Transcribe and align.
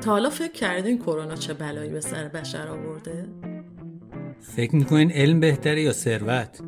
تا 0.00 0.10
حالا 0.10 0.30
فکر 0.30 0.52
کردین 0.52 0.98
کرونا 0.98 1.34
چه 1.34 1.54
بلایی 1.54 1.90
به 1.90 2.00
سر 2.00 2.28
بشر 2.28 2.68
آورده؟ 2.68 3.28
فکر 4.40 4.76
می‌کنین 4.76 5.12
علم 5.12 5.40
بهتره 5.40 5.82
یا 5.82 5.92
ثروت؟ 5.92 6.60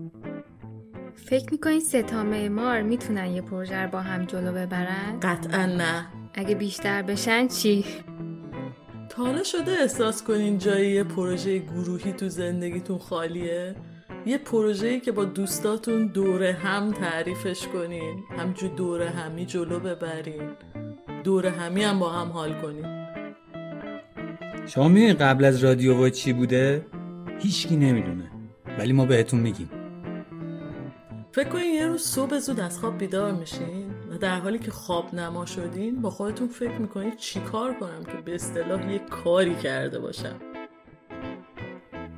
فکر 1.15 1.47
می‌کنین 1.53 1.81
سه 1.81 2.03
تا 2.03 2.23
معمار 2.23 2.83
می‌تونن 2.83 3.27
یه 3.27 3.43
پروژه 3.43 3.83
رو 3.83 3.91
با 3.91 4.01
هم 4.01 4.25
جلو 4.25 4.53
ببرن؟ 4.53 5.21
قطعا 5.23 5.67
نه 5.67 6.07
اگه 6.35 6.55
بیشتر 6.55 7.03
بشن 7.03 7.49
چی؟ 7.49 7.85
تا 9.09 9.25
حالا 9.25 9.43
شده 9.43 9.73
احساس 9.73 10.23
کنین 10.23 10.59
جایی 10.59 10.91
یه 10.91 11.05
پروژه 11.05 11.59
گروهی 11.59 12.13
تو 12.13 12.29
زندگیتون 12.29 12.99
خالیه؟ 12.99 13.75
یه 14.27 14.39
پروژه‌ای 14.39 15.01
که 15.01 15.13
با 15.13 15.25
دوستاتون 15.25 16.07
دوره 16.07 16.53
هم 16.53 16.93
تعریفش 16.93 17.67
کنین 17.67 18.25
همجور 18.39 18.71
دوره 18.71 19.11
همی 19.11 19.47
جلو 19.47 19.81
ببرین 19.81 20.51
دوره 21.27 21.51
همی 21.51 21.85
هم 21.85 21.99
با 21.99 22.11
هم 22.11 22.29
حال 22.29 22.55
کنین 22.63 23.07
شما 24.67 24.89
می‌دونی 24.89 25.13
قبل 25.13 25.45
از 25.45 25.65
رادیو 25.65 25.97
وای 25.97 26.11
چی 26.11 26.33
بوده؟ 26.33 26.87
هیچکی 27.39 27.77
نمی‌دونه. 27.77 28.31
ولی 28.79 28.93
ما 28.93 29.05
بهتون 29.05 29.41
میگیم. 29.41 29.71
فکر 31.33 31.49
کنین 31.49 31.75
یه 31.75 31.87
روز 31.87 32.03
صبح 32.03 32.39
زود 32.39 32.61
از 32.61 32.79
خواب 32.79 32.99
بیدار 32.99 33.33
میشین 33.33 33.91
و 34.11 34.19
در 34.19 34.39
حالی 34.39 34.59
که 34.59 34.71
خواب 34.71 35.15
نما 35.15 35.47
شدین 35.47 36.03
با 36.03 36.11
خودتون 36.11 36.49
فکر 36.49 36.79
می‌کنین 36.79 37.17
چی 37.17 37.41
کار 37.41 37.75
کنم 37.75 38.05
که 38.05 38.23
به 38.25 38.35
اصطلاح 38.35 38.93
یه 38.93 38.99
کاری 38.99 39.55
کرده 39.55 39.99
باشم؟ 39.99 40.37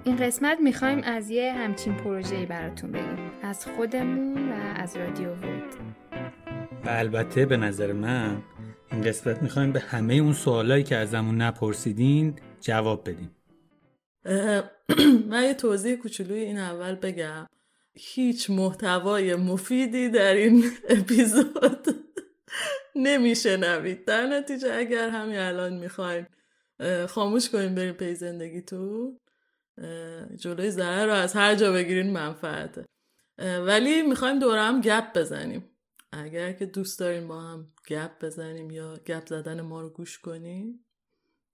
این 0.04 0.16
قسمت 0.16 0.58
می‌خوایم 0.60 1.00
از 1.04 1.30
یه 1.30 1.52
همچین 1.52 1.94
پروژه‌ای 1.94 2.46
براتون 2.46 2.92
بگیم 2.92 3.30
از 3.42 3.66
خودمون 3.66 4.48
و 4.48 4.54
از 4.76 4.96
رادیو 4.96 5.34
وید 5.34 5.78
و 6.84 6.88
البته 6.88 7.46
به 7.46 7.56
نظر 7.56 7.92
من 7.92 8.42
این 8.98 9.06
قسمت 9.06 9.42
می‌خوایم 9.42 9.72
به 9.72 9.80
همه 9.80 10.14
اون 10.14 10.32
سوالایی 10.32 10.84
که 10.84 10.96
ازمون 10.96 11.42
نپرسیدین 11.42 12.36
جواب 12.60 13.08
بدیم 13.08 13.30
من 15.30 15.44
یه 15.44 15.54
توضیح 15.54 15.96
کوچولوی 15.96 16.40
این 16.40 16.58
اول 16.58 16.94
بگم. 16.94 17.46
هیچ 17.94 18.50
محتوای 18.50 19.34
مفیدی 19.34 20.08
در 20.08 20.34
این 20.34 20.64
اپیزود 20.88 21.86
نمیشنوید 23.06 24.04
در 24.04 24.26
نتیجه 24.26 24.74
اگر 24.74 25.08
همین 25.08 25.38
الان 25.38 25.72
می‌خواین 25.78 26.26
خاموش 27.08 27.50
کنیم 27.50 27.74
بریم 27.74 27.94
پی 27.94 28.14
زندگیتون 28.14 29.18
جلوی 30.36 30.70
ضرر 30.70 31.06
رو 31.06 31.12
از 31.12 31.34
هر 31.34 31.54
جا 31.54 31.72
بگیرین 31.72 32.10
منفعته. 32.12 32.84
ولی 33.38 34.02
می‌خوایم 34.02 34.38
دوره 34.38 34.60
هم 34.60 34.80
گپ 34.80 35.18
بزنیم. 35.18 35.70
اگر 36.12 36.52
که 36.52 36.66
دوست 36.66 36.98
دارین 36.98 37.28
با 37.28 37.40
هم 37.40 37.66
گپ 37.88 38.24
بزنیم 38.24 38.70
یا 38.70 38.96
گپ 39.06 39.26
زدن 39.26 39.60
ما 39.60 39.80
رو 39.80 39.88
گوش 39.88 40.18
کنیم 40.18 40.80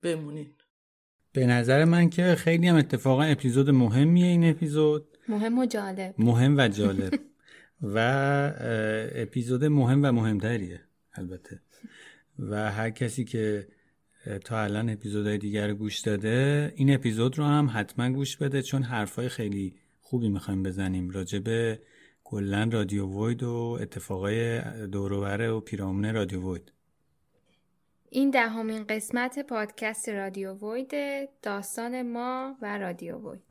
بمونین. 0.02 0.54
به 1.32 1.46
نظر 1.46 1.84
من 1.84 2.10
که 2.10 2.34
خیلی 2.34 2.68
هم 2.68 2.76
اتفاقا 2.76 3.22
اپیزود 3.22 3.70
مهمیه 3.70 4.26
این 4.26 4.50
اپیزود. 4.50 5.18
مهم 5.28 5.58
و 5.58 5.66
جالب. 5.66 6.14
مهم 6.18 6.56
و 6.58 6.68
جالب. 6.68 7.14
و 7.94 7.98
اپیزود 9.14 9.64
مهم 9.64 10.02
و 10.02 10.12
مهمتریه 10.12 10.80
البته. 11.14 11.60
و 12.38 12.70
هر 12.70 12.90
کسی 12.90 13.24
که 13.24 13.68
تا 14.44 14.62
الان 14.62 14.90
اپیزودهای 14.90 15.38
دیگر 15.38 15.68
رو 15.68 15.74
گوش 15.74 16.00
داده 16.00 16.72
این 16.76 16.94
اپیزود 16.94 17.38
رو 17.38 17.44
هم 17.44 17.70
حتما 17.74 18.10
گوش 18.10 18.36
بده 18.36 18.62
چون 18.62 18.82
حرفای 18.82 19.28
خیلی 19.28 19.76
خوبی 20.00 20.28
می‌خوایم 20.28 20.62
بزنیم 20.62 21.10
راجب 21.10 21.78
کلا 22.24 22.68
رادیو 22.72 23.06
وید 23.06 23.42
و 23.42 23.78
اتفاقای 23.80 24.60
دوروبره 24.86 25.50
و 25.50 25.60
پیرامون 25.60 26.14
رادیو 26.14 26.52
وید 26.52 26.72
این 28.10 28.30
دهمین 28.30 28.84
قسمت 28.84 29.46
پادکست 29.46 30.08
رادیو 30.08 30.54
وید 30.54 30.92
داستان 31.42 32.02
ما 32.02 32.56
و 32.62 32.78
رادیو 32.78 33.30
وید 33.30 33.42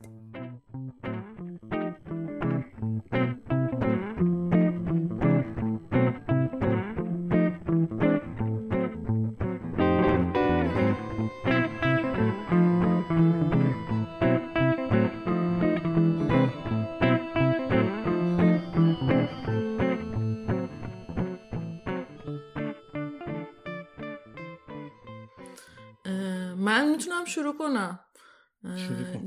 شروع 27.36 27.58
کنم. 27.58 28.00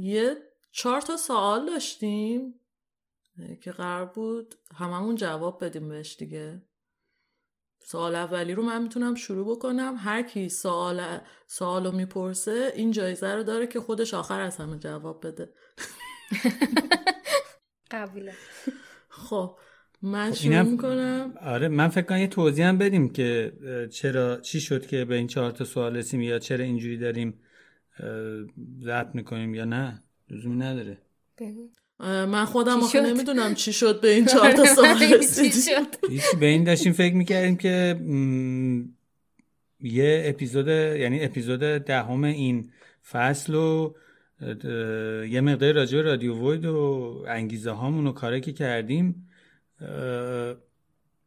یه 0.01 0.37
چهار 0.71 1.01
تا 1.01 1.17
سوال 1.17 1.67
داشتیم 1.67 2.55
که 3.63 3.73
قرار 3.73 4.07
بود 4.07 4.55
هممون 4.75 5.15
جواب 5.15 5.65
بدیم 5.65 5.89
بهش 5.89 6.17
دیگه. 6.17 6.63
سوال 7.85 8.15
اولی 8.15 8.55
رو 8.55 8.63
من 8.63 8.83
می‌تونم 8.83 9.15
شروع 9.15 9.57
بکنم. 9.57 9.95
هر 9.99 10.23
کی 10.23 10.49
سوال 10.49 11.19
سوالو 11.47 11.93
می‌پرسه 11.93 12.73
این 12.77 12.91
جایزه 12.91 13.35
رو 13.35 13.43
داره 13.43 13.67
که 13.67 13.81
خودش 13.81 14.15
آخر 14.15 14.41
از 14.41 14.57
همه 14.57 14.79
جواب 14.79 15.27
بده. 15.27 15.53
قبوله. 17.91 18.35
خب 19.09 19.59
من 20.03 20.33
شروع 20.33 20.63
می‌کنم. 20.63 21.35
آره 21.43 21.69
من 21.69 21.89
فکر 21.89 22.07
کنم 22.07 22.19
یه 22.19 22.27
توضیح 22.27 22.69
هم 22.69 22.79
بدیم 22.79 23.09
که 23.09 23.53
چرا 23.93 24.41
چی 24.41 24.61
شد 24.61 24.87
که 24.87 25.05
به 25.05 25.15
این 25.15 25.27
چهار 25.27 25.51
تا 25.51 25.65
سوال 25.65 25.97
رسیم 25.97 26.21
یا 26.21 26.39
چرا 26.39 26.65
اینجوری 26.65 26.99
داریم 26.99 27.43
ضبط 28.85 29.15
می‌کنیم 29.15 29.55
یا 29.55 29.65
نه 29.65 30.03
لزومی 30.31 30.57
نداره. 30.57 30.99
بگو. 31.39 31.69
من 32.01 32.45
خودم 32.45 32.81
آخه 32.81 33.01
نمی‌دونم 33.01 33.55
چی 33.55 33.73
شد 33.73 34.01
به 34.01 34.15
این 34.15 34.27
چهار 34.27 34.53
تا 34.53 34.65
سوال 34.77 35.03
رسیدیم 35.03 35.87
به 36.41 36.47
این 36.47 36.65
داشتیم 36.65 36.93
فکر 36.93 37.15
می‌کردیم 37.15 37.57
که 37.57 38.01
یه 39.81 40.23
اپیزود 40.25 40.69
یعنی 40.69 41.25
اپیزود 41.25 41.61
دهم 41.61 42.25
این 42.25 42.71
فصل 43.11 43.55
و 43.55 43.95
یه 45.31 45.41
مقدار 45.41 45.73
راجع 45.73 46.01
رادیو 46.01 46.51
وید 46.51 46.65
و 46.65 47.25
انگیزه 47.29 47.71
هامون 47.71 48.07
و 48.07 48.13
کاری 48.13 48.41
که 48.41 48.53
کردیم 48.53 49.29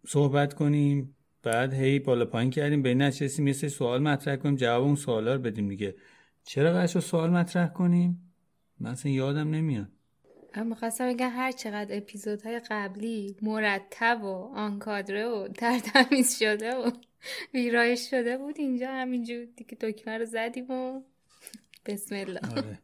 صحبت 0.07 0.53
کنیم 0.53 1.15
بعد 1.43 1.73
هی 1.73 1.99
بالا 1.99 2.25
پایین 2.25 2.51
کردیم. 2.51 2.81
به 2.81 2.89
این 2.89 3.01
نشستیم 3.01 3.47
یه 3.47 3.53
سری 3.53 3.69
سوال 3.69 4.01
مطرح 4.01 4.35
کنیم 4.35 4.55
جواب 4.55 4.83
اون 4.83 4.95
سوالا 4.95 5.35
رو 5.35 5.41
بدیم 5.41 5.69
دیگه. 5.69 5.95
چرا 6.43 6.71
قرار 6.71 6.87
سوال 6.87 7.29
مطرح 7.29 7.67
کنیم؟ 7.67 8.33
من 8.79 8.91
اصلا 8.91 9.11
یادم 9.11 9.49
نمیاد. 9.49 9.87
من 10.57 10.67
می‌خواستم 10.67 11.13
بگم 11.13 11.29
هر 11.29 11.51
چقدر 11.51 11.97
اپیزودهای 11.97 12.61
قبلی 12.69 13.37
مرتب 13.41 14.23
و 14.23 14.53
آنکادره 14.55 15.27
و 15.27 15.47
ترتمیز 15.47 16.39
شده 16.39 16.75
و 16.75 16.91
ویرایش 17.53 18.09
شده 18.09 18.37
بود 18.37 18.55
اینجا 18.57 18.91
همینجور 18.91 19.45
دیگه 19.45 19.77
دکمه 19.81 20.17
رو 20.17 20.25
زدیم 20.25 20.71
و 20.71 21.01
بسم 21.85 22.15
الله. 22.15 22.39
آره. 22.51 22.79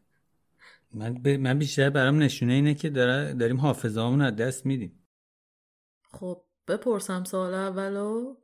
من, 0.94 1.14
ب... 1.14 1.28
من 1.28 1.58
بیشتر 1.58 1.90
برام 1.90 2.22
نشونه 2.22 2.52
اینه 2.52 2.74
که 2.74 2.90
داریم 2.90 3.56
حافظه 3.56 4.00
از 4.00 4.36
دست 4.36 4.66
میدیم. 4.66 5.06
خب 6.02 6.42
بپرسم 6.68 7.24
سوال 7.24 7.54
اولو 7.54 8.36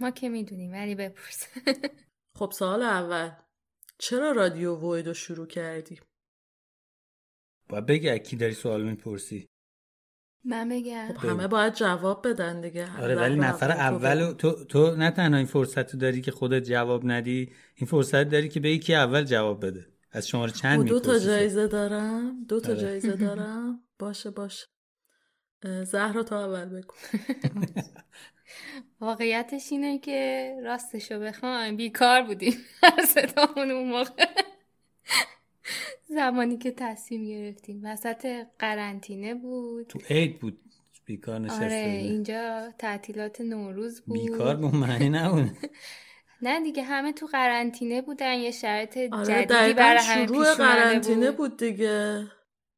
ما 0.00 0.10
که 0.10 0.28
می‌دونیم 0.28 0.72
ولی 0.72 0.94
بپرس. 0.94 1.48
خب 2.38 2.50
سوال 2.50 2.82
اول. 2.82 3.30
چرا 3.98 4.32
رادیو 4.32 4.76
وید 4.76 5.06
رو 5.06 5.14
شروع 5.14 5.46
کردی؟ 5.46 6.00
باید 7.68 7.86
بگی 7.86 8.18
کی 8.18 8.36
داری 8.36 8.54
سوال 8.54 8.82
می‌پرسی. 8.82 9.48
من 10.44 10.68
بگم. 10.68 11.12
خب 11.16 11.28
همه 11.28 11.48
باید 11.48 11.74
جواب 11.74 12.28
بدن 12.28 12.60
دیگه. 12.60 13.00
آره 13.02 13.14
ولی 13.14 13.36
نفر 13.36 13.70
اول 13.70 14.32
تو, 14.32 14.64
تو 14.64 14.96
نه 14.96 15.10
تنها 15.10 15.36
این 15.38 15.46
فرصت 15.46 15.94
رو 15.94 16.00
داری 16.00 16.20
که 16.20 16.30
خودت 16.30 16.62
جواب 16.64 17.02
ندی 17.04 17.52
این 17.74 17.86
فرصت 17.86 18.24
داری 18.24 18.48
که 18.48 18.60
به 18.60 18.70
یکی 18.70 18.94
اول 18.94 19.24
جواب 19.24 19.66
بده. 19.66 19.86
از 20.10 20.28
شماره 20.28 20.52
چند 20.52 20.80
خب، 20.82 20.88
دو 20.88 21.00
تا 21.00 21.18
جایزه 21.18 21.66
دارم. 21.68 22.44
دو 22.44 22.60
تا 22.60 22.74
جایزه 22.74 23.16
دارم. 23.26 23.82
باشه 23.98 24.30
باشه. 24.30 24.66
زهرا 25.84 26.22
تا 26.22 26.44
اول 26.44 26.64
بگو. 26.64 26.94
واقعیتش 29.00 29.72
اینه 29.72 29.98
که 29.98 30.52
راستشو 30.64 31.20
بخوایم 31.20 31.76
بیکار 31.76 32.22
بودیم. 32.22 32.54
هر 32.82 33.04
ستامون 33.04 33.70
اون 33.70 33.88
موقع. 33.88 34.26
زمانی 36.08 36.58
که 36.58 36.70
تصمیم 36.70 37.24
گرفتیم. 37.24 37.80
وسط 37.84 38.46
قرنطینه 38.58 39.34
بود. 39.34 39.86
تو 39.86 39.98
عید 40.10 40.38
بود. 40.40 40.58
بیکار 41.04 41.38
نشسته 41.38 41.64
آره 41.64 41.74
اینجا 42.02 42.72
تعطیلات 42.78 43.40
نوروز 43.40 44.00
بود. 44.00 44.20
بیکار 44.20 44.56
به 44.56 44.66
معنی 44.66 45.08
نبود. 45.08 45.50
نه 46.42 46.60
دیگه 46.60 46.82
همه 46.82 47.12
تو 47.12 47.26
قرنطینه 47.26 48.02
بودن. 48.02 48.34
یه 48.34 48.50
شرط 48.50 48.96
آره 48.96 49.24
جدیدی 49.24 49.72
برای 49.74 50.04
همه 50.04 50.26
شروع 50.26 50.54
قرنطینه 50.54 51.30
بود. 51.30 51.56
دیگه. 51.56 52.26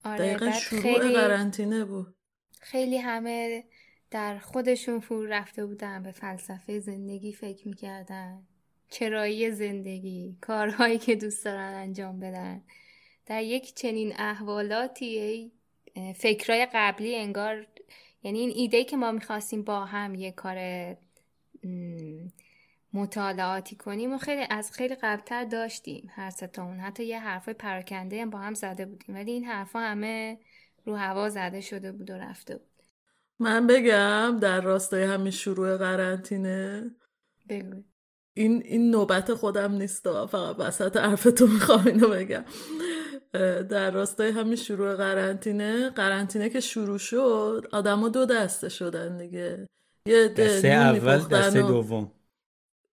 آره 0.05 0.19
دقیقا 0.19 0.53
شروع 0.53 1.13
قرنطینه 1.13 1.85
بود. 1.85 2.15
خیلی 2.61 2.99
همه 2.99 3.65
در 4.15 4.39
خودشون 4.39 5.01
فرو 5.01 5.27
رفته 5.27 5.67
بودن 5.67 6.03
به 6.03 6.11
فلسفه 6.11 6.81
زندگی 6.81 7.33
فکر 7.33 7.69
می‌کردن. 7.69 8.43
چرایی 8.89 9.51
زندگی 9.51 10.37
کارهایی 10.41 10.99
که 10.99 11.17
دوست 11.17 11.45
دارن 11.45 11.75
انجام 11.75 12.21
بدن. 12.21 12.63
در 13.27 13.43
یک 13.43 13.75
چنین 13.75 14.13
احوالاتی 14.19 15.53
فکرای 16.15 16.69
قبلی 16.75 17.17
انگار 17.17 17.67
یعنی 18.23 18.39
این 18.39 18.53
ایده 18.55 18.85
که 18.85 18.97
ما 18.97 19.13
می‌خواستیم 19.13 19.63
با 19.63 19.85
هم 19.85 20.15
یه 20.15 20.33
کار 20.33 20.59
مطالعاتی 22.93 23.77
کنیم 23.77 24.13
و 24.13 24.19
خیلی 24.19 24.47
از 24.51 24.73
خیلی 24.73 24.95
قبلتر 24.95 25.45
داشتیم. 25.45 26.11
هر 26.15 26.31
ستامون 26.31 26.81
حتی 26.81 27.05
یه 27.05 27.21
حرفای 27.21 27.55
پراکنده 27.55 28.23
هم 28.23 28.31
با 28.31 28.39
هم 28.39 28.55
زده 28.55 28.87
بودیم. 28.87 29.15
ولی 29.15 29.31
این 29.31 29.45
حرفا 29.45 29.79
همه 29.79 30.39
رو 30.85 30.97
هوا 30.97 31.29
زده 31.29 31.61
شده 31.61 31.93
بود 31.93 32.11
و 32.11 32.15
رفته 32.15 32.57
بود. 32.57 32.74
من 33.39 33.67
بگم 33.67 34.39
در 34.41 34.61
راستای 34.61 35.03
همین 35.03 35.31
شروع 35.31 35.77
قرنطینه 35.77 36.91
بگو. 37.49 37.83
این 38.37 38.63
این 38.65 38.91
نوبت 38.91 39.35
خودم 39.35 39.73
نیست 39.73 40.27
فقط 40.27 40.57
وسط 40.59 40.97
حرفتو 40.97 41.47
می‌خوام 41.47 41.87
اینو 41.87 42.09
بگم. 42.09 42.45
در 43.69 43.91
راستای 43.91 44.31
همین 44.31 44.57
شروع 44.57 44.95
قرنطینه 44.95 45.91
قرنطینه 45.91 46.49
که 46.49 46.61
شروع 46.61 46.99
شد 46.99 47.67
آدما 47.73 48.09
دو 48.09 48.27
دسته 48.27 48.69
شدن 48.69 49.19
دیگه. 49.19 49.67
یه 50.09 50.29
دسته 50.29 50.69
اول 50.69 51.19
دسته 51.19 51.63
دوم. 51.63 52.13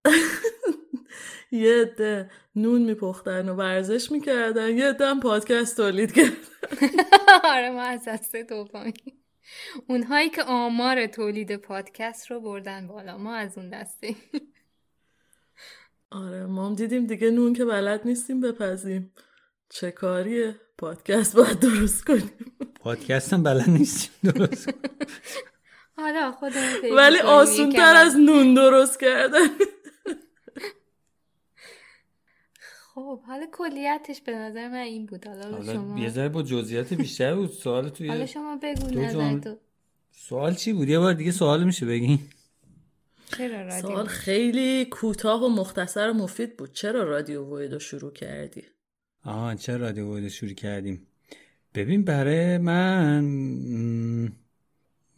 یه 1.52 1.82
عده 1.82 2.32
نون 2.56 2.82
میپختن 2.82 3.50
و 3.50 3.54
ورزش 3.54 4.12
می‌کردن. 4.12 4.78
یه 4.78 4.90
عده 4.90 5.20
پادکست 5.20 5.78
تولید 5.78 6.12
کردن. 6.12 6.32
آره 7.44 7.70
ما 7.70 7.82
از 7.82 8.06
دسته 8.08 8.44
دومی. 8.44 8.94
اونهایی 9.88 10.30
که 10.30 10.44
آمار 10.44 11.08
تولید 11.08 11.56
پادکست 11.56 12.32
رو 12.32 12.40
بردن 12.40 12.88
بالا. 12.88 13.18
ما 13.18 13.36
از 13.36 13.58
اون 13.58 13.70
دسته 13.70 14.16
آره 16.12 16.46
ما 16.46 16.68
هم 16.68 16.76
دیدیم 16.76 17.06
دیگه 17.06 17.32
نون 17.32 17.54
که 17.54 17.66
بلد 17.66 18.02
نیستیم 18.06 18.42
بپزیم. 18.42 19.14
چه 19.70 19.92
کاریه؟ 19.92 20.56
پادکست 20.78 21.36
باید 21.36 21.60
درست 21.60 22.06
کنیم. 22.06 22.32
پادکست 22.80 23.34
هم 23.34 23.44
بلد 23.44 23.70
نیستیم 23.70 24.32
درست 24.32 24.66
کنیم. 24.66 24.92
حالا 25.98 26.38
ولی 26.96 27.20
آسون 27.20 27.72
تر 27.72 27.96
از 27.96 28.16
نون 28.16 28.54
درست 28.54 29.00
کردن. 29.00 29.48
خب 32.94 33.22
حالا 33.22 33.46
کلیتش 33.52 34.22
به 34.22 34.36
نظر 34.36 34.68
من 34.68 34.76
این 34.76 35.06
بود. 35.06 35.28
حالا, 35.28 35.74
شما 35.74 36.00
یه 36.00 36.10
ذره 36.10 36.30
با 36.30 36.44
جزئیات 36.44 36.94
بیشتر 36.94 37.36
بود. 37.36 37.50
سوال 37.50 37.90
توی 37.90 38.08
حالا 38.08 38.26
شما 38.26 38.60
بگو 38.64 38.88
نظر 38.88 39.56
سوال 40.12 40.54
چی 40.54 40.74
بود؟ 40.74 40.90
یه 40.90 41.00
بار 41.00 41.14
دیگه 41.14 41.32
سوال 41.32 41.64
میشه 41.64 41.86
بگین. 41.86 42.20
چرا 43.38 43.82
سوال 43.82 44.06
خیلی 44.06 44.86
کوتاه 44.86 45.44
و 45.44 45.50
مختصر 45.50 46.10
و 46.10 46.14
مفید 46.14 46.58
بود. 46.58 46.74
چرا 46.74 47.04
رادیو 47.04 47.58
ویدو 47.58 47.80
شروع 47.80 48.12
کردی؟ 48.12 48.64
آها 49.26 49.56
چرا 49.56 49.76
رادیو 49.76 50.16
ویدو 50.16 50.30
شروع 50.30 50.54
کردیم؟ 50.54 51.08
ببین 51.76 52.04
برای 52.04 52.58
من 52.58 54.32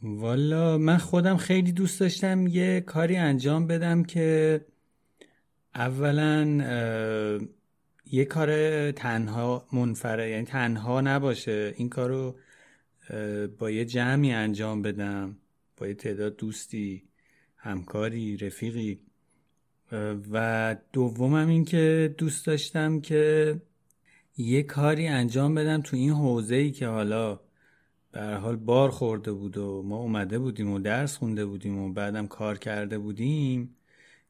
والا 0.04 0.78
من 0.78 0.98
خودم 0.98 1.38
خیلی 1.38 1.72
دوست 1.72 2.00
داشتم 2.00 2.48
یه 2.48 2.82
کاری 2.82 3.16
انجام 3.16 3.68
بدم 3.68 4.04
که 4.04 4.62
اولا 5.76 6.60
یه 8.14 8.26
کار 8.26 8.92
تنها 8.92 9.68
منفره 9.74 10.30
یعنی 10.30 10.46
تنها 10.46 11.02
نباشه. 11.02 11.74
این 11.78 11.90
کارو 11.90 12.36
با 13.60 13.72
یه 13.72 13.86
جمعی 13.86 14.32
انجام 14.32 14.82
بدم 14.82 15.38
با 15.78 15.88
یه 15.88 15.94
تعداد 15.94 16.36
دوستی 16.36 17.04
همکاری 17.58 18.38
رفیقی. 18.38 19.00
و 20.32 20.76
دومم 20.94 21.48
این 21.48 21.66
که 21.66 22.16
دوست 22.18 22.46
داشتم 22.46 23.02
که 23.02 23.56
یه 24.38 24.64
کاری 24.64 25.08
انجام 25.08 25.56
بدم 25.56 25.82
تو 25.82 25.96
این 25.96 26.12
حوزه 26.12 26.56
ای 26.56 26.72
که 26.72 26.88
حالا 26.88 27.40
به 28.12 28.22
حال 28.22 28.56
بار 28.56 28.90
خورده 28.92 29.32
بود 29.32 29.58
و 29.58 29.84
ما 29.84 29.98
اومده 29.98 30.40
بودیم 30.40 30.72
و 30.72 30.80
درس 30.80 31.18
خونده 31.18 31.46
بودیم 31.46 31.78
و 31.80 31.94
بعدم 31.94 32.28
کار 32.28 32.58
کرده 32.58 32.98
بودیم 32.98 33.76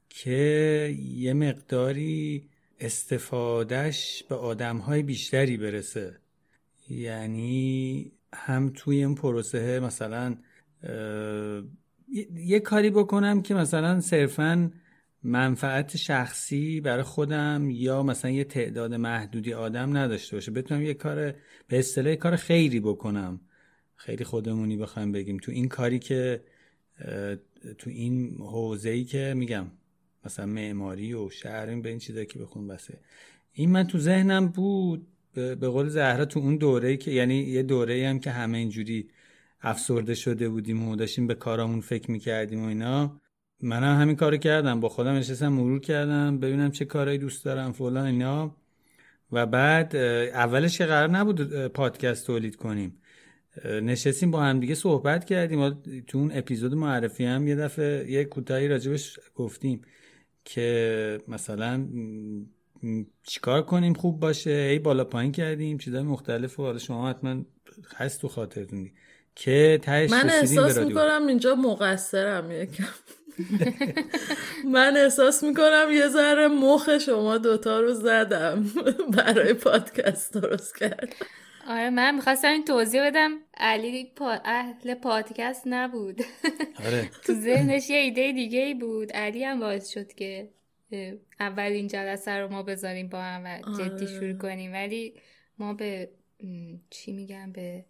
که 0.10 0.96
یه 1.00 1.34
مقداری 1.34 2.50
استفادهش 2.84 4.24
به 4.30 4.36
آدم 4.36 4.78
های 4.78 5.04
بیشتری 5.04 5.58
برسه. 5.58 6.18
یعنی 6.90 8.12
هم 8.34 8.72
توی 8.76 8.98
این 8.98 9.16
پروسه 9.16 9.80
مثلا 9.80 10.38
یه 12.36 12.60
کاری 12.60 12.90
بکنم 12.90 13.42
که 13.42 13.54
مثلا 13.54 14.00
صرفا 14.00 14.72
منفعت 15.24 15.98
شخصی 15.98 16.82
برای 16.82 17.04
خودم 17.04 17.70
یا 17.70 18.04
مثلا 18.04 18.32
یه 18.32 18.44
تعداد 18.44 18.94
محدودی 18.94 19.54
آدم 19.54 19.98
نداشته 19.98 20.36
باشه. 20.36 20.52
بتونم 20.52 20.82
یه 20.82 20.94
کار 20.94 21.16
به 21.68 21.80
اصطلاح 21.80 22.16
کار 22.16 22.36
خیری 22.36 22.80
بکنم. 22.80 23.42
خیلی 23.96 24.24
خودمونی 24.24 24.78
بخوایم 24.78 25.12
بگیم. 25.12 25.38
تو 25.38 25.52
این 25.52 25.68
کاری 25.68 26.00
که 26.00 26.44
تو 27.78 27.90
این 27.90 28.38
حوزه 28.40 28.90
ای 28.90 29.04
که 29.04 29.34
میگم. 29.38 29.68
مثلا 30.26 30.46
معماری 30.46 31.14
و 31.14 31.30
شهر 31.30 31.76
به 31.76 31.90
این 31.90 32.00
چیزایی 32.00 32.26
که 32.26 32.40
بخون 32.40 32.68
بسه 32.68 32.98
این 33.54 33.70
من 33.70 33.88
تو 33.88 34.00
ذهنم 34.00 34.48
بود 34.48 35.08
به 35.34 35.56
قول 35.56 35.88
زهرا 35.88 36.26
تو 36.26 36.40
اون 36.40 36.58
دوره 36.58 36.98
که 36.98 37.12
یعنی 37.12 37.36
یه 37.36 37.64
دوره 37.64 38.08
هم 38.10 38.20
که 38.20 38.32
همه 38.32 38.58
اینجوری 38.58 39.10
افسرده 39.62 40.16
شده 40.16 40.50
بودیم 40.50 40.88
و 40.88 40.96
داشتیم 40.96 41.28
به 41.28 41.36
کارامون 41.36 41.82
فکر 41.82 42.12
می‌کردیم 42.12 42.64
و 42.64 42.68
اینا 42.68 43.20
منم 43.62 44.02
همین 44.02 44.16
کارو 44.16 44.38
کردم. 44.38 44.80
با 44.80 44.90
خودم 44.90 45.14
نشستم 45.14 45.48
مرور 45.48 45.80
کردم 45.80 46.40
ببینم 46.40 46.72
چه 46.72 46.86
کارهایی 46.86 47.18
دوست 47.18 47.46
دارم 47.46 47.72
فلان 47.72 48.06
اینا. 48.06 48.56
و 49.32 49.46
بعد 49.46 49.96
اولش 49.96 50.78
که 50.78 50.86
قرار 50.86 51.10
نبود 51.10 51.68
پادکست 51.68 52.28
تولید 52.28 52.56
کنیم. 52.56 52.98
نشستیم 53.66 54.32
با 54.32 54.44
هم 54.44 54.60
دیگه 54.60 54.76
صحبت 54.76 55.26
کردیم. 55.26 55.70
تو 56.08 56.18
اون 56.18 56.32
اپیزود 56.34 56.74
معرفی 56.74 57.26
هم 57.26 57.48
یه 57.48 57.56
دفعه 57.56 58.12
یه 58.12 58.24
کوتاهی 58.24 58.68
راجبش 58.68 59.20
گفتیم. 59.36 59.82
که 60.46 61.20
مثلا 61.28 61.88
چیکار 63.24 63.62
کنیم 63.62 63.94
خوب 63.94 64.20
باشه؟ 64.20 64.52
ای 64.52 64.80
بالا 64.80 65.04
پایین 65.04 65.32
کردیم 65.32 65.78
چیزای 65.78 66.04
مختلف 66.04 66.60
و 66.60 66.64
حالا 66.64 66.78
شما 66.78 67.10
حتما 67.10 67.42
هست 67.98 68.22
تو 68.22 68.28
خاطرتون 68.28 68.92
که 69.36 69.80
تهش 69.82 70.12
من 70.12 70.30
احساس 70.30 70.78
می‌کنم 70.78 71.28
اینجا 71.28 71.56
مقصرم 71.56 72.52
یکم. 72.52 72.84
من 74.74 74.98
احساس 74.98 75.44
می‌کنم 75.44 75.88
یه 75.92 76.08
ذره 76.08 76.48
مخ 76.48 76.98
شما 76.98 77.38
دوتا 77.38 77.80
رو 77.80 77.94
زدم. 77.94 78.66
برای 79.18 79.54
پادکست 79.54 80.34
درست 80.34 80.78
کرد 80.78 81.16
آره 81.68 81.90
من 81.90 82.16
می‌خواستم 82.16 82.48
این 82.48 82.66
توضیح 82.66 83.08
بدم. 83.08 83.32
علی 83.58 84.12
پا... 84.16 84.30
اهل 84.46 84.94
پادکست 84.94 85.64
نبود. 85.66 86.22
آره. 86.86 87.10
تو 87.26 87.34
ذهنش 87.34 87.90
یه 87.90 87.98
ایده 87.98 88.32
دیگه 88.32 88.60
ای 88.60 88.74
بود. 88.74 89.12
علی 89.12 89.44
هم 89.44 89.60
باعث 89.60 89.90
شد 89.90 90.14
که 90.14 90.50
اولین 91.40 91.88
جلسه 91.88 92.32
رو 92.32 92.48
ما 92.48 92.64
بذاریم 92.64 93.10
با 93.10 93.22
هم 93.22 93.44
و 93.44 93.78
جدی 93.78 94.08
شروع. 94.08 94.38
کنیم. 94.38 94.74
ولی 94.74 95.14
ما 95.60 95.74
به 95.74 96.10
چی 96.90 97.12
میگم 97.12 97.52
به 97.52 97.86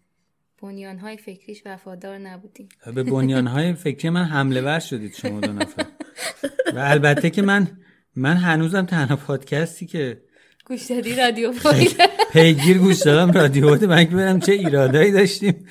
بنیان 0.62 0.98
های 0.98 1.18
فکریش 1.18 1.62
وفادار 1.66 2.18
نبودیم. 2.18 2.70
به 2.96 3.04
بنیان 3.04 3.48
های 3.48 3.74
فکری 3.74 4.10
من 4.10 4.24
حمله 4.24 4.62
ور 4.62 4.80
شدید 4.80 5.14
شما 5.14 5.40
دو 5.40 5.54
نفر. 5.54 5.86
و 6.76 6.80
البته 6.80 7.30
که 7.30 7.42
من 7.42 7.68
من 8.16 8.38
هنوزم 8.38 8.86
تنها 8.86 9.16
پادکستی 9.16 9.86
که 9.86 10.22
گوش 10.66 10.86
دادی 10.86 11.16
رادیو 11.16 11.54
پیگیر 12.34 12.78
گوش 12.78 13.02
دادم 13.02 13.32
رادیو 13.32 13.70
بوده 13.70 13.88
من 13.88 14.04
برم 14.04 14.40
چه 14.40 14.54
ایرادایی 14.54 15.12
داشتیم. 15.12 15.66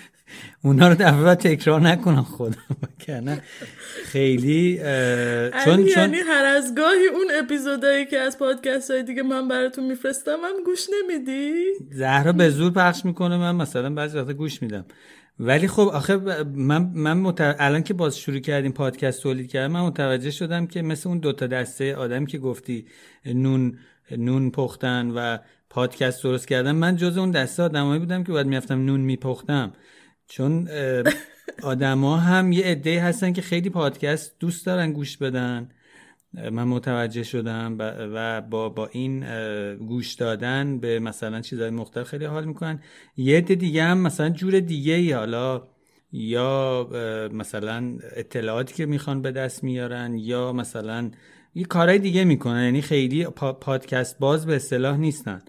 اونا 0.65 0.89
رو 0.89 0.95
دفعه 0.95 1.23
بعد 1.23 1.39
تکرار 1.39 1.81
نکنم 1.81 2.23
خودم. 2.23 2.63
کنه 3.07 3.43
خیلی 4.05 4.79
چون 5.65 5.87
یعنی 5.87 6.17
هر 6.17 6.45
از 6.45 6.75
گاهی 6.75 7.07
اون 7.07 7.27
اپیزودایی 7.43 8.07
که 8.07 8.19
از 8.19 8.39
پادکست 8.39 8.91
های 8.91 9.03
دیگه 9.03 9.23
من 9.23 9.49
براتون 9.49 9.87
میفرستم 9.87 10.39
هم 10.45 10.65
گوش 10.65 10.87
نمیدی؟ 10.93 11.53
زهرا 11.91 12.33
به 12.33 12.51
زور 12.51 12.73
پخش 12.73 13.05
می‌کنه 13.05 13.37
من 13.37 13.57
مثلا 13.57 13.91
بعضی 13.91 14.19
وقتا 14.19 14.33
گوش 14.33 14.63
میدم. 14.63 14.85
ولی 15.41 15.69
خب 15.69 15.89
آخه 15.95 16.17
من 16.55 16.91
من 16.95 17.35
الان 17.39 17.83
که 17.83 17.95
باز 17.95 18.19
شروع 18.19 18.39
کردیم 18.39 18.73
پادکست 18.73 19.23
تولید 19.23 19.51
کردم 19.51 19.73
من 19.73 19.81
متوجه 19.81 20.31
شدم 20.31 20.67
که 20.67 20.83
مثل 20.83 21.09
اون 21.09 21.19
دوتا 21.19 21.47
دسته 21.47 21.97
آدم 21.97 22.27
که 22.27 22.39
گفتی 22.39 22.87
نون 23.27 23.79
نون 24.11 24.51
پختن 24.51 25.11
و 25.11 25.39
پادکست 25.71 26.23
درست 26.23 26.49
کردن. 26.49 26.73
من 26.73 26.97
جز 26.97 27.19
اون 27.19 27.31
دسته 27.31 27.63
آدمایی 27.63 28.01
بودم 28.01 28.25
که 28.25 28.33
باید 28.33 28.47
می‌رفتم 28.47 28.85
نون 28.85 29.01
میپختم. 29.01 29.73
چون 30.29 30.69
آدما 31.63 32.17
هم 32.17 32.53
یه 32.53 32.65
عده 32.65 33.01
هستن 33.01 33.33
که 33.33 33.43
خیلی 33.43 33.71
پادکست 33.71 34.37
دوست 34.41 34.67
دارن 34.67 34.93
گوش 34.93 35.17
بدن. 35.17 35.69
من 36.35 36.65
متوجه 36.65 37.23
شدم 37.23 37.77
و 37.79 38.41
با, 38.41 38.69
با 38.69 38.87
این 38.87 39.25
گوش 39.77 40.13
دادن 40.15 40.79
به 40.79 40.99
مثلا 40.99 41.41
چیزهای 41.41 41.71
مختلف 41.71 42.07
خیلی 42.07 42.25
حال 42.25 42.45
می‌کنن. 42.45 42.81
یه 43.17 43.37
عده 43.37 43.55
دیگه 43.55 43.83
هم 43.83 43.99
مثلا 43.99 44.31
جور 44.31 44.61
دیگه 44.61 44.95
ای 44.95 45.13
حالا 45.13 45.69
یا 46.13 46.89
مثلا 47.33 47.99
اطلاعاتی 48.17 48.75
که 48.75 48.87
می‌خوان 48.87 49.23
به 49.23 49.33
دست 49.33 49.65
میارن 49.65 50.15
یا 50.15 50.53
مثلا 50.53 51.11
یه 51.55 51.65
کارهای 51.65 51.99
دیگه 51.99 52.25
می‌کنن. 52.25 52.65
یعنی 52.65 52.83
خیلی 52.83 53.25
پادکست 53.61 54.19
باز 54.19 54.47
به 54.47 54.57
اصطلاح 54.57 54.97
نیستن. 54.97 55.43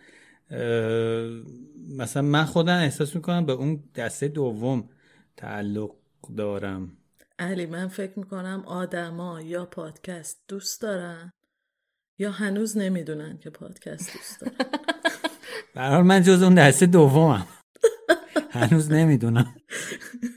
مثلا 1.97 2.21
من 2.21 2.45
خودم 2.45 2.77
احساس 2.77 3.15
می‌کنم 3.15 3.45
به 3.45 3.53
اون 3.53 3.83
دسته 3.95 4.27
دوم 4.27 4.89
تعلق 5.37 5.91
دارم. 6.37 6.97
علی 7.39 7.65
من 7.65 7.87
فکر 7.87 8.19
می‌کنم 8.19 8.63
آدما 8.65 9.41
یا 9.41 9.65
پادکست 9.65 10.43
دوست 10.47 10.81
دارن 10.81 11.33
یا 12.19 12.31
هنوز 12.31 12.77
نمی‌دونن 12.77 13.37
که 13.37 13.49
پادکست 13.49 14.13
دوست 14.13 14.41
دارن. 14.41 14.55
برحال 15.75 16.03
من 16.03 16.23
جز 16.23 16.43
اون 16.43 16.55
دسته 16.55 16.85
دومم. 16.85 17.47
هنوز 18.51 18.91
نمی‌دونم. 18.91 19.55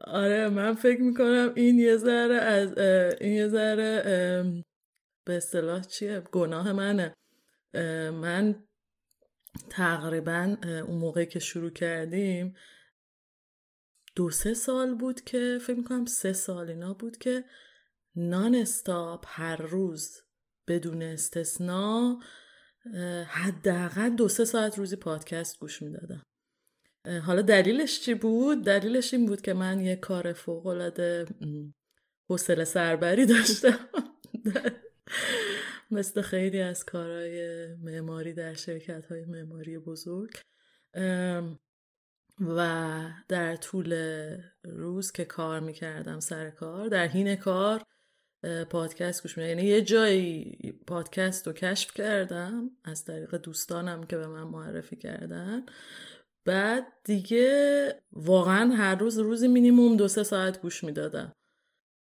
آره 0.00 0.48
من 0.48 0.74
فکر 0.74 1.00
می‌کنم 1.00 1.52
این 1.56 1.78
یه 1.78 1.96
ذره 1.96 2.34
از 2.34 2.78
این 3.20 3.32
یه 3.32 3.48
ذره 3.48 4.02
به 5.26 5.36
اصطلاح 5.36 5.82
چیه؟ 5.82 6.20
گناه 6.20 6.72
منه. 6.72 7.14
من 8.12 8.64
تقریبا 9.70 10.56
اون 10.62 10.98
موقع 10.98 11.24
که 11.24 11.38
شروع 11.38 11.70
کردیم 11.70 12.54
دو 14.16 14.30
سه 14.30 14.54
سال 14.54 14.94
بود 14.94 15.20
که 15.20 15.58
فکر 15.60 15.76
می‌کنم 15.76 16.04
سه 16.04 16.32
سال 16.32 16.68
اینا 16.70 16.94
بود 16.94 17.18
که 17.18 17.44
نان 18.16 18.54
استاپ 18.54 19.24
هر 19.26 19.56
روز 19.56 20.22
بدون 20.68 21.02
استثنا 21.02 22.20
حداقل 23.26 24.10
دو 24.10 24.28
سه 24.28 24.44
ساعت 24.44 24.78
روزی 24.78 24.96
پادکست 24.96 25.58
گوش 25.58 25.82
می‌دادم. 25.82 26.22
حالا 27.22 27.42
دلیلش 27.42 28.00
چی 28.00 28.14
بود؟ 28.14 28.64
دلیلش 28.64 29.14
این 29.14 29.26
بود 29.26 29.40
که 29.40 29.54
من 29.54 29.80
یه 29.80 29.96
کار 29.96 30.32
فوقالعاده 30.32 31.26
حوصله 32.28 32.64
سربری 32.64 33.26
داشتم. 33.34 33.78
مثل 35.90 36.22
خیلی 36.22 36.60
از 36.60 36.84
کارهای 36.84 37.66
معماری 37.74 38.32
در 38.32 38.54
شرکت 38.54 39.06
های 39.06 39.24
معماری 39.24 39.78
بزرگ. 39.78 40.30
و 42.40 43.00
در 43.28 43.56
طول 43.56 43.94
روز 44.64 45.12
که 45.12 45.24
کار 45.24 45.60
می‌کردم 45.60 46.20
سر 46.20 46.50
کار 46.50 46.88
در 46.88 47.06
حین 47.06 47.36
کار 47.36 47.84
پادکست 48.70 49.22
گوش 49.22 49.38
میدم 49.38 49.48
یعنی 49.48 49.62
یه 49.62 49.82
جایی 49.82 50.58
پادکست 50.86 51.46
رو 51.46 51.52
کشف 51.52 51.94
کردم 51.94 52.70
از 52.84 53.04
طریق 53.04 53.34
دوستانم 53.34 54.04
که 54.04 54.16
به 54.16 54.26
من 54.26 54.42
معرفی 54.42 54.96
کردن. 54.96 55.66
بعد 56.44 56.86
دیگه 57.04 57.94
واقعا 58.12 58.74
هر 58.74 58.94
روز 58.94 59.18
روزی 59.18 59.48
مینیموم 59.48 59.96
دو 59.96 60.08
سه 60.08 60.22
ساعت 60.22 60.60
گوش 60.60 60.84
می‌دادم. 60.84 61.32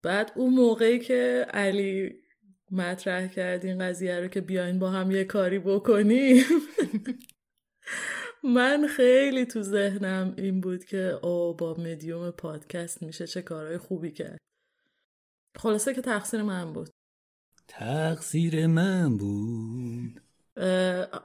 بعد 0.03 0.31
اون 0.35 0.53
موقعی 0.53 0.99
که 0.99 1.45
علی 1.53 2.23
مطرح 2.71 3.27
کرد 3.27 3.65
این 3.65 3.79
قضیه 3.79 4.19
رو 4.19 4.27
که 4.27 4.41
بیاین 4.41 4.79
با 4.79 4.89
هم 4.89 5.11
یه 5.11 5.23
کاری 5.23 5.59
بکنیم 5.59 6.45
من 8.43 8.87
خیلی 8.87 9.45
تو 9.45 9.61
ذهنم 9.61 10.33
این 10.37 10.61
بود 10.61 10.85
که 10.85 11.19
او 11.23 11.53
با 11.53 11.73
مدیوم 11.73 12.31
پادکست 12.31 13.03
میشه 13.03 13.27
چه 13.27 13.41
کارهای 13.41 13.77
خوبی 13.77 14.11
کرد. 14.11 14.39
خلاصه 15.57 15.93
که 15.93 16.01
تقصیر 16.01 16.41
من 16.41 16.73
بود. 16.73 16.89
تقصیر 17.67 18.67
من 18.67 19.17
بود. 19.17 20.22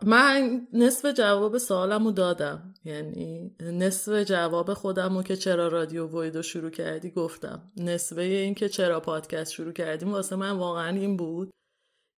من 0.06 0.66
نصف 0.72 1.14
جواب 1.14 1.58
سوالم 1.58 2.04
رو 2.04 2.12
دادم. 2.12 2.74
یعنی 2.84 3.56
نصف 3.60 4.24
جواب 4.24 4.74
خودم 4.74 5.16
رو 5.16 5.22
که 5.22 5.36
چرا 5.36 5.68
رادیو 5.68 6.22
ویدو 6.22 6.42
شروع 6.42 6.70
کردی 6.70 7.10
گفتم. 7.10 7.72
نصفه 7.76 8.20
این 8.20 8.54
که 8.54 8.68
چرا 8.68 9.00
پادکست 9.00 9.52
شروع 9.52 9.72
کردیم 9.72 10.12
واسه 10.12 10.36
من 10.36 10.50
واقعا 10.50 10.96
این 10.96 11.16
بود 11.16 11.50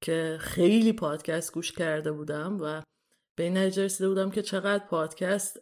که 0.00 0.36
خیلی 0.40 0.92
پادکست 0.92 1.52
گوش 1.52 1.72
کرده 1.72 2.12
بودم 2.12 2.58
و 2.60 2.82
به 3.36 3.44
این 3.44 3.56
رسیده 3.56 4.08
بودم 4.08 4.30
که 4.30 4.42
چقدر 4.42 4.84
پادکست 4.86 5.60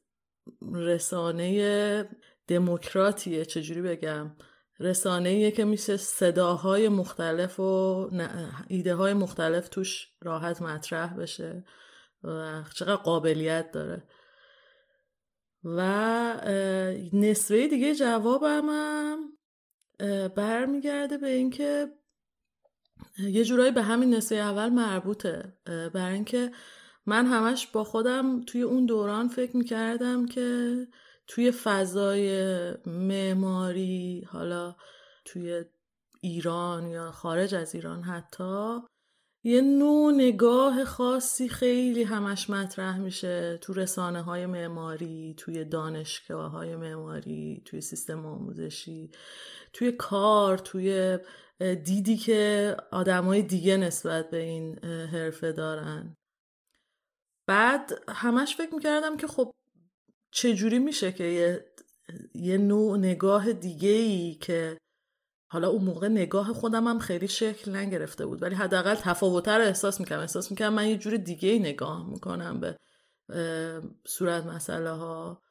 رسانه 0.73 2.09
دموکراتیه. 2.47 3.45
چجوری 3.45 3.83
بگم؟ 3.83 4.31
رسانه 4.81 5.51
که 5.51 5.65
میشه 5.65 5.97
صداهای 5.97 6.89
مختلف 6.89 7.61
و 7.61 8.11
ایده 8.69 8.95
های 8.95 9.15
مختلف 9.15 9.69
توش 9.69 10.09
راحت 10.21 10.63
مطرح 10.63 11.15
بشه 11.15 11.65
و 12.25 12.63
چقدر 12.75 12.97
قابلیت 12.97 13.71
داره. 13.71 14.03
و 15.65 15.81
نصفه 17.13 17.69
دیگه 17.69 17.95
جوابم 17.95 18.67
هم 18.69 19.19
برمیگرده 20.29 21.19
به 21.19 21.29
اینکه 21.29 21.89
یه 23.19 23.45
جورایی 23.45 23.73
به 23.73 23.83
همین 23.83 24.15
نصفه 24.15 24.35
اول 24.35 24.69
مربوطه. 24.69 25.59
برای 25.65 26.15
اینکه 26.15 26.51
من 27.07 27.27
همش 27.27 27.67
با 27.67 27.85
خودم 27.85 28.41
توی 28.45 28.63
اون 28.63 28.87
دوران 28.87 29.29
فکر 29.29 29.57
می‌کردم 29.57 30.27
که 30.27 30.77
توی 31.29 31.51
فضای 31.51 32.31
معماری 32.87 34.27
حالا 34.31 34.77
توی 35.25 35.65
ایران 36.21 36.87
یا 36.87 37.13
خارج 37.13 37.55
از 37.55 37.75
ایران 37.75 38.03
حتی 38.03 38.81
یه 39.45 39.61
نوع 39.61 40.13
نگاه 40.13 40.85
خاصی 40.85 41.49
خیلی 41.49 42.03
همش 42.03 42.51
مطرح 42.51 42.99
میشه 42.99 43.59
تو 43.61 43.73
رسانه 43.73 44.23
های 44.23 44.47
معماری 44.47 45.35
توی 45.39 45.65
دانشگاه 45.65 46.51
های 46.51 46.77
معماری 46.77 47.63
توی 47.65 47.81
سیستم 47.81 48.27
آموزشی 48.27 49.11
توی 49.73 49.93
کار 49.93 50.59
توی 50.59 51.19
دیدی 51.85 52.17
که 52.17 52.77
آدمای 52.93 53.43
دیگه 53.43 53.77
نسبت 53.77 54.31
به 54.31 54.37
این 54.37 54.85
حرفه 54.85 55.53
دارن. 55.53 56.17
بعد 57.47 57.91
همش 58.09 58.57
فکر 58.57 58.75
می‌کردم 58.75 59.17
که 59.17 59.27
خب 59.27 59.53
چجوری 60.39 60.79
میشه 60.79 61.13
که 61.13 61.25
یه, 61.25 61.65
یه 62.35 62.59
نوع 62.59 62.99
نگاه 62.99 63.53
دیگه 63.53 63.89
ای 63.89 64.35
که 64.35 64.79
حالا 65.51 65.69
اون 65.69 65.85
موقع 65.85 66.09
نگاه 66.09 66.53
خودم 66.53 66.87
هم 66.87 66.99
خیلی 66.99 67.29
شکل 67.29 67.77
نگرفته 67.77 68.27
بود 68.27 68.43
ولی 68.43 68.55
حداقل 68.55 68.95
تفاوتر 68.95 69.61
احساس 69.61 70.01
می‌کنم 70.01 70.19
احساس 70.19 70.51
می‌کنم 70.51 70.75
من 70.75 70.89
یه 70.89 70.97
جور 70.97 71.17
دیگه 71.17 71.49
ای 71.49 71.59
نگاه 71.59 72.11
می‌کنم 72.11 72.61
به 72.61 72.77
صورت 74.07 74.47
مسئله 74.47 74.91
ها 74.91 75.43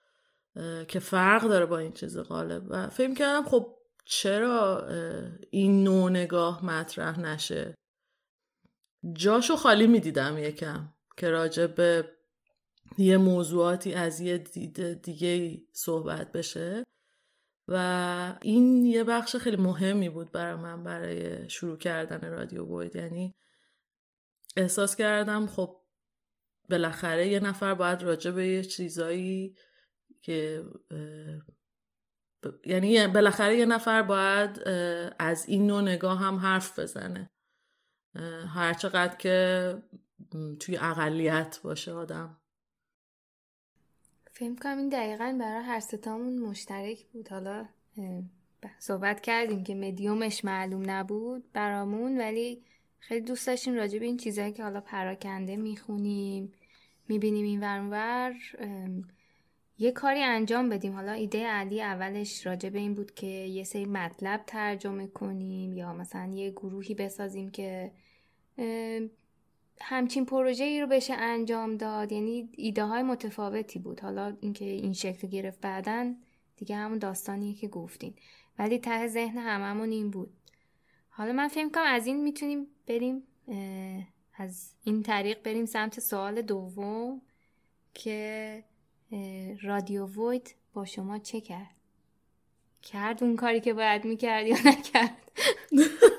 که 0.88 1.00
فرق 1.00 1.48
داره 1.48 1.66
با 1.66 1.78
این 1.78 1.92
چیز 1.92 2.18
غالب. 2.18 2.64
و 2.70 2.90
فکر 2.90 3.14
کردم 3.14 3.44
خب 3.44 3.78
چرا 4.06 4.88
این 5.50 5.84
نوع 5.84 6.10
نگاه 6.10 6.66
مطرح 6.66 7.20
نشه؟ 7.20 7.76
جاشو 9.14 9.56
خالی 9.56 9.88
می‌دیدم 9.88 10.38
یکم 10.38 10.94
که 11.18 11.30
راجع 11.30 11.68
به 11.68 12.17
یه 12.98 13.18
موضوعاتی 13.18 13.94
از 13.94 14.20
یه 14.20 14.38
دید 14.38 15.02
دیگه 15.02 15.62
صحبت 15.72 16.32
بشه. 16.32 16.84
و 17.68 18.38
این 18.42 18.86
یه 18.86 19.04
بخش 19.04 19.36
خیلی 19.36 19.58
مهمی 19.58 20.10
بود 20.10 20.32
برای 20.32 20.56
من 20.56 20.84
برای 20.84 21.50
شروع 21.50 21.78
کردن 21.78 22.30
رادیو 22.30 22.66
بوید. 22.66 22.96
یعنی 22.96 23.36
احساس 24.58 24.96
کردم 24.96 25.48
خب 25.48 25.82
بالاخره 26.70 27.28
یه 27.28 27.40
نفر 27.40 27.74
باید 27.74 28.04
راجع 28.04 28.32
به 28.32 28.48
یه 28.48 28.64
چیزایی 28.64 29.56
که 30.22 30.66
یعنی 32.66 33.08
بالاخره 33.08 33.58
یه 33.58 33.66
نفر 33.66 34.02
باید 34.02 34.60
از 35.20 35.46
این 35.48 35.68
نوع 35.68 35.82
نگاه 35.82 36.20
هم 36.20 36.36
حرف 36.36 36.80
بزنه. 36.80 37.30
هرچقدر 38.48 39.16
که 39.16 39.78
توی 40.60 40.78
اقلیت 40.78 41.60
باشه 41.64 41.92
آدم. 41.92 42.42
فکر 44.38 44.56
کنم 44.56 44.78
این 44.78 44.90
دقیقا 44.90 45.38
برای 45.40 45.64
هر 45.64 45.80
ستامون 45.80 46.40
مشترک 46.40 47.06
بود. 47.06 47.30
حالا 47.30 47.66
صحبت 48.80 49.22
کردیم 49.22 49.64
که 49.64 49.76
مدیومش 49.76 50.46
معلوم 50.46 50.90
نبود 50.90 51.44
برامون 51.54 52.18
ولی 52.18 52.62
خیلی 53.00 53.22
دوست 53.22 53.48
داشتیم 53.48 53.76
راجع 53.76 54.00
به 54.00 54.06
این 54.06 54.18
چیزهایی 54.18 54.54
که 54.54 54.64
حالا 54.64 54.82
پراکنده 54.82 55.56
می‌خونیم 55.56 56.54
می‌بینیم 57.08 57.46
این 57.46 57.60
ورانور 57.60 58.36
یه 59.78 59.92
کاری 59.92 60.24
انجام 60.24 60.70
بدیم. 60.70 60.94
حالا 60.94 61.12
ایده 61.12 61.48
علی 61.48 61.82
اولش 61.82 62.46
راجع 62.46 62.70
به 62.70 62.80
این 62.80 62.94
بود 62.94 63.14
که 63.14 63.28
یه 63.28 63.64
سری 63.64 63.86
مطلب 63.86 64.44
ترجمه 64.48 65.08
کنیم 65.08 65.78
یا 65.78 65.94
مثلا 65.94 66.34
یه 66.34 66.52
گروهی 66.52 66.94
بسازیم 66.94 67.50
که 67.50 67.92
همچین 69.82 70.26
پروژه 70.26 70.64
ای 70.64 70.82
رو 70.82 70.88
بشه 70.88 71.14
انجام 71.14 71.78
داد. 71.78 72.12
یعنی 72.12 72.50
ایده 72.58 72.84
های 72.84 73.04
متفاوتی 73.04 73.80
بود. 73.80 74.00
حالا 74.00 74.38
اینکه 74.42 74.66
این 74.66 74.94
شکل 74.94 75.28
گرفت 75.28 75.62
بعدا 75.62 76.14
دیگه 76.58 76.76
همون 76.76 76.98
داستانیه 76.98 77.54
که 77.54 77.68
گفتین. 77.68 78.14
ولی 78.60 78.80
ته 78.80 79.08
ذهن 79.08 79.38
هممون 79.38 79.92
این 79.92 80.12
بود. 80.12 80.34
حالا 81.10 81.34
من 81.34 81.48
فکر 81.48 81.70
کنم 81.70 81.84
از 81.86 82.08
این 82.08 82.24
می‌تونیم 82.24 82.68
بریم 82.88 83.24
از 84.38 84.74
این 84.84 85.04
طریق 85.04 85.44
بریم 85.44 85.66
سمت 85.66 86.00
سوال 86.00 86.42
دوم 86.42 87.22
که 87.94 88.64
رادیو 89.62 90.06
وید 90.06 90.56
با 90.74 90.86
شما 90.86 91.20
چه 91.20 91.42
کرد؟ 91.42 91.76
کرد 92.84 93.24
اون 93.24 93.36
کاری 93.36 93.60
که 93.60 93.74
باید 93.74 94.06
می‌کرد 94.06 94.48
یا 94.48 94.58
نکرد؟ 94.66 95.18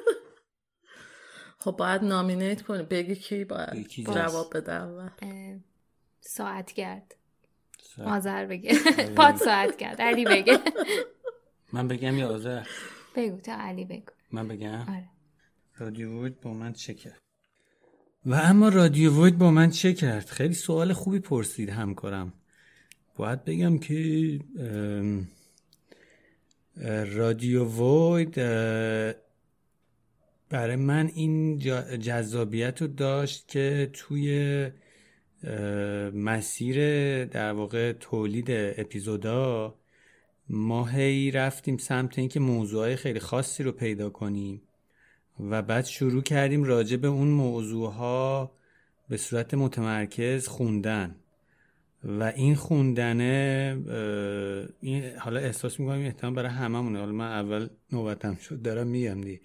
خب 1.61 1.71
باید 1.71 2.03
نامینیت 2.03 2.63
کنی. 2.63 2.83
بگی 2.83 3.15
کی 3.15 3.45
باید 3.45 3.87
جواب 3.89 4.57
بده 4.57 5.61
ساعت 6.21 6.73
گرد 6.73 7.15
آذر 8.05 8.47
بگه. 8.47 8.79
پاد 9.17 9.37
ساعت 9.37 9.77
کرد 9.77 10.01
علی 10.03 10.25
بگه. 10.25 10.59
من 11.73 11.89
بگم 11.89 12.17
یا 12.19 12.29
آذر؟ 12.35 12.67
بگو 13.17 13.41
تا 13.41 13.53
علی 13.53 13.85
بگو. 13.85 14.13
من 14.33 14.49
بگم؟ 14.49 14.81
آره. 14.81 15.09
رادیو 15.77 16.23
وید 16.23 16.41
با 16.41 16.53
من 16.53 16.73
چه 16.73 16.95
کرد؟ 16.95 17.19
و 18.27 18.35
اما 18.35 18.69
رادیو 18.69 19.23
وید 19.25 19.39
با 19.39 19.51
من 19.51 19.71
چه 19.71 19.93
کرد؟ 19.93 20.27
خیلی 20.27 20.55
سوال 20.55 20.93
خوبی 20.93 21.19
پرسید 21.19 21.71
همکارم. 21.71 22.33
باید 23.17 23.45
بگم 23.45 23.79
که 23.79 24.41
رادیو 27.15 27.65
وید 27.65 28.35
برای 30.51 30.77
من 30.77 31.11
این 31.15 31.59
جذابیت 31.99 32.83
رو 32.83 32.89
داشت 32.89 33.49
که 33.49 33.91
توی 33.93 34.71
مسیر 36.15 36.77
در 37.25 37.53
واقع 37.53 37.93
تولید 37.93 38.47
اپیزودا 38.51 39.75
ما 40.49 40.87
هی 40.87 41.31
رفتیم 41.31 41.77
سمت 41.77 42.19
اینکه 42.19 42.41
موضوعهای 42.41 42.97
خیلی 42.97 43.21
خاصی 43.21 43.63
رو 43.63 43.73
پیدا 43.73 44.11
کنیم 44.11 44.63
و 45.41 45.63
بعد 45.63 45.85
شروع 45.85 46.23
کردیم 46.23 46.65
راجع 46.65 46.97
به 46.97 47.09
اون 47.09 47.29
موضوعها 47.29 48.53
به 49.09 49.17
صورت 49.17 49.55
متمرکز 49.55 50.49
خوندن. 50.49 51.17
و 52.05 52.23
این 52.23 52.55
خوندنه 52.55 53.77
این 54.81 55.17
حالا 55.19 55.41
احساس 55.41 55.81
می‌کنم 55.81 56.01
احتمال 56.01 56.35
برای 56.35 56.51
هممونه. 56.51 56.99
حالا 56.99 57.13
من 57.13 57.33
اول 57.33 57.69
نوبتم 57.93 58.35
شد 58.35 58.63
دارم 58.63 58.87
میگم 58.87 59.21
دی 59.21 59.41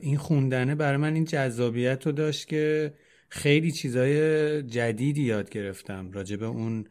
این 0.00 0.16
خوندنه 0.16 0.74
برای 0.74 0.96
من 0.96 1.14
این 1.14 1.24
جذابیت 1.24 2.06
رو 2.06 2.12
داشت 2.12 2.48
که 2.48 2.94
خیلی 3.28 3.72
چیزای 3.72 4.62
جدیدی 4.62 5.22
یاد 5.22 5.50
گرفتم 5.50 6.12
راجع 6.12 6.36
به 6.36 6.46
اون 6.46 6.84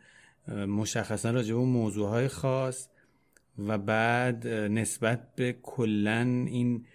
مشخصا 0.67 1.31
راجع 1.31 1.53
به 1.53 1.59
اون 1.59 1.69
موضوعهای 1.69 2.27
خاص 2.27 2.87
و 3.59 3.77
بعد 3.77 4.47
نسبت 4.47 5.35
به 5.35 5.55
کلا 5.63 6.45
این 6.47 6.85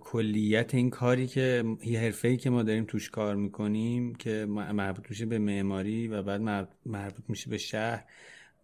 کلیت 0.00 0.74
این 0.74 0.90
کاری 0.90 1.26
که 1.26 1.64
حرفه 1.96 2.28
ای 2.28 2.36
که 2.36 2.50
ما 2.50 2.62
داریم 2.62 2.84
توش 2.84 3.10
کار 3.10 3.36
می‌کنیم 3.36 4.14
که 4.14 4.46
مربوط 4.48 5.10
میشه 5.10 5.26
به 5.26 5.38
معماری 5.38 6.08
و 6.08 6.22
بعد 6.22 6.40
مربوط 6.86 7.24
میشه 7.28 7.50
به 7.50 7.58
شهر 7.58 8.04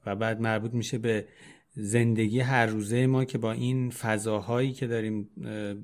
و 0.06 0.16
بعد 0.16 0.40
مربوط 0.40 0.74
میشه 0.74 0.98
به 0.98 1.24
زندگی 1.72 2.40
هر 2.40 2.66
روزه 2.66 3.06
ما 3.06 3.24
که 3.24 3.38
با 3.38 3.52
این 3.52 3.90
فضاهایی 3.90 4.72
که 4.72 4.86
داریم 4.86 5.30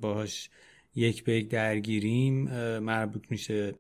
باهاش 0.01 0.51
یک 0.95 1.25
به 1.25 1.33
یک 1.33 1.49
درگیریم 1.49 2.35
مربوط 2.79 3.25
میشه. 3.31 3.75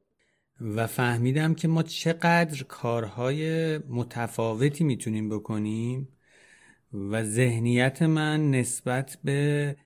و 0.60 0.86
فهمیدم 0.86 1.54
که 1.54 1.68
ما 1.68 1.82
چقدر 1.82 2.62
کارهای 2.62 3.78
متفاوتی 3.78 4.84
می‌تونیم 4.84 5.28
بکنیم 5.28 6.08
و 6.92 7.24
ذهنیت 7.24 8.02
من 8.02 8.50
نسبت 8.50 9.18
به 9.24 9.76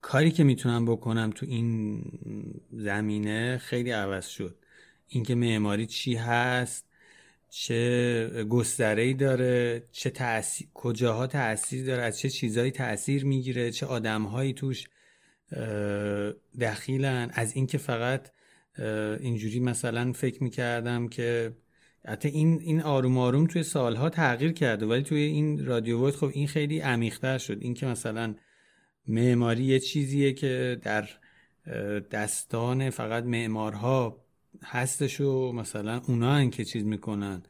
کاری 0.00 0.30
که 0.30 0.44
می‌تونم 0.44 0.84
بکنم 0.84 1.30
تو 1.34 1.46
این 1.46 2.02
زمینه 2.72 3.58
خیلی 3.58 3.90
عوض 3.90 4.26
شد. 4.26 4.64
اینکه 5.08 5.34
معماری 5.34 5.86
چی 5.86 6.14
هست 6.14 6.89
چه 7.50 8.44
گستره 8.50 9.14
داره 9.14 9.82
چه 9.92 10.10
تأثیر 10.10 10.68
کجاها 10.74 11.26
تاثیر 11.26 11.86
داره 11.86 12.02
از 12.02 12.18
چه 12.18 12.28
چیزهایی 12.28 12.70
تاثیر 12.70 13.24
می‌گیره 13.24 13.70
چه 13.70 13.86
آدمهایی 13.86 14.52
توش 14.52 14.84
دخیلن. 16.60 17.30
از 17.34 17.56
اینکه 17.56 17.78
فقط 17.78 18.30
اینجوری 19.20 19.60
مثلا 19.60 20.12
فکر 20.12 20.42
می‌کردم 20.42 21.08
که 21.08 21.52
حتی 22.06 22.28
این 22.28 22.60
این 22.60 22.80
آروم 22.80 23.18
آروم 23.18 23.46
توی 23.46 23.62
سالها 23.62 24.10
تغییر 24.10 24.52
کرده 24.52 24.86
ولی 24.86 25.02
توی 25.02 25.20
این 25.20 25.66
رادیو 25.66 26.10
خب 26.10 26.30
این 26.32 26.46
خیلی 26.46 26.80
عمیق‌تر 26.80 27.38
شد. 27.38 27.58
اینکه 27.60 27.86
مثلا 27.86 28.34
معماری 29.06 29.64
یه 29.64 29.78
چیزیه 29.78 30.32
که 30.32 30.78
در 30.82 31.08
دستان 32.10 32.90
فقط 32.90 33.24
معمارها 33.24 34.24
هستش 34.62 35.20
و 35.20 35.52
مثلا 35.52 36.02
اونا 36.08 36.50
که 36.50 36.64
چیز 36.64 36.84
می‌کنن 36.84 37.42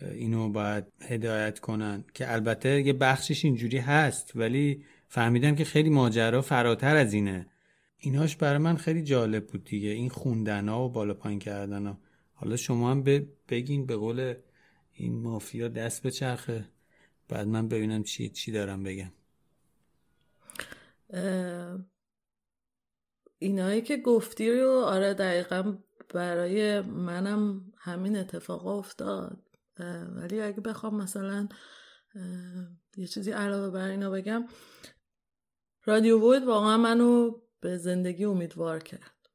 اینو 0.00 0.48
باید 0.48 0.84
هدایت 1.02 1.58
کنن. 1.58 2.04
که 2.14 2.32
البته 2.32 2.82
یه 2.82 2.92
بخشش 2.92 3.44
اینجوری 3.44 3.78
هست 3.78 4.36
ولی 4.36 4.84
فهمیدم 5.08 5.54
که 5.54 5.64
خیلی 5.64 5.90
ماجرا 5.90 6.42
فراتر 6.42 6.96
از 6.96 7.12
اینه. 7.12 7.46
ایناش 7.98 8.36
برای 8.36 8.58
من 8.58 8.76
خیلی 8.76 9.02
جالب 9.02 9.46
بود 9.46 9.64
دیگه 9.64 9.88
این 9.88 10.08
خوندن 10.08 10.68
ها 10.68 10.84
و 10.84 10.88
بالا 10.88 11.14
پایین 11.14 11.38
کردن 11.38 11.98
حالا 12.32 12.56
شما 12.56 12.90
هم 12.90 13.04
بگین 13.48 13.86
به 13.86 13.96
قول 13.96 14.34
این 14.92 15.22
مافیا 15.22 15.68
دست 15.68 16.02
به 16.02 16.10
چرخه 16.10 16.64
بعد 17.28 17.46
من 17.46 17.68
ببینم 17.68 18.02
چی 18.02 18.28
چی 18.28 18.52
دارم 18.52 18.82
بگم. 18.82 19.12
اینایی 23.38 23.82
که 23.82 23.96
گفتی 23.96 24.50
رو 24.50 24.70
آره 24.70 25.14
دقیقا 25.14 25.78
برای 26.08 26.80
منم 26.80 27.72
همین 27.78 28.16
اتفاق 28.16 28.66
افتاد. 28.66 29.44
ولی 30.16 30.40
اگه 30.40 30.60
بخوام 30.60 30.96
مثلا 30.96 31.48
یه 32.96 33.06
چیزی 33.06 33.30
علاوه 33.30 33.70
بر 33.70 33.88
اینا 33.88 34.10
بگم 34.10 34.44
رادیو 35.84 36.32
وید 36.32 36.44
واقعا 36.44 36.76
منو 36.76 37.40
به 37.60 37.76
زندگی 37.76 38.24
امیدوار 38.24 38.78
کرد. 38.78 39.28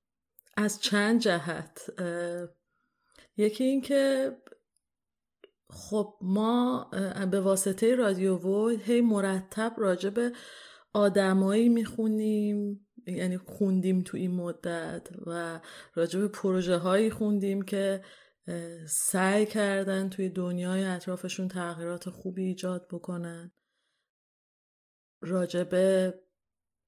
از 0.57 0.81
چند 0.81 1.19
جهت. 1.19 1.89
یکی 3.37 3.63
این 3.63 3.81
که 3.81 4.31
خب 5.69 6.17
ما 6.21 6.89
به 7.31 7.41
واسطه 7.41 7.95
رادیو 7.95 8.37
وید 8.37 8.81
هی 8.81 9.01
مرتب 9.01 9.73
راجع 9.77 10.09
به 10.09 10.31
آدمایی 10.93 11.69
می‌خونیم. 11.69 12.87
یعنی 13.07 13.37
خوندیم 13.37 14.01
تو 14.01 14.17
این 14.17 14.31
مدت 14.31 15.09
و 15.25 15.59
راجع 15.93 16.19
به 16.19 16.27
پروژه 16.27 16.75
هایی 16.77 17.09
خوندیم 17.09 17.61
که 17.61 18.03
سعی 18.87 19.45
کردن 19.45 20.09
توی 20.09 20.29
دنیای 20.29 20.83
اطرافشون 20.83 21.47
تغییرات 21.47 22.09
خوبی 22.09 22.43
ایجاد 22.43 22.87
بکنن. 22.91 23.51
راجع 25.21 25.63
به 25.63 26.19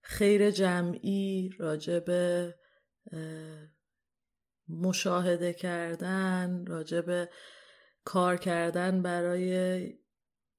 خیر 0.02 0.52
جمعی 0.52 1.50
راجع 1.60 2.00
به 2.00 2.56
مشاهده 4.69 5.54
کردن 5.54 6.65
راجع 6.65 7.02
به 7.02 7.30
کار 8.06 8.38
کردن 8.38 9.02
برای 9.02 9.84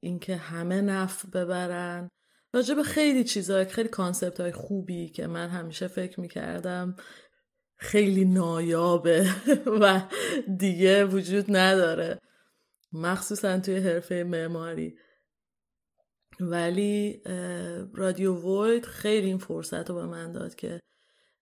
اینکه 0.00 0.36
همه 0.36 0.80
نفع 0.80 1.28
ببرن. 1.28 2.08
راجع 2.52 2.82
خیلی 2.82 3.24
چیزهای 3.24 3.64
خیلی 3.64 3.88
کانسپت 3.88 4.40
های 4.40 4.52
خوبی 4.52 5.08
که 5.08 5.26
من 5.26 5.48
همیشه 5.48 5.88
فکر 5.88 6.20
می‌کردم 6.20 6.96
خیلی 7.76 8.24
نایابه 8.24 9.26
و 9.82 10.02
دیگه 10.58 11.04
وجود 11.04 11.44
نداره. 11.48 12.18
مخصوصا 12.92 13.60
توی 13.60 13.78
حرفه 13.78 14.24
معماری. 14.24 14.98
ولی 16.40 17.22
رادیو 17.94 18.34
وید 18.34 18.84
خیلی 18.84 19.26
این 19.26 19.38
فرصت 19.38 19.90
رو 19.90 19.94
به 19.94 20.06
من 20.06 20.32
داد 20.32 20.54
که 20.54 20.80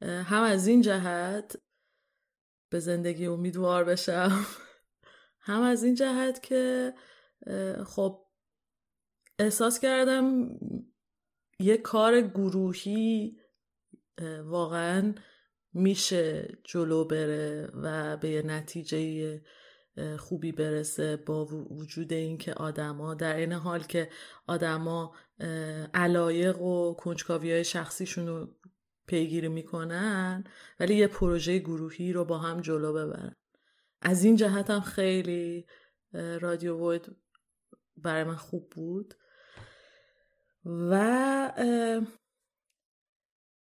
هم 0.02 0.42
از 0.42 0.66
این 0.66 0.82
جهت 0.82 1.56
به 2.70 2.78
زندگی 2.78 3.26
امیدوار 3.26 3.84
بشم 3.84 4.46
هم 5.48 5.62
از 5.62 5.84
این 5.84 5.94
جهت 5.94 6.42
که 6.42 6.94
خب 7.86 8.26
احساس 9.38 9.80
کردم 9.80 10.48
یه 11.60 11.76
کار 11.76 12.20
گروهی 12.20 13.36
واقعا 14.44 15.14
میشه 15.72 16.58
جلو 16.64 17.04
بره 17.04 17.70
و 17.74 18.16
به 18.16 18.30
یه 18.30 18.42
نتیجه 18.42 19.42
خوبی 20.18 20.52
برسه 20.52 21.16
با 21.16 21.44
وجود 21.70 22.12
اینکه 22.12 22.54
آدما 22.54 23.14
در 23.14 23.36
این 23.36 23.52
حال 23.52 23.80
که 23.80 24.10
آدما 24.46 25.14
علایق 25.94 26.60
و 26.60 26.94
کنجکاوی 26.94 27.52
های 27.52 27.64
شخصیشون 27.64 28.26
رو 28.26 28.56
پیگیری 29.06 29.48
می‌کنن 29.48 30.44
ولی 30.80 30.96
یه 30.96 31.06
پروژه 31.06 31.58
گروهی 31.58 32.12
رو 32.12 32.24
با 32.24 32.38
هم 32.38 32.60
جلو 32.60 32.92
ببرن. 32.92 33.36
از 34.02 34.24
این 34.24 34.36
جهت 34.36 34.70
هم 34.70 34.80
خیلی 34.80 35.66
رادیو 36.12 36.90
وید 36.90 37.16
برای 37.96 38.24
من 38.24 38.36
خوب 38.36 38.70
بود. 38.70 39.14
و 40.64 41.52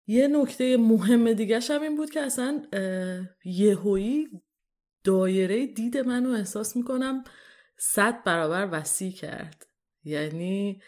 یه 0.07 0.27
نکته 0.27 0.77
مهم 0.77 1.33
دیگه 1.33 1.59
هم 1.59 1.81
این 1.81 1.97
بود 1.97 2.09
که 2.09 2.21
اصلا 2.21 2.63
یهویی 3.45 4.27
دایره 5.03 5.67
دید 5.67 5.97
منو 5.97 6.29
احساس 6.29 6.75
می‌کنم 6.75 7.23
صد 7.77 8.23
برابر 8.23 8.69
وسیع 8.71 9.11
کرد. 9.11 9.67
یعنی 10.03 10.81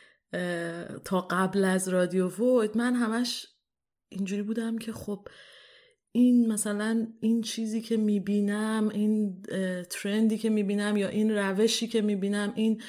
تا 1.06 1.22
قبل 1.22 1.64
از 1.64 1.90
رادیو 1.90 2.28
وود 2.28 2.78
من 2.78 2.96
همش 2.96 3.48
اینجوری 4.10 4.42
بودم 4.44 4.78
که 4.78 4.94
خب 4.94 5.28
این 6.12 6.52
مثلا 6.52 7.08
این 7.22 7.42
چیزی 7.42 7.82
که 7.82 7.98
می‌بینم 7.98 8.90
این 8.90 9.42
ترندی 9.90 10.38
که 10.38 10.50
می‌بینم 10.50 10.98
یا 10.98 11.08
این 11.08 11.32
روشی 11.32 11.88
که 11.88 12.02
می‌بینم 12.02 12.54
این 12.56 12.82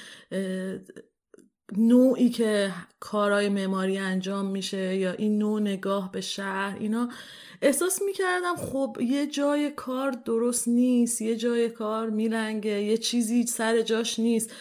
نوعی 1.78 2.28
که 2.28 2.72
کارهای 3.00 3.48
معماری 3.48 3.98
انجام 3.98 4.46
میشه 4.46 4.96
یا 4.96 5.12
این 5.12 5.38
نوع 5.38 5.60
نگاه 5.60 6.12
به 6.12 6.20
شهر 6.20 6.76
اینا 6.80 7.08
احساس 7.62 8.02
می‌کردم 8.06 8.56
خب 8.56 8.96
یه 9.00 9.26
جای 9.26 9.70
کار 9.70 10.10
درست 10.10 10.68
نیست 10.68 11.22
یه 11.22 11.36
جای 11.36 11.68
کار 11.68 12.10
میلنگه 12.10 12.82
یه 12.82 12.96
چیزی 12.96 13.46
سر 13.46 13.82
جاش 13.82 14.18
نیست. 14.18 14.54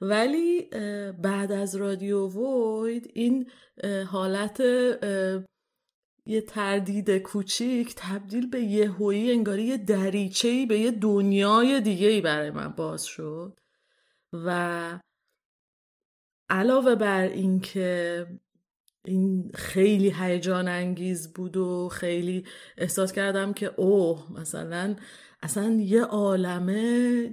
ولی 0.00 0.62
بعد 1.22 1.52
از 1.52 1.76
رادیو 1.76 2.28
وید 2.28 3.10
این 3.14 3.50
حالت 4.06 4.60
یه 6.26 6.40
تردید 6.40 7.18
کوچیک 7.18 7.94
تبدیل 7.96 8.50
به 8.50 8.60
یه 8.60 8.90
هویی 8.90 9.32
انگاری 9.32 9.62
یه 9.62 9.76
دریچهی 9.76 10.66
به 10.66 10.78
یه 10.78 10.90
دنیای 10.90 11.80
دیگه 11.80 12.08
ای 12.08 12.20
برای 12.20 12.50
من 12.50 12.68
باز 12.68 13.04
شد. 13.04 13.58
و 14.32 14.98
علاوه 16.50 16.94
بر 16.94 17.22
اینکه 17.22 18.26
این 19.04 19.50
خیلی 19.54 20.14
هیجان 20.18 20.68
انگیز 20.68 21.32
بود 21.32 21.56
و 21.56 21.88
خیلی 21.88 22.44
احساس 22.78 23.12
کردم 23.12 23.52
که 23.52 23.66
اوه 23.76 24.32
مثلا 24.40 24.96
اصلا 25.42 25.70
یه 25.70 26.02
عالمه 26.02 27.30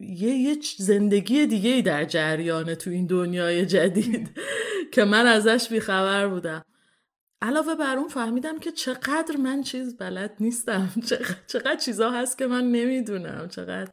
یه, 0.00 0.28
یه 0.28 0.56
زندگی 0.78 1.46
دیگه 1.46 1.82
در 1.82 2.04
جریانه 2.04 2.74
تو 2.74 2.90
این 2.90 3.06
دنیای 3.06 3.66
جدید 3.66 4.30
که 4.92 5.04
من 5.04 5.26
ازش 5.26 5.68
بیخبر 5.68 6.28
بودم. 6.28 6.64
علاوه 7.42 7.74
بر 7.74 7.96
اون 7.96 8.08
فهمیدم 8.08 8.58
که 8.58 8.72
چقدر 8.72 9.36
من 9.36 9.62
چیز 9.62 9.96
بلد 9.96 10.36
نیستم. 10.40 10.90
چقدر, 11.08 11.36
چقدر 11.46 11.76
چیزا 11.76 12.10
هست 12.10 12.38
که 12.38 12.46
من 12.46 12.64
نمی‌دونم. 12.64 13.48
چقدر 13.48 13.90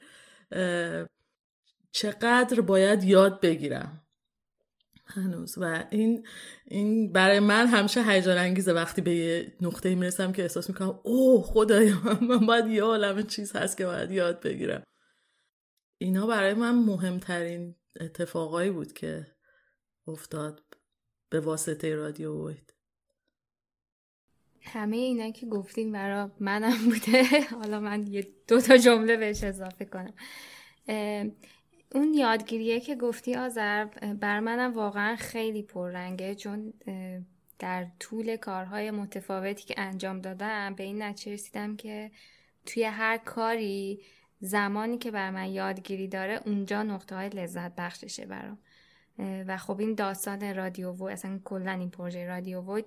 چقدر 1.96 2.62
باید 2.62 3.04
یاد 3.04 3.42
بگیرم. 3.42 4.02
هنوز. 5.06 5.58
و 5.58 5.84
این 5.90 6.28
این 6.66 7.12
برای 7.12 7.40
من 7.40 7.68
همیشه 7.68 8.04
هیجان 8.04 8.38
انگیزه 8.38 8.74
وقتی 8.74 9.02
به 9.02 9.16
یه 9.16 9.54
نقطه 9.62 9.96
می‌رسم 9.96 10.32
که 10.32 10.42
احساس 10.42 10.70
می‌کنم 10.70 11.00
اوه 11.04 11.44
خدایا 11.44 12.02
من 12.30 12.46
باید 12.46 12.68
یه 12.68 12.84
عالم 12.84 13.24
چیز 13.24 13.56
هست 13.56 13.78
که 13.78 13.86
باید 13.86 14.12
یاد 14.12 14.42
بگیرم. 14.42 14.84
اینا 15.98 16.28
برای 16.28 16.54
من 16.54 16.76
مهمترین 16.76 17.76
اتفاقایی 18.00 18.72
بود 18.72 18.94
که 18.94 19.28
افتاد 20.08 20.64
به 21.30 21.40
واسطه 21.40 21.96
رادیو 21.96 22.48
وید. 22.48 22.74
همه 24.62 24.98
اینا 24.98 25.32
که 25.32 25.46
گفتیم 25.46 25.92
برای 25.92 26.30
منم 26.40 26.78
بوده. 26.86 27.42
حالا 27.62 27.80
من 27.80 28.08
یه 28.08 28.28
دو 28.48 28.62
تا 28.62 28.78
جمله 28.78 29.18
بهش 29.18 29.44
اضافه 29.44 29.86
کنم. 29.86 30.14
اون 31.96 32.14
یادگیریه 32.14 32.80
که 32.80 32.96
گفتی 32.96 33.36
آذر 33.36 33.86
بر 34.20 34.40
منم 34.40 34.74
واقعا 34.74 35.16
خیلی 35.16 35.64
پررنگه 35.64 36.36
چون 36.36 36.74
در 37.60 37.88
طول 38.00 38.36
کارهای 38.36 38.92
متفاوتی 38.92 39.64
که 39.64 39.76
انجام 39.78 40.20
دادم 40.20 40.76
به 40.76 40.84
این 40.84 41.02
نتیجه 41.02 41.34
رسیدم 41.34 41.76
که 41.76 42.12
توی 42.66 42.84
هر 42.84 43.18
کاری 43.18 44.02
زمانی 44.40 44.98
که 44.98 45.12
بر 45.12 45.32
من 45.32 45.50
یادگیری 45.50 46.08
داره 46.08 46.40
اونجا 46.46 46.84
نقطه 46.84 47.16
های 47.16 47.30
لذت 47.30 47.76
بخششه 47.76 48.26
برام. 48.26 48.58
و 49.20 49.58
خب 49.58 49.80
این 49.80 49.96
داستان 49.96 50.56
رادیو 50.56 50.92
و 50.92 51.04
اصلا 51.04 51.40
کلا 51.44 51.72
این 51.72 51.90
پروژه 51.90 52.28
رادیو 52.28 52.62
وید 52.62 52.86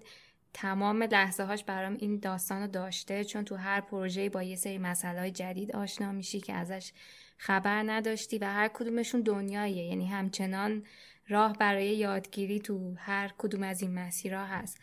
تمام 0.54 1.02
لحظه 1.02 1.42
هاش 1.42 1.64
برام 1.64 1.96
این 2.00 2.18
داستان 2.18 2.62
رو 2.62 2.68
داشته 2.68 3.24
چون 3.24 3.44
تو 3.44 3.56
هر 3.56 3.80
پروژه 3.80 4.28
با 4.28 4.42
یه 4.42 4.56
سری 4.56 4.78
مسئله 4.78 5.30
جدید 5.30 5.72
آشنا 5.72 6.12
میشی 6.12 6.40
که 6.40 6.52
ازش 6.52 6.92
خبر 7.38 7.82
نداشتی 7.82 8.38
و 8.38 8.44
هر 8.44 8.68
کدومشون 8.68 9.20
دنیاییه. 9.20 9.84
یعنی 9.84 10.06
همچنان 10.06 10.84
راه 11.28 11.52
برای 11.52 11.96
یادگیری 11.96 12.60
تو 12.60 12.94
هر 12.98 13.30
کدوم 13.38 13.62
از 13.62 13.82
این 13.82 13.94
مسیرها 13.94 14.44
هست. 14.44 14.78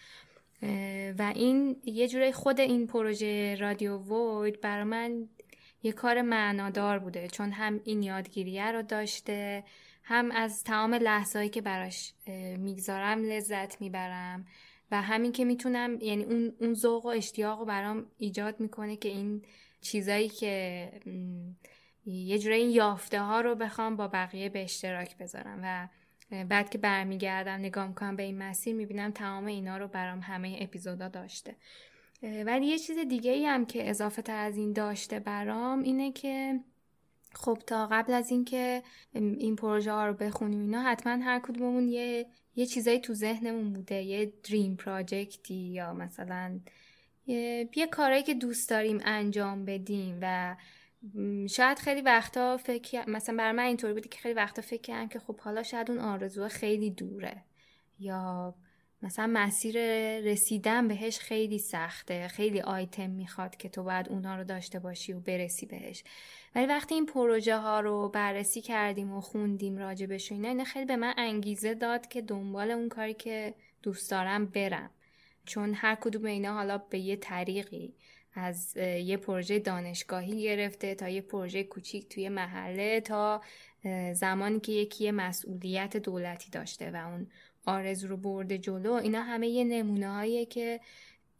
و 1.17 1.31
این 1.35 1.81
یه 1.83 2.07
جوری 2.07 2.31
خود 2.31 2.59
این 2.59 2.87
پروژه 2.87 3.55
رادیو 3.55 3.97
وید 3.97 4.61
برای 4.61 4.83
من 4.83 5.29
یه 5.83 5.91
کار 5.91 6.21
معنادار 6.21 6.99
بوده. 6.99 7.27
چون 7.27 7.51
هم 7.51 7.79
این 7.83 8.03
یادگیریه 8.03 8.71
رو 8.71 8.81
داشته 8.81 9.63
هم 10.03 10.31
از 10.31 10.63
تمام 10.63 10.93
لحظه‌ای 10.93 11.49
که 11.49 11.61
براش 11.61 12.13
می‌گذارم 12.57 13.23
لذت 13.23 13.81
می‌برم 13.81 14.45
و 14.91 15.01
همین 15.01 15.31
که 15.31 15.45
می‌تونم 15.45 16.01
یعنی 16.01 16.23
اون 16.23 16.53
اون 16.59 16.73
ذوق 16.73 17.05
و 17.05 17.09
اشتیاق 17.09 17.59
رو 17.59 17.65
برام 17.65 18.05
ایجاد 18.17 18.59
می‌کنه 18.59 18.95
که 18.95 19.09
این 19.09 19.41
چیزایی 19.81 20.29
که 20.29 20.89
یه 22.05 22.39
جوری 22.39 22.55
این 22.55 22.69
یافته 22.69 23.19
ها 23.19 23.41
رو 23.41 23.55
بخوام 23.55 23.95
با 23.95 24.07
بقیه 24.07 24.49
به 24.49 24.63
اشتراک 24.63 25.17
بذارم 25.17 25.59
و 25.63 25.87
بعد 26.45 26.69
که 26.69 26.77
برمیگردم 26.77 27.51
نگاه 27.51 27.87
می‌کنم 27.87 28.15
به 28.15 28.23
این 28.23 28.37
مسیر 28.37 28.75
می‌بینم 28.75 29.11
تمام 29.11 29.45
اینا 29.45 29.77
رو 29.77 29.87
برام 29.87 30.19
همه 30.19 30.57
اپیزودا 30.61 31.07
داشته. 31.07 31.55
ولی 32.45 32.65
یه 32.65 32.79
چیز 32.79 32.97
دیگه 32.97 33.31
ای 33.31 33.45
هم 33.45 33.65
که 33.65 33.89
اضافه 33.89 34.21
تر 34.21 34.37
از 34.37 34.57
این 34.57 34.73
داشته 34.73 35.19
برام 35.19 35.83
اینه 35.83 36.11
که 36.11 36.59
خب 37.33 37.57
تا 37.67 37.87
قبل 37.87 38.13
از 38.13 38.31
اینکه 38.31 38.83
این 39.13 39.55
پروژه 39.55 39.91
ها 39.91 40.07
رو 40.07 40.13
بخونیم 40.13 40.61
اینا 40.61 40.81
حتما 40.81 41.23
هر 41.23 41.39
کدوممون 41.39 41.87
یه 41.87 42.25
یه 42.55 42.65
چیزایی 42.65 42.99
تو 42.99 43.13
ذهنمون 43.13 43.73
بوده 43.73 44.01
یه 44.01 44.33
دریم 44.43 44.75
پراجکتی 44.75 45.53
یا 45.53 45.93
مثلا 45.93 46.59
یه, 47.27 47.69
یه 47.75 47.87
کارایی 47.87 48.23
که 48.23 48.33
دوست 48.33 48.69
داریم 48.69 48.99
انجام 49.05 49.65
بدیم 49.65 50.19
و 50.21 50.55
شاید 51.49 51.79
خیلی 51.79 52.01
وقتا 52.01 52.57
فکر 52.57 53.09
مثلا 53.09 53.35
برای 53.35 53.51
من 53.51 53.63
اینطوری 53.63 53.93
بوده 53.93 54.09
که 54.09 54.19
خیلی 54.19 54.33
وقتا 54.33 54.61
فکر 54.61 54.81
کردم 54.81 55.07
که 55.07 55.19
خب 55.19 55.39
حالا 55.39 55.63
شاید 55.63 55.91
اون 55.91 55.99
آرزو 55.99 56.47
خیلی 56.47 56.89
دوره. 56.89 57.43
یا 57.99 58.55
مثلا 59.01 59.27
مسیر 59.33 59.77
رسیدن 60.19 60.87
بهش 60.87 61.19
خیلی 61.19 61.59
سخته 61.59 62.27
خیلی 62.27 62.61
آیتم 62.61 63.09
می‌خواد 63.09 63.55
که 63.55 63.69
تو 63.69 63.83
باید 63.83 64.09
اونها 64.09 64.35
رو 64.35 64.43
داشته 64.43 64.79
باشی 64.79 65.13
و 65.13 65.19
برسی 65.19 65.65
بهش. 65.65 66.03
ولی 66.55 66.65
وقتی 66.65 66.95
این 66.95 67.05
پروژه 67.05 67.57
ها 67.57 67.79
رو 67.79 68.09
بررسی 68.09 68.61
کردیم 68.61 69.11
و 69.13 69.21
خوندیم 69.21 69.77
راجبش 69.77 70.31
و 70.31 70.35
اینا 70.35 70.47
اینا 70.47 70.63
خیلی 70.63 70.85
به 70.85 70.95
من 70.95 71.13
انگیزه 71.17 71.73
داد 71.73 72.07
که 72.07 72.21
دنبال 72.21 72.71
اون 72.71 72.89
کاری 72.89 73.13
که 73.13 73.53
دوست 73.83 74.11
دارم 74.11 74.45
برم. 74.45 74.89
چون 75.45 75.73
هر 75.73 75.95
کدوم 75.95 76.25
اینا 76.25 76.53
حالا 76.53 76.77
به 76.77 76.99
یه 76.99 77.15
طریقی. 77.15 77.93
از 78.35 78.77
یه 78.77 79.17
پروژه 79.17 79.59
دانشگاهی 79.59 80.43
گرفته 80.43 80.95
تا 80.95 81.09
یه 81.09 81.21
پروژه 81.21 81.63
کوچیک 81.63 82.09
توی 82.09 82.29
محله 82.29 83.01
تا 83.01 83.41
زمانی 84.13 84.59
که 84.59 84.71
یکی 84.71 85.11
مسئولیت 85.11 85.97
دولتی 85.97 86.49
داشته 86.49 86.91
و 86.91 86.95
اون 86.95 87.27
آرزو 87.65 88.07
رو 88.07 88.17
برده 88.17 88.57
جلو. 88.57 88.93
اینا 88.93 89.21
همه 89.21 89.47
یه 89.47 89.63
نمونه 89.63 90.13
هاییه 90.13 90.45
که 90.45 90.79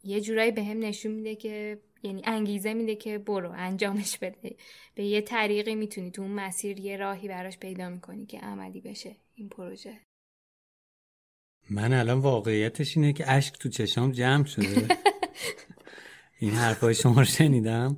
یه 0.04 0.20
جورایی 0.20 0.52
به 0.52 0.64
هم 0.64 0.78
نشون 0.78 1.12
میده 1.12 1.34
که 1.34 1.78
یعنی 2.02 2.22
انگیزه 2.24 2.74
میده 2.74 2.96
که 2.96 3.18
برو 3.18 3.52
انجامش 3.56 4.18
بده. 4.18 4.56
به 4.94 5.04
یه 5.04 5.20
طریقی 5.20 5.74
می‌تونی 5.74 6.10
تو 6.10 6.22
اون 6.22 6.30
مسیر 6.30 6.80
یه 6.80 6.96
راهی 6.96 7.28
براش 7.28 7.58
پیدا 7.58 7.88
می‌کنی 7.88 8.26
که 8.26 8.38
عملی 8.38 8.80
بشه 8.80 9.16
این 9.34 9.48
پروژه. 9.48 10.00
من 11.70 11.92
الان 11.92 12.18
واقعیتش 12.18 12.96
اینه 12.96 13.12
که 13.12 13.30
اشک 13.30 13.58
تو 13.58 13.68
چشام 13.68 14.12
جمع 14.12 14.44
شده. 14.44 14.88
این 16.38 16.50
حرفای 16.50 16.94
شما 16.94 17.14
رو 17.18 17.24
شنیدم. 17.24 17.96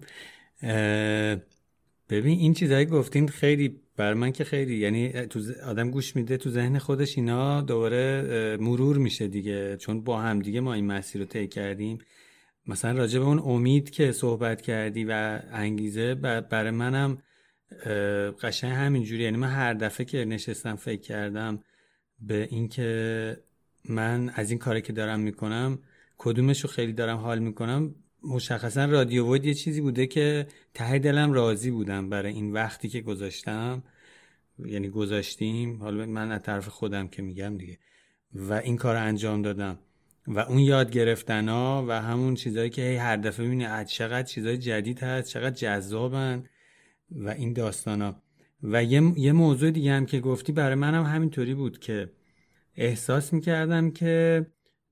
ببین 2.10 2.38
این 2.38 2.54
چیزهایی 2.54 2.86
گفتین 2.86 3.28
خیلی 3.28 3.80
بر 3.96 4.14
من 4.14 4.32
که 4.32 4.44
خیلی 4.44 4.76
یعنی 4.76 5.12
تو 5.12 5.40
آدم 5.66 5.90
گوش 5.90 6.16
میده 6.16 6.36
تو 6.36 6.50
ذهن 6.50 6.78
خودش 6.78 7.18
اینا 7.18 7.60
دوباره 7.60 8.56
مرور 8.60 8.98
میشه 8.98 9.28
دیگه. 9.28 9.76
چون 9.76 10.00
با 10.00 10.20
هم 10.20 10.38
دیگه 10.38 10.60
ما 10.60 10.74
این 10.74 10.86
مسیر 10.86 11.20
رو 11.20 11.26
طی 11.26 11.48
کردیم. 11.48 11.98
مثلا 12.66 12.98
راجع 12.98 13.18
به 13.18 13.24
اون 13.24 13.38
امید 13.38 13.90
که 13.90 14.12
صحبت 14.12 14.62
کردی 14.62 15.04
و 15.04 15.40
انگیزه 15.52 16.14
برای 16.50 16.70
منم 16.70 17.18
قشنگ 18.42 18.72
همینجوری. 18.72 19.22
یعنی 19.22 19.36
من 19.36 19.50
هر 19.50 19.74
دفعه 19.74 20.06
که 20.06 20.24
نشستم 20.24 20.76
فکر 20.76 21.00
کردم 21.00 21.62
به 22.20 22.48
اینکه 22.50 23.36
من 23.88 24.30
از 24.34 24.50
این 24.50 24.58
کاری 24.58 24.82
که 24.82 24.92
دارم 24.92 25.20
می‌کنم 25.20 25.78
کدومش 26.18 26.60
رو 26.60 26.70
خیلی 26.70 26.92
دارم 26.92 27.18
حال 27.18 27.38
می‌کنم 27.38 27.94
مشخصا 28.22 28.84
رادیو 28.84 29.32
وید 29.32 29.44
یه 29.44 29.54
چیزی 29.54 29.80
بوده 29.80 30.06
که 30.06 30.46
ته 30.74 30.98
دلم 30.98 31.32
راضی 31.32 31.70
بودم 31.70 32.10
برای 32.10 32.32
این 32.32 32.52
وقتی 32.52 32.88
که 32.88 33.00
گذاشتم. 33.00 33.82
یعنی 34.58 34.88
گذاشتیم 34.88 35.82
حالا 35.82 36.06
من 36.06 36.32
از 36.32 36.42
طرف 36.42 36.68
خودم 36.68 37.08
که 37.08 37.22
میگم 37.22 37.56
دیگه. 37.56 37.78
و 38.34 38.52
این 38.52 38.76
کار 38.76 38.96
انجام 38.96 39.42
دادم. 39.42 39.78
و 40.26 40.38
اون 40.38 40.58
یاد 40.58 40.90
گرفتن 40.90 41.48
ها 41.48 41.84
و 41.88 42.02
همون 42.02 42.34
چیزهایی 42.34 42.70
که 42.70 42.82
هی 42.82 42.96
هر 42.96 43.16
دفعه 43.16 43.46
می‌بینی 43.46 43.84
چقدر 43.84 44.22
چیزهای 44.22 44.58
جدید 44.58 44.98
هست 45.02 45.28
چقدر 45.28 45.54
جذابن 45.54 46.44
و 47.10 47.28
این 47.28 47.52
داستان 47.52 48.02
ها. 48.02 48.22
و 48.62 48.84
یه, 48.84 49.12
یه 49.16 49.32
موضوع 49.32 49.70
دیگه 49.70 49.92
هم 49.92 50.06
که 50.06 50.20
گفتی 50.20 50.52
برای 50.52 50.74
منم 50.74 51.04
هم 51.04 51.14
همینطوری 51.14 51.54
بود 51.54 51.78
که 51.78 52.10
احساس 52.76 53.32
می‌کردم 53.32 53.90
که 53.90 54.46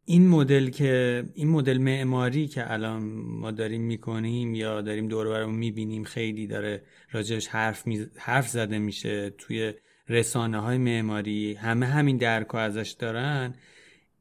این 0.08 0.28
مدل 0.28 0.70
که 0.70 1.24
این 1.34 1.48
مدل 1.48 1.78
معماری 1.78 2.48
که 2.48 2.72
الان 2.72 3.02
ما 3.26 3.50
داریم 3.50 3.82
می‌کنیم 3.82 4.54
یا 4.54 4.80
داریم 4.80 5.08
دور 5.08 5.28
برمون 5.28 5.54
می‌بینیم 5.54 6.04
خیلی 6.04 6.46
داره 6.46 6.82
راجبش 7.12 7.46
حرف, 7.46 7.86
می... 7.86 8.06
حرف 8.16 8.48
زده 8.48 8.78
میشه 8.78 9.30
توی 9.30 9.72
رسانه 10.08 10.60
های 10.60 10.78
معماری. 10.78 11.54
همه 11.54 11.86
همین 11.86 12.16
درک 12.16 12.54
ازش 12.54 12.90
دارن. 12.90 13.54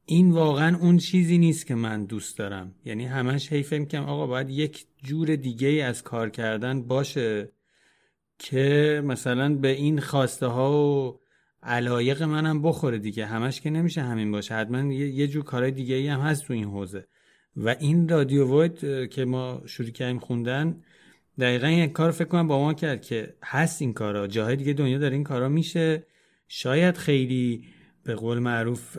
این 0.06 0.32
واقعا 0.32 0.78
اون 0.78 0.98
چیزی 0.98 1.38
نیست 1.38 1.66
که 1.66 1.76
من 1.76 2.06
دوست 2.06 2.38
دارم. 2.38 2.76
یعنی 2.86 3.06
همش 3.06 3.52
هی 3.52 3.64
فکر 3.64 3.86
کنم 3.86 4.04
آقا 4.04 4.28
باید 4.28 4.50
یک 4.50 4.86
جور 5.04 5.36
دیگه 5.36 5.68
از 5.68 6.04
کار 6.04 6.30
کردن 6.30 6.82
باشه 6.82 7.50
که 8.40 9.02
مثلا 9.06 9.56
به 9.56 9.68
این 9.68 10.00
خواسته 10.00 10.46
ها 10.46 10.72
و 10.72 11.20
علایق 11.66 12.24
منم 12.24 12.62
بخوره 12.62 12.98
دیگه. 12.98 13.26
همش 13.26 13.62
که 13.62 13.70
نمیشه 13.70 14.02
همین 14.02 14.32
باشه. 14.32 14.56
حتما 14.56 14.94
یه 14.94 15.28
جور 15.28 15.44
کارهای 15.44 15.72
دیگه 15.72 15.96
ای 15.96 16.08
هم 16.08 16.20
هست 16.20 16.46
تو 16.46 16.54
این 16.54 16.64
حوزه. 16.64 17.08
و 17.58 17.70
این 17.80 18.10
رادیو 18.10 18.62
وید 18.62 19.10
که 19.10 19.26
ما 19.26 19.62
شروع 19.66 19.90
کردیم 19.90 20.20
خوندن 20.20 20.84
دقیقا 21.40 21.68
یک 21.68 21.92
کار 21.92 22.12
فکر 22.12 22.28
کنم 22.28 22.48
با 22.48 22.60
ما 22.60 22.74
کرد 22.74 23.02
که 23.02 23.36
هست 23.44 23.82
این 23.82 23.94
کارا. 23.94 24.28
جاهای 24.28 24.56
دیگه 24.56 24.74
دنیا 24.74 24.98
داره 24.98 25.14
این 25.14 25.24
کارا 25.24 25.50
میشه. 25.50 26.04
شاید 26.48 26.98
خیلی 26.98 27.66
به 28.04 28.16
قول 28.16 28.40
معروف 28.40 28.98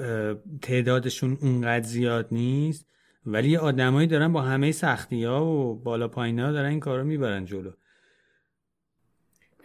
تعدادشون 0.62 1.38
اونقدر 1.40 1.86
زیاد 1.86 2.28
نیست 2.32 2.86
ولی 3.26 3.56
آدمایی 3.56 4.08
دارن 4.08 4.32
با 4.32 4.42
همه 4.42 4.72
سختی 4.72 5.24
ها 5.24 5.46
و 5.46 5.74
بالا 5.74 6.08
پایین 6.08 6.40
ها 6.40 6.52
دارن 6.52 6.70
این 6.70 6.80
کارا 6.80 7.04
می‌برن 7.04 7.44
جلو. 7.44 7.70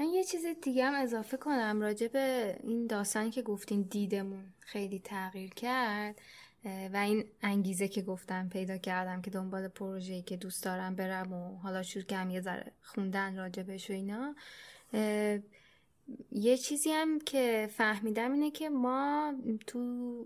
من 0.02 0.08
یه 0.08 0.24
چیز 0.24 0.46
دیگه 0.62 0.86
هم 0.86 1.04
اضافه 1.04 1.38
کنم 1.38 1.82
راجع 1.82 2.08
به 2.08 2.58
این 2.64 2.88
داستانی 2.88 3.32
که 3.32 3.42
گفتین 3.42 3.82
دیدمون 3.82 4.44
خیلی 4.60 5.00
تغییر 5.00 5.50
کرد 5.50 6.22
و 6.66 6.98
این 6.98 7.26
انگیزه 7.42 7.88
که 7.88 8.02
گفتم 8.02 8.50
پیدا 8.50 8.78
کردم 8.78 9.22
که 9.22 9.32
دنبال 9.32 9.68
پروژه‌ای 9.68 10.22
که 10.22 10.38
دوست 10.38 10.64
دارم 10.64 10.96
برم 10.96 11.34
و 11.34 11.58
حالا 11.58 11.84
شروع 11.84 12.06
کردم 12.06 12.30
یه 12.30 12.42
ذره 12.42 12.72
خوندن 12.82 13.38
راجبش 13.38 13.90
و 13.90 13.94
اینا. 13.94 14.36
یه 16.32 16.58
چیزی 16.58 16.92
هم 16.92 17.20
که 17.20 17.70
فهمیدم 17.72 18.32
اینه 18.32 18.52
که 18.52 18.70
ما 18.70 19.34
تو 19.68 20.26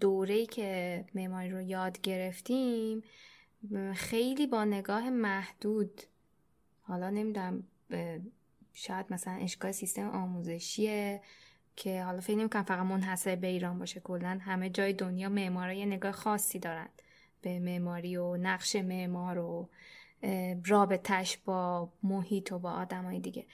دوره‌ای 0.00 0.46
که 0.46 1.04
معماری 1.14 1.50
رو 1.50 1.60
یاد 1.60 2.00
گرفتیم 2.00 3.02
خیلی 3.94 4.46
با 4.46 4.64
نگاه 4.64 5.10
محدود 5.10 6.00
حالا 6.82 7.10
نمی‌دونم 7.10 7.64
شاید 8.72 9.06
مثلا 9.10 9.34
اشکال 9.34 9.72
سیستم 9.72 10.08
آموزشیه 10.08 11.20
که 11.76 12.02
حالا 12.02 12.20
فکر 12.20 12.36
نمی‌کنم 12.36 12.62
فقط 12.62 12.86
منحصر 12.86 13.36
به 13.36 13.46
ایران 13.46 13.78
باشه 13.78 14.00
کلا 14.00 14.38
همه 14.42 14.70
جای 14.70 14.92
دنیا 14.92 15.28
معمارا 15.28 15.72
یه 15.72 15.86
نگاه 15.86 16.12
خاصی 16.12 16.58
دارن. 16.58 16.88
به 17.42 17.58
معماری 17.58 18.16
و 18.16 18.36
نقش 18.36 18.76
معمار 18.76 19.38
و 19.38 19.68
رابطش 20.66 21.36
با 21.36 21.92
محیط 22.02 22.52
و 22.52 22.58
با 22.58 22.70
آدمای 22.70 23.20
دیگه. 23.20 23.46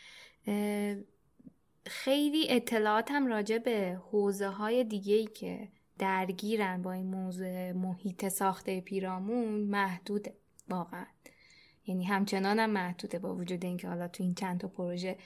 خیلی 1.87 2.51
اطلاعات 2.51 3.11
هم 3.11 3.27
راجع 3.27 3.59
به 3.59 4.01
حوزه 4.11 4.49
های 4.49 4.85
دیگه 4.85 5.15
ای 5.15 5.27
که 5.27 5.69
درگیرن 5.99 6.83
با 6.83 6.93
این 6.93 7.07
موضوع 7.07 7.73
محیط 7.73 8.29
ساخته 8.29 8.81
پیرامون 8.81 9.61
محدوده 9.61 10.35
واقعا. 10.69 11.07
یعنی 11.87 12.05
همچنان 12.05 12.59
هم 12.59 12.71
محدوده 12.71 13.19
با 13.19 13.35
وجود 13.35 13.65
اینکه 13.65 13.89
حالا 13.89 14.09
تو 14.09 14.23
این 14.23 14.35
چند 14.35 14.61
تا 14.61 14.69
پروژه 14.69 15.17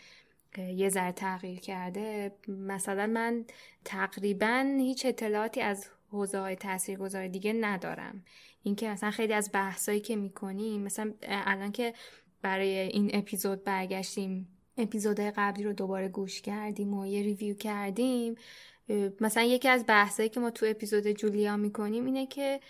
یه 0.58 0.88
ذره 0.88 1.12
تغییر 1.12 1.60
کرده. 1.60 2.32
مثلا 2.48 3.06
من 3.06 3.44
تقریبا 3.84 4.76
هیچ 4.78 5.06
اطلاعاتی 5.06 5.60
از 5.60 5.86
حوزه 6.10 6.38
های 6.38 6.56
تاثیرگذار 6.56 7.28
دیگه 7.28 7.52
ندارم. 7.52 8.24
اینکه 8.62 8.88
مثلا 8.88 9.10
خیلی 9.10 9.32
از 9.32 9.50
بحثایی 9.52 10.00
که 10.00 10.16
می‌کنیم 10.16 10.82
مثلا 10.82 11.12
الان 11.22 11.72
که 11.72 11.94
برای 12.42 12.78
این 12.78 13.10
اپیزود 13.12 13.64
برگشتیم 13.64 14.48
اپیزودهای 14.78 15.30
قبلی 15.30 15.64
رو 15.64 15.72
دوباره 15.72 16.08
گوش 16.08 16.40
کردیم 16.40 16.94
و 16.94 17.06
یه 17.06 17.22
ریویو 17.22 17.56
کردیم 17.56 18.34
مثلا 19.20 19.42
یکی 19.42 19.68
از 19.68 19.84
بحثایی 19.86 20.28
که 20.28 20.40
ما 20.40 20.50
تو 20.50 20.66
اپیزود 20.68 21.06
جولیا 21.06 21.56
می‌کنیم 21.56 22.04
اینه 22.04 22.26
که 22.26 22.60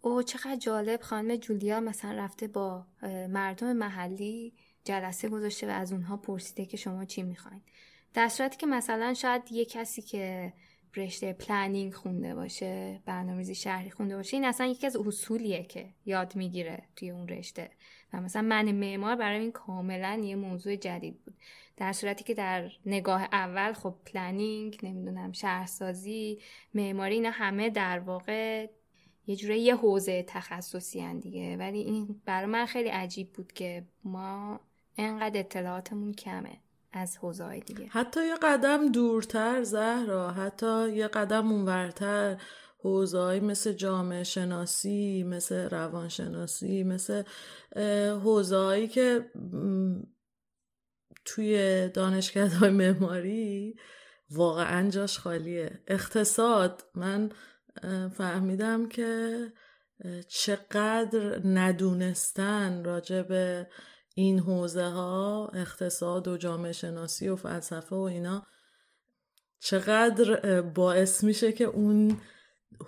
او 0.00 0.22
چقدر 0.22 0.56
جالب. 0.56 1.00
خانم 1.00 1.36
جولیا 1.36 1.80
مثلا 1.80 2.12
رفته 2.12 2.48
با 2.48 2.86
مردم 3.28 3.72
محلی 3.72 4.52
جلسه 4.84 5.28
گذاشته 5.28 5.66
و 5.66 5.70
از 5.70 5.92
اونها 5.92 6.16
پرسیده 6.16 6.66
که 6.66 6.76
شما 6.76 7.04
چی 7.04 7.22
می‌خواین. 7.22 7.62
در 8.14 8.28
صورتی 8.28 8.56
که 8.56 8.66
مثلا 8.66 9.14
شاید 9.14 9.52
یه 9.52 9.64
کسی 9.64 10.02
که 10.02 10.52
رشته 10.96 11.32
پلنینگ 11.32 11.94
خونده 11.94 12.34
باشه 12.34 13.00
برنامه‌ریزی 13.06 13.54
شهری 13.54 13.90
خونده 13.90 14.16
باشه 14.16 14.36
این 14.36 14.44
اصلا 14.44 14.66
یکی 14.66 14.86
از 14.86 14.96
اصولیه 14.96 15.64
که 15.64 15.88
یاد 16.06 16.36
می‌گیره 16.36 16.82
توی 16.96 17.10
اون 17.10 17.28
رشته. 17.28 17.70
و 18.12 18.20
مثلا 18.20 18.42
من 18.42 18.72
معمار 18.72 19.16
برای 19.16 19.40
این 19.40 19.52
کاملا 19.52 20.20
یه 20.24 20.36
موضوع 20.36 20.76
جدید 20.76 21.24
بود. 21.24 21.34
در 21.76 21.92
صورتی 21.92 22.24
که 22.24 22.34
در 22.34 22.70
نگاه 22.86 23.22
اول 23.32 23.72
خب 23.72 23.94
پلنینگ 24.06 24.78
نمی‌دونم 24.82 25.32
شهرسازی 25.32 26.38
معماری 26.74 27.14
اینا 27.14 27.30
همه 27.30 27.70
در 27.70 27.98
واقع 27.98 28.66
یه 29.26 29.36
جوره 29.36 29.58
یه 29.58 29.76
حوزه 29.76 30.22
تخصصی 30.22 31.14
دیگه. 31.14 31.56
ولی 31.56 31.78
این 31.78 32.20
برای 32.24 32.46
من 32.46 32.66
خیلی 32.66 32.88
عجیب 32.88 33.32
بود 33.32 33.52
که 33.52 33.84
ما 34.04 34.60
انقدر 34.96 35.40
اطلاعاتمون 35.40 36.12
کمه 36.12 36.60
از 36.92 37.16
حوزه 37.16 37.60
دیگه. 37.60 37.86
حتی 37.86 38.26
یه 38.26 38.34
قدم 38.42 38.92
دورتر 38.92 39.62
زهرا 39.62 40.30
حتی 40.30 40.92
یه 40.92 41.08
قدم 41.08 41.52
اونورتر. 41.52 42.40
حوزه‌ای 42.82 43.40
مثل 43.40 43.72
جامعه 43.72 44.24
شناسی 44.24 45.22
مثل 45.22 45.68
روانشناسی 45.68 46.84
مثل 46.84 47.22
حوزه‌ای 48.24 48.88
که 48.88 49.30
توی 51.24 51.88
دانشگاه 51.88 52.68
معماری 52.68 53.76
واقعا 54.30 54.90
جاش 54.90 55.18
خالیه. 55.18 55.80
اقتصاد 55.86 56.84
من 56.94 57.32
فهمیدم 58.16 58.88
که 58.88 59.38
چقدر 60.28 61.40
ندونستن 61.44 62.84
راجع 62.84 63.22
به 63.22 63.66
این 64.14 64.38
حوزه 64.38 64.84
ها 64.84 65.50
اقتصاد 65.54 66.28
و 66.28 66.36
جامعه 66.36 66.72
شناسی 66.72 67.28
و 67.28 67.36
فلسفه 67.36 67.96
و 67.96 68.00
اینا 68.00 68.46
چقدر 69.60 70.60
باعث 70.60 71.24
میشه 71.24 71.52
که 71.52 71.64
اون 71.64 72.20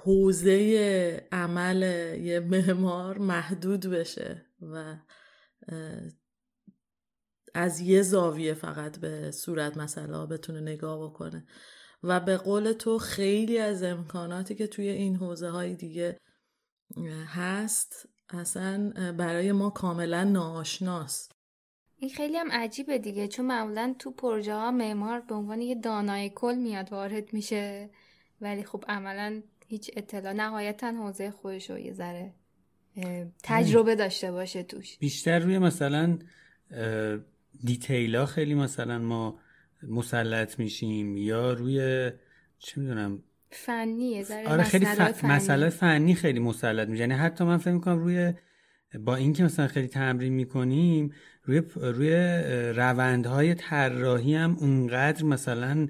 حوزه 0.05 1.29
عمل 1.33 1.83
یه 2.21 2.41
معمار 2.41 3.19
محدود 3.19 3.87
بشه 3.87 4.47
و 4.61 4.97
از 7.55 7.81
یه 7.81 8.03
زاویه 8.03 8.55
فقط 8.55 8.99
به 8.99 9.31
صورت 9.31 9.77
مسئله 9.77 10.27
بتونه 10.27 10.61
نگاه 10.61 11.03
بکنه. 11.09 11.47
و 12.03 12.21
به 12.21 12.37
قول 12.37 12.73
تو 12.73 12.99
خیلی 12.99 13.59
از 13.59 13.83
امکاناتی 13.83 14.55
که 14.55 14.67
توی 14.67 14.89
این 14.89 15.17
حوزه 15.17 15.49
های 15.49 15.75
دیگه 15.75 16.19
هست 17.27 18.09
اصلا 18.29 18.93
برای 19.19 19.53
ما 19.53 19.71
کاملا 19.71 20.25
ناآشناست. 20.25 21.33
این 21.97 22.11
خیلی 22.11 22.37
هم 22.37 22.53
عجیبه 22.53 22.99
دیگه 22.99 23.29
چون 23.29 23.47
معمولا 23.47 23.95
تو 23.99 24.11
پروژه 24.11 24.55
ها 24.55 24.71
معمار 24.71 25.21
به 25.21 25.35
عنوان 25.35 25.61
یه 25.61 25.75
دانای 25.75 26.31
کل 26.35 26.55
میاد 26.55 26.93
وارد 26.93 27.33
میشه 27.33 27.91
ولی 28.41 28.65
خب 28.65 28.85
عملا 28.89 29.43
هیچ 29.67 29.91
اطلاع 29.97 30.33
نهایتا 30.33 30.87
حوزه 30.87 31.31
خودش 31.31 31.71
رو 31.71 31.79
یه 31.79 31.93
ذره 31.93 32.35
تجربه 33.43 33.95
داشته 33.95 34.33
باشه 34.33 34.63
توش. 34.63 34.99
بیشتر 34.99 35.39
روی 35.39 35.59
مثلا 35.59 36.19
دیتیلا 37.65 38.27
خیلی 38.27 38.55
مثلا 38.55 38.99
ما 38.99 39.39
مسلط 39.89 40.59
میشیم 40.59 41.17
یا 41.17 41.53
روی 41.53 42.11
چه 42.59 42.81
می‌دونم؟ 42.81 43.23
فنیه 43.51 44.25
آره 44.47 44.63
خیلی 44.63 44.85
فنی. 44.85 45.33
مسئله 45.33 45.69
فنی 45.69 46.15
خیلی 46.15 46.41
مسلط 46.41 46.89
میشه. 46.89 47.01
یعنی 47.01 47.15
حتی 47.15 47.45
من 47.45 47.57
فکر 47.57 47.73
می‌کنم 47.73 47.99
روی 47.99 48.33
با 49.01 49.17
اینکه 49.17 49.45
مثلا 49.45 49.67
خیلی 49.67 49.89
تمرین 49.89 50.33
می‌کنیم 50.33 51.13
روی 51.45 51.63
روی 51.77 52.11
روندهای 52.77 53.55
طراحی 53.55 54.35
هم 54.35 54.57
اونقدر 54.61 55.25
مثلا 55.25 55.89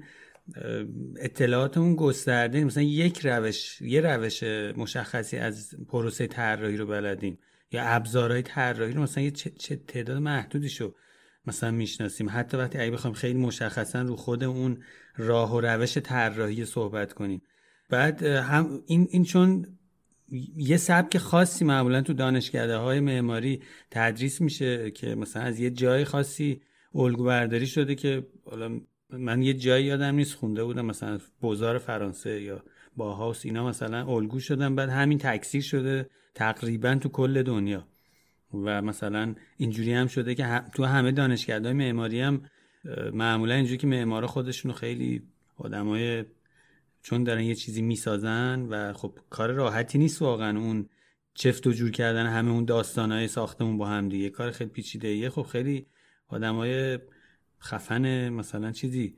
اطلاعاتمون 1.19 1.95
گسترده 1.95 2.63
مثلا 2.63 2.83
یک 2.83 3.19
روش 3.25 3.81
یه 3.81 4.01
روش 4.01 4.43
مشخصی 4.77 5.37
از 5.37 5.75
پروسه 5.87 6.27
طراحی 6.27 6.77
رو 6.77 6.85
بلدیم 6.85 7.39
یا 7.71 7.83
ابزارهای 7.83 8.41
طراحی 8.41 8.93
رو 8.93 9.01
مثلا 9.01 9.23
یه 9.23 9.31
چه 9.31 9.75
تعداد 9.75 10.17
محدودی 10.17 10.69
شو 10.69 10.93
مثلا 11.47 11.71
می‌شناسیم. 11.71 12.29
حتی 12.29 12.57
وقتی 12.57 12.77
اگه 12.77 12.91
بخوایم 12.91 13.13
خیلی 13.13 13.39
مشخصا 13.39 14.01
رو 14.01 14.15
خود 14.15 14.43
اون 14.43 14.77
راه 15.17 15.55
و 15.55 15.61
روش 15.61 15.97
طراحی 15.97 16.65
صحبت 16.65 17.13
کنیم. 17.13 17.41
بعد 17.89 18.23
هم 18.23 18.83
این, 18.85 19.07
این 19.11 19.23
چون 19.23 19.65
یه 20.57 20.77
سبک 20.77 21.17
خاصی 21.17 21.65
معمولا 21.65 22.01
تو 22.01 22.13
دانشکده 22.13 22.77
های 22.77 22.99
معماری 22.99 23.61
تدریس 23.91 24.41
میشه 24.41 24.91
که 24.91 25.15
مثلا 25.15 25.43
از 25.43 25.59
یه 25.59 25.69
جای 25.69 26.05
خاصی 26.05 26.61
الگو 26.95 27.23
برداری 27.23 27.67
شده 27.67 27.95
که 27.95 28.27
حالا 28.45 28.81
من 29.09 29.41
یه 29.41 29.53
جایی 29.53 29.85
یادم 29.85 30.15
نیست 30.15 30.35
خونده 30.35 30.63
بودم 30.63 30.85
مثلا 30.85 31.19
بازار 31.41 31.77
فرانسه 31.77 32.41
یا 32.41 32.63
با 32.97 33.13
هاوس 33.13 33.45
اینا 33.45 33.67
مثلا 33.67 34.07
الگو 34.07 34.39
شدن. 34.39 34.75
بعد 34.75 34.89
همین 34.89 35.17
تکثیر 35.17 35.61
شده 35.61 36.09
تقریبا 36.35 36.95
تو 36.95 37.09
کل 37.09 37.43
دنیا. 37.43 37.87
و 38.53 38.81
مثلا 38.81 39.35
اینجوری 39.57 39.93
هم 39.93 40.07
شده 40.07 40.35
که 40.35 40.61
تو 40.73 40.85
همه 40.85 41.11
دانشگاه‌های 41.11 41.73
معماری 41.73 42.21
هم 42.21 42.41
معمولا 43.13 43.53
اینجوری 43.53 43.77
که 43.77 43.87
معمارا 43.87 44.27
خودشونو 44.27 44.73
خیلی 44.73 45.23
آدمای 45.57 46.25
چون 47.01 47.23
دارن 47.23 47.43
یه 47.43 47.55
چیزی 47.55 47.81
می‌سازن 47.81 48.61
و 48.69 48.93
خب 48.93 49.19
کار 49.29 49.51
راحتی 49.51 49.97
نیست 49.97 50.21
واقعا 50.21 50.59
اون 50.59 50.89
چفت 51.33 51.67
و 51.67 51.71
جور 51.71 51.91
کردن 51.91 52.25
همه 52.25 52.51
اون 52.51 52.65
داستانهای 52.65 53.27
ساختمون 53.27 53.77
با 53.77 53.87
هم 53.87 54.09
دیگه. 54.09 54.29
کار 54.29 54.51
خیلی 54.51 54.69
پیچیده 54.69 55.07
ایه. 55.07 55.29
خب 55.29 55.43
خیلی 55.43 55.85
آدمای 56.27 56.99
خفن 57.61 58.29
مثلا 58.29 58.71
چیزی 58.71 59.15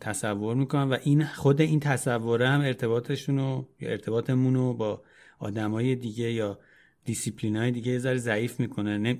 تصور 0.00 0.56
می‌کنن 0.56 0.88
و 0.88 0.98
این 1.02 1.24
خود 1.24 1.60
این 1.60 1.80
تصوره 1.80 2.48
هم 2.48 2.60
ارتباطشون 2.60 3.38
رو 3.38 3.68
یا 3.80 3.90
ارتباطمون 3.90 4.54
رو 4.54 4.74
با 4.74 5.02
آدمای 5.38 5.94
دیگه 5.94 6.32
یا 6.32 6.58
دیسیپلین 7.06 7.56
های 7.56 7.70
دیگه 7.70 7.92
یه 7.92 7.98
ذره 7.98 8.16
ضعیف 8.16 8.60
می‌کنه. 8.60 9.18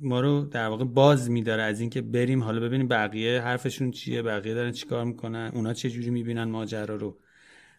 ما 0.00 0.20
رو 0.20 0.44
در 0.44 0.66
واقع 0.68 0.84
باز 0.84 1.30
میداره 1.30 1.62
از 1.62 1.80
اینکه 1.80 2.02
بریم 2.02 2.42
حالا 2.42 2.60
ببینیم 2.60 2.88
بقیه 2.88 3.40
حرفشون 3.40 3.90
چیه 3.90 4.22
بقیه 4.22 4.54
دارن 4.54 4.72
چیکار 4.72 5.04
می‌کنن 5.04 5.50
اونا 5.54 5.72
چه 5.74 5.90
جوری 5.90 6.10
می‌بینن 6.10 6.44
ماجرا 6.44 6.96
رو. 6.96 7.18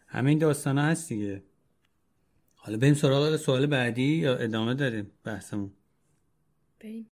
همه 0.08 0.30
این 0.30 0.40
داستان 0.40 0.78
ها 0.78 0.86
هست 0.86 1.10
دیگه. 1.10 1.44
حالا 2.56 2.78
بریم 2.78 2.94
سراغ 2.94 3.36
سوال 3.36 3.66
بعدی 3.66 4.16
یا 4.16 4.36
ادامه 4.36 4.74
داریم 4.74 5.12
بحثمون؟ 5.24 5.72
بریم. 6.80 7.10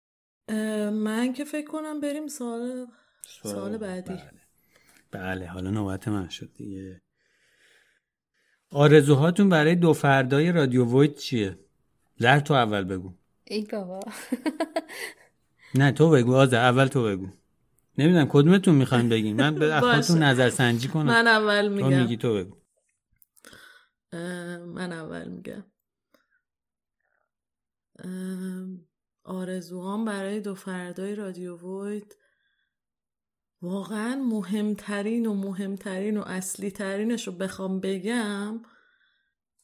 من 0.90 1.33
که 1.33 1.44
فکر 1.44 1.66
کنم 1.66 2.00
بریم 2.00 2.26
سوال 2.26 2.87
سوال 3.42 3.78
بعدی. 3.78 4.14
بله. 4.14 4.30
بله 5.11 5.46
حالا 5.46 5.70
نوبت 5.70 6.09
من 6.09 6.28
شد 6.28 6.52
دیگه. 6.54 7.00
آرزوهاتون 8.70 9.48
برای 9.48 9.74
دو 9.74 9.92
فردای 9.92 10.52
رادیو 10.52 11.00
وید 11.00 11.14
چیه؟ 11.14 11.59
زر 12.20 12.40
تو 12.40 12.54
اول 12.54 12.85
بگو. 12.85 13.14
ای 13.44 13.66
بابا. 13.72 14.00
نه 15.74 15.92
تو 15.92 16.11
بگو 16.11 16.35
آزه 16.35 16.56
اول 16.56 16.87
تو 16.87 17.04
بگو. 17.04 17.28
نمی‌دونم 17.98 18.28
کدومتون 18.28 18.74
می‌خواین 18.74 19.09
بگین؟ 19.09 19.37
من 19.37 19.54
به 19.54 19.80
خودتون 19.80 20.22
نظر 20.22 20.50
سنجی 20.50 20.88
کنم. 20.88 21.06
من 21.06 21.26
اول 21.26 21.68
میگم. 21.68 21.90
تو 21.90 21.96
میگی 21.96 22.16
تو 22.16 22.35
بگو. 22.35 22.56
من 24.66 24.92
اول 24.92 25.28
میگم. 25.28 25.64
آرزوهام 29.24 30.04
برای 30.04 30.40
دو 30.40 30.54
فردای 30.54 31.14
رادیو 31.14 31.56
وید 31.56 32.16
واقعا 33.62 34.14
مهمترین 34.14 35.26
و 35.26 35.35
مهمترین 35.35 36.16
و 36.16 36.22
اصلی 36.26 36.70
ترینش 36.70 37.26
رو 37.26 37.33
بخوام 37.33 37.80
بگم 37.80 38.62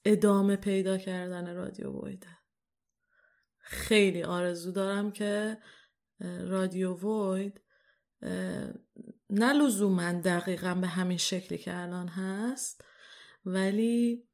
ادامه 0.04 0.56
پیدا 0.56 0.98
کردن 0.98 1.54
رادیو 1.54 2.06
ویده 2.06 2.35
خیلی 3.66 4.22
آرزو 4.22 4.72
دارم 4.72 5.10
که 5.10 5.58
رادیو 6.20 6.94
وید 6.94 7.60
نه 9.30 9.52
لزوما 9.52 10.12
دقیقا 10.12 10.74
به 10.74 10.86
همین 10.86 11.18
شکلی 11.18 11.58
که 11.58 11.76
الان 11.76 12.08
هست 12.08 12.84
ولی 13.44 14.26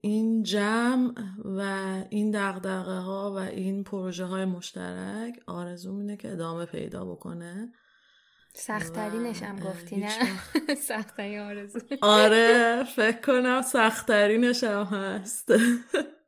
این 0.00 0.42
جمع 0.42 1.12
و 1.44 1.60
این 2.10 2.30
دقدقه 2.30 2.98
ها 2.98 3.32
و 3.32 3.38
این 3.38 3.84
پروژه 3.84 4.24
های 4.24 4.44
مشترک 4.44 5.42
آرزو 5.46 5.96
اینه 5.96 6.16
که 6.16 6.32
ادامه 6.32 6.66
پیدا 6.66 7.04
بکنه. 7.04 7.72
سختترینش 8.54 9.42
هم 9.42 9.56
گفتی 9.56 9.96
نه؟ 9.96 10.10
سختترین 10.88 11.40
آرزو. 11.40 11.80
آره 12.02 12.84
فکر 12.84 13.20
کنم 13.20 13.62
سختترینش 13.62 14.64
هم 14.64 14.84
هست. 14.84 15.52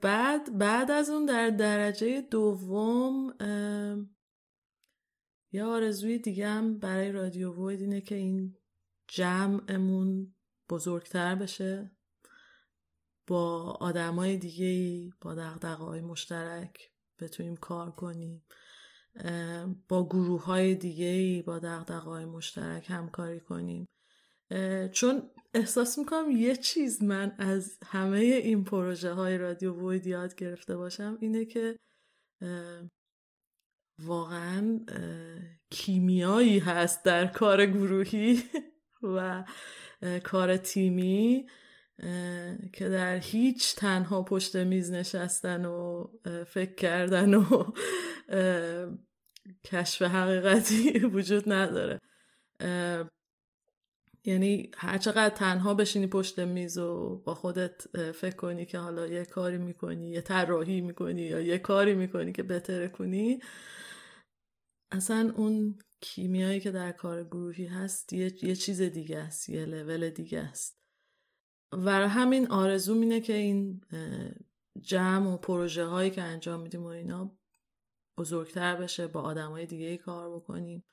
بعد 0.00 0.58
بعد 0.58 0.90
از 0.90 1.10
اون 1.10 1.26
در 1.26 1.50
درجه 1.50 2.20
دوم 2.20 3.34
یه 5.52 5.64
آرزوی 5.64 6.18
دیگه 6.18 6.48
هم 6.48 6.78
برای 6.78 7.12
رادیو 7.12 7.68
وید 7.68 7.80
اینه 7.80 8.00
که 8.00 8.14
این 8.14 8.56
جمعمون 9.08 10.34
بزرگتر 10.70 11.34
بشه. 11.34 11.90
با 13.26 13.76
آدمای 13.80 14.36
دیگه 14.36 15.12
با 15.20 15.34
دقدقه 15.34 15.84
های 15.84 16.00
مشترک 16.00 16.90
بتونیم 17.18 17.56
کار 17.56 17.90
کنیم. 17.90 18.44
با 19.88 20.06
گروه 20.06 20.44
های 20.44 20.74
دیگه 20.74 21.42
با 21.46 21.58
دقدقه 21.58 21.98
های 21.98 22.24
مشترک 22.24 22.90
همکاری 22.90 23.40
کنیم. 23.40 23.88
چون 24.92 25.30
احساس 25.54 25.98
می‌کنم 25.98 26.30
یه 26.30 26.56
چیز 26.56 27.02
من 27.02 27.34
از 27.38 27.78
همه 27.84 28.18
این 28.18 28.64
پروژه 28.64 29.12
های 29.12 29.38
رادیو 29.38 29.90
وید 29.90 30.06
یاد 30.06 30.34
گرفته 30.34 30.76
باشم 30.76 31.18
اینه 31.20 31.44
که 31.44 31.78
واقعا 33.98 34.80
کیمیایی 35.70 36.58
هست 36.58 37.04
در 37.04 37.26
کار 37.26 37.66
گروهی 37.66 38.42
و 39.16 39.44
کار 40.24 40.56
تیمی 40.56 41.46
که 42.72 42.88
در 42.88 43.16
هیچ 43.16 43.76
تنها 43.76 44.22
پشت 44.22 44.56
میز 44.56 44.92
نشستن 44.92 45.64
و 45.64 46.08
فکر 46.46 46.74
کردن 46.74 47.34
و 47.34 47.72
کشف 49.64 50.02
حقیقتی 50.02 50.98
وجود 51.14 51.52
نداره. 51.52 52.00
یعنی 54.24 54.70
هرچقدر 54.76 55.34
تنها 55.34 55.74
بشینی 55.74 56.06
پشت 56.06 56.38
میز 56.38 56.78
و 56.78 57.22
با 57.24 57.34
خودت 57.34 57.82
فکر 58.12 58.36
کنی 58.36 58.66
که 58.66 58.78
حالا 58.78 59.06
یه 59.06 59.24
کاری 59.24 59.58
می‌کنی 59.58 60.10
یه 60.10 60.20
طراحی 60.20 60.80
می‌کنی 60.80 61.22
یا 61.22 61.40
یه 61.40 61.58
کاری 61.58 61.94
می‌کنی 61.94 62.32
که 62.32 62.42
بهتره 62.42 62.88
کنی 62.88 63.40
اصلا 64.92 65.32
اون 65.36 65.78
کیمیایی 66.00 66.60
که 66.60 66.70
در 66.70 66.92
کار 66.92 67.24
گروهی 67.24 67.66
هست 67.66 68.12
یه, 68.12 68.44
یه 68.44 68.56
چیز 68.56 68.82
دیگه 68.82 69.18
است 69.18 69.48
یه 69.48 69.64
لول 69.64 70.10
دیگه 70.10 70.40
است. 70.40 70.80
و 71.72 72.08
همین 72.08 72.50
آرزو 72.50 72.94
اینه 72.94 73.20
که 73.20 73.32
این 73.32 73.80
جمع 74.80 75.30
و 75.30 75.36
پروژه 75.36 75.84
هایی 75.84 76.10
که 76.10 76.22
انجام 76.22 76.60
میدیم 76.60 76.82
و 76.82 76.86
اینا 76.86 77.38
بزرگتر 78.18 78.76
بشه 78.76 79.06
با 79.06 79.20
آدم 79.20 79.50
های 79.50 79.66
دیگه 79.66 79.96
کار 79.96 80.36
بکنیم. 80.36 80.84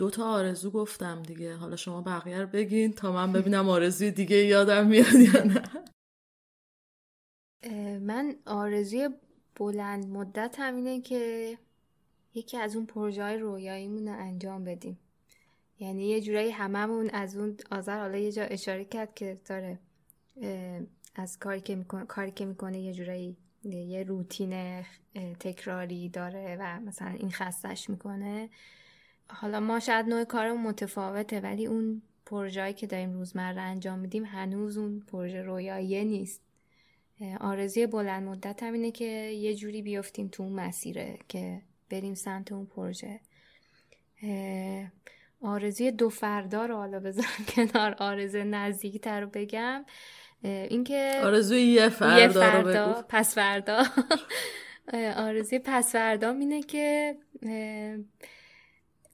دو 0.00 0.10
تا 0.10 0.30
آرزو 0.30 0.70
گفتم 0.70 1.22
دیگه. 1.22 1.54
حالا 1.54 1.76
شما 1.76 2.02
بقیه 2.02 2.40
رو 2.40 2.46
بگین 2.46 2.92
تا 2.92 3.12
من 3.12 3.32
ببینم 3.32 3.68
آرزوی 3.68 4.10
دیگه 4.10 4.36
یادم 4.36 4.86
میاد 4.86 5.14
یا 5.14 5.44
نه. 5.44 5.62
من 7.98 8.36
آرزوی 8.46 9.08
بلند 9.56 10.06
مدت 10.06 10.56
هم 10.58 10.76
اینه 10.76 11.00
که 11.00 11.58
یکی 12.34 12.56
از 12.56 12.76
اون 12.76 12.86
پروژه 12.86 13.22
های 13.22 13.38
رویاییمون 13.38 14.08
رو 14.08 14.14
انجام 14.18 14.64
بدیم. 14.64 14.98
یعنی 15.78 16.08
یه 16.08 16.20
جورایی 16.20 16.50
هممون 16.50 17.10
از 17.10 17.36
اون 17.36 17.56
آذر 17.70 17.98
حالا 17.98 18.18
یه 18.18 18.32
جا 18.32 18.42
اشاره 18.42 18.84
کرد 18.84 19.14
که 19.14 19.40
داره 19.44 19.78
از 21.14 21.38
کاری 21.38 21.60
که 21.60 21.76
می‌کنه 21.76 22.06
کاری 22.06 22.30
که 22.30 22.44
می‌کنه 22.44 22.80
یه 22.80 22.92
جورایی 22.92 23.36
یه 23.64 24.02
روتین 24.02 24.82
تکراری 25.40 26.08
داره 26.08 26.56
و 26.60 26.80
مثلا 26.80 27.08
این 27.08 27.30
خستش 27.30 27.90
می‌کنه. 27.90 28.50
حالا 29.32 29.60
ما 29.60 29.80
شاید 29.80 30.06
نوع 30.06 30.24
کارمون 30.24 30.62
متفاوته 30.62 31.40
ولی 31.40 31.66
اون 31.66 32.02
پروژه‌ای 32.26 32.74
که 32.74 32.86
داریم 32.86 33.12
روزمره 33.12 33.60
انجام 33.60 33.98
میدیم 33.98 34.24
هنوز 34.24 34.78
اون 34.78 35.00
پروژه 35.00 35.42
رویایی 35.42 36.04
نیست. 36.04 36.42
آرزوی 37.40 37.86
بلند 37.86 38.28
مدت 38.28 38.62
هم 38.62 38.72
اینه 38.72 38.90
که 38.90 39.04
یه 39.04 39.54
جوری 39.54 39.82
بیفتیم 39.82 40.28
تو 40.28 40.42
اون 40.42 40.52
مسیره 40.52 41.18
که 41.28 41.62
بریم 41.90 42.14
سمت 42.14 42.52
اون 42.52 42.66
پروژه. 42.66 43.20
آرزوی 45.42 45.90
دو 45.90 46.08
فردا 46.08 46.66
رو 46.66 46.76
حالا 46.76 47.00
بذارم 47.00 47.44
کنار 47.54 47.94
آرزو 47.98 48.44
نزدیکی 48.44 48.98
تر 48.98 49.20
رو 49.20 49.26
بگم. 49.32 49.84
اینکه 50.42 51.20
آرزوی 51.24 51.62
یه 51.62 51.88
فردا, 51.88 52.20
یه 52.20 52.28
فردا 52.28 53.04
پس 53.08 53.34
فردا. 53.34 53.84
آرزوی 55.16 55.58
پس 55.58 55.92
فردا 55.92 56.30
اینه 56.30 56.62
که 56.62 57.16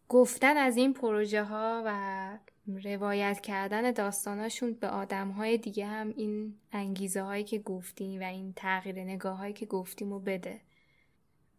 گفتن 0.09 0.57
از 0.57 0.77
این 0.77 0.95
پروژه 0.95 1.45
ها 1.45 1.83
و 1.87 2.39
روایت 2.85 3.41
کردن 3.41 3.91
داستاناشون 3.91 4.73
به 4.73 4.89
آدم 4.89 5.31
های 5.31 5.59
دیگه 5.59 5.87
هم 5.87 6.15
این 6.17 6.55
انگیزه 6.73 7.23
هایی 7.23 7.45
که 7.45 7.59
گفتیم 7.59 8.21
و 8.21 8.25
این 8.25 8.53
تغییر 8.57 9.01
نگاه 9.01 9.39
هایی 9.39 9.53
که 9.53 9.67
گفتیم 9.67 10.13
رو 10.13 10.19
بده. 10.19 10.61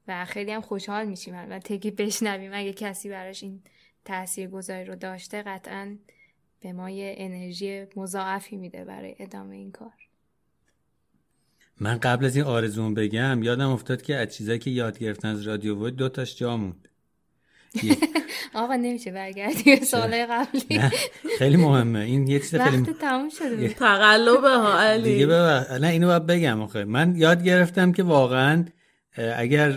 و 0.07 0.25
خیلی 0.25 0.51
هم 0.51 0.61
خوشحال 0.61 1.05
میشیم 1.05 1.35
و 1.49 1.59
تگی 1.59 1.91
بشنویم. 1.91 2.51
اگه 2.53 2.73
کسی 2.73 3.09
براش 3.09 3.43
این 3.43 3.61
تأثیر 4.05 4.49
گذاری 4.49 4.85
رو 4.85 4.95
داشته 4.95 5.41
قطعا 5.41 5.97
به 6.59 6.73
ما 6.73 6.89
یه 6.89 7.15
انرژی 7.17 7.85
مضاعفی 7.95 8.57
میده 8.57 8.85
برای 8.85 9.15
ادامه 9.19 9.55
این 9.55 9.71
کار. 9.71 9.93
من 11.79 11.97
قبل 11.97 12.25
از 12.25 12.35
این 12.35 12.45
آرزوم 12.45 12.93
بگم 12.93 13.43
یادم 13.43 13.69
افتاد 13.69 14.01
که 14.01 14.15
از 14.15 14.35
چیزایی 14.35 14.59
که 14.59 14.69
یاد 14.69 14.99
گرفتن 14.99 15.27
از 15.27 15.41
رادیو 15.41 15.75
بود 15.75 15.95
دو 15.95 16.09
تاش 16.09 16.35
جا 16.35 16.57
آقا 18.53 18.75
نمیشه 18.75 19.11
برگردی 19.11 19.75
به 19.75 19.85
سال 19.85 20.25
قبلی. 20.25 20.81
خیلی 21.37 21.57
مهمه. 21.57 21.99
این 21.99 22.27
یه 22.27 22.39
چیز 22.39 22.55
خیلی 22.55 22.77
وقت 22.77 22.99
تموم 22.99 23.29
شده 23.29 23.69
تقلبه 23.69 24.49
ها 24.49 24.79
علی. 24.79 25.13
دیگه 25.13 25.25
نه 25.79 25.87
اینو 25.87 26.07
باید 26.07 26.25
بگم 26.25 26.61
آخه. 26.61 26.83
من 26.83 27.15
یاد 27.15 27.43
گرفتم 27.43 27.91
که 27.91 28.03
واقعا 28.03 28.65
اگر 29.35 29.71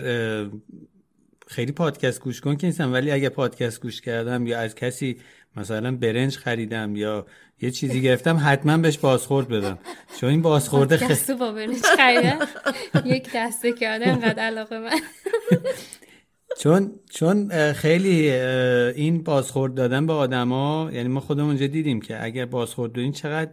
خیلی 1.47 1.71
پادکست 1.71 2.21
گوش 2.21 2.41
کن 2.41 2.55
که 2.55 2.67
نیستم 2.67 2.93
ولی 2.93 3.11
اگر 3.11 3.29
پادکست 3.29 3.81
گوش 3.81 4.01
کردم 4.01 4.47
یا 4.47 4.59
از 4.59 4.75
کسی 4.75 5.17
مثلا 5.55 5.91
برنج 5.95 6.37
خریدم 6.37 6.95
یا 6.95 7.25
یه 7.61 7.71
چیزی 7.71 8.01
گرفتم 8.01 8.41
حتما 8.45 8.77
بهش 8.77 8.97
بازخورد 8.97 9.47
بدم. 9.47 9.79
چون 10.19 10.29
این 10.29 10.41
بازخورده 10.41 10.97
خیلی 10.97 11.39
با 11.39 11.51
برنج 11.51 11.81
خریدم 11.97 12.47
یک 13.05 13.29
دسته 13.35 13.73
کرده 13.73 14.07
انقدر 14.07 14.43
علاقه 14.43 14.79
من. 14.79 14.89
چون 16.59 16.91
چون 17.09 17.49
خیلی 17.73 18.31
این 18.31 19.23
بازخورد 19.23 19.73
دادن 19.73 20.05
به 20.05 20.13
آدما 20.13 20.89
یعنی 20.93 21.07
ما 21.07 21.19
خودمون 21.19 21.49
اونجا 21.49 21.67
دیدیم 21.67 22.01
که 22.01 22.23
اگر 22.23 22.45
بازخورد 22.45 22.91
دادین 22.91 23.11
چقدر 23.11 23.51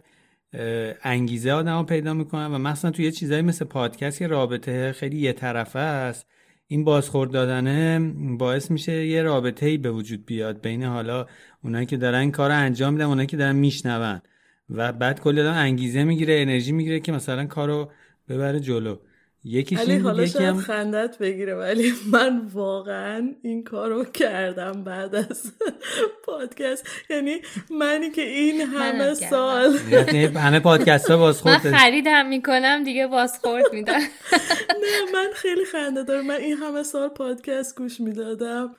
انگیزه 1.03 1.51
آدما 1.51 1.83
پیدا 1.83 2.13
می‌کنن 2.13 2.45
و 2.45 2.57
مثلا 2.57 2.91
توی 2.91 3.05
یه 3.05 3.11
چیزایی 3.11 3.41
مثل 3.41 3.65
پادکست 3.65 4.21
یه 4.21 4.27
رابطه 4.27 4.91
خیلی 4.91 5.17
یه 5.17 5.33
طرفه 5.33 5.79
است 5.79 6.27
این 6.67 6.83
بازخورد 6.83 7.31
دادنه 7.31 7.99
باعث 8.37 8.71
میشه 8.71 9.07
یه 9.07 9.23
رابطه 9.23 9.65
ای 9.65 9.77
به 9.77 9.91
وجود 9.91 10.25
بیاد 10.25 10.61
بین 10.61 10.83
حالا 10.83 11.25
اونایی 11.63 11.85
که 11.85 11.97
دارن 11.97 12.19
این 12.19 12.31
کار 12.31 12.51
انجام 12.51 12.93
میدن 12.93 13.05
اونایی 13.05 13.27
که 13.27 13.37
دارن 13.37 13.55
میشنون. 13.55 14.21
و 14.69 14.93
بعد 14.93 15.19
کلی 15.19 15.41
آدم 15.41 15.53
انگیزه 15.53 16.03
می‌گیره 16.03 16.41
انرژی 16.41 16.71
می‌گیره 16.71 16.99
که 16.99 17.11
مثلا 17.11 17.45
کارو 17.45 17.91
ببره 18.29 18.59
جلو. 18.59 18.95
یکی 19.43 19.75
علی 19.75 19.97
حالا 19.97 20.25
شاید 20.25 20.45
هم... 20.45 20.57
خندت 20.57 21.17
بگیره 21.17 21.55
ولی 21.55 21.93
من 22.11 22.41
واقعا 22.53 23.33
این 23.41 23.63
کارو 23.63 24.03
کردم 24.03 24.83
بعد 24.83 25.15
از 25.15 25.51
پادکست. 26.25 26.87
یعنی 27.09 27.41
منی 27.71 28.09
که 28.09 28.21
این 28.21 28.61
همه 28.61 29.13
سال 29.13 29.77
یعنی 29.91 30.25
همه 30.25 30.59
پادکست 30.59 31.11
ها 31.11 31.17
بازخورد 31.17 31.67
من 31.67 31.77
خریدم 31.77 32.25
می‌کنم 32.25 32.83
دیگه 32.83 33.07
بازخورد 33.07 33.73
میدم. 33.73 33.99
نه 34.83 35.11
من 35.13 35.27
خیلی 35.35 35.65
خنده 35.65 36.03
دارم. 36.03 36.25
من 36.25 36.35
این 36.35 36.57
همه 36.57 36.83
سال 36.83 37.09
پادکست 37.09 37.77
گوش 37.77 37.99
می‌دادم. 37.99 38.75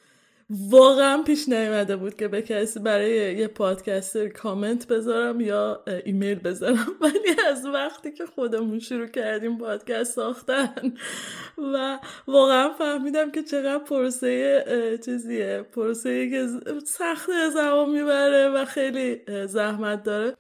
واقعا 0.51 1.23
پیش 1.23 1.49
نیومده 1.49 1.97
بود 1.97 2.17
که 2.17 2.29
به 2.29 2.43
کسی 2.43 2.81
برای 2.81 3.37
یه 3.37 3.47
پادکستر 3.47 4.29
کامنت 4.29 4.87
بذارم 4.87 5.41
یا 5.41 5.85
ایمیل 6.05 6.39
بذارم. 6.39 6.87
ولی 7.01 7.37
از 7.49 7.67
وقتی 7.67 8.13
که 8.13 8.27
خودمون 8.27 8.79
شروع 8.79 9.07
کردیم 9.07 9.59
پادکست 9.59 10.15
ساختن 10.15 10.95
و 11.59 11.99
واقعا 12.27 12.71
فهمیدم 12.71 13.31
که 13.31 13.43
چقدر 13.43 13.79
پروسه 13.79 14.99
چیزیه. 15.05 15.63
پروسه 15.73 16.31
که 16.31 16.47
سخت 16.87 17.31
زمان 17.53 17.91
می‌بره 17.91 18.49
و 18.49 18.65
خیلی 18.65 19.21
زحمت 19.47 20.03
داره. 20.03 20.37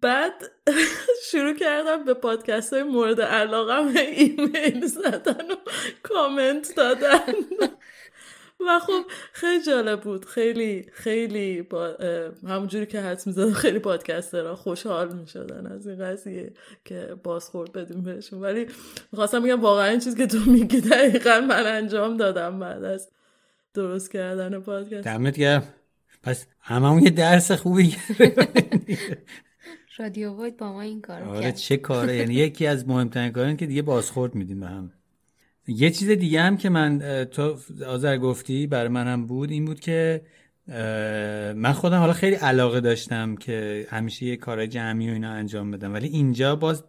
بعد 0.00 0.50
شروع 1.30 1.54
کردم 1.54 2.04
به 2.04 2.14
پادکست 2.14 2.72
های 2.72 2.82
مورد 2.82 3.20
علاقه 3.20 4.00
ایمیل 4.00 4.86
زدن 4.86 5.50
و 5.50 5.54
کامنت 6.02 6.74
دادن. 6.76 7.34
و 8.60 8.78
خب 8.78 9.02
خیلی 9.32 9.62
جالب 9.62 10.00
بود. 10.00 10.24
خیلی 10.24 10.86
خیلی 10.92 11.62
با 11.62 11.96
همونجوری 12.46 12.86
که 12.86 13.00
حدس 13.00 13.26
می‌زدم 13.26 13.52
خیلی 13.52 13.78
پادکسترها 13.78 14.56
خوشحال 14.56 15.16
می‌شدن 15.16 15.66
از 15.66 15.86
این 15.86 15.98
قضیه 15.98 16.52
که 16.84 17.16
بازخورد 17.22 17.72
بدیم 17.72 18.02
بهشون. 18.02 18.40
ولی 18.40 18.66
می‌خواستم 19.12 19.42
بگم 19.42 19.60
واقعا 19.60 19.86
این 19.86 20.00
چیز 20.00 20.16
که 20.16 20.26
تو 20.26 20.38
میگی 20.46 20.80
دقیقا 20.80 21.40
من 21.48 21.66
انجام 21.66 22.16
دادم 22.16 22.60
بعد 22.60 22.84
از 22.84 23.10
درست 23.74 24.12
کردن 24.12 24.60
پادکست. 24.60 25.04
دمت 25.04 25.38
گرم. 25.38 25.62
پس 26.22 26.46
هممون 26.60 27.02
یه 27.02 27.10
درس 27.10 27.52
خوبی 27.52 27.96
رادیو 29.98 30.42
وید 30.42 30.56
با 30.56 30.72
ما 30.72 30.82
این 30.82 31.00
کار 31.00 31.22
آره 31.22 31.52
چه 31.52 31.76
کاره. 31.76 32.16
یعنی 32.16 32.34
یکی 32.34 32.66
از 32.66 32.88
مهمترین 32.88 33.32
کارن 33.32 33.56
که 33.56 33.66
دیگه 33.66 33.82
بازخورد 33.82 34.34
میدیم 34.34 34.60
به 34.60 34.66
هم. 34.66 34.92
یه 35.68 35.90
چیز 35.90 36.10
دیگه 36.10 36.42
هم 36.42 36.56
که 36.56 36.68
من 36.68 37.24
تو 37.24 37.56
آذر 37.86 38.18
گفتی 38.18 38.66
برای 38.66 38.88
منم 38.88 39.26
بود 39.26 39.50
این 39.50 39.64
بود 39.64 39.80
که 39.80 40.22
من 41.56 41.72
خودم 41.72 41.98
حالا 41.98 42.12
خیلی 42.12 42.36
علاقه 42.36 42.80
داشتم 42.80 43.36
که 43.36 43.86
همیشه 43.90 44.26
یه 44.26 44.36
کارهای 44.36 44.68
جمعی 44.68 45.10
و 45.10 45.12
اینا 45.12 45.30
انجام 45.30 45.70
بدم. 45.70 45.94
ولی 45.94 46.08
اینجا 46.08 46.56
باز 46.56 46.84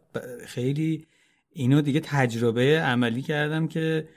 خیلی 0.45 1.07
اینو 1.51 1.81
دیگه 1.81 1.99
تجربه 1.99 2.81
عملی 2.81 3.21
کردم 3.21 3.67
که 3.67 4.07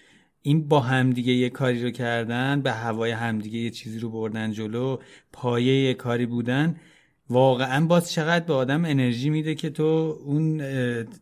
این 0.42 0.68
با 0.68 0.80
همدیگه 0.80 1.32
یه 1.32 1.50
کاری 1.50 1.82
رو 1.82 1.90
کردن 1.90 2.62
به 2.62 2.72
هوای 2.72 3.10
همدیگه 3.10 3.58
یه 3.58 3.70
چیزی 3.70 3.98
رو 3.98 4.10
بردن 4.10 4.52
جلو 4.52 4.98
پایه 5.32 5.84
یه 5.84 5.94
کاری 5.94 6.26
بودن. 6.26 6.76
واقعا 7.30 7.86
باز 7.86 8.12
چقدر 8.12 8.44
به 8.44 8.54
آدم 8.54 8.84
انرژی 8.84 9.30
میده 9.30 9.54
که 9.54 9.70
تو 9.70 10.18
اون 10.24 10.62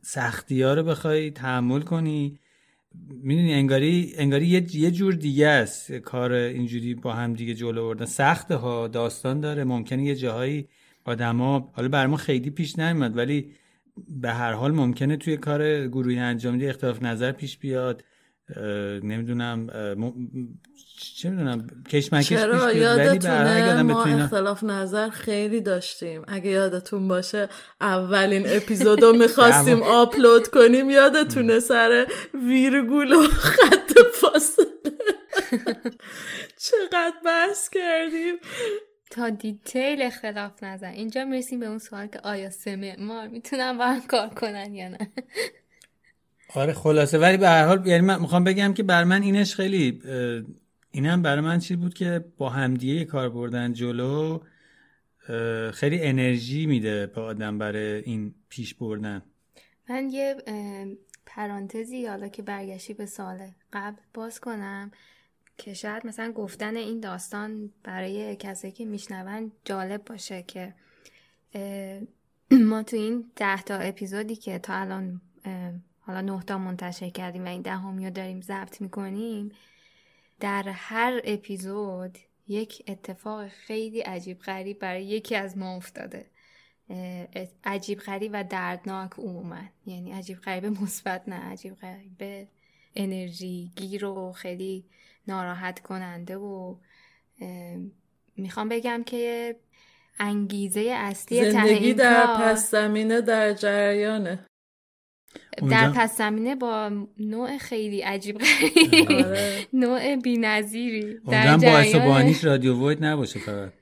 سختی 0.03 0.63
ها 0.63 0.75
رو 0.75 0.83
بخوای 0.83 1.31
تحمل 1.31 1.81
کنی. 1.81 2.39
می‌دونی 2.95 3.55
انگاری 3.55 4.13
انگاری 4.17 4.47
یه, 4.47 4.77
یه 4.77 4.91
جور 4.91 5.15
دیگه 5.15 5.47
است 5.49 5.93
کار 5.93 6.33
اینجوری 6.33 6.95
با 6.95 7.13
هم 7.13 7.35
دیگه 7.35 7.55
جلو 7.55 7.87
بردن 7.87 8.05
سخته 8.05 8.55
ها 8.55 8.89
داستان 8.89 9.41
داره 9.41 9.65
ممکنه 9.65 10.05
یه 10.05 10.15
جاهایی 10.15 10.69
آدما 11.05 11.73
حالا 11.75 11.89
بر 11.89 12.07
ما 12.07 12.17
خیلی 12.17 12.51
پیش 12.51 12.79
نمیاد 12.79 13.17
ولی 13.17 13.51
به 14.09 14.33
هر 14.33 14.53
حال 14.53 14.73
ممکنه 14.73 15.17
توی 15.17 15.37
کار 15.37 15.89
گروهی 15.89 16.19
انجام 16.19 16.59
دی 16.59 16.67
اختلاف 16.67 17.03
نظر 17.03 17.33
پیش 17.33 17.59
بیاد. 17.59 18.05
نمی‌دونم 19.03 19.67
چه 21.01 21.31
می‌دونم 21.31 21.67
کشمکش 21.91 22.29
چرا؟ 22.29 22.73
یادتونه 22.73 23.83
ما 23.83 24.05
اختلاف 24.05 24.65
نظر 24.65 25.09
خیلی 25.09 25.61
داشتیم. 25.61 26.23
اگه 26.29 26.51
یادتون 26.51 27.09
باشه 27.09 27.49
اولین 27.81 28.43
اپیزودو 28.47 29.13
می‌خواستیم 29.13 29.83
آپلود 29.83 30.49
کنیم. 30.49 30.91
یادتونه 30.91 31.61
سر 31.61 32.07
ویرگول 32.49 33.13
و 33.13 33.23
خط 33.23 33.93
فاصله؟ 34.15 34.67
چقدر 36.57 37.15
بحث 37.25 37.69
کردیم. 37.69 38.35
تا 39.11 39.31
دیتیل 39.31 40.03
اختلاف 40.03 40.63
نظر. 40.63 40.91
اینجا 40.91 41.25
می‌رسیم 41.25 41.61
به 41.61 41.67
اون 41.67 41.79
سوال 41.79 42.07
که 42.07 42.21
آیا 42.25 42.51
سه 42.51 42.77
معمار 42.77 43.29
می‌تونن 43.29 43.79
با 43.79 43.87
هم 43.87 44.01
کار 44.01 44.29
کنن 44.29 44.75
یا 44.75 44.89
نه؟ 44.89 45.11
آره 46.55 46.73
خلاصه. 46.73 47.19
ولی 47.19 47.37
به 47.37 47.49
هر 47.49 47.67
حال 47.67 47.87
یعنی 47.87 48.07
من 48.07 48.21
می‌خوام 48.21 48.45
بگم 48.45 48.75
که 48.75 48.83
بر 48.83 49.05
من 49.05 49.23
اینش 49.23 49.55
خیلی 49.55 50.03
اینم 50.91 51.23
برای 51.23 51.41
من 51.41 51.59
چی 51.59 51.77
بود 51.77 51.95
که 51.95 52.25
با 52.39 52.49
همدیگه 52.49 53.05
کار 53.05 53.29
بردن 53.29 53.73
جلو 53.73 54.41
خیلی 55.73 56.03
انرژی 56.03 56.67
میده 56.67 57.07
به 57.07 57.21
آدم 57.21 57.59
برای 57.59 58.03
این 58.03 58.35
پیش 58.49 58.75
بردن. 58.75 59.23
من 59.89 60.11
یه 60.11 60.37
پرانتزی 61.27 62.07
حالا 62.07 62.29
که 62.29 62.43
برگشتی 62.43 62.95
به 62.95 63.07
سال 63.07 63.39
قبل 63.73 64.01
باز 64.15 64.41
کنم 64.41 64.91
که 65.59 65.75
شاید 65.75 66.07
مثلا 66.07 66.33
گفتن 66.33 66.77
این 66.77 67.01
داستان 67.01 67.71
برای 67.83 68.37
کسایی 68.37 68.73
که 68.73 68.85
میشنون 68.85 69.53
جالب 69.65 70.05
باشه 70.05 70.43
که 70.43 70.75
ما 72.51 72.83
تو 72.83 72.97
این 72.97 73.31
ده 73.37 73.63
تا 73.63 73.75
اپیزودی 73.75 74.37
که 74.37 74.59
تا 74.59 74.75
الان 74.75 75.21
حالا 76.01 76.21
نه 76.21 76.43
تا 76.43 76.59
منتشر 76.59 77.09
کردیم 77.09 77.45
و 77.45 77.49
این 77.49 77.63
دهمی 77.63 78.05
رو 78.05 78.11
داریم 78.11 78.41
ضبط 78.41 78.81
می‌کنیم 78.81 79.53
در 80.41 80.69
هر 80.69 81.21
اپیزود 81.25 82.19
یک 82.49 82.85
اتفاق 82.89 83.49
خیلی 83.49 84.01
عجیب 84.01 84.39
غریب 84.39 84.79
برای 84.79 85.05
یکی 85.05 85.37
از 85.37 85.59
ما 85.59 85.77
افتاده. 85.77 86.27
عجیب 87.65 87.99
غریب 87.99 88.31
و 88.35 88.45
دردناک 88.45 89.13
عموما. 89.19 89.63
یعنی 89.87 90.13
عجیب 90.13 90.39
غریب 90.41 90.67
مثبت 90.83 91.29
نه 91.29 91.37
عجیب 91.37 91.75
غریب 91.75 92.49
انرژی 92.97 93.71
گیر 93.77 94.05
و 94.05 94.33
خیلی 94.33 94.85
ناراحت 95.29 95.81
کننده 95.81 96.37
و 96.37 96.77
می‌خوام 98.37 98.69
بگم 98.69 99.03
که 99.07 99.57
انگیزه 100.19 100.81
اصلی 100.81 101.51
زندگی 101.51 101.95
در 101.95 102.37
پس 102.37 102.71
زمینه 102.71 103.21
در 103.21 103.53
جریانه. 103.53 104.47
در 105.71 105.91
پس 105.91 106.19
زمینه 106.19 106.55
با 106.55 106.91
نوع 107.19 107.59
خیلی 107.59 108.01
عجیب 108.01 108.37
آره. 109.11 109.67
نوع 109.73 110.17
بی‌نظیری. 110.17 111.19
در 111.31 111.57
بانیش 111.99 112.45
رادیو 112.45 112.89
وید 112.89 113.05
نباشه 113.05 113.39
فقط. 113.39 113.73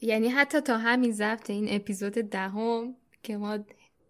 یعنی 0.00 0.28
حتی 0.28 0.60
تا 0.60 0.78
همین 0.78 1.12
ضبط 1.12 1.50
این 1.50 1.66
اپیزود 1.70 2.12
دهم 2.12 2.94
که 3.22 3.36
ما 3.36 3.58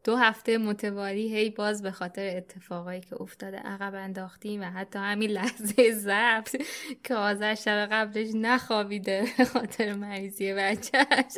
دو 0.05 0.16
هفته 0.16 0.59
متوالی 0.59 1.36
هی 1.36 1.50
باز 1.50 1.82
به 1.82 1.90
خاطر 1.90 2.36
اتفاقایی 2.36 3.00
که 3.00 3.22
افتاده 3.22 3.57
عقب 3.57 3.94
انداختیم 3.94 4.61
و 4.61 4.64
حتی 4.64 4.98
همین 4.98 5.30
لحظه 5.30 5.92
ضبط 5.92 6.57
که 7.05 7.14
آذر 7.14 7.55
شب 7.55 7.88
قبلش 7.90 8.28
نخوابیده 8.34 9.24
به 9.38 9.44
خاطر 9.44 9.92
مریضی 9.92 10.53
بچهش 10.53 11.32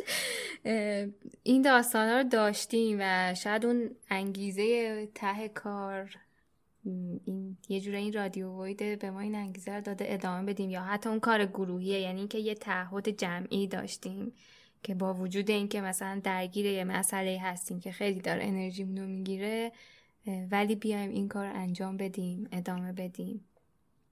این 1.43 1.61
داستان 1.61 2.09
رو 2.09 2.23
داشتیم 2.23 2.97
و 3.01 3.35
شاید 3.35 3.65
اون 3.65 3.95
انگیزه 4.09 5.05
ته 5.15 5.49
کار 5.49 6.15
این 6.85 7.57
یه 7.69 7.81
جوره 7.81 7.97
این 7.97 8.13
رادیو 8.13 8.63
وید 8.63 8.99
به 8.99 9.11
ما 9.11 9.19
این 9.19 9.35
انگیزه 9.35 9.81
داده 9.81 10.05
ادامه 10.07 10.53
بدیم 10.53 10.69
یا 10.69 10.81
حتی 10.81 11.09
اون 11.09 11.19
کار 11.19 11.45
گروهیه 11.45 11.99
یعنی 11.99 12.19
اینکه 12.19 12.37
یه 12.37 12.55
تعهد 12.55 13.09
جمعی 13.09 13.67
داشتیم. 13.67 14.33
که 14.85 14.95
با 14.95 15.13
وجود 15.13 15.51
اینکه 15.51 15.81
مثلا 15.81 16.21
درگیر 16.23 16.65
یه 16.65 16.83
مسئله 16.83 17.39
هستیم 17.41 17.79
که 17.79 17.91
خیلی 17.91 18.19
داره 18.19 18.43
انرژیمون 18.43 18.97
رو 18.97 19.07
می‌گیره 19.07 19.71
ولی 20.51 20.75
بیایم 20.75 21.09
این 21.09 21.27
کار 21.27 21.45
انجام 21.45 21.97
بدیم 21.97 22.47
ادامه 22.51 22.93
بدیم. 22.93 23.45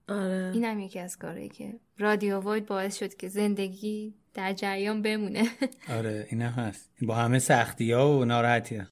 آره. 0.09 0.51
این 0.53 0.63
هم 0.63 0.79
یکی 0.79 0.99
از 0.99 1.17
کارهایی 1.17 1.49
که 1.49 1.73
رادیو 1.97 2.39
وید 2.39 2.65
باعث 2.65 2.99
شد 2.99 3.15
که 3.15 3.27
زندگی 3.27 4.13
در 4.33 4.53
جریان 4.53 5.01
بمونه. 5.01 5.43
آره 5.97 6.27
این 6.29 6.41
هست. 6.41 6.89
با 7.01 7.15
همه 7.15 7.39
سختی 7.39 7.91
ها 7.91 8.19
و 8.19 8.25
ناراحتی 8.25 8.75
ها. 8.75 8.85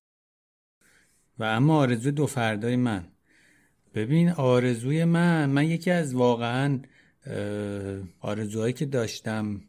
و 1.39 1.43
اما 1.43 1.77
آرزو 1.77 2.11
دو 2.11 2.27
فردای 2.27 2.75
من. 2.75 3.07
ببین 3.95 4.29
آرزوی 4.29 5.05
من 5.05 5.49
من 5.49 5.65
یکی 5.65 5.91
از 5.91 6.15
واقعا 6.15 6.79
آرزوهایی 8.19 8.73
که 8.73 8.85
داشتم 8.85 9.61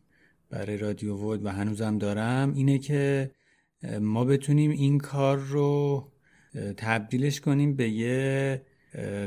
برای 0.52 0.76
رادیو 0.76 1.16
وود 1.16 1.44
و 1.44 1.48
هنوزم 1.48 1.98
دارم 1.98 2.54
اینه 2.54 2.78
که 2.78 3.30
ما 4.00 4.24
بتونیم 4.24 4.70
این 4.70 4.98
کار 4.98 5.38
رو 5.38 6.08
تبدیلش 6.76 7.40
کنیم 7.40 7.76
به 7.76 7.88
یه 7.88 8.62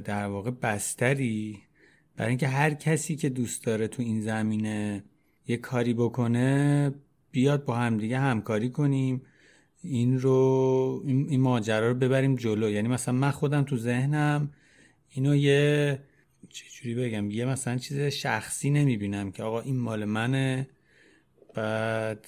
در 0.05 0.27
واقع 0.27 0.51
بستری. 0.51 1.59
برای 2.17 2.29
اینکه 2.29 2.47
هر 2.47 2.73
کسی 2.73 3.15
که 3.15 3.29
دوست 3.29 3.65
داره 3.65 3.87
تو 3.87 4.01
این 4.01 4.21
زمینه 4.21 5.03
یه 5.47 5.57
کاری 5.57 5.93
بکنه 5.93 6.93
بیاد 7.31 7.65
با 7.65 7.75
همدیگه 7.75 8.19
همکاری 8.19 8.69
کنیم. 8.69 9.21
این 9.81 10.19
رو 10.19 11.03
این 11.05 11.41
ماجرا 11.41 11.87
رو 11.87 11.95
ببریم 11.95 12.35
جلو. 12.35 12.69
یعنی 12.69 12.87
مثلا 12.87 13.13
من 13.13 13.31
خودم 13.31 13.63
تو 13.63 13.77
ذهنم 13.77 14.49
اینو 15.09 15.35
یه 15.35 15.99
چجوری 16.49 16.95
بگم 16.95 17.31
یه 17.31 17.45
مثلا 17.45 17.77
چیز 17.77 17.99
شخصی 17.99 18.69
نمی‌بینم 18.69 19.31
که 19.31 19.43
آقا 19.43 19.61
این 19.61 19.77
مال 19.77 20.05
منه. 20.05 20.67
بعد 21.55 22.27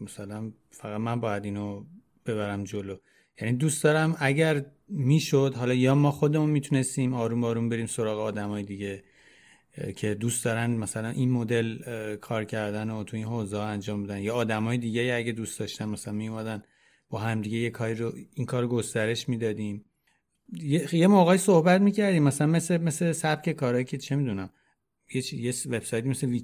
مثلا 0.00 0.52
فقط 0.70 1.00
من 1.00 1.20
باید 1.20 1.44
اینو 1.44 1.84
ببرم 2.26 2.64
جلو. 2.64 2.96
یعنی 3.40 3.56
دوست 3.56 3.84
دارم 3.84 4.16
اگر 4.18 4.64
می‌شد 4.88 5.54
حالا 5.56 5.74
یا 5.74 5.94
ما 5.94 6.10
خودمون 6.10 6.50
می‌تونستیم 6.50 7.14
آروم 7.14 7.44
آروم 7.44 7.68
بریم 7.68 7.86
سراغ 7.86 8.18
آدمای 8.18 8.62
دیگه 8.62 9.04
که 9.96 10.14
دوست 10.14 10.44
دارن 10.44 10.70
مثلا 10.70 11.08
این 11.08 11.30
مدل 11.30 11.78
کار 12.16 12.44
کردن 12.44 12.90
و 12.90 13.04
تو 13.04 13.16
این 13.16 13.26
حوزه 13.26 13.58
انجام 13.58 14.02
بدن. 14.02 14.18
یا 14.18 14.34
آدمای 14.34 14.78
دیگه 14.78 15.14
اگه 15.16 15.32
دوست 15.32 15.60
داشتن 15.60 15.84
مثلا 15.84 16.14
میومدن 16.14 16.62
با 17.10 17.18
هم 17.18 17.42
دیگه 17.42 17.58
یه 17.58 17.70
کاری 17.70 17.94
رو 17.94 18.12
این 18.34 18.46
کار 18.46 18.66
گسترش 18.66 19.28
می‌دادیم. 19.28 19.84
یه 20.92 21.06
موقعی 21.06 21.38
صحبت 21.38 21.80
می‌کردیم 21.80 22.22
مثلا 22.22 22.46
مثل 22.46 22.76
مثل 22.76 23.12
سبک 23.12 23.50
کارهایی 23.50 23.84
که 23.84 23.98
چه 23.98 24.16
می‌دونم. 24.16 24.50
یه 25.14 25.34
یه 25.34 25.54
وبسایتی 25.66 26.08
مثل 26.08 26.38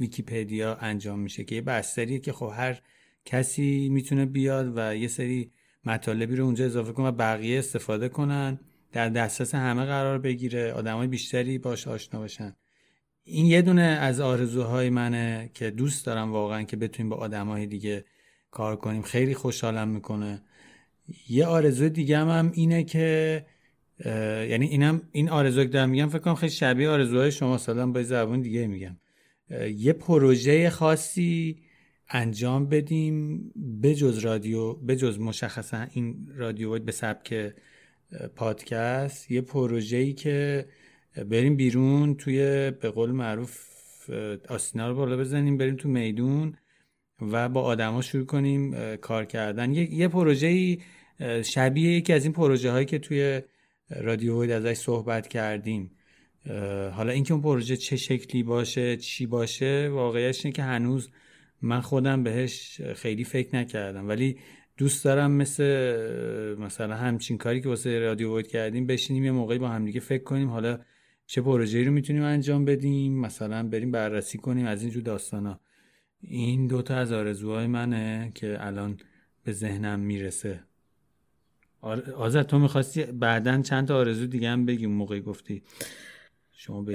ویکیپدیا 0.00 0.74
انجام 0.74 1.18
میشه 1.18 1.44
که 1.44 1.54
یه 1.54 1.60
بستریه 1.60 2.18
که 2.18 2.32
خب 2.32 2.52
هر 2.54 2.80
کسی 3.24 3.88
می‌تونه 3.88 4.26
بیاد 4.26 4.72
و 4.76 4.96
یه 4.96 5.08
سری 5.08 5.50
مطالبی 5.84 6.36
رو 6.36 6.44
اونجا 6.44 6.64
اضافه 6.64 6.92
کنه 6.92 7.06
و 7.06 7.12
بقیه 7.12 7.58
استفاده 7.58 8.08
کنن 8.08 8.60
در 8.92 9.08
دسترس 9.08 9.54
همه 9.54 9.84
قرار 9.84 10.18
بگیره 10.18 10.72
آدمای 10.72 11.06
بیشتری 11.06 11.58
باش 11.58 11.88
آشنا 11.88 12.20
باشن 12.20 12.56
این 13.24 13.46
یه 13.46 13.62
دونه 13.62 13.82
از 13.82 14.20
آرزوهای 14.20 14.90
منه 14.90 15.50
که 15.54 15.70
دوست 15.70 16.06
دارم 16.06 16.32
واقعا 16.32 16.62
که 16.62 16.76
بتونیم 16.76 17.10
با 17.10 17.16
آدمای 17.16 17.66
دیگه 17.66 18.04
کار 18.50 18.76
کنیم. 18.76 19.02
خیلی 19.02 19.34
خوشحالم 19.34 19.88
می‌کنه. 19.88 20.42
یه 21.28 21.46
آرزو 21.46 21.88
دیگه 21.88 22.18
هم, 22.18 22.50
اینه 22.54 22.84
که 22.84 23.46
یعنی 24.04 24.66
اینم 24.66 25.02
این 25.12 25.28
آرزو 25.28 25.62
که 25.62 25.68
دارم 25.68 25.90
میگم 25.90 26.08
فکر 26.08 26.18
کنم 26.18 26.34
خیلی 26.34 26.52
شبیه 26.52 26.88
آرزوهای 26.88 27.32
شما 27.32 27.58
سالم 27.58 27.92
با 27.92 28.02
زبان 28.02 28.40
دیگه 28.40 28.66
میگم. 28.66 28.96
یه 29.76 29.92
پروژه 29.92 30.70
خاصی 30.70 31.62
انجام 32.10 32.68
بدیم 32.68 33.40
بجز 33.82 34.18
رادیو 34.18 34.72
بجز 34.72 35.18
مشخصا 35.18 35.86
این 35.92 36.28
رادیو 36.36 36.78
به 36.78 36.92
سبک 36.92 37.52
پادکست. 38.36 39.30
یه 39.30 39.40
پروژه‌ای 39.40 40.12
که 40.12 40.66
بریم 41.30 41.56
بیرون 41.56 42.14
توی 42.14 42.70
به 42.70 42.90
قول 42.90 43.10
معروف 43.10 43.60
آسینا 44.48 44.88
رو 44.88 44.94
بالا 44.94 45.16
بزنیم 45.16 45.56
بریم 45.56 45.76
تو 45.76 45.88
میدون 45.88 46.56
و 47.20 47.48
با 47.48 47.62
آدما 47.62 48.02
شروع 48.02 48.26
کنیم 48.26 48.96
کار 48.96 49.24
کردن. 49.24 49.72
یه, 49.72 49.94
یه 49.94 50.08
پروژه 50.08 50.78
شبیه 51.44 51.92
یکی 51.92 52.12
از 52.12 52.24
این 52.24 52.32
پروژه 52.32 52.70
هایی 52.70 52.86
که 52.86 52.98
توی 52.98 53.40
رادیو 53.90 54.36
ازش 54.36 54.74
صحبت 54.74 55.28
کردیم. 55.28 55.90
حالا 56.92 57.12
اینکه 57.12 57.32
اون 57.34 57.42
پروژه 57.42 57.76
چه 57.76 57.96
شکلی 57.96 58.42
باشه 58.42 58.96
چی 58.96 59.26
باشه 59.26 59.88
واقعیش 59.92 60.44
اینه 60.44 60.56
که 60.56 60.62
هنوز 60.62 61.10
من 61.62 61.80
خودم 61.80 62.22
بهش 62.22 62.80
خیلی 62.80 63.24
فکر 63.24 63.56
نکردم. 63.56 64.08
ولی 64.08 64.38
دوست 64.76 65.04
دارم 65.04 65.32
مثل 65.32 65.64
مثلا 66.58 66.94
همچین 66.94 67.38
کاری 67.38 67.60
که 67.60 67.68
واسه 67.68 67.98
رادیو 67.98 68.36
وید 68.36 68.46
کردیم 68.46 68.86
بشینیم 68.86 69.24
یه 69.24 69.32
موقعی 69.32 69.58
با 69.58 69.68
همدیگه 69.68 70.00
فکر 70.00 70.22
کنیم 70.22 70.48
حالا 70.48 70.78
چه 71.26 71.40
پروژه‌ای 71.40 71.84
رو 71.84 71.92
می‌تونیم 71.92 72.22
انجام 72.22 72.64
بدیم 72.64 73.20
مثلا 73.20 73.68
بریم 73.68 73.90
بررسی 73.90 74.38
کنیم 74.38 74.66
از 74.66 74.82
اینجور 74.82 75.02
داستانا. 75.02 75.60
این 76.20 76.66
دوتا 76.66 76.96
از 76.96 77.12
آرزوهای 77.12 77.66
منه 77.66 78.32
که 78.34 78.56
الان 78.60 78.96
به 79.44 79.52
ذهنم 79.52 80.00
می‌رسه. 80.00 80.67
آزاد 82.16 82.46
تو 82.46 82.58
می‌خواستی 82.58 83.04
بعدا 83.04 83.62
چند 83.62 83.88
تا 83.88 83.96
آرزو 83.96 84.26
دیگه 84.26 84.48
هم 84.48 84.66
بگیم 84.66 84.90
موقعی 84.90 85.20
گفتی؟ 85.20 85.62
شما 86.52 86.86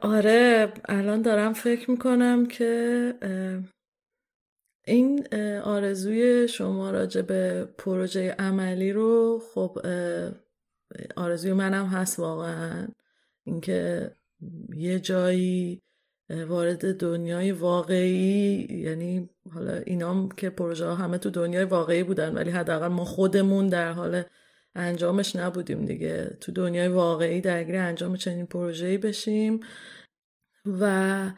آره 0.00 0.72
الان 0.84 1.22
دارم 1.22 1.52
فکر 1.52 1.90
می‌کنم 1.90 2.46
که 2.46 3.14
این 4.86 5.34
آرزوی 5.64 6.48
شما 6.48 6.90
راجع 6.90 7.22
به 7.22 7.68
پروژه 7.78 8.30
عملی 8.38 8.92
رو 8.92 9.42
خب 9.54 9.78
آرزوی 11.16 11.52
منم 11.52 11.86
هست 11.86 12.18
واقعا. 12.18 12.88
اینکه 13.44 14.10
یه 14.74 15.00
جایی 15.00 15.82
وارد 16.30 16.96
دنیای 16.96 17.52
واقعی 17.52 18.66
یعنی 18.70 19.30
حالا 19.54 19.74
اینام 19.74 20.28
که 20.28 20.50
پروژه 20.50 20.86
ها 20.86 20.94
همه 20.94 21.18
تو 21.18 21.30
دنیای 21.30 21.64
واقعی 21.64 22.02
بودن 22.02 22.34
ولی 22.34 22.50
حداقل 22.50 22.88
ما 22.88 23.04
خودمون 23.04 23.68
در 23.68 23.92
حال 23.92 24.22
انجامش 24.74 25.36
نبودیم 25.36 25.84
دیگه. 25.84 26.36
تو 26.40 26.52
دنیای 26.52 26.88
واقعی 26.88 27.40
درگیر 27.40 27.76
انجام 27.76 28.16
چنین 28.16 28.46
پروژه‌ای 28.46 28.98
بشیم 28.98 29.60
و 30.80 31.30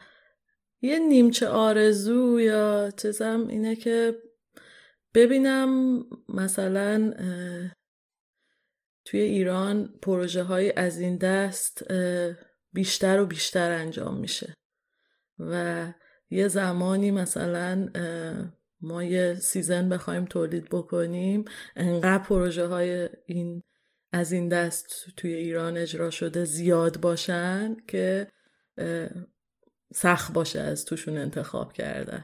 یه 0.81 0.99
نیمچه 0.99 1.47
آرزو 1.47 2.39
یا 2.39 2.91
چیزم 2.97 3.47
اینه 3.49 3.75
که 3.75 4.15
ببینم 5.13 6.03
مثلا 6.29 7.13
توی 9.05 9.19
ایران 9.19 9.93
پروژه 10.01 10.43
های 10.43 10.73
از 10.75 10.99
این 10.99 11.17
دست 11.17 11.91
بیشتر 12.73 13.19
و 13.19 13.25
بیشتر 13.25 13.71
انجام 13.71 14.17
میشه. 14.17 14.53
و 15.51 15.85
یه 16.29 16.47
زمانی 16.47 17.11
مثلا 17.11 17.89
ما 18.81 19.03
یه 19.03 19.35
سیزن 19.35 19.89
بخوایم 19.89 20.25
تولید 20.25 20.69
بکنیم 20.69 21.45
انقدر 21.75 22.23
پروژه 22.23 22.67
های 22.67 23.09
این 23.25 23.63
از 24.11 24.31
این 24.31 24.49
دست 24.49 24.87
توی 25.17 25.33
ایران 25.33 25.77
اجرا 25.77 26.09
شده 26.09 26.45
زیاد 26.45 26.99
باشن 26.99 27.75
که 27.87 28.27
سخت 29.93 30.33
باشه 30.33 30.59
از 30.59 30.85
توشون 30.85 31.17
انتخاب 31.17 31.73
کردن. 31.73 32.21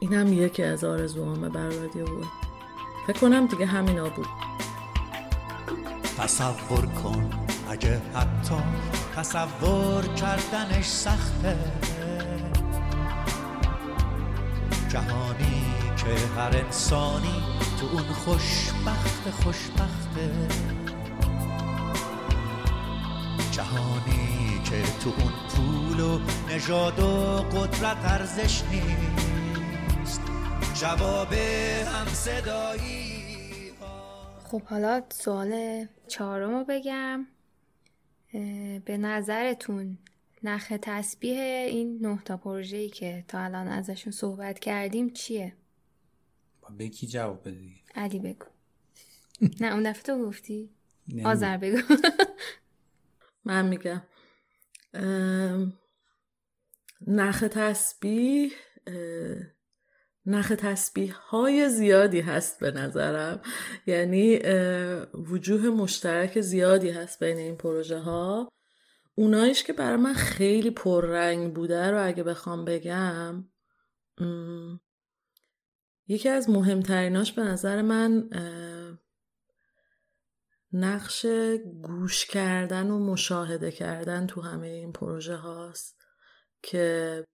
این 0.00 0.12
هم 0.12 0.32
یکی 0.32 0.62
از 0.62 0.84
آرزوهامه 0.84 1.48
بر 1.48 1.68
رادیو 1.68 2.04
بود. 2.04 2.26
فکر 3.06 3.18
کنم 3.18 3.46
دیگه 3.46 3.66
همینا 3.66 4.08
بود. 4.08 4.26
تصور 6.18 6.86
کن 6.86 7.49
اگه 7.70 8.00
حتی 8.14 8.54
تصور 9.16 10.14
کردنش 10.14 10.86
سخته. 10.86 11.56
جهانی 14.88 15.64
که 15.96 16.26
هر 16.36 16.56
انسانی 16.56 17.42
تو 17.80 17.86
اون 17.86 18.02
خوشبخت 18.02 19.30
خوشبخته. 19.30 20.30
جهانی 23.52 24.60
که 24.64 24.82
تو 24.82 25.12
اون 25.18 25.32
پول 25.48 26.00
و 26.00 26.18
نژاد 26.48 27.00
و 27.00 27.36
قدرت 27.36 27.96
ارزش 28.04 28.62
نیست. 28.64 30.20
جواب 30.74 31.32
هم 31.32 32.06
صدایی 32.06 33.72
خب 34.50 34.62
حالا 34.62 35.02
سوال 35.10 35.86
چهارم 36.08 36.50
رو 36.50 36.64
بگم. 36.64 37.26
به 38.84 38.98
نظرتون 38.98 39.98
نخ 40.42 40.72
تسبیح 40.82 41.38
این 41.40 42.06
نه 42.06 42.22
تا 42.24 42.36
پروژه‌ای 42.36 42.88
که 42.88 43.24
تا 43.28 43.38
الان 43.40 43.68
ازشون 43.68 44.12
صحبت 44.12 44.58
کردیم 44.58 45.10
چیه؟ 45.10 45.56
به 46.78 46.88
کی 46.88 47.06
جواب 47.06 47.48
بدی؟ 47.48 47.82
علی 47.94 48.18
بگو. 48.18 48.46
نه 49.60 49.72
اون 49.72 49.90
دفعه 49.90 50.02
تو 50.02 50.26
گفتی. 50.26 50.70
آذر 51.24 51.56
بگو. 51.56 51.78
من 53.44 53.68
میگم. 53.68 54.02
نخ 57.06 57.44
تسبیح 57.50 58.52
نخ 60.30 60.52
تسبیح 60.58 61.14
های 61.14 61.68
زیادی 61.68 62.20
هست 62.20 62.60
به 62.60 62.70
نظرم. 62.70 63.40
یعنی 63.86 64.38
وجوه 65.14 65.70
مشترک 65.70 66.40
زیادی 66.40 66.90
هست 66.90 67.24
بین 67.24 67.38
این 67.38 67.56
پروژه 67.56 67.98
ها 67.98 68.48
اونایش 69.14 69.64
که 69.64 69.72
برای 69.72 69.96
من 69.96 70.14
خیلی 70.14 70.70
پررنگ 70.70 71.54
بوده 71.54 71.90
رو 71.90 72.06
اگه 72.06 72.22
بخوام 72.22 72.64
بگم 72.64 73.44
یکی 76.08 76.28
از 76.28 76.50
مهمتریناش 76.50 77.32
به 77.32 77.42
نظر 77.42 77.82
من 77.82 78.30
نقش 80.72 81.26
گوش 81.82 82.26
کردن 82.26 82.90
و 82.90 82.98
مشاهده 82.98 83.70
کردن 83.70 84.26
تو 84.26 84.40
همه 84.40 84.66
این 84.66 84.92
پروژه 84.92 85.36
هاست 85.36 86.06
که 86.62 87.24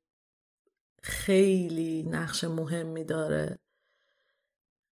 خیلی 1.07 2.03
نقش 2.03 2.45
مهمی 2.45 3.05
داره 3.05 3.59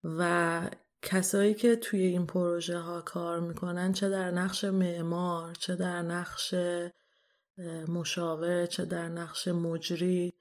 و 0.03 0.61
کسایی 1.01 1.53
که 1.53 1.75
توی 1.75 2.01
این 2.01 2.25
پروژه 2.25 2.77
ها 2.77 3.01
کار 3.01 3.39
می‌کنن 3.39 3.93
چه 3.93 4.09
در 4.09 4.31
نقش 4.31 4.63
معمار 4.63 5.53
چه 5.53 5.75
در 5.75 6.01
نقش 6.01 6.55
مشاور 7.87 8.65
چه 8.65 8.85
در 8.85 9.09
نقش 9.09 9.47
مجری 9.47 10.33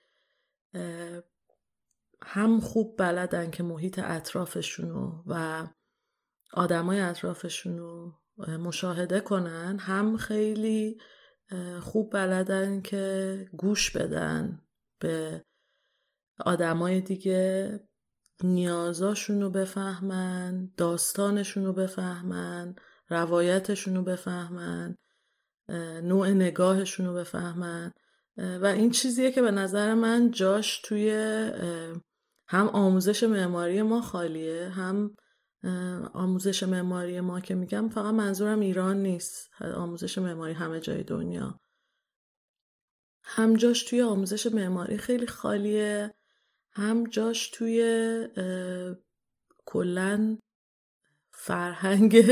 هم 2.23 2.61
خوب 2.61 2.97
بلدن 2.99 3.51
که 3.51 3.63
محیط 3.63 3.99
اطرافشونو 3.99 5.23
و 5.27 5.67
آدمای 6.53 7.01
اطرافشونو 7.01 8.13
مشاهده 8.39 9.21
کنن 9.21 9.79
هم 9.79 10.17
خیلی 10.17 11.01
خوب 11.81 12.13
بلدن 12.13 12.81
که 12.81 13.49
گوش 13.57 13.91
بدن 13.91 14.63
به 14.99 15.45
آدمای 16.41 17.01
دیگه 17.01 17.81
نیازاشون 18.43 19.41
رو 19.43 19.51
بفهمن 19.51 20.73
داستانشون 20.77 21.65
رو 21.65 21.73
بفهمن 21.73 22.75
روایتشون 23.09 23.97
رو 23.97 24.03
بفهمن 24.03 24.97
نوع 26.03 26.29
نگاهشون 26.29 27.07
رو 27.07 27.15
بفهمن 27.15 27.93
و 28.37 28.67
این 28.67 28.91
چیزیه 28.91 29.33
که 29.33 29.43
به 29.43 29.51
نظر 29.51 29.95
من 29.95 30.31
جاش 30.31 30.81
توی 30.81 31.11
هم 32.49 32.69
آموزش 32.69 33.23
معماری 33.23 33.83
ما 33.83 34.01
خالیه 34.01 34.69
هم 34.69 35.17
آموزش 36.15 36.63
معماری 36.63 37.21
ما 37.21 37.41
که 37.41 37.55
میگم 37.55 37.89
فقط 37.89 38.15
منظورم 38.15 38.61
ایران 38.61 39.03
نیست 39.03 39.51
آموزش 39.61 40.19
معماری 40.19 40.53
همه 40.53 40.81
جای 40.81 41.03
دنیا. 41.03 41.61
هم 43.25 43.57
جاش 43.57 43.83
توی 43.83 44.03
آموزش 44.03 44.47
معماری 44.47 44.99
خیلی 44.99 45.27
خالیه. 45.27 46.15
هم 46.77 47.05
جاش 47.05 47.51
توی 47.51 47.79
کلا 49.67 50.39
فرهنگ 51.31 52.25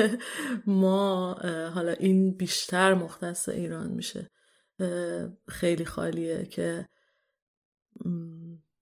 ما 0.67 1.35
حالا 1.75 1.93
این 1.93 2.37
بیشتر 2.37 2.95
مختص 2.95 3.49
ایران 3.49 3.91
میشه. 3.91 4.31
خیلی 5.49 5.85
خالیه 5.85 6.45
که 6.45 6.89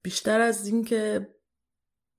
بیشتر 0.02 0.40
از 0.40 0.66
اینکه 0.66 1.34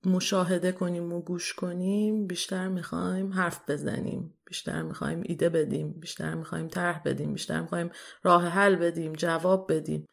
مشاهده 0.06 0.72
کنیم 0.72 1.12
و 1.12 1.22
گوش 1.22 1.54
کنیم 1.54 2.26
بیشتر 2.26 2.68
می‌خوایم 2.68 3.32
حرف 3.32 3.70
بزنیم. 3.70 4.38
بیشتر 4.44 4.82
می‌خوایم 4.82 5.22
ایده 5.24 5.48
بدیم 5.48 5.92
بیشتر 5.92 6.34
می‌خوایم 6.34 6.68
طرح 6.68 7.02
بدیم 7.04 7.32
بیشتر 7.32 7.60
می‌خوایم 7.60 7.90
راه 8.22 8.48
حل 8.48 8.76
بدیم 8.76 9.12
جواب 9.12 9.72
بدیم. 9.72 10.06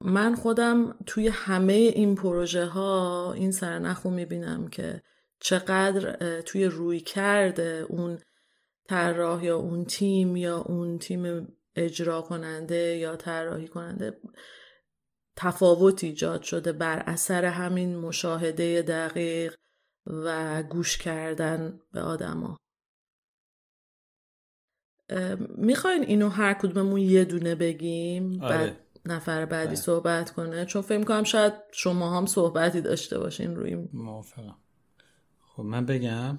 من 0.00 0.34
خودم 0.34 0.94
توی 1.06 1.28
همه 1.28 1.72
این 1.72 2.14
پروژه 2.14 2.64
ها 2.64 3.32
این 3.32 3.50
سرنخ 3.50 4.02
رو 4.02 4.10
می‌بینم 4.10 4.68
که 4.68 5.02
چقدر 5.40 6.40
توی 6.40 6.64
روی 6.64 7.00
کرده 7.00 7.86
اون 7.88 8.18
طراح 8.88 9.44
یا 9.44 9.56
اون 9.56 9.84
تیم 9.84 10.36
یا 10.36 10.58
اون 10.58 10.98
تیم 10.98 11.48
اجرا 11.76 12.22
کننده 12.22 12.96
یا 12.96 13.16
طراحی 13.16 13.68
کننده 13.68 14.20
تفاوت 15.36 16.04
ایجاد 16.04 16.42
شده 16.42 16.72
بر 16.72 16.98
اثر 16.98 17.44
همین 17.44 17.96
مشاهده 17.96 18.82
دقیق 18.82 19.56
و 20.06 20.62
گوش 20.62 20.98
کردن 20.98 21.80
به 21.92 22.00
آدما 22.00 22.56
می‌خواین 25.56 26.02
اینو 26.02 26.28
هر 26.28 26.54
کدوممون 26.54 27.00
یه 27.00 27.24
دونه 27.24 27.54
بگیم 27.54 28.42
آره. 28.42 28.56
بعد 28.56 28.89
نفر 29.06 29.44
بعدی 29.44 29.66
بله. 29.66 29.76
صحبت 29.76 30.30
کنه. 30.30 30.64
چون 30.64 30.82
فکر 30.82 31.04
کنم 31.04 31.24
شاید 31.24 31.52
شما 31.72 32.16
هم 32.18 32.26
صحبتی 32.26 32.80
داشته 32.80 33.18
باشین 33.18 33.56
روی 33.56 33.74
موافقم. 33.92 34.56
خب 35.40 35.62
من 35.62 35.86
بگم. 35.86 36.38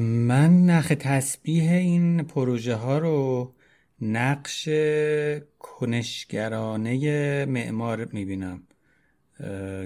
من 0.00 0.66
نخ 0.66 0.92
تسبیح 1.00 1.72
این 1.72 2.22
پروژه 2.22 2.74
ها 2.74 2.98
رو 2.98 3.54
نقش 4.00 4.68
کنشگرانه 5.58 7.44
معمار 7.44 8.04
می‌بینم 8.04 8.62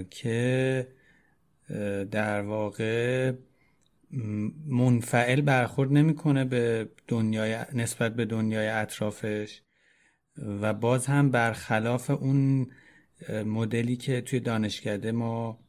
که 0.09 0.87
در 2.11 2.41
واقع 2.41 3.33
منفعل 4.67 5.41
برخورد 5.41 5.91
نمی‌کنه 5.91 6.45
به 6.45 6.89
دنیای 7.07 7.57
نسبت 7.73 8.15
به 8.15 8.25
دنیای 8.25 8.67
اطرافش. 8.67 9.61
و 10.37 10.73
باز 10.73 11.05
هم 11.05 11.31
برخلاف 11.31 12.09
اون 12.09 12.67
مدلی 13.45 13.95
که 13.95 14.21
توی 14.21 14.39
دانشکده 14.39 15.11
ما 15.11 15.59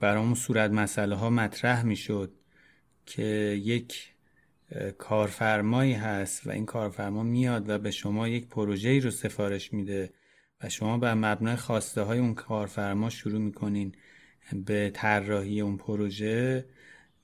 برامون 0.00 0.34
صورت 0.34 0.70
مسئله 0.70 1.16
ها 1.16 1.30
مطرح 1.30 1.82
می‌شد 1.82 2.32
که 3.06 3.22
یک 3.62 4.12
کارفرمایی 4.98 5.92
هست 5.92 6.46
و 6.46 6.50
این 6.50 6.66
کارفرما 6.66 7.22
میاد 7.22 7.68
و 7.68 7.78
به 7.78 7.90
شما 7.90 8.28
یک 8.28 8.48
پروژه 8.48 8.98
رو 8.98 9.10
سفارش 9.10 9.72
میده 9.72 10.12
و 10.62 10.68
شما 10.68 10.98
بر 10.98 11.14
مبنای 11.14 11.56
خواسته 11.56 12.02
های 12.02 12.18
اون 12.18 12.34
کارفرما 12.34 13.10
شروع 13.10 13.40
می‌کنین 13.40 13.94
به 14.66 14.90
طراحی 14.94 15.60
اون 15.60 15.76
پروژه 15.76 16.66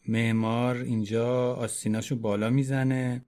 معمار 0.09 0.77
اینجا 0.77 1.55
آستیناشو 1.55 2.17
بالا 2.17 2.51
می‌زنه. 2.51 3.25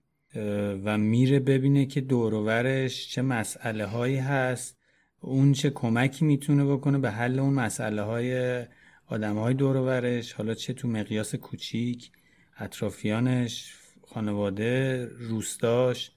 و 0.85 0.99
میره 0.99 1.41
ببینه 1.41 1.87
که 1.87 2.01
دوروورش 2.01 3.09
چه 3.09 3.23
مسئله 3.23 3.87
هایی 3.87 4.17
هست. 4.17 4.79
اون 5.21 5.53
چه 5.53 5.71
کمکی 5.71 6.25
می‌تونه 6.25 6.65
بکنه 6.65 6.99
به 6.99 7.11
حل 7.11 7.39
اون 7.39 7.55
مسئله 7.55 8.03
های 8.03 8.65
آدم 9.07 9.39
های 9.39 9.55
دوروورش 9.55 10.33
حالا 10.33 10.55
چه 10.55 10.73
تو 10.73 10.89
مقیاس 10.89 11.35
کوچیک 11.35 12.11
اطرافیانش 12.59 13.75
خانواده 14.03 15.05
روستاش 15.19 16.13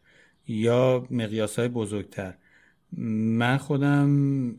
یا 0.47 1.07
مقیاس 1.11 1.59
های 1.59 1.67
بزرگتر. 1.67 2.33
من 3.37 3.57
خودم 3.57 4.09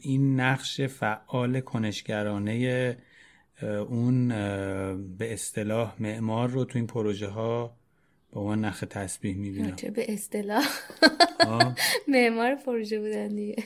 این 0.00 0.40
نقش 0.40 0.80
فعال 0.80 1.61
کنشگرانه 1.61 2.96
اون 3.62 4.28
به 5.18 5.32
اصطلاح 5.32 5.96
معمار 5.98 6.48
رو 6.48 6.64
تو 6.64 6.78
این 6.78 6.86
پروژه 6.86 7.28
ها 7.28 7.76
با 8.35 8.41
عنوان 8.41 8.64
نخ 8.64 8.85
تسبیح 8.91 9.37
می‌بینم. 9.37 9.76
چه 9.76 9.91
به 9.91 10.12
اصطلاح. 10.12 10.64
معمار 12.09 12.55
پروژه 12.55 13.01
بودن 13.01 13.28
دیگه. 13.28 13.57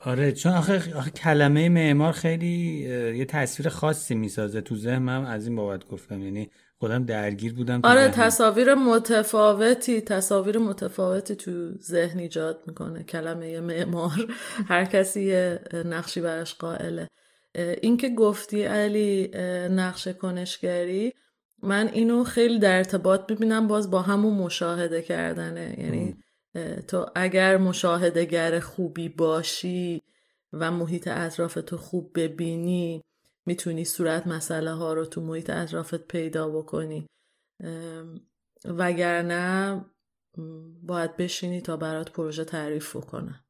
آره 0.00 0.32
چون 0.32 0.52
آخه, 0.52 0.94
آخه 0.96 1.10
کلمه 1.10 1.68
معمار 1.68 2.12
خیلی 2.12 2.46
یه 3.16 3.24
تصویر 3.24 3.68
خاصی 3.68 4.14
می‌سازه. 4.14 4.60
تو 4.60 4.76
ذهنم 4.76 5.24
از 5.24 5.46
این 5.46 5.56
بابت 5.56 5.88
گفتم. 5.88 6.22
یعنی 6.22 6.50
خودم 6.78 7.04
درگیر 7.04 7.54
بودم 7.54 7.80
آره 7.84 8.08
تصاویر 8.08 8.74
متفاوتی 8.74 10.00
تصاویر 10.00 10.58
متفاوتی 10.58 11.36
تو 11.36 11.72
ذهن 11.78 12.18
ایجاد 12.18 12.62
می‌کنه. 12.66 13.02
کلمه 13.02 13.60
معمار. 13.60 14.34
هر 14.68 14.84
کسی 14.84 15.22
یه 15.22 15.60
نقشی 15.84 16.20
براش 16.20 16.54
قائله. 16.54 17.08
اینکه 17.82 18.08
گفتی 18.08 18.62
علی 18.62 19.30
نقش 19.70 20.08
کنشگری 20.08 21.12
من 21.62 21.88
اینو 21.88 22.24
خیلی 22.24 22.58
در 22.58 22.76
ارتباط 22.76 23.30
می‌بینم 23.30 23.68
باز 23.68 23.90
با 23.90 24.02
همون 24.02 24.34
مشاهده 24.34 25.02
کردنه. 25.02 25.76
یعنی 25.78 26.16
تو 26.88 27.06
اگر 27.14 27.56
مشاهدهگر 27.56 28.60
خوبی 28.60 29.08
باشی 29.08 30.02
و 30.52 30.70
محیط 30.70 31.08
اطراف 31.08 31.54
تو 31.54 31.76
خوب 31.76 32.10
ببینی 32.14 33.02
می‌تونی 33.46 33.84
صورت 33.84 34.26
مسئله 34.26 34.72
ها 34.72 34.92
رو 34.92 35.04
تو 35.04 35.20
محیط 35.20 35.50
اطرافت 35.50 36.06
پیدا 36.06 36.48
بکنی. 36.48 37.06
وگرنه 38.64 39.84
باید 40.82 41.16
بشینی 41.16 41.60
تا 41.60 41.76
برات 41.76 42.12
پروژه 42.12 42.44
تعریف 42.44 42.96
بکنن. 42.96 43.44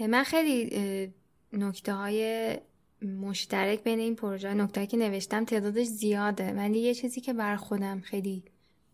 من 0.00 0.24
خیلی 0.24 1.14
نکته 1.52 1.92
های 1.92 2.56
مشترک 3.02 3.82
بین 3.82 3.98
این 3.98 4.16
پروژه 4.16 4.54
نکته 4.54 4.86
که 4.86 4.96
نوشتم 4.96 5.44
تعدادش 5.44 5.86
زیاده. 5.86 6.52
ولی 6.52 6.78
یه 6.78 6.94
چیزی 6.94 7.20
که 7.20 7.32
بر 7.32 7.56
خودم 7.56 8.00
خیلی 8.00 8.42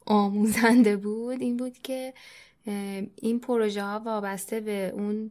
آموزنده 0.06 0.96
بود 0.96 1.40
این 1.40 1.56
بود 1.56 1.78
که 1.78 2.14
این 3.16 3.40
پروژه 3.40 3.82
ها 3.82 4.02
وابسته 4.04 4.60
به 4.60 4.92
اون 4.94 5.30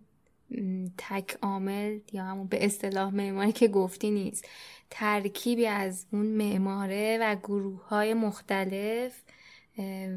تک 0.97 1.37
عامل 1.41 1.99
یا 2.13 2.23
همون 2.23 2.47
به 2.47 2.65
اصطلاح 2.65 3.13
معماری 3.13 3.51
که 3.51 3.67
گفتی 3.67 4.11
نیست. 4.11 4.45
ترکیبی 4.89 5.67
از 5.67 6.05
اون 6.13 6.25
معماره 6.25 7.17
و 7.21 7.35
گروه 7.35 7.87
های 7.87 8.13
مختلف 8.13 9.21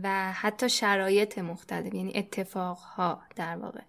و 0.03 0.33
حتی 0.33 0.69
شرایط 0.69 1.39
مختلف 1.39 1.95
یعنی 1.95 2.13
اتفاق 2.15 2.79
ها 2.79 3.23
در 3.37 3.57
واقع 3.57 3.81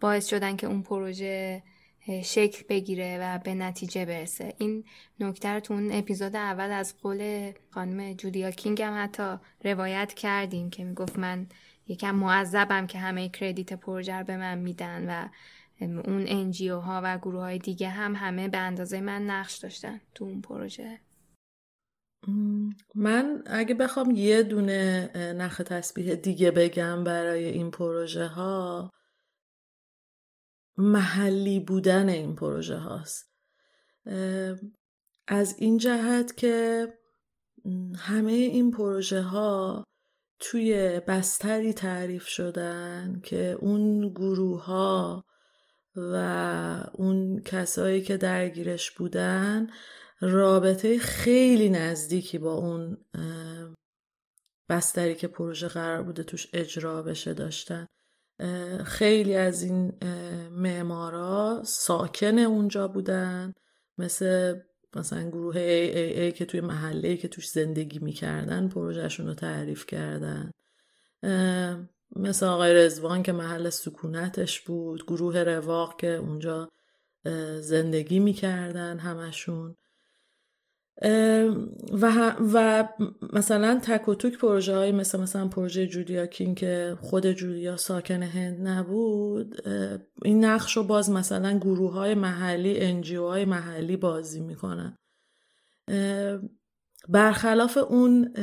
باعث 0.00 0.26
شدن 0.26 0.56
که 0.56 0.66
اون 0.66 0.82
پروژه 0.82 1.62
شکل 2.24 2.64
بگیره 2.68 3.18
و 3.20 3.38
به 3.38 3.54
نتیجه 3.54 4.04
برسه. 4.04 4.54
این 4.58 4.84
نکته 5.20 5.60
تو 5.60 5.74
اون 5.74 5.92
اپیزود 5.92 6.36
اول 6.36 6.70
از 6.70 6.94
قول 7.02 7.52
خانم 7.70 8.12
جودیا 8.12 8.50
کینگ 8.50 8.82
هم 8.82 9.04
حتی 9.04 9.36
روایت 9.64 10.14
کردیم 10.14 10.70
که 10.70 10.84
می‌گفت 10.84 11.18
من 11.18 11.46
یکم 11.86 12.14
معذبم 12.14 12.86
که 12.86 12.98
همه 12.98 13.28
کردیت 13.28 13.72
پروژه 13.72 14.14
رو 14.14 14.24
به 14.24 14.36
من 14.36 14.58
میدن 14.58 15.10
و 15.10 15.28
اون 15.80 16.24
انجیو 16.28 16.78
ها 16.78 17.00
و 17.04 17.18
گروه 17.18 17.40
های 17.40 17.58
دیگه 17.58 17.88
هم 17.88 18.16
همه 18.16 18.48
به 18.48 18.58
اندازه 18.58 19.00
من 19.00 19.22
نقش 19.22 19.58
داشتن 19.58 20.00
تو 20.14 20.24
اون 20.24 20.40
پروژه. 20.40 21.00
من 22.94 23.42
اگه 23.46 23.74
بخوام 23.74 24.10
یه 24.10 24.42
دونه 24.42 25.10
نخ 25.36 25.56
تسبیح 25.66 26.14
دیگه 26.14 26.50
بگم 26.50 27.04
برای 27.04 27.44
این 27.44 27.70
پروژه 27.70 28.26
ها 28.26 28.90
محلی 30.80 31.60
بودن 31.60 32.08
این 32.08 32.34
پروژه 32.34 32.76
هاست. 32.76 33.32
از 35.28 35.54
این 35.58 35.78
جهت 35.78 36.36
که 36.36 36.88
همه 37.96 38.32
این 38.32 38.70
پروژه 38.70 39.22
ها 39.22 39.84
توی 40.38 41.00
بستری 41.08 41.72
تعریف 41.72 42.26
شدن 42.26 43.20
که 43.24 43.56
اون 43.60 44.08
گروه 44.08 44.64
ها 44.64 45.24
و 45.96 46.14
اون 46.94 47.40
کسایی 47.40 48.02
که 48.02 48.16
درگیرش 48.16 48.90
بودن 48.90 49.70
رابطه 50.20 50.98
خیلی 50.98 51.68
نزدیکی 51.68 52.38
با 52.38 52.54
اون 52.54 52.96
بستری 54.68 55.14
که 55.14 55.28
پروژه 55.28 55.68
قرار 55.68 56.02
بوده 56.02 56.22
توش 56.22 56.46
اجرا 56.52 57.02
بشه 57.02 57.34
داشتن. 57.34 57.86
خیلی 58.84 59.34
از 59.34 59.62
این 59.62 59.92
معمارا 60.50 61.62
ساکن 61.64 62.38
اونجا 62.38 62.88
بودن. 62.88 63.54
مثل 63.98 64.60
مثلا 64.96 65.28
گروه 65.28 65.56
ای 65.56 65.98
ای 65.98 66.20
ای 66.20 66.32
که 66.32 66.44
توی 66.44 66.60
محله 66.60 67.16
که 67.16 67.28
توش 67.28 67.48
زندگی 67.50 67.98
می‌کردن 67.98 68.68
پروژهشون 68.68 69.26
رو 69.26 69.34
تعریف 69.34 69.86
کردن. 69.86 70.50
مثل 72.16 72.46
آقای 72.46 72.74
رزوان 72.74 73.22
که 73.22 73.32
محل 73.32 73.70
سکونتش 73.70 74.60
بود 74.60 75.06
گروه 75.06 75.42
رواق 75.42 76.00
که 76.00 76.14
اونجا 76.14 76.68
زندگی 77.60 78.18
می‌کردن 78.18 78.98
همشون. 78.98 79.76
و, 81.92 82.34
و 82.52 82.88
مثلا 83.32 83.80
تک 83.82 84.08
و 84.08 84.14
توک 84.14 84.38
پروژه 84.38 84.76
های 84.76 84.92
مثل 84.92 85.20
مثلا 85.20 85.48
پروژه 85.48 85.86
جودیا 85.86 86.26
کین 86.26 86.54
که 86.54 86.96
خود 87.00 87.26
جودیا 87.32 87.76
ساکن 87.76 88.22
هند 88.22 88.68
نبود 88.68 89.68
این 90.24 90.44
نقش 90.44 90.76
رو 90.76 90.84
باز 90.84 91.10
مثلا 91.10 91.58
گروه 91.58 91.92
های 91.92 92.14
محلی 92.14 92.80
انجیو 92.80 93.26
های 93.28 93.44
محلی 93.44 93.96
بازی 93.96 94.40
می‌کنن. 94.40 94.96
برخلاف 97.08 97.76
اون 97.76 98.34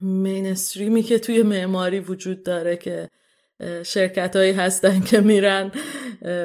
مینستریمی 0.00 1.02
که 1.02 1.18
توی 1.18 1.42
معماری 1.42 2.00
وجود 2.00 2.42
داره 2.42 2.76
که 2.76 3.10
شرکت 3.84 4.36
هایی 4.36 4.52
هستن 4.52 5.00
که 5.00 5.20
میرن 5.20 5.72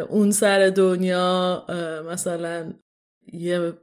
اون 0.10 0.32
سر 0.32 0.70
دنیا 0.70 1.66
مثلا 2.08 2.74
یه 3.34 3.74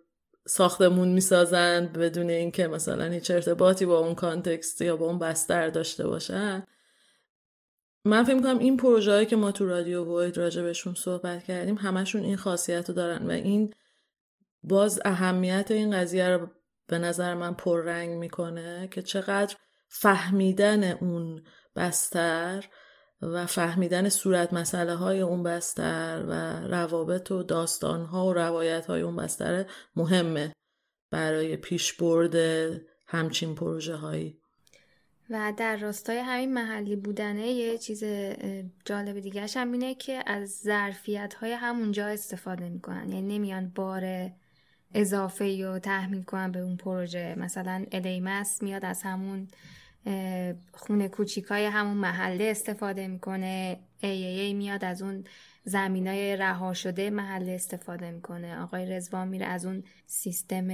ساختمون 0.46 1.08
می‌سازن 1.08 1.86
بدون 1.86 2.30
اینکه 2.30 2.66
مثلا 2.68 3.04
هیچ 3.04 3.30
ارتباطی 3.30 3.86
با 3.86 3.98
اون 3.98 4.14
کانتکست 4.14 4.82
یا 4.82 4.96
با 4.96 5.06
اون 5.06 5.18
بستر 5.18 5.68
داشته 5.68 6.06
باشن. 6.06 6.66
من 8.04 8.24
فکر 8.24 8.34
می‌کنم 8.34 8.58
این 8.58 8.76
پروژه 8.76 9.26
که 9.26 9.36
ما 9.36 9.52
تو 9.52 9.66
رادیو 9.66 10.20
وید 10.20 10.36
راجع 10.38 10.62
بهشون 10.62 10.94
صحبت 10.94 11.44
کردیم 11.44 11.74
همشون 11.74 12.22
این 12.22 12.36
خاصیت 12.36 12.88
رو 12.88 12.94
دارن 12.94 13.26
و 13.26 13.30
این 13.30 13.74
باز 14.62 15.00
اهمیت 15.04 15.70
این 15.70 15.90
قضیه 15.90 16.28
رو 16.28 16.48
به 16.86 16.98
نظر 16.98 17.34
من 17.34 17.54
پررنگ 17.54 18.18
می‌کنه 18.18 18.88
که 18.88 19.02
چقدر 19.02 19.56
فهمیدن 19.88 20.92
اون 20.92 21.42
بستر 21.76 22.64
و 23.22 23.46
فهمیدن 23.46 24.08
صورت 24.08 24.52
مسئله 24.52 24.94
های 24.94 25.20
اون 25.20 25.42
بستر 25.42 26.24
و 26.28 26.32
روابط 26.66 27.30
و 27.30 27.42
داستان 27.42 28.04
ها 28.04 28.26
و 28.26 28.32
روایت 28.32 28.86
های 28.86 29.02
اون 29.02 29.16
بستر 29.16 29.66
مهمه 29.96 30.52
برای 31.10 31.56
پیشبرد 31.56 32.34
همچین 33.06 33.54
پروژه 33.54 33.96
هایی 33.96 34.40
و 35.30 35.52
در 35.56 35.76
راستای 35.76 36.18
همین 36.18 36.54
محلی 36.54 36.96
بودنه 36.96 37.46
یه 37.46 37.78
چیز 37.78 38.04
جالب 38.84 39.20
دیگه 39.20 39.46
هم 39.56 39.72
اینه 39.72 39.94
که 39.94 40.22
از 40.26 40.50
ظرفیت 40.50 41.34
های 41.34 41.52
همونجا 41.52 42.06
استفاده 42.06 42.68
می‌کنن. 42.68 43.12
یعنی 43.12 43.38
نمیان 43.38 43.68
بار 43.74 44.30
اضافه 44.94 45.64
رو 45.64 45.78
تحمیل 45.78 46.22
کنن 46.22 46.52
به 46.52 46.58
اون 46.58 46.76
پروژه. 46.76 47.34
مثلا 47.38 47.86
الیمس 47.92 48.62
میاد 48.62 48.84
از 48.84 49.02
همون 49.02 49.48
خونه 50.72 51.08
کوچیکای 51.08 51.64
همون 51.66 51.96
محله 51.96 52.44
استفاده 52.44 53.08
می‌کنه. 53.08 53.78
ای, 54.00 54.10
ای, 54.10 54.40
ای 54.40 54.54
میاد 54.54 54.84
از 54.84 55.02
اون 55.02 55.24
زمینای 55.64 56.36
رها 56.36 56.74
شده 56.74 57.10
محله 57.10 57.52
استفاده 57.52 58.10
می‌کنه. 58.10 58.62
آقای 58.62 58.86
رزوان 58.86 59.28
میره 59.28 59.46
از 59.46 59.66
اون 59.66 59.84
سیستم 60.06 60.68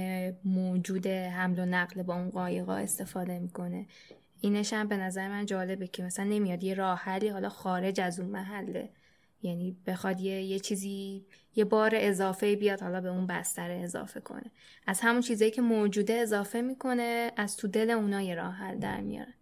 موجود 0.45 1.07
حمل 1.07 1.59
و 1.59 1.65
نقل 1.65 2.03
با 2.03 2.15
اون 2.15 2.29
قایقا 2.29 2.75
استفاده 2.75 3.39
می‌کنه. 3.39 3.85
اینش 4.41 4.73
هم 4.73 4.87
به 4.87 4.97
نظر 4.97 5.27
من 5.27 5.45
جالبه 5.45 5.87
که 5.87 6.03
مثلا 6.03 6.25
نمیاد 6.25 6.63
یه 6.63 6.73
راه 6.73 6.99
حلی 6.99 7.27
حالا 7.27 7.49
خارج 7.49 8.01
از 8.01 8.19
اون 8.19 8.29
محله. 8.29 8.89
یعنی 9.43 9.77
بخواد 9.87 10.19
یه, 10.19 10.41
یه 10.41 10.59
چیزی 10.59 11.25
یه 11.55 11.65
بار 11.65 11.91
اضافه 11.95 12.55
بیاد 12.55 12.81
حالا 12.81 13.01
به 13.01 13.09
اون 13.09 13.27
بستر 13.27 13.71
اضافه 13.71 14.19
کنه. 14.19 14.51
از 14.87 14.99
همون 15.01 15.21
چیزایی 15.21 15.51
که 15.51 15.61
موجوده 15.61 16.13
اضافه 16.13 16.61
می‌کنه 16.61 17.31
از 17.37 17.57
تو 17.57 17.67
دل 17.67 17.89
اونا 17.89 18.21
یه 18.21 18.35
راه 18.35 18.53
حل 18.53 18.79
در 18.79 19.01
میاره. 19.01 19.33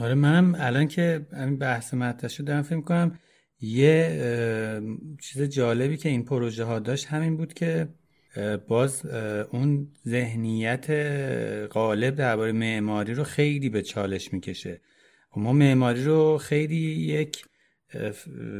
آره 0.00 0.14
منم 0.14 0.54
الان 0.58 0.88
که 0.88 1.26
همین 1.32 1.58
بحث 1.58 1.94
مطرح 1.94 2.30
شد 2.30 2.44
دارم 2.44 2.62
فکر 2.62 2.80
کنم 2.80 3.18
یه 3.60 4.20
چیز 5.20 5.42
جالبی 5.42 5.96
که 5.96 6.08
این 6.08 6.24
پروژه 6.24 6.64
ها 6.64 6.78
داشت 6.78 7.06
همین 7.06 7.36
بود 7.36 7.54
که 7.54 7.88
باز 8.68 9.06
اون 9.52 9.88
ذهنیت 10.08 10.90
غالب 11.72 12.14
درباره 12.14 12.52
معماری 12.52 13.14
رو 13.14 13.24
خیلی 13.24 13.68
به 13.68 13.82
چالش 13.82 14.32
می‌کشه. 14.32 14.80
ما 15.36 15.52
معماری 15.52 16.04
رو 16.04 16.38
خیلی 16.38 16.76
یک 17.00 17.44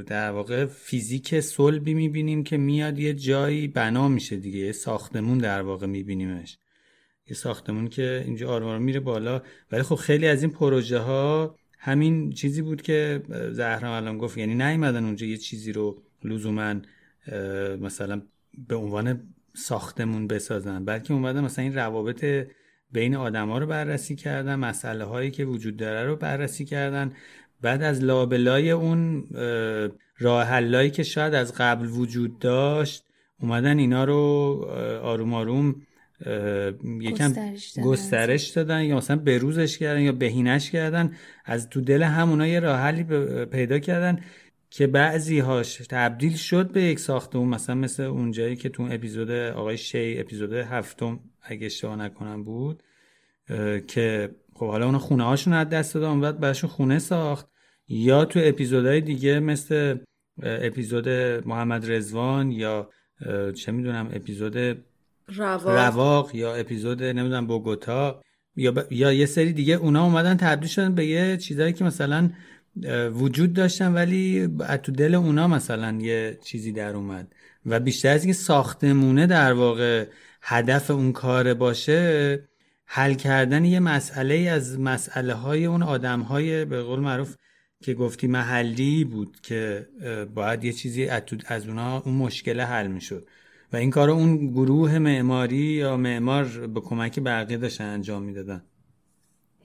در 0.07 0.31
واقع 0.31 0.67
فیزیک 0.67 1.41
صلبی 1.41 1.95
می‌بینیم 1.95 2.45
که 2.45 2.57
میاد 2.57 2.99
یه 2.99 3.15
جایی 3.15 3.69
بنا 3.69 4.09
میشه 4.09 4.37
دیگه 4.37 4.59
یه 4.59 4.73
ساختمون 4.73 5.39
در 5.39 5.63
واقع 5.63 5.87
میبینیمش. 5.87 6.59
یه 7.27 7.37
ساختمون 7.37 7.89
که 7.89 8.23
اینجا 8.27 8.51
آروم 8.51 8.83
میره 8.83 9.01
بالا. 9.01 9.43
ولی 9.73 9.83
خب 9.83 9.95
خیلی 9.95 10.27
از 10.27 10.43
این 10.43 10.53
پروژه 10.53 10.99
ها 10.99 11.57
همین 11.79 12.33
چیزی 12.33 12.63
بود 12.63 12.83
که 12.83 13.23
زهرا 13.51 13.97
الان 13.97 14.19
گفت. 14.19 14.39
یعنی 14.39 14.55
نیومدن 14.55 15.05
اونجا 15.05 15.27
یه 15.27 15.37
چیزی 15.37 15.73
رو 15.73 16.03
لزوما 16.25 16.75
مثلا 17.81 18.23
به 18.69 18.75
عنوان 18.75 19.35
ساختمون 19.55 20.27
بسازن. 20.27 20.85
بلکه 20.85 21.15
اومدن 21.15 21.41
مثلا 21.41 21.65
این 21.65 21.75
روابط 21.75 22.47
بین 22.93 23.17
آدما 23.17 23.59
رو 23.59 23.67
بررسی 23.67 24.17
کردن 24.17 24.55
مسئله 24.55 25.05
هایی 25.05 25.31
که 25.31 25.45
وجود 25.45 25.77
داره 25.77 26.07
رو 26.07 26.17
بررسی 26.17 26.65
کردن. 26.65 27.13
بعد 27.65 27.83
از 27.83 28.05
لابلای 28.05 28.71
اون 28.71 29.25
راه 30.19 30.89
که 30.89 31.03
شاید 31.03 31.35
از 31.35 31.55
قبل 31.55 31.87
وجود 31.87 32.39
داشت 32.39 33.05
اومدن 33.41 33.79
اینا 33.79 34.05
رو 34.05 34.15
آروم 35.03 35.35
آروم 35.35 35.75
یکم 37.01 37.33
گسترش 37.85 38.49
دادن. 38.49 38.85
یا 38.85 38.97
مثلا 38.97 39.17
بروزش 39.17 39.79
کردن 39.79 40.01
یا 40.01 40.13
بهینش 40.13 40.71
کردن 40.71 41.13
از 41.45 41.69
تو 41.69 41.81
دل 41.81 42.03
همونا 42.03 42.47
یه 42.47 42.61
راه 42.61 42.79
حلی 42.79 43.05
پیدا 43.45 43.79
کردن 43.79 44.21
که 44.71 44.87
بعضی 44.87 45.39
هاش 45.39 45.77
تبدیل 45.77 46.37
شد 46.37 46.73
به 46.73 46.83
یک 46.83 46.99
ساختمون 46.99 47.49
مثلا 47.49 47.75
مثل 47.75 48.03
اونجایی 48.03 48.57
که 48.57 48.69
تو 48.69 48.89
اپیزود 48.91 49.31
آقای 49.31 49.77
شی 49.79 50.17
اپیزود 50.19 50.53
هفتم 50.53 51.21
اگه 51.43 51.67
اشتباه 51.67 51.97
نکنم 51.97 52.45
بود 52.45 52.83
که 53.87 54.35
خب 54.55 54.67
حالا 54.67 54.87
اونا 54.87 54.99
خونه 54.99 55.25
هاشون 55.25 55.53
از 55.53 55.69
دست 55.69 55.95
دادن 55.95 56.21
بعد 56.21 56.41
براشون 56.41 56.71
خونه 56.71 56.99
ساخت 56.99 57.54
یا 57.89 58.25
تو 58.25 58.41
اپیزودهای 58.43 59.01
دیگه 59.01 59.41
مثل 59.41 59.99
اپیزود 60.43 61.09
محمد 61.47 61.93
رزوان 61.93 62.51
یا 62.51 62.91
چه 63.55 63.73
می‌دونم 63.73 64.11
اپیزود 64.13 64.57
رواق, 65.29 65.69
رواق 65.69 66.35
یا 66.35 66.55
اپیزود 66.55 67.03
نمی‌دونم 67.03 67.47
بوگوتا 67.47 68.23
یا, 68.57 68.87
یا 68.91 69.13
یه 69.13 69.27
سری 69.27 69.53
دیگه. 69.53 69.75
اونا 69.75 70.05
اومدن 70.05 70.37
تبدیل 70.37 70.69
شدن 70.69 70.95
به 70.95 71.07
یه 71.07 71.37
چیزایی 71.37 71.73
که 71.73 71.85
مثلا 71.85 72.31
وجود 73.13 73.53
داشتن 73.53 73.93
ولی 73.93 74.49
تو 74.83 74.93
دل 74.93 75.15
اونا 75.15 75.49
مثلا 75.49 75.99
یه 76.01 76.39
چیزی 76.45 76.73
در 76.73 76.97
اومد. 76.97 77.35
و 77.67 77.81
بیشتر 77.81 78.09
از 78.09 78.25
اینکه 78.25 78.39
ساختمونه 78.39 79.27
در 79.27 79.53
واقع 79.53 80.07
هدف 80.43 80.91
اون 80.91 81.13
کار 81.13 81.55
باشه 81.55 82.49
حل 82.87 83.15
کردن 83.15 83.65
یه 83.65 83.81
مسئله 83.81 84.35
از 84.35 84.81
مسئله 84.81 85.35
های 85.35 85.65
اون 85.65 85.83
آدم 85.83 86.21
های 86.21 86.65
به 86.65 86.83
قول 86.83 87.01
معروف 87.01 87.37
که 87.85 87.95
گفتی 87.95 88.27
محلی 88.27 89.05
بود 89.05 89.41
که 89.41 89.89
باید 90.35 90.65
یه 90.65 90.73
چیزی 90.73 91.09
از 91.47 91.69
اونها 91.69 92.03
اون 92.07 92.15
مشکل 92.15 92.61
حل 92.61 92.87
می‌شد. 92.87 93.29
و 93.73 93.77
این 93.77 93.91
کار 93.91 94.11
اون 94.11 94.51
گروه 94.51 94.99
معماری 94.99 95.57
یا 95.57 95.97
معمار 95.97 96.45
به 96.67 96.81
کمک 96.81 97.21
بقیه 97.21 97.57
داشتن 97.57 97.85
انجام 97.85 98.23
می‌دادن. 98.23 98.65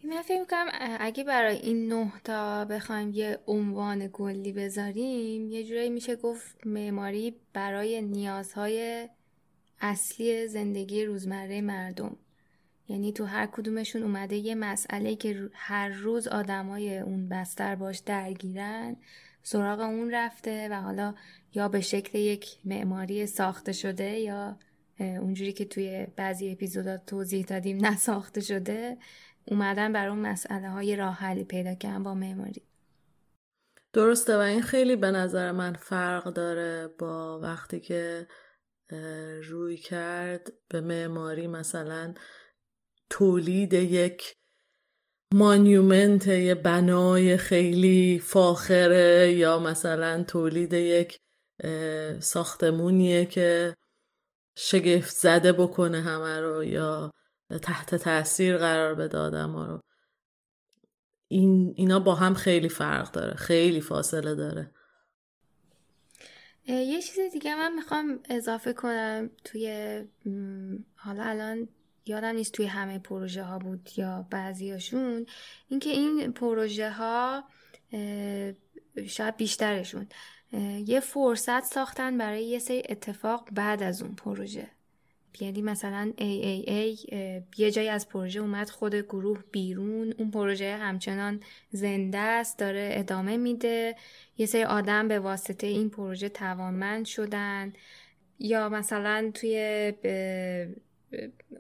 من 0.04 0.22
فکر 0.22 0.40
می‌کنم 0.40 0.68
اگه 1.00 1.24
برای 1.24 1.56
این 1.56 1.94
نه 1.94 2.12
تا 2.24 2.66
بخوایم 2.66 3.12
یه 3.14 3.40
عنوان 3.48 4.10
گلی 4.14 4.52
بذاریم 4.52 5.50
یه 5.50 5.64
جورایی 5.64 5.90
میشه 5.90 6.16
گفت 6.16 6.68
معماری 6.68 7.36
برای 7.54 8.02
نیازهای 8.02 9.10
اصلی 9.82 10.48
زندگی 10.48 11.06
روزمره 11.06 11.62
مردم. 11.62 12.18
یعنی 12.90 13.14
تو 13.14 13.26
هر 13.26 13.46
کدومشون 13.46 14.04
اومده 14.04 14.36
یه 14.36 14.56
مسئله 14.56 15.16
که 15.16 15.50
هر 15.54 15.90
روز 15.90 16.28
آدمای 16.28 17.00
اون 17.00 17.30
بستر 17.30 17.76
باش 17.76 17.98
درگیرن 17.98 18.96
سراغ 19.44 19.80
اون 19.80 20.12
رفته 20.12 20.70
و 20.72 20.82
حالا 20.82 21.16
یا 21.54 21.68
به 21.68 21.82
شکل 21.82 22.18
یک 22.18 22.58
معماری 22.66 23.26
ساخته 23.26 23.72
شده 23.72 24.20
یا 24.20 24.58
اونجوری 25.00 25.54
که 25.54 25.66
توی 25.66 26.08
بعضی 26.16 26.52
اپیزودات 26.52 27.06
توضیح 27.06 27.46
دادیم 27.46 27.78
نساخته 27.86 28.42
شده 28.42 28.98
اومدن 29.46 29.94
بر 29.94 30.08
اون 30.08 30.20
مسئله 30.20 30.70
های 30.70 30.96
راه 30.96 31.14
حلی 31.14 31.44
پیدا 31.44 31.76
کردن 31.76 32.04
با 32.04 32.14
معماری. 32.14 32.62
درسته 33.94 34.38
و 34.38 34.40
این 34.40 34.62
خیلی 34.62 34.96
به 34.96 35.12
نظر 35.12 35.52
من 35.52 35.74
فرق 35.74 36.34
داره 36.34 36.88
با 37.00 37.40
وقتی 37.40 37.80
که 37.80 38.28
روی 39.44 39.78
کرد 39.78 40.54
به 40.70 40.82
معماری 40.82 41.48
مثلا 41.48 42.14
تولید 43.10 43.74
یک 43.74 44.36
مانیومنت 45.34 46.28
یه 46.28 46.56
بنای 46.56 47.38
خیلی 47.38 48.20
فاخره 48.20 49.34
یا 49.34 49.60
مثلا 49.60 50.24
تولید 50.24 50.74
یک 50.74 51.20
ساختمونیه 52.20 53.26
که 53.26 53.76
شگفت 54.58 55.16
زده 55.16 55.54
بکنه 55.54 56.02
همه 56.02 56.40
رو 56.40 56.64
یا 56.64 57.12
تحت 57.62 57.96
تاثیر 57.96 58.58
قرار 58.58 58.96
بده 58.96 59.18
آدم 59.18 59.56
رو. 59.56 59.80
این 61.28 61.74
اینا 61.76 62.00
با 62.00 62.16
هم 62.16 62.34
خیلی 62.34 62.70
فرق 62.70 63.12
داره 63.12 63.34
خیلی 63.34 63.82
فاصله 63.82 64.36
داره. 64.36 64.72
یه 66.68 67.02
چیز 67.02 67.20
دیگه 67.34 67.56
من 67.56 67.76
می‌خوام 67.76 68.20
اضافه 68.30 68.74
کنم 68.74 69.30
توی 69.44 69.68
حالا 70.96 71.24
الان 71.24 71.68
یادم 72.10 72.36
نیست 72.36 72.52
توی 72.52 72.66
همه 72.66 73.00
پروژه 73.00 73.44
ها 73.44 73.60
بود 73.60 73.90
یا 73.98 74.28
بعضیاشون. 74.30 75.26
اینکه 75.70 75.90
این 75.90 76.34
پروژه 76.34 76.90
ها 76.90 77.44
شاید 79.08 79.38
بیشترشون 79.38 80.08
یه 80.86 81.00
فرصت 81.00 81.64
ساختن 81.64 82.18
برای 82.18 82.44
یه 82.44 82.60
سری 82.60 82.84
اتفاق 82.90 83.50
بعد 83.52 83.84
از 83.84 84.02
اون 84.02 84.16
پروژه. 84.16 84.68
یعنی 85.40 85.62
مثلا 85.62 86.14
AAA 86.18 87.14
یه 87.58 87.72
جایی 87.72 87.90
از 87.90 88.10
پروژه 88.10 88.40
اومد 88.40 88.70
خود 88.70 88.96
گروه 88.96 89.44
بیرون 89.52 90.14
اون 90.18 90.32
پروژه 90.32 90.78
همچنان 90.82 91.40
زنده 91.72 92.18
است 92.18 92.60
داره 92.60 92.90
ادامه 92.94 93.38
میده. 93.38 93.96
یه 94.38 94.46
سری 94.46 94.64
آدم 94.64 95.08
به 95.08 95.20
واسطه 95.20 95.68
این 95.68 95.90
پروژه 95.90 96.30
توانمند 96.30 97.06
شدن. 97.06 97.74
یا 98.40 98.70
مثلا 98.70 99.32
توی 99.34 99.94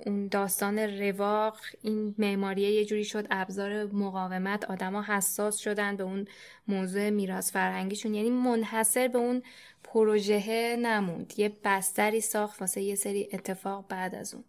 اون 0.06 0.28
داستان 0.28 0.80
رواق 0.80 1.58
این 1.82 2.16
معماری 2.18 2.62
یه 2.62 2.86
جوری 2.86 3.06
شد 3.06 3.28
ابزار 3.32 3.86
مقاومت 3.86 4.66
آدما 4.66 5.04
حساس 5.04 5.58
شدن 5.58 5.96
به 5.96 6.04
اون 6.04 6.28
موضوع 6.68 7.10
میراث 7.10 7.52
فرهنگیشون. 7.52 8.14
یعنی 8.14 8.30
منحصر 8.30 9.08
به 9.08 9.18
اون 9.18 9.44
پروژه 9.84 10.76
نموند. 10.76 11.34
یه 11.38 11.52
بستری 11.64 12.22
ساخت 12.22 12.62
واسه 12.62 12.82
یه 12.82 12.96
سری 12.96 13.30
اتفاق 13.34 13.88
بعد 13.88 14.16
از 14.16 14.34
اون. 14.34 14.44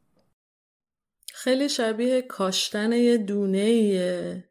خیلی 1.33 1.69
شبیه 1.69 2.23
کاشتن 2.23 2.93
یه 2.93 3.19
دونه 3.19 3.59
ایه 3.59 4.45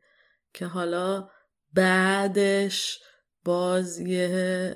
که 0.54 0.66
حالا 0.66 1.30
بعدش 1.74 3.00
باز 3.46 4.00
یه 4.00 4.76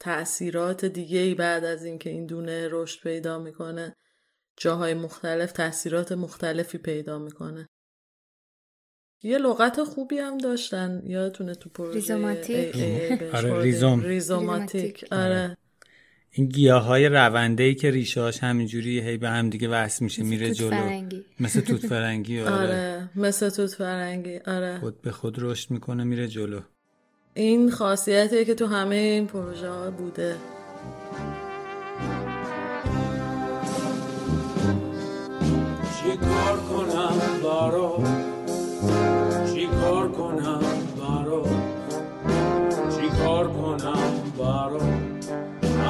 تأثیرات 0.00 0.84
دیگه 0.84 1.18
ای 1.18 1.34
بعد 1.34 1.64
از 1.64 1.84
اینکه 1.84 2.10
این 2.10 2.26
دونه 2.26 2.68
رشد 2.70 3.02
پیدا 3.02 3.38
می‌کنه. 3.38 3.96
جاهای 4.60 4.94
مختلف 4.94 5.52
تاثیرات 5.52 6.12
مختلفی 6.12 6.78
پیدا 6.78 7.18
می‌کنه. 7.18 7.68
یه 9.22 9.38
لغت 9.38 9.82
خوبی 9.82 10.18
هم 10.18 10.38
داشتن. 10.38 11.02
یادتونه 11.06 11.54
تو 11.54 11.70
پروژه 11.70 11.94
ریزوماتیک؟ 11.94 12.76
آره 13.34 13.62
ریزوم. 13.62 14.02
ریزوماتیک. 14.02 15.04
آره. 15.12 15.56
این 16.30 16.46
گیاه 16.48 16.84
های 16.84 17.08
رونده 17.08 17.62
ای 17.62 17.74
که 17.74 17.90
ریشاش 17.90 18.38
همینجوری 18.42 19.00
هی 19.00 19.16
به 19.16 19.28
هم 19.28 19.50
دیگه 19.50 19.68
وصل 19.68 20.04
میشه 20.04 20.22
میره 20.22 20.50
جلو. 20.54 20.70
فرنگی. 20.70 21.24
مثل 21.40 21.60
توت 21.60 21.86
فرنگی 21.92 22.40
آره. 22.40 22.52
آره 22.54 23.10
مثل 23.16 23.50
توت 23.50 23.74
فرنگی 23.74 24.38
آره. 24.38 24.78
خود 24.80 25.02
به 25.02 25.10
خود 25.10 25.36
رشد 25.38 25.70
می‌کنه 25.70 26.04
میره 26.04 26.28
جلو. 26.28 26.60
این 27.34 27.70
خاصیتیه 27.70 28.44
که 28.44 28.54
تو 28.54 28.66
همه 28.66 28.94
این 28.94 29.26
پروژه 29.26 29.68
ها 29.68 29.90
بوده. 29.90 30.36
چیکار 36.38 36.58
کنم 36.60 37.18
برا؟ 37.42 37.98
چیکار 39.54 40.08
کنم 40.08 40.60
برا؟ 40.98 41.42
چیکار 42.96 43.48
کنم 43.48 44.12
برا؟ 44.38 44.80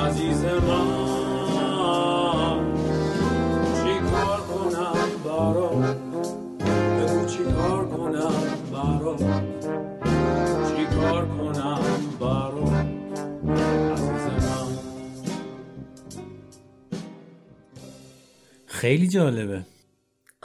عزیز 0.06 0.44
من 0.44 0.74
چیکار 3.84 4.40
کنم 4.40 5.08
برا؟ 5.24 5.68
بگو 6.98 7.26
چیکار 7.26 7.88
کنم 7.88 8.32
برا؟ 8.72 9.16
چیکار 10.68 11.26
کنم 11.26 11.80
برا؟ 12.20 12.68
خیلی 18.66 19.08
جالبه. 19.08 19.77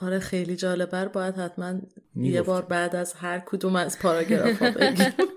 آره 0.04 0.20
خیلی 0.20 0.56
جالبه. 0.56 1.06
باید 1.06 1.36
حتما 1.36 1.80
یه 2.16 2.42
بار 2.42 2.62
بعد 2.62 2.96
از 2.96 3.14
هر 3.14 3.40
کدوم 3.40 3.76
از 3.76 4.00
پاراگراف 4.00 4.62
ها 4.62 4.72
بگیم. 4.72 5.14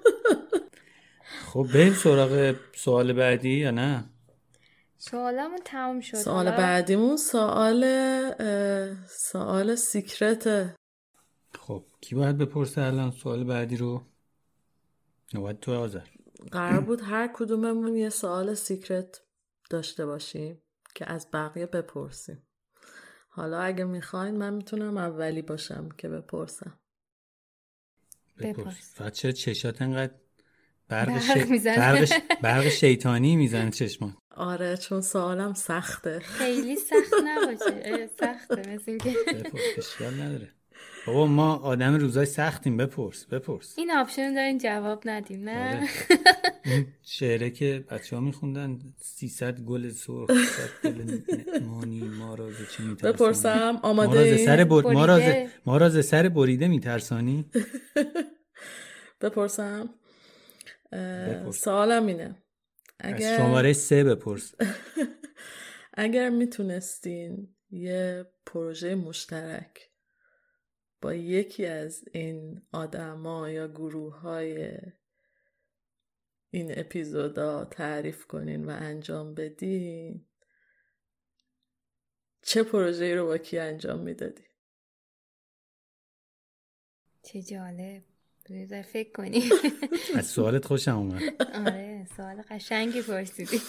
خب 1.53 1.67
بریم 1.75 1.93
سراغ 1.95 2.57
سوال 2.75 3.13
بعدی 3.13 3.59
یا 3.59 3.71
نه؟ 3.71 4.05
سوالمون 4.99 5.59
تموم 5.65 6.01
شد. 6.01 6.17
سوال 6.17 6.51
بعدیمون 6.51 7.17
سوال 7.17 7.85
سوال 9.09 9.75
سیکرته. 9.75 10.75
خب 11.61 11.85
کی 12.01 12.15
باید 12.15 12.39
بپرسه 12.39 12.83
الان 12.83 13.11
سوال 13.11 13.45
بعدی 13.45 13.77
رو؟ 13.77 14.03
نوبت 15.35 15.61
تو 15.61 15.73
آذر 15.73 16.07
قرار 16.53 16.81
بود 16.81 17.01
هر 17.01 17.31
کدوممون 17.35 17.97
یه 17.97 18.09
سوال 18.09 18.55
سیکرت 18.55 19.23
داشته 19.71 20.07
باشیم 20.07 20.63
که 20.95 21.13
از 21.13 21.29
بقیه 21.33 21.67
بپرسیم. 21.67 22.46
حالا 23.37 23.61
اگه 23.61 23.85
می‌خواین 23.85 24.37
من 24.37 24.55
می‌تونم 24.55 24.97
اولی 24.97 25.43
باشم 25.43 25.89
که 25.89 26.09
بپرسم. 26.09 26.79
بپرس. 28.39 28.95
فقط 28.95 29.13
چرا 29.13 29.33
چشات 29.33 29.83
انقدر 29.83 30.15
برق, 30.89 31.09
برق 31.09 31.45
ش... 31.45 31.51
می‌زنه. 31.51 31.77
برق, 31.77 32.05
ش... 32.05 32.13
برق 32.43 32.69
شیطانی 32.69 33.37
می‌زنه 33.37 33.71
چشمان. 33.71 34.17
آره 34.31 34.77
چون 34.77 35.01
سوالم 35.01 35.55
سخته. 35.55 36.19
خیلی 36.19 36.77
سخت 36.77 37.13
نباشه. 37.25 38.07
سخته 38.21 38.75
مثل 38.75 38.91
اینکه 38.91 39.15
بپرس 39.35 39.79
اشکال 39.79 40.21
نداره. 40.21 40.56
بابا 41.07 41.27
ما 41.27 41.57
آدم 41.57 41.95
روزای 41.95 42.27
سختیم 42.27 42.77
بپرس 42.77 43.25
بپرس 43.25 43.79
این 43.79 43.91
option 43.91 44.35
دارین 44.35 44.59
جواب 44.59 45.03
ندیم 45.05 45.49
نه 45.49 45.77
آره. 45.77 45.89
شعره 47.03 47.51
که 47.51 47.85
بچه 47.91 48.17
ها 48.17 48.23
میخوندن 48.23 48.79
300 48.99 49.61
گل 49.61 49.91
سرخ 49.91 50.31
100 50.83 50.91
گل 50.91 51.21
نعمانی 51.53 52.01
ما 52.01 52.35
را 52.35 52.51
ز 52.51 52.57
چه 52.73 52.83
می‌ترسانی؟ 52.83 53.13
بپرسم 53.13 53.71
ما 53.71 53.81
آماده 53.83 54.37
سر 54.37 54.65
بر... 54.65 54.83
ما 54.83 55.05
را 55.05 55.19
ز... 55.19 55.23
بریده. 55.23 55.51
ما 55.67 56.03
سر 56.03 56.29
بریده 56.29 56.69
میترسانی 56.69 57.45
بپرسم 59.21 59.91
بپرس. 60.93 61.57
سوالم 61.65 62.07
اینه 62.07 62.37
از 63.01 63.23
شماره 63.23 63.73
سه 63.73 64.05
بپرس 64.05 64.55
اگر 65.95 66.29
می‌تونستین 66.29 67.49
یه 67.71 68.27
پروژه 68.47 68.95
مشترک 68.95 69.91
با 71.01 71.15
یکی 71.15 71.67
از 71.67 72.05
این 72.13 72.63
آدما 72.73 73.51
یا 73.51 73.69
گروه 73.69 74.19
های 74.19 74.79
این 76.51 76.79
اپیزودا 76.79 77.65
تعریف 77.65 78.27
کنین 78.27 78.65
و 78.65 78.71
انجام 78.71 79.35
بدین 79.35 80.27
چه 82.43 82.63
پروژه 82.63 83.15
رو 83.15 83.27
با 83.27 83.39
کی 83.39 83.59
انجام 83.59 84.01
می‌دادی؟ 84.01 84.43
چه 87.23 87.43
جالب. 87.43 88.03
بذار 88.51 88.83
فکر 88.83 89.13
کنی. 89.13 89.43
از 90.19 90.27
سوالت 90.27 90.65
خوشم 90.65 90.97
اومد. 90.97 91.23
آره 91.55 92.07
سوال 92.17 92.43
قشنگی 92.51 93.03
پرسیدی. 93.03 93.61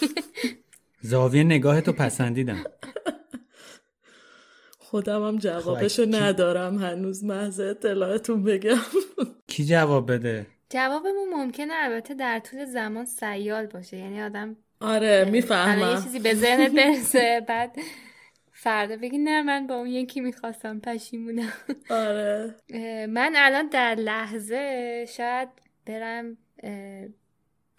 زاویه 1.00 1.44
نگاه 1.44 1.80
تو 1.80 1.92
پسندیدم. 1.92 2.64
خودم 4.90 5.26
هم 5.26 5.38
جوابشو 5.38 6.06
ندارم. 6.10 6.78
هنوز 6.78 7.24
محض 7.24 7.60
اطلاعتون 7.60 8.44
بگم. 8.44 8.78
کی 9.50 9.64
جواب 9.64 10.12
بده؟ 10.12 10.46
جوابمون 10.70 11.28
ممکنه 11.34 11.74
البته 11.74 12.14
در 12.14 12.38
طول 12.38 12.64
زمان 12.64 13.04
سیال 13.04 13.66
باشه. 13.66 13.96
یعنی 13.96 14.22
آدم 14.22 14.56
آره 14.80 15.24
می‌فهمم. 15.24 15.90
یه 15.96 16.02
چیزی 16.02 16.18
به 16.18 16.34
ذهنت 16.34 16.72
برسه 16.72 17.44
بعد 17.48 17.76
فردا 18.52 18.96
بگی 18.96 19.18
نه 19.18 19.42
من 19.42 19.66
با 19.66 19.74
اون 19.74 19.86
یکی 19.86 20.20
می‌خواستم 20.20 20.80
پشیمونم. 20.80 21.52
آره. 21.90 22.54
من 23.06 23.32
الان 23.36 23.68
در 23.68 23.94
لحظه 23.94 25.06
شاید 25.16 25.48
برم 25.86 26.36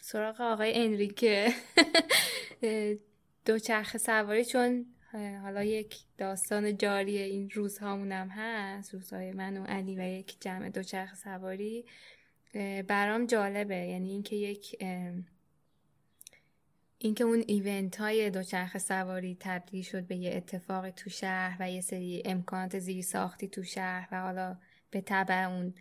سراغ 0.02 0.42
آقای 0.42 0.84
انریکه. 0.86 1.48
دوچرخه 3.46 3.98
سواری 3.98 4.46
چون 4.46 4.86
حالا 5.12 5.64
یک 5.64 5.96
داستان 6.18 6.78
جاری 6.78 7.18
این 7.18 7.50
روزهامونم 7.50 8.30
هست 8.30 8.94
روزهای 8.94 9.32
من 9.32 9.58
و 9.58 9.64
علی 9.64 9.96
و 9.96 10.02
یک 10.02 10.42
جمع 10.42 10.70
دوچرخه 10.70 11.16
سواری. 11.16 11.86
برام 12.88 13.26
جالبه 13.26 13.76
یعنی 13.76 14.10
اینکه 14.10 14.36
یک 14.36 14.76
اینکه 16.98 17.24
اون 17.24 17.44
ایونت 17.48 17.96
های 17.96 18.30
دوچرخه 18.30 18.80
سواری 18.80 19.38
تبدیل 19.40 19.84
شد 19.84 20.08
به 20.08 20.16
یه 20.16 20.36
اتفاق 20.36 20.90
تو 20.90 21.10
شهر 21.10 21.58
و 21.60 21.72
یه 21.72 21.82
سری 21.82 22.22
امکانات 22.26 22.80
زیر 22.80 23.02
ساختی 23.02 23.48
تو 23.48 23.64
شهر 23.64 24.08
و 24.12 24.22
حالا 24.22 24.58
به 24.92 25.02
طبع 25.02 25.44
اون 25.44 25.74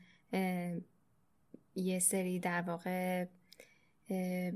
یه 1.74 1.98
سری 1.98 2.38
در 2.40 2.62
واقع 2.62 3.26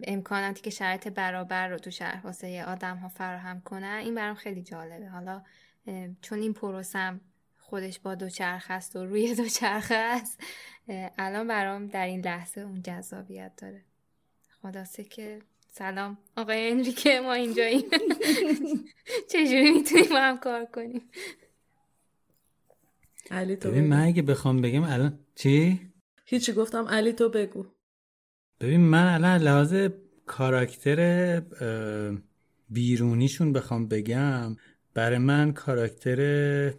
امکاناتی 0.02 0.60
که 0.60 0.70
شرط 0.70 1.08
برابر 1.08 1.68
رو 1.68 1.78
تو 1.78 1.90
شهر 1.90 2.26
واسه 2.26 2.64
آدم 2.64 2.96
ها 2.96 3.08
فراهم 3.08 3.60
کنن 3.60 4.00
این 4.04 4.14
برام 4.14 4.34
خیلی 4.34 4.62
جالبه. 4.62 5.08
حالا 5.08 5.42
چون 6.22 6.38
این 6.38 6.52
پروسم 6.52 7.20
خودش 7.58 7.98
با 7.98 8.14
دوچرخ 8.14 8.66
است 8.70 8.96
و 8.96 9.04
روی 9.04 9.34
دوچرخه 9.34 9.94
است 9.94 10.40
الان 11.18 11.48
برام 11.48 11.86
در 11.86 12.06
این 12.06 12.20
لحظه 12.20 12.60
اون 12.60 12.82
جذابیت 12.82 13.52
داره. 13.56 13.82
خلاصه 14.62 15.04
که 15.04 15.38
سلام 15.68 16.18
آقای 16.36 16.70
انریکه 16.70 17.20
ما 17.20 17.32
اینجاییم. 17.32 17.82
چجوری 19.32 19.70
می‌تونیم 19.72 20.08
با 20.10 20.20
هم 20.20 20.38
کار 20.38 20.64
کنیم؟ 20.64 21.10
علی 23.30 23.56
تو 23.56 23.70
ببین 23.70 23.86
من 23.86 24.00
اگه 24.06 24.22
بخوام 24.22 24.60
بگم 24.60 24.82
الان 24.82 25.18
چی؟ 25.34 25.80
هیچی 26.24 26.52
گفتم 26.52 26.88
علی 26.88 27.12
تو 27.12 27.28
بگو. 27.28 27.66
ببین 28.62 28.80
من 28.80 29.14
الان 29.14 29.40
لحاظ 29.40 29.74
کاراکتر 30.26 31.40
بیرونیشون 32.70 33.52
بخوام 33.52 33.88
بگم 33.88 34.56
برای 34.94 35.18
من 35.18 35.52
کاراکتر 35.52 36.74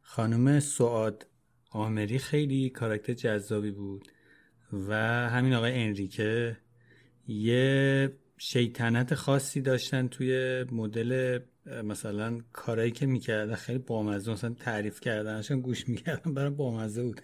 خانم 0.00 0.60
سعاد 0.60 1.26
آمری 1.70 2.18
خیلی 2.18 2.70
کاراکتر 2.70 3.12
جذابی 3.12 3.70
بود 3.70 4.08
و 4.72 4.94
همین 5.28 5.54
آقای 5.54 5.82
انریکه 5.82 6.56
یه 7.28 8.12
شیطنت 8.38 9.14
خاصی 9.14 9.60
داشتن 9.60 10.08
توی 10.08 10.64
مدل 10.72 11.38
مثلا 11.84 12.40
کارایی 12.52 12.90
که 12.90 13.06
می‌کردن 13.06 13.54
خیلی 13.54 13.78
بامزه 13.78 14.32
مثلا 14.32 14.54
تعریف 14.54 15.00
کردنشون 15.00 15.60
گوش 15.60 15.88
می‌کردن 15.88 16.34
برای 16.34 16.50
بامزه 16.50 17.02
بود. 17.02 17.20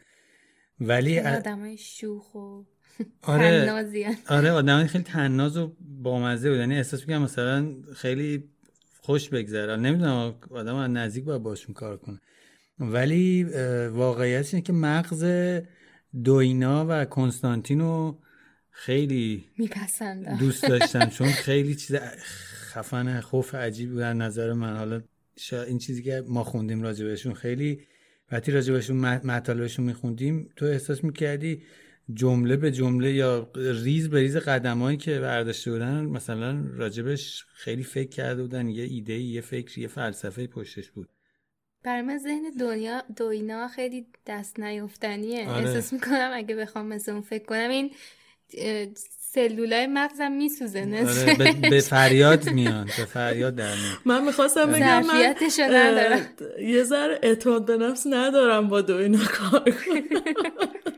ولی 0.80 1.20
آدمای 1.20 1.76
شوخ 1.78 2.34
و 2.34 2.64
آره. 3.22 3.72
آره 4.28 4.50
آدمای 4.50 4.86
خیلی 4.86 5.04
تناز 5.04 5.56
و 5.56 5.76
بامزه 6.02 6.50
بود. 6.50 6.58
یعنی 6.58 6.76
احساس 6.76 7.00
می‌کنم 7.00 7.22
مثلا 7.22 7.74
خیلی 7.96 8.44
خوش 9.00 9.28
بگذره. 9.28 9.76
نمی‌دونم 9.76 10.34
آدم 10.50 10.74
از 10.74 10.90
نزدیک 10.90 11.24
باید 11.24 11.42
باشون 11.42 11.74
کار 11.74 11.96
کنه. 11.96 12.20
ولی 12.78 13.44
واقعیت 13.92 14.54
اینه 14.54 14.66
که 14.66 14.72
مغز 14.72 15.24
دوینا 16.24 16.86
و 16.88 17.04
کنستانتینو 17.04 18.18
خیلی 18.70 19.44
میپسندم 19.58 20.36
دوست 20.36 20.66
داشتم 20.68 21.06
چون 21.06 21.28
خیلی 21.28 21.74
چیز 21.74 21.96
خفن 22.72 23.20
خوف 23.20 23.54
عجیبی 23.54 23.92
بود. 23.92 24.02
نظر 24.02 24.52
من 24.52 24.76
حالا 24.76 25.02
این 25.66 25.78
چیزی 25.78 26.02
که 26.02 26.24
ما 26.28 26.44
خوندیم 26.44 26.82
راجبشون 26.82 27.34
خیلی 27.34 27.80
وقتی 28.32 28.52
راجبشون 28.52 28.96
مطالبشون 28.96 29.84
میخوندیم 29.84 30.48
تو 30.56 30.66
احساس 30.66 31.04
می‌کردی 31.04 31.62
جمله 32.12 32.56
به 32.56 32.70
جمله 32.70 33.12
یا 33.12 33.50
ریز 33.56 34.10
به 34.10 34.20
ریز 34.20 34.36
قدمایی 34.36 34.96
که 34.96 35.20
برداشته 35.20 35.70
بودن 35.70 36.04
مثلا 36.04 36.64
راجبش 36.76 37.44
خیلی 37.54 37.82
فکر 37.82 38.08
کرده 38.08 38.42
بودن 38.42 38.68
یه 38.68 38.84
ایده 38.84 39.14
یه 39.14 39.40
فکر 39.40 39.78
یه 39.78 39.88
فلسفه 39.88 40.46
پشتش 40.46 40.90
بود. 40.90 41.08
برای 41.82 42.02
من 42.02 42.18
ذهن 42.18 42.42
دنیا 42.60 43.02
دوینا 43.16 43.68
خیلی 43.68 44.06
دست 44.26 44.60
نیفتنیه 44.60 45.48
آره. 45.48 45.66
احساس 45.66 45.92
می‌کنم 45.92 46.30
اگه 46.34 46.56
بخوام 46.56 46.86
مثل 46.86 47.12
اون 47.12 47.20
فکر 47.20 47.44
کنم 47.44 47.70
این 47.70 47.90
سلولای 49.20 49.86
مغزم 49.86 50.32
میسوزه 50.32 50.80
آره 50.80 51.34
به, 51.38 51.70
به 51.70 51.80
فریاد 51.80 52.50
میان 52.50 52.84
به 52.84 53.04
فریاد 53.04 53.54
در 53.54 53.74
میان 53.74 53.96
من 54.04 54.24
می‌خواستم 54.24 54.72
بگم 54.72 55.02
من 55.06 55.34
ندارم. 55.58 56.26
یه 56.60 56.82
ذره 56.82 57.18
اعتماد 57.22 57.64
به 57.64 57.76
نفس 57.76 58.06
ندارم 58.06 58.68
با 58.68 58.80
دو 58.80 58.96
اینا 58.96 59.24
کار 59.24 59.70
کنم. 59.70 60.02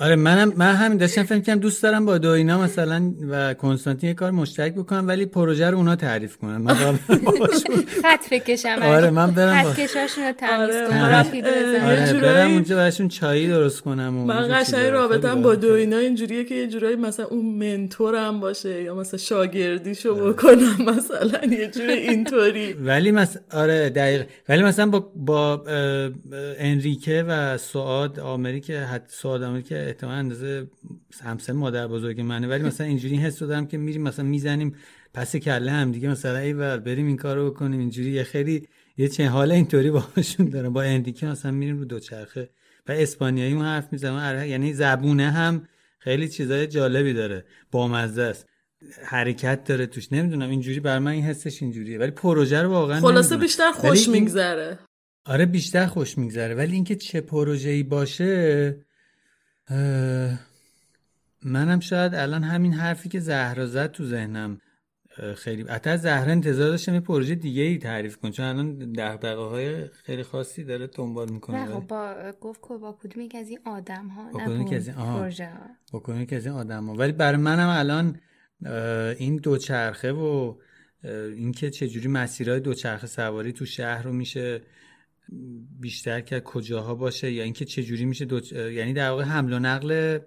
آره 0.00 0.16
منم 0.16 0.52
من 0.56 0.74
همین 0.74 0.98
داشتم 0.98 1.22
فکر 1.22 1.40
کنم 1.40 1.58
دوست 1.58 1.82
دارم 1.82 2.06
با 2.06 2.18
دوینا 2.18 2.58
مثلا 2.62 3.12
و 3.30 3.54
کنستانتین 3.54 4.08
یه 4.08 4.14
کار 4.14 4.30
مشترک 4.30 4.74
بکنم 4.74 5.08
ولی 5.08 5.26
پروژه 5.26 5.70
رو 5.70 5.76
اونا 5.78 5.96
تعریف 5.96 6.36
کنن 6.36 6.56
من 6.56 6.74
خط 8.02 8.30
بکشم 8.32 8.78
آره 8.82 9.10
من 9.10 9.30
برم. 9.30 9.62
خط 9.62 9.76
کشاشون 9.80 10.24
رو 10.24 10.32
تمیز 10.32 10.76
آره، 10.76 10.88
کنم 10.88 11.02
آره 11.84 12.06
جورایی- 12.06 12.20
برم 12.20 12.50
اونجا 12.52 12.76
براشون 12.76 13.08
چایی 13.08 13.48
درست 13.48 13.80
کنم 13.80 14.18
و 14.18 14.24
من 14.24 14.60
قشنگ. 14.60 14.86
رابطم 14.86 15.42
با 15.42 15.48
راحته. 15.50 15.66
دو 15.68 15.72
اینا 15.74 15.98
اینجوریه 15.98 16.44
که 16.44 16.54
یه 16.54 16.66
جورایی 16.66 16.96
مثلا 16.96 17.26
اون 17.26 17.44
منتورم 17.44 18.40
باشه 18.40 18.82
یا 18.82 18.94
مثلا 18.94 19.18
شاگردیشو 19.18 20.14
بکنم 20.32 20.76
مثلا 20.96 21.44
یه 21.54 21.68
جوری 21.68 21.92
اینطوری 21.92 22.72
ولی 22.88 23.10
مثلا 23.10 23.42
آره 23.52 23.90
دقیق 23.90 24.26
ولی 24.48 24.62
مثلا 24.62 24.86
با 24.86 25.10
با 25.16 25.64
انریکه 26.58 27.24
و 27.28 27.58
سعاد 27.58 28.20
آمری 28.20 28.60
که 28.60 28.78
حد 28.80 29.04
سعاد 29.08 29.42
آمری 29.42 29.62
که 29.62 29.87
احتمال 29.88 30.14
اندازه 30.14 30.66
همسن 31.22 31.52
مادر 31.52 31.88
بزرگ 31.88 32.20
منه. 32.20 32.48
ولی 32.48 32.62
مثلا 32.62 32.86
اینجوری 32.86 33.16
حس 33.16 33.38
دارم 33.38 33.66
که 33.66 33.78
میریم 33.78 34.02
مثلا 34.02 34.24
می‌زنیم 34.24 34.74
پس 35.14 35.36
کله 35.36 35.70
هم 35.70 35.92
دیگه. 35.92 36.08
مثلا 36.08 36.38
ای 36.38 36.52
ول 36.52 36.76
بریم 36.76 37.06
این 37.06 37.16
کارو 37.16 37.50
بکنیم 37.50 37.80
اینجوری. 37.80 38.10
یه 38.10 38.22
خیلی 38.22 38.68
یه 38.96 39.08
چه 39.08 39.28
حال 39.28 39.52
اینطوری 39.52 39.90
باهاشون 39.90 40.48
دارم. 40.48 40.72
با 40.72 40.82
انریکه 40.82 41.26
مثلا 41.26 41.50
میریم 41.50 41.78
رو 41.78 41.84
دوچرخه. 41.84 42.50
و 42.88 42.92
اسپانیایی 42.92 43.52
اون 43.52 43.64
حرف 43.64 43.92
می‌زنم 43.92 44.46
یعنی 44.46 44.72
زبونه 44.72 45.30
هم 45.30 45.68
خیلی 45.98 46.28
چیزای 46.28 46.66
جالبی 46.66 47.12
داره. 47.12 47.44
بامزه 47.70 48.22
است. 48.22 48.46
حرکت 49.04 49.64
داره 49.64 49.86
توش. 49.86 50.12
نمی‌دونم 50.12 50.50
اینجوری 50.50 50.80
بر 50.80 50.98
من 50.98 51.10
این 51.10 51.24
حسش 51.24 51.62
اینجوریه. 51.62 51.98
ولی 51.98 52.10
پروژه 52.10 52.62
رو 52.62 52.70
واقعا 52.70 53.00
خلاصه. 53.00 53.36
بیشتر 53.36 53.70
خوش 53.72 54.08
میگذره. 54.08 54.78
آره 55.24 55.46
بیشتر 55.46 55.86
خوش 55.86 56.18
میگذره. 56.18 56.54
ولی 56.54 56.74
اینکه 56.74 56.96
چه 56.96 57.20
پروژه‌ای 57.20 57.82
باشه 57.82 58.76
منم 61.44 61.80
شاید 61.80 62.14
الان 62.14 62.42
همین 62.44 62.72
حرفی 62.72 63.08
که 63.08 63.20
زهرا 63.20 63.66
زد 63.66 63.90
تو 63.90 64.04
ذهنم 64.04 64.60
خیلی 65.36 65.62
حتی 65.62 65.96
زهرا 65.96 66.32
انتظار 66.32 66.68
داشتم 66.68 66.94
یه 66.94 67.00
پروژه 67.00 67.34
دیگه 67.34 67.62
ای 67.62 67.78
تعریف 67.78 68.16
کن 68.16 68.30
چون 68.30 68.46
الان 68.46 68.92
دغدغه 68.92 69.42
های 69.42 69.86
خیلی 69.88 70.22
خاصی 70.22 70.64
داره 70.64 70.86
دنبال 70.86 71.30
می‌کنه 71.30 71.64
نه 71.64 71.74
خب 71.74 71.86
با 71.86 72.32
گفت 72.40 72.60
که 72.68 72.74
با 72.74 72.98
کدوم 73.02 73.22
یک 73.22 73.34
از 73.34 73.48
این 73.48 73.58
آدم 73.64 74.08
ها 74.08 74.30
با 74.32 74.40
کدوم 74.40 74.58
با 74.58 74.70
یک 74.70 74.72
از 74.76 74.88
این- 74.88 74.96
آها. 74.96 75.18
پروژه 75.20 75.46
ها 75.50 75.98
بکنه 75.98 76.26
که 76.26 76.36
از 76.36 76.46
این 76.46 76.54
آدم 76.54 76.86
ها. 76.86 76.94
ولی 76.94 77.12
برای 77.12 77.36
منم 77.40 77.68
الان 77.68 78.20
این 79.18 79.36
دوچرخه 79.36 80.12
و 80.12 80.54
اینکه 81.04 81.70
چجوری 81.70 82.08
مسیرهای 82.08 82.60
دوچرخه 82.60 83.06
سواری 83.06 83.52
تو 83.52 83.66
شهر 83.66 84.02
رو 84.02 84.12
میشه 84.12 84.62
بیشتر 85.80 86.20
که 86.20 86.40
کجاها 86.40 86.94
باشه 86.94 87.32
یا 87.32 87.44
اینکه 87.44 87.64
چجوری 87.64 88.04
میشه 88.04 88.24
دو... 88.24 88.40
یعنی 88.70 88.92
در 88.92 89.10
واقع 89.10 89.22
حمل 89.22 89.52
و 89.52 89.58
نقل 89.58 90.18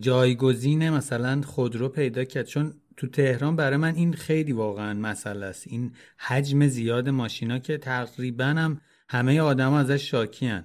جایگزین 0.00 0.90
مثلا 0.90 1.42
خودرو 1.42 1.88
پیدا 1.88 2.24
کرد. 2.24 2.46
چون 2.46 2.74
تو 2.96 3.06
تهران 3.06 3.56
برای 3.56 3.76
من 3.76 3.94
این 3.94 4.12
خیلی 4.12 4.52
واقعا 4.52 4.94
مسئله 4.94 5.46
است. 5.46 5.66
این 5.66 5.92
حجم 6.16 6.66
زیاد 6.66 7.08
ماشینا 7.08 7.58
که 7.58 7.78
تقریبا 7.78 8.44
هم 8.44 8.80
همه 9.08 9.40
آدم 9.40 9.72
ازش 9.72 10.10
شاکیان 10.10 10.64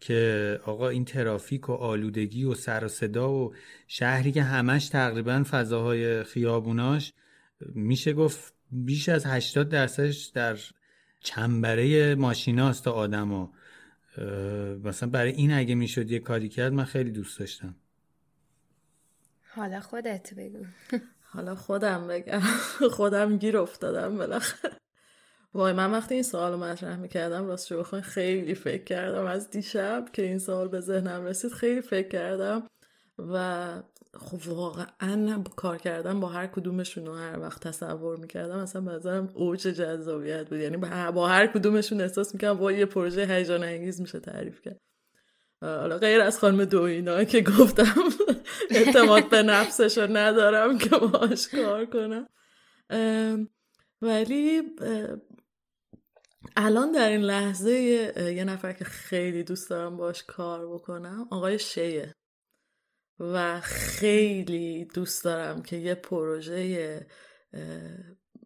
که 0.00 0.60
آقا 0.64 0.88
این 0.88 1.04
ترافیک 1.04 1.68
و 1.68 1.72
آلودگی 1.72 2.44
و 2.44 2.54
سر 2.54 2.84
و 2.84 2.88
صدا 2.88 3.32
و 3.32 3.54
شهری 3.88 4.32
که 4.32 4.42
همش 4.42 4.88
تقریبا 4.88 5.44
فضاهای 5.50 6.22
خیابوناش 6.22 7.12
میشه 7.74 8.12
گفت 8.12 8.54
بیش 8.70 9.08
از 9.08 9.26
80 9.26 9.68
درصدش 9.68 10.24
در 10.24 10.56
چنبره 11.22 12.14
ماشیناست 12.14 12.84
تا 12.84 12.92
آدما 12.92 13.52
مثلا 14.84 15.08
برای 15.08 15.32
این 15.32 15.52
اگه 15.52 15.74
می‌شد 15.74 16.10
یه 16.10 16.18
کاری 16.18 16.48
کرد 16.48 16.72
من 16.72 16.84
خیلی 16.84 17.10
دوست 17.10 17.38
داشتم. 17.38 17.74
حالا 19.54 19.80
خودت 19.80 20.34
بگو. 20.34 20.64
حالا 21.22 21.54
خودم 21.54 22.06
بگم. 22.06 22.40
خودم 22.96 23.36
گیر 23.36 23.58
افتادم 23.58 24.16
بالاخره. 24.16 24.72
وای 25.54 25.72
من 25.72 25.90
وقتی 25.90 26.14
این 26.14 26.22
سوال 26.22 26.56
مطرح 26.56 26.96
می‌کردم 26.96 27.46
راست 27.46 27.66
شو 27.66 27.78
بخوای 27.78 28.02
خیلی 28.02 28.54
فکر 28.54 28.84
کردم 28.84 29.24
از 29.24 29.50
دیشب 29.50 30.08
که 30.12 30.22
این 30.22 30.38
سوال 30.38 30.68
به 30.68 30.80
ذهنم 30.80 31.24
رسید 31.24 31.52
خیلی 31.52 31.80
فکر 31.80 32.08
کردم. 32.08 32.62
و 33.18 33.82
خب 34.16 34.48
واقعا 34.48 35.44
کار 35.56 35.78
کردم 35.78 36.20
با 36.20 36.28
هر 36.28 36.46
کدومشون 36.46 37.06
رو 37.06 37.14
هر 37.14 37.38
وقت 37.38 37.68
تصور 37.68 38.16
می‌کردم 38.16 38.58
اصلا 38.58 38.82
بنظرم 38.82 39.30
اوج 39.34 39.60
جذابیت 39.60 40.48
بود. 40.48 40.58
یعنی 40.58 40.76
با 41.14 41.28
هر 41.28 41.46
کدومشون 41.46 42.00
احساس 42.00 42.34
می‌کردم 42.34 42.58
با 42.58 42.72
یه 42.72 42.86
پروژه 42.86 43.26
هیجان 43.26 43.64
انگیز 43.64 44.00
میشه 44.00 44.20
تعریف 44.20 44.60
کرد. 44.60 44.80
حالا 45.60 45.98
غیر 45.98 46.20
از 46.20 46.38
خانم 46.38 46.64
دوینا 46.64 47.24
که 47.24 47.40
گفتم 47.40 47.94
اعتماد 48.70 49.30
به 49.30 49.42
نفسش 49.42 49.98
رو 49.98 50.16
ندارم 50.16 50.78
که 50.78 50.88
باش 50.88 51.48
کار 51.48 51.86
کنم. 51.86 52.28
ولی 54.02 54.62
الان 56.56 56.92
در 56.92 57.08
این 57.08 57.20
لحظه 57.20 57.72
یه 58.36 58.44
نفر 58.44 58.72
که 58.72 58.84
خیلی 58.84 59.44
دوست 59.44 59.70
دارم 59.70 59.96
باش 59.96 60.22
کار 60.22 60.68
بکنم 60.68 61.28
آقای 61.30 61.58
شیه. 61.58 62.14
و 63.22 63.60
خیلی 63.60 64.84
دوست 64.84 65.24
دارم 65.24 65.62
که 65.62 65.76
یه 65.76 65.94
پروژه 65.94 67.06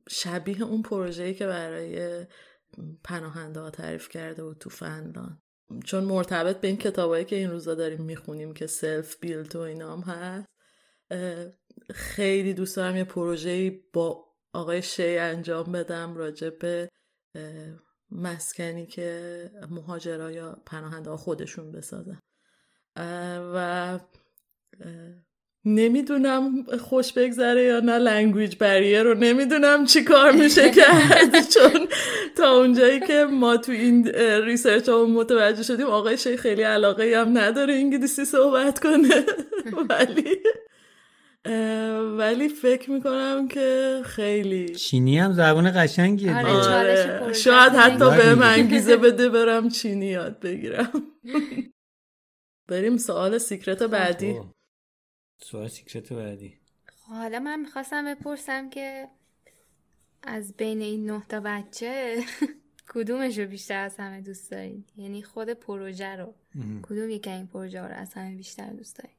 شبیه 0.08 0.62
اون 0.62 0.82
پروژه‌ای 0.82 1.34
که 1.34 1.46
برای 1.46 2.26
پناهنده 3.04 3.60
ها 3.60 3.70
تعریف 3.70 4.08
کرده 4.08 4.42
و 4.42 4.54
تو 4.54 4.70
فنلان 4.70 5.42
چون 5.84 6.04
مرتبط 6.04 6.60
به 6.60 6.68
این 6.68 6.76
کتابایی 6.76 7.24
که 7.24 7.36
این 7.36 7.50
روزا 7.50 7.74
داریم 7.74 8.02
می‌خونیم 8.02 8.54
که 8.54 8.66
سلف 8.66 9.20
بیلد 9.20 9.56
و 9.56 9.60
اینام 9.60 10.00
هست 10.00 10.48
خیلی 11.94 12.54
دوست 12.54 12.76
دارم 12.76 12.96
یه 12.96 13.04
پروژه‌ای 13.04 13.70
با 13.70 14.26
آقای 14.52 14.82
شی 14.82 15.18
انجام 15.18 15.72
بدم 15.72 16.16
راجع 16.16 16.50
به 16.50 16.88
مسکنی 18.10 18.86
که 18.86 19.50
مهاجرا 19.70 20.30
یا 20.30 20.62
پناهنده 20.66 21.16
خودشون 21.16 21.72
بسازن. 21.72 22.18
و 23.54 23.98
نمی‌دونم 25.64 26.64
خوش 26.78 27.12
بگذره 27.12 27.62
یا 27.62 27.80
نه 27.80 27.98
language 27.98 28.56
barrier 28.56 29.02
رو. 29.02 29.14
نمی‌دونم 29.14 29.84
چی 29.86 30.04
کار 30.04 30.32
میشه 30.32 30.70
کرد. 30.78 31.48
چون 31.48 31.88
تا 32.36 32.50
اونجایی 32.58 33.00
که 33.00 33.24
ما 33.30 33.56
تو 33.56 33.72
این 33.72 34.08
research 34.44 34.88
ها 34.88 35.04
متوجه 35.06 35.62
شدیم 35.62 35.86
آقای 35.86 36.18
شیخ 36.18 36.40
خیلی 36.40 36.62
علاقه 36.62 37.16
هم 37.16 37.38
نداره 37.38 37.74
انگلیسی 37.74 38.24
صحبت 38.24 38.78
کنه. 38.78 39.24
ولی 39.90 40.36
ولی 42.18 42.48
فکر 42.48 42.90
می‌کنم 42.90 43.48
که 43.48 44.00
خیلی. 44.04 44.74
چینی 44.74 45.18
هم 45.18 45.32
زبان 45.32 45.72
قشنگیه 45.74 46.38
آره، 46.38 47.18
آره. 47.20 47.32
شاید 47.32 47.72
حتی 47.72 48.04
به 48.36 48.46
انگیزه 48.46 48.96
بده 48.96 49.28
برم 49.28 49.68
چینی 49.68 50.06
یاد 50.06 50.40
بگیرم. 50.40 51.02
بریم 52.68 52.96
سوال 52.96 53.38
secret 53.38 53.82
بعدی. 53.82 54.32
خب. 54.32 54.55
سوال 55.38 55.68
سیکرت 55.68 56.12
بعدی. 56.12 56.58
خب، 56.86 57.12
حالا 57.12 57.38
من 57.38 57.60
می‌خواستم 57.60 58.14
بپرسم 58.14 58.70
که 58.70 59.08
از 60.22 60.56
بین 60.56 60.80
این 60.80 61.10
نه 61.10 61.22
تا 61.28 61.40
بچه 61.40 62.24
کدومش 62.94 63.38
رو 63.38 63.46
بیشتر 63.46 63.78
از 63.78 63.96
همه 63.96 64.20
دوست 64.20 64.50
دارین؟ 64.50 64.84
یعنی 64.96 65.22
خود 65.22 65.50
پروژه 65.50 66.16
رو. 66.16 66.34
کدوم 66.82 67.10
یکی 67.10 67.30
این 67.30 67.46
پروژه 67.46 67.80
رو 67.80 67.94
از 67.94 68.14
همه 68.14 68.36
بیشتر 68.36 68.70
دوست 68.70 68.96
دارین؟ 68.96 69.16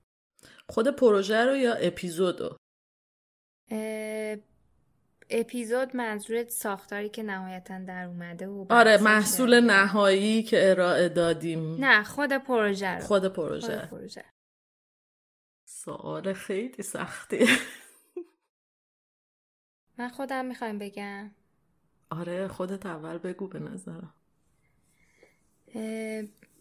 خود 0.69 0.87
پروژه 0.87 1.45
رو 1.45 1.55
یا 1.55 1.73
اپیزود 1.73 2.41
رو؟ 2.41 2.57
اپیزود 5.29 5.95
منظور 5.95 6.47
ساختاری 6.47 7.09
که 7.09 7.23
نهایتا 7.23 7.79
در 7.79 8.05
اومده 8.05 8.47
و 8.47 8.65
آره 8.69 8.97
محصول 8.97 9.59
نهایی 9.59 10.43
که 10.43 10.69
ارائه 10.69 11.09
دادیم. 11.09 11.85
نه 11.85 12.03
خود 12.03 12.33
پروژه 12.33 12.95
رو. 12.95 13.01
خود 13.01 13.25
پروژه, 13.25 13.79
خود 13.79 13.89
پروژه. 13.89 14.25
سوال 15.87 16.33
خیلی 16.33 16.83
سختی 16.83 17.45
من 19.97 20.09
خودم 20.09 20.45
می‌خوایم 20.45 20.77
بگم. 20.77 21.31
آره 22.09 22.47
خودت 22.47 22.85
اول 22.85 23.17
بگو 23.17 23.47
به 23.47 23.59
نظرم. 23.59 24.13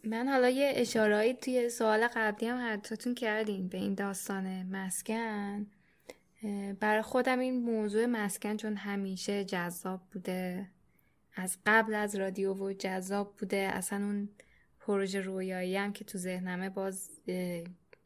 من 0.05 0.29
حالا 0.29 0.49
یه 0.49 0.72
اشارهایی 0.77 1.35
توی 1.35 1.68
سوال 1.68 2.09
قبلی 2.09 2.49
هم 2.49 2.72
حتاتون 2.72 3.14
کردین 3.14 3.68
به 3.68 3.79
این 3.79 3.95
داستان 3.95 4.62
مسکن. 4.62 5.66
برای 6.81 7.03
خودم 7.03 7.39
این 7.39 7.62
موضوع 7.62 8.07
مسکن 8.07 8.57
چون 8.57 8.77
همیشه 8.77 9.45
جذاب 9.45 10.01
بوده. 10.12 10.68
از 11.35 11.59
قبل 11.66 11.95
از 11.95 12.16
رادیو 12.16 12.55
و 12.55 12.72
جذاب 12.72 13.37
بوده. 13.37 13.57
اصلا 13.57 13.99
اون 13.99 14.29
پروژه 14.81 15.20
رویایی 15.20 15.77
هم 15.77 15.93
که 15.93 16.05
تو 16.05 16.18
ذهنمه 16.18 16.70
باز 16.70 17.11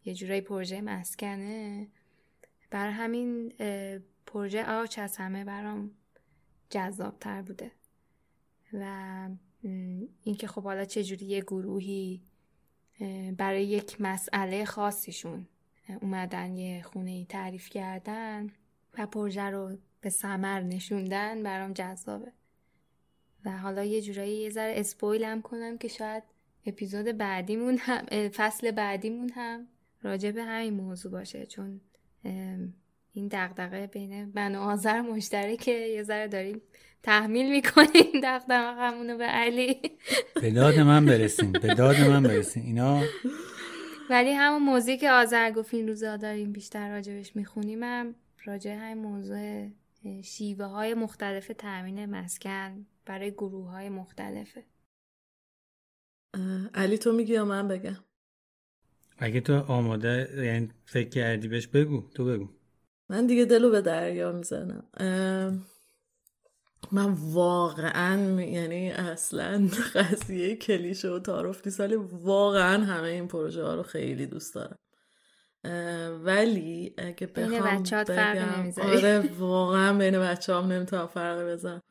یه 0.05 0.15
جورایی 0.15 0.41
پروژه 0.41 0.81
مسکنه. 0.81 1.89
برای 2.71 2.93
همین 2.93 3.53
پروژه 4.27 4.65
آچ 4.65 4.99
از 4.99 5.17
همه 5.17 5.45
برام 5.45 5.91
جذاب 6.71 7.19
تر 7.19 7.43
بوده. 7.43 7.73
و 8.73 9.29
اینکه 10.23 10.47
خب 10.47 10.63
حالا 10.63 10.85
چجوری 10.85 11.27
یه 11.27 11.41
گروهی 11.41 12.23
برای 13.37 13.65
یک 13.65 14.01
مسئله 14.01 14.65
خاصیشون 14.65 15.47
اومدن 16.01 16.57
یه 16.57 16.83
خونه 16.83 17.11
ای 17.11 17.25
تعریف 17.25 17.69
کردن 17.69 18.51
و 18.99 19.07
پروژه 19.07 19.43
رو 19.43 19.77
به 20.01 20.11
سمر 20.11 20.61
نشوندن 20.61 21.43
برام 21.43 21.73
جذابه. 21.73 22.33
و 23.45 23.59
حالا 23.59 23.85
یه 23.85 24.03
جورایی 24.03 24.37
یه 24.37 24.51
ذره 24.51 24.75
اسپویل 24.77 25.25
هم 25.25 25.43
کنم 25.43 25.79
که 25.79 25.89
شاید 25.89 26.23
اپیزود 26.67 27.07
بعدیمون 27.07 27.79
هم 27.79 28.29
فصل 28.29 28.71
بعدیمون 28.71 29.31
هم 29.35 29.69
راجع 30.03 30.31
به 30.31 30.45
همین 30.45 30.75
موضوع 30.75 31.13
باشه 31.13 31.47
چون 31.47 31.81
این 33.13 33.29
دغدغه 33.33 33.87
بین 33.87 34.33
من 34.35 34.55
و 34.55 34.61
آذر 34.61 35.01
مشترکه. 35.01 35.71
یه 35.71 36.03
ذره 36.03 36.29
داریم 36.29 36.63
تحمیل 37.03 37.51
می‌کنیم 37.51 38.21
دغدغه‌مون 38.23 39.19
به 39.19 39.25
علی. 39.25 39.81
به 40.43 40.51
داد 40.51 40.79
من 40.79 41.07
برسیم 41.07 41.53
به 41.53 41.75
داد 41.75 42.01
من 42.01 42.23
برسیم. 42.23 42.63
اینا 42.63 43.03
ولی 44.11 44.33
همون 44.33 44.63
موضوعی 44.63 44.97
که 44.97 45.11
آذر 45.11 45.51
گفت 45.51 45.75
این 45.75 45.89
روزا 45.89 46.17
داریم 46.17 46.53
بیشتر 46.53 46.91
راجبش 46.91 47.37
می‌خونیم 47.37 47.83
هم 47.83 48.15
راجع 48.45 48.71
همین 48.71 48.99
موضوع 49.05 49.69
شیوه 50.25 50.65
های 50.65 50.95
مختلف 50.95 51.51
تامین 51.59 52.07
مسکن 52.07 52.87
برای 53.07 53.31
گروه 53.31 53.71
های 53.71 53.89
مختلفه 53.89 54.65
علی 56.75 56.99
تو 56.99 57.13
میگی 57.13 57.33
یا 57.33 57.45
من 57.45 57.69
بگم؟ 57.69 57.97
اگه 59.21 59.41
تو 59.41 59.59
آماده 59.59 60.31
یعنی 60.37 60.69
فکر 60.85 61.09
کردی 61.09 61.49
بهش 61.49 61.67
بگو 61.67 62.03
تو 62.15 62.25
بگو. 62.25 62.49
من 63.09 63.27
دیگه 63.27 63.45
دلو 63.45 63.71
به 63.71 63.81
دریا 63.81 64.33
می‌زنم. 64.33 64.85
من 66.93 67.15
واقعا 67.19 68.43
یعنی 68.43 68.91
اصلا 68.91 69.69
قضیه 69.95 70.57
کلیشه 70.57 71.09
و 71.09 71.19
تعارف 71.19 71.67
نیست 71.67 71.81
ولی 71.81 71.97
واقعا 72.13 72.85
همه 72.85 73.09
این 73.09 73.29
پروژه 73.29 73.65
ها 73.65 73.75
رو 73.75 73.83
خیلی 73.83 74.27
دوست 74.27 74.55
دارم. 74.55 74.79
ولی 76.25 76.95
اگه 76.99 77.27
بخوام 77.27 77.83
بگم 77.83 78.73
آره 78.83 79.19
واقعا 79.39 79.99
بین 79.99 80.19
بچه 80.19 80.55
هم 80.55 80.73
نمی‌تونم 80.73 81.07
فرق 81.07 81.53
بزنم 81.53 81.83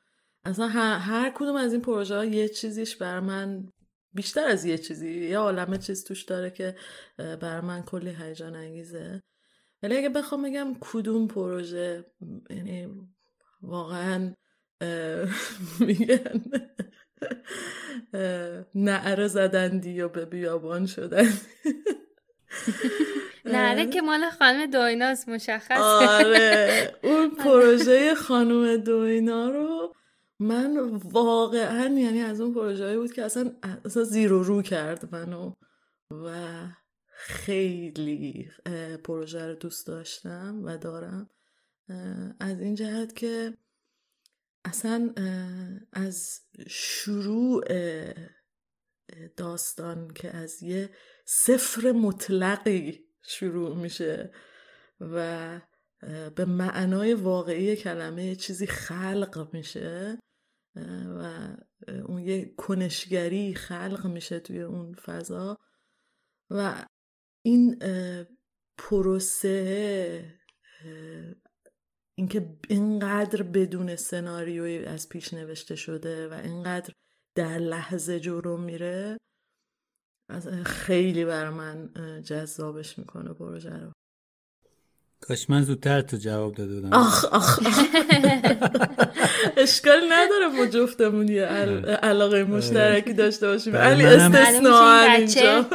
اصلا 0.46 0.68
هر, 0.68 1.32
کدوم 1.36 1.56
از 1.56 1.74
این 1.74 1.82
پروژه 1.82 2.16
ها 2.16 2.26
یه 2.26 2.48
چیزیش 2.48 2.96
بر 2.96 3.20
من 3.20 3.68
بیشتر 4.14 4.46
از 4.48 4.66
یه 4.66 4.78
چیزی. 4.78 5.28
یه 5.28 5.38
عالمه 5.38 5.78
چیز 5.78 6.04
توش 6.04 6.24
داره 6.24 6.50
که 6.52 6.76
بر 7.18 7.62
من 7.62 7.84
کلی 7.84 8.16
هیجان 8.22 8.56
انگیزه. 8.56 9.24
ولی 9.84 9.98
اگه 9.98 10.10
بخوام 10.10 10.44
بگم 10.44 10.76
کدوم 10.80 11.28
پروژه 11.28 12.06
یعنی 12.50 12.88
واقعا 13.62 14.34
میگن 15.88 16.44
نعره 18.76 19.28
زدندی 19.28 20.02
و 20.02 20.10
به 20.10 20.26
بیابان 20.26 20.86
شدن. 20.86 21.30
نره 23.46 23.86
که 23.86 24.02
مال 24.02 24.30
خانم 24.30 24.66
دویناست 24.66 25.30
مشخص. 25.30 25.80
آره. 25.80 26.92
اون 27.04 27.30
پروژه 27.30 28.16
خانم 28.16 28.78
دوینا 28.78 29.50
رو 29.50 29.96
من 30.40 30.78
واقعا 31.04 32.00
یعنی 32.00 32.22
از 32.22 32.42
اون 32.42 32.54
پروژه 32.54 32.98
بود 32.98 33.14
که 33.14 33.24
اصلا, 33.24 33.52
اصلا 33.86 34.04
زیر 34.04 34.30
رو 34.30 34.62
کرد 34.62 35.16
منو 35.16 35.54
و 36.12 36.68
خیلی 37.06 38.50
پروژه 39.04 39.48
رو 39.48 39.56
دوست 39.56 39.88
داشتم 39.88 40.62
و 40.64 40.78
دارم. 40.78 41.30
از 42.40 42.60
این 42.60 42.76
جهت 42.76 43.16
که 43.16 43.58
اصلا 44.66 45.14
از 45.94 46.42
شروع 46.68 47.64
داستان 49.38 50.14
که 50.14 50.36
از 50.36 50.64
یه 50.64 50.90
صفر 51.26 51.92
مطلقی 51.92 53.06
شروع 53.22 53.76
میشه 53.76 54.32
و 55.00 55.62
به 56.36 56.46
معنای 56.46 57.14
واقعی 57.14 57.76
کلمه 57.76 58.36
چیزی 58.36 58.68
خلق 58.68 59.50
میشه 59.54 60.20
و 61.20 61.48
اون 62.06 62.22
یه 62.22 62.54
کنشگری 62.58 63.54
خلق 63.54 64.06
میشه 64.06 64.40
توی 64.40 64.62
اون 64.62 64.94
فضا. 64.94 65.58
و 66.50 66.86
این 67.42 67.84
پروسه 68.78 70.40
اینکه 72.16 72.58
اینقدر 72.70 73.44
بدون 73.44 73.96
سناریوی 73.96 74.86
از 74.86 75.10
پیش 75.10 75.34
نوشته 75.34 75.76
شده 75.76 76.28
و 76.28 76.34
اینقدر 76.34 76.94
در 77.36 77.58
لحظه 77.58 78.20
جلو 78.20 78.58
میره 78.58 79.18
خیلی 80.66 81.26
بر 81.26 81.50
من 81.50 81.90
جذابش 82.24 83.00
می‌کنه 83.00 83.34
پروژه 83.34 83.78
رو. 83.78 83.92
کاش 85.22 85.50
من 85.50 85.64
زودتر 85.64 86.02
تو 86.02 86.18
جواب 86.18 86.56
داده 86.56 86.76
بودم. 86.76 86.94
آخ 86.94 87.26
آخ, 87.26 87.60
اشکال 89.58 90.02
نداره 90.12 90.48
ما 90.58 90.66
جفتمون 90.66 91.28
یه 91.28 91.46
علاقه 92.02 92.44
مشترکی 92.44 93.14
داشته 93.14 93.48
باشیم. 93.48 93.74
ولی 93.74 94.06
استثناء 94.06 95.16
اینجا 95.16 95.66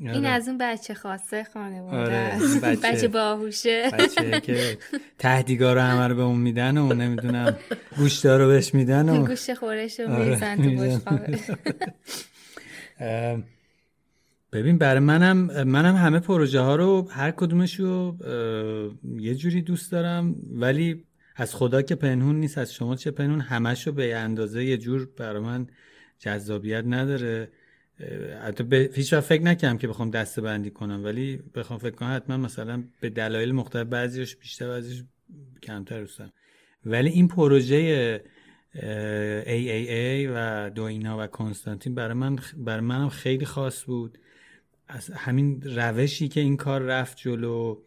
این 0.00 0.16
آره. 0.16 0.28
از 0.28 0.48
اون 0.48 0.58
بچه 0.58 0.94
خاصه 0.94 1.44
خانواده 1.54 1.96
آره. 1.96 2.76
بچه, 2.76 3.08
باهوشه. 3.08 3.90
بچه 3.92 4.40
که 4.40 4.78
تهدیگاه 5.18 5.74
رو 5.74 5.80
همه 5.80 6.08
رو 6.08 6.14
به 6.14 6.22
اون 6.22 6.38
میدن 6.38 6.78
و 6.78 6.94
نمی‌دونم 6.94 7.56
گوشتا 7.96 8.36
رو 8.36 8.48
بهش 8.48 8.74
میدن 8.74 9.08
و 9.08 9.26
گوشت 9.26 9.54
خورش 9.54 10.00
رو 10.00 10.10
آره. 10.10 10.28
میزن 10.28 10.56
تو 10.56 11.22
ببین 14.52 14.78
برای 14.78 15.00
منم 15.00 15.36
منم 15.64 15.96
همه 15.96 16.20
پروژه 16.20 16.60
ها 16.60 16.76
رو 16.76 17.08
هر 17.10 17.30
کدومش 17.30 17.80
رو 17.80 18.16
یه 19.18 19.34
جوری 19.34 19.62
دوست 19.62 19.92
دارم 19.92 20.34
ولی 20.52 21.04
از 21.36 21.54
خدا 21.54 21.82
که 21.82 21.94
پنهون 21.94 22.40
نیست 22.40 22.58
از 22.58 22.74
شما 22.74 22.96
چه 22.96 23.10
پنهون. 23.10 23.40
همش 23.40 23.86
رو 23.86 23.92
به 23.92 24.16
اندازه 24.16 24.64
یه 24.64 24.76
جور 24.76 25.08
برای 25.16 25.42
من 25.42 25.66
جذابیت 26.18 26.84
نداره. 26.86 27.48
حتی 28.42 28.64
به 28.64 28.90
هیچ 28.94 29.14
فکر 29.14 29.42
نکردم 29.42 29.78
که 29.78 29.88
بخوام 29.88 30.10
دسته 30.10 30.42
بندی 30.42 30.70
کنم 30.70 31.04
ولی 31.04 31.42
بخوام 31.54 31.78
فکر 31.78 31.94
کنم 31.94 32.16
حتما 32.16 32.36
مثلا 32.36 32.84
به 33.00 33.10
دلایل 33.10 33.52
مختلف 33.52 33.86
بعضیش 33.86 34.36
بیشتر 34.36 34.68
بعضیش 34.68 35.04
کمتر 35.62 36.00
دوستم 36.00 36.32
ولی 36.86 37.10
این 37.10 37.28
پروژه 37.28 38.20
AAA 38.74 40.28
و 40.34 40.70
دوینا 40.74 41.24
و 41.24 41.26
کنستانتین 41.26 41.94
برای 41.94 42.14
من 42.14 42.38
برای 42.56 42.80
منم 42.80 43.08
خیلی 43.08 43.44
خاص 43.44 43.84
بود. 43.84 44.18
از 44.88 45.10
همین 45.10 45.62
روشی 45.62 46.28
که 46.28 46.40
این 46.40 46.56
کار 46.56 46.82
رفت 46.82 47.16
جلو 47.16 47.82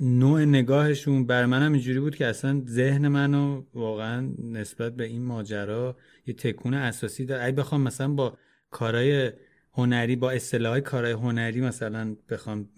نوع 0.00 0.44
نگاهشون 0.44 1.26
بر 1.26 1.46
منم 1.46 1.72
اینجوری 1.72 2.00
بود 2.00 2.16
که 2.16 2.26
اصلا 2.26 2.62
ذهن 2.66 3.08
منو 3.08 3.62
واقعا 3.74 4.34
نسبت 4.38 4.96
به 4.96 5.04
این 5.04 5.24
ماجرا 5.24 5.96
یه 6.26 6.34
تکون 6.34 6.74
اساسی 6.74 7.24
داره 7.24 7.44
اگه 7.44 7.56
بخوام 7.56 7.80
مثلا 7.80 8.08
با 8.08 8.38
کارهای 8.70 9.32
هنری 9.72 10.16
با 10.16 10.30
اصطلاح 10.30 10.80
کارهای 10.80 11.12
هنری 11.12 11.60
مثلا 11.60 12.16
بخوام 12.28 12.68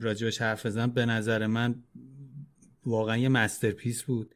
راجبش 0.00 0.42
حرف 0.42 0.66
بزنم 0.66 0.90
به 0.90 1.06
نظر 1.06 1.46
من 1.46 1.74
واقعا 2.86 3.16
یه 3.16 3.28
مسترپیس 3.28 4.02
بود. 4.02 4.34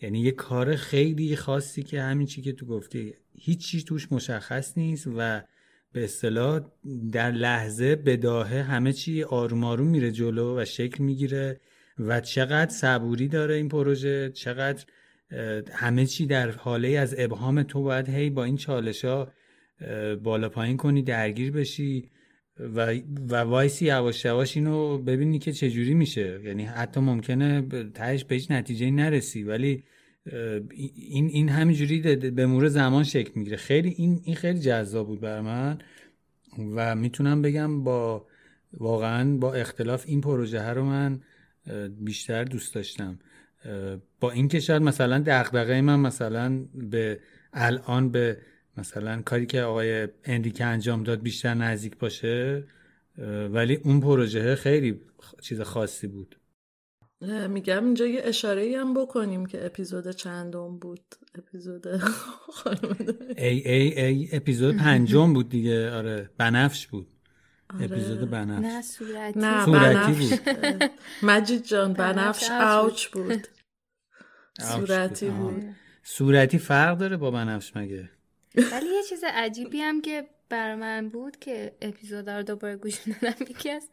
یعنی 0.00 0.20
یه 0.20 0.30
کار 0.30 0.76
خیلی 0.76 1.36
خاصی 1.36 1.82
که 1.82 2.02
همین 2.02 2.26
چی 2.26 2.42
که 2.42 2.52
تو 2.52 2.66
گفتی 2.66 3.14
هیچ 3.34 3.66
چیز 3.66 3.84
توش 3.84 4.12
مشخص 4.12 4.78
نیست 4.78 5.06
و 5.16 5.42
به 5.96 6.04
اصطلاح 6.04 6.60
در 7.12 7.30
لحظه 7.30 7.96
بداهه 7.96 8.62
همه 8.62 8.92
چی 8.92 9.22
آروم 9.22 9.64
آروم 9.64 9.86
میره 9.86 10.10
جلو 10.10 10.60
و 10.60 10.64
شکل 10.64 11.04
می‌گیره 11.04 11.60
و 11.98 12.20
چقدر 12.20 12.70
صبوری 12.70 13.28
داره 13.28 13.54
این 13.54 13.68
پروژه 13.68 14.30
چقدر 14.30 14.84
همه 15.72 16.06
چی 16.06 16.26
در 16.26 16.50
حاله 16.50 16.88
از 16.88 17.14
ابهام 17.18 17.62
تو 17.62 17.82
باید 17.82 18.08
هی 18.08 18.30
با 18.30 18.44
این 18.44 18.56
چالش 18.56 19.04
ها 19.04 19.32
بالا 20.22 20.48
پایین 20.48 20.76
کنی 20.76 21.02
درگیر 21.02 21.52
بشی 21.52 22.10
و, 22.60 22.94
و 23.28 23.36
وایسی 23.36 23.86
یواش 23.86 24.24
یواش 24.24 24.56
اینو 24.56 24.98
ببینی 24.98 25.38
که 25.38 25.52
چجوری 25.52 25.94
میشه. 25.94 26.40
یعنی 26.44 26.64
حتی 26.64 27.00
ممکنه 27.00 27.62
تهش 27.94 28.24
به 28.24 28.34
هیچ 28.34 28.50
نتیجه 28.50 28.90
نرسی 28.90 29.42
ولی 29.42 29.84
این 30.32 31.26
این 31.26 31.48
همینجوری 31.48 32.16
به 32.16 32.46
مور 32.46 32.68
زمان 32.68 33.04
شکل 33.04 33.30
می‌گیره. 33.34 33.56
خیلی 33.56 33.88
این 33.88 34.20
این 34.24 34.34
خیلی 34.34 34.58
جذاب 34.58 35.06
بود 35.06 35.20
بر 35.20 35.40
من 35.40 35.78
و 36.74 36.94
می‌تونم 36.94 37.42
بگم 37.42 37.84
با 37.84 38.26
واقعا 38.72 39.36
با 39.36 39.54
اختلاف 39.54 40.04
این 40.06 40.20
پروژه 40.20 40.68
رو 40.68 40.84
من 40.84 41.20
بیشتر 42.00 42.44
دوست 42.44 42.74
داشتم. 42.74 43.18
با 44.20 44.30
اینکه 44.30 44.60
شاید 44.60 44.82
مثلا 44.82 45.22
دغدغه 45.26 45.80
من 45.80 46.00
مثلا 46.00 46.66
به 46.74 47.20
الان 47.52 48.10
به 48.10 48.38
مثلا 48.76 49.22
کاری 49.22 49.46
که 49.46 49.62
آقای 49.62 50.08
اندیکه 50.24 50.64
انجام 50.64 51.02
داد 51.02 51.22
بیشتر 51.22 51.54
نزدیک 51.54 51.98
باشه 51.98 52.64
ولی 53.50 53.74
اون 53.74 54.00
پروژه 54.00 54.54
خیلی 54.54 55.00
چیز 55.42 55.60
خاصی 55.60 56.06
بود. 56.06 56.36
میگم 57.48 57.84
اینجا 57.84 58.06
یه 58.06 58.22
اشاره 58.24 58.78
هم 58.80 58.94
بکنیم 58.94 59.46
که 59.46 59.66
اپیزود 59.66 60.10
چندم 60.10 60.78
بود. 60.78 61.14
اپیزود 61.34 61.86
ای 63.36 63.68
ای 63.68 64.00
ای 64.00 64.28
اپیزود 64.32 64.76
پنجم 64.76 65.32
بود 65.32 65.48
دیگه. 65.48 65.90
آره 65.90 66.30
بنفش 66.38 66.86
بود. 66.86 67.08
آره. 67.74 67.84
اپیزود 67.84 68.30
بنفش. 68.30 68.64
نه 68.64 68.82
صورتی. 68.82 69.38
نه 69.38 69.64
صورتی 69.64 70.12
بود. 70.12 70.90
مجید 71.28 71.64
جان 71.64 71.92
بنفش 71.92 72.50
اوچ 72.50 73.06
بود. 73.06 73.46
صورتی 74.60 75.28
بود. 75.28 75.64
صورتی 76.02 76.58
فرق 76.58 76.98
داره 76.98 77.16
با 77.16 77.30
بنفش 77.30 77.76
مگه؟ 77.76 78.10
ولی 78.72 78.86
یه 78.86 79.02
چیز 79.08 79.24
عجیبی 79.24 79.80
هم 79.80 80.00
که 80.00 80.28
بر 80.48 80.74
من 80.74 81.08
بود 81.08 81.38
که 81.38 81.72
اپیزود 81.82 82.30
رو 82.30 82.42
دوباره 82.42 82.76
گوش 82.76 82.94
دادم 82.94 83.34
یکی 83.50 83.70
از 83.70 83.88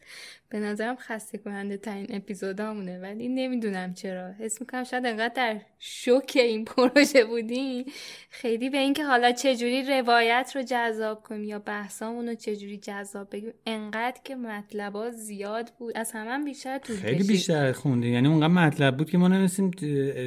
به 0.50 0.60
نظرم 0.60 0.96
خسته 0.96 1.38
کننده 1.38 1.78
ترین 1.78 2.08
اپیزودامونه 2.10 3.00
ولی 3.00 3.28
نمی‌دونم 3.28 3.94
چرا. 3.94 4.32
حس 4.32 4.62
می‌کنم 4.62 4.84
شاید 4.84 5.06
انقدر 5.06 5.34
در 5.36 5.62
شوک 5.80 6.32
این 6.36 6.66
پروژه 6.66 7.26
بودیم. 7.26 7.86
خیلی 8.30 8.70
به 8.70 8.78
اینکه 8.78 9.06
حالا 9.06 9.32
چجوری 9.32 9.84
روایت 9.84 10.52
رو 10.56 10.62
جذاب 10.62 11.24
کنیم 11.24 11.44
یا 11.44 11.60
بحثامون 11.60 12.28
رو 12.28 12.36
چجوری 12.36 12.78
جذاب 12.78 13.30
بگیم 13.32 13.54
انقدر 13.66 14.22
که 14.24 14.36
مطلبا 14.36 15.12
زیاد 15.12 15.72
بود. 15.80 15.98
از 15.98 16.12
همه 16.12 16.32
هم 16.32 16.46
بیشتر 16.46 16.78
طول 16.78 16.96
خیلی 16.96 17.24
بیشتر 17.24 17.72
خونده 17.72 18.08
یعنی 18.08 18.28
اونقدر 18.28 18.48
مطلب 18.48 18.98
بود 18.98 19.10
که 19.10 19.18
ما 19.18 19.28
نمیستیم 19.28 19.72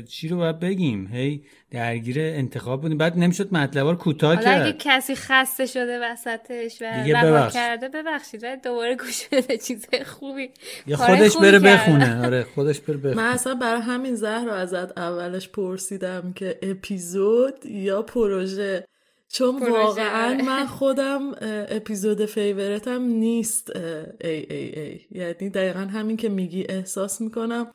چی 0.08 0.28
رو 0.28 0.36
باید 0.36 0.60
بگیم. 0.60 1.06
هی 1.06 1.44
درگیر 1.70 2.20
انتخاب 2.20 2.80
بودیم. 2.80 2.98
بعد 2.98 3.18
نمی‌شد 3.18 3.54
مطلب 3.54 3.86
رو 3.86 3.94
کوتاه 3.94 4.36
کرد 4.36 4.62
اگه 4.62 4.76
کسی 4.78 5.14
خسته 5.14 5.66
شده 5.66 5.98
وسطش 6.16 6.82
و 6.82 6.84
رها 6.84 7.50
کرده 7.50 7.88
ببخشید. 7.88 8.62
دوباره 8.62 8.96
گوش 8.96 9.28
بده 9.28 9.58
چیز 9.58 9.86
خوبی. 10.06 10.50
یا 10.86 10.96
خودش 10.96 11.36
بره 11.36 11.58
بخونه. 11.58 12.20
آره 12.26 12.46
خودش 12.54 12.80
بره 12.80 12.96
بخونه. 12.96 13.14
من 13.14 13.32
اصلا 13.32 13.54
برای 13.54 13.80
همین 13.80 14.14
زهر 14.14 14.44
رو 14.44 14.52
ازت 14.52 14.98
اولش 14.98 15.48
پرسیدم 15.48 16.32
که 16.36 16.58
اپیزود 16.62 17.66
یا 17.66 18.02
پروژه؟ 18.02 18.84
چون 19.28 19.60
پروژه. 19.60 19.72
واقعا 19.72 20.34
من 20.34 20.66
خودم 20.78 21.34
اپیزود 21.70 22.26
فیورتم 22.26 23.02
نیست 23.02 23.76
ای 23.76 24.30
ای 24.50 24.80
ای. 24.80 25.00
یعنی 25.10 25.50
دقیقا 25.50 25.80
همین 25.80 26.16
که 26.16 26.28
میگی 26.28 26.66
احساس 26.68 27.20
می‌کنم 27.20 27.72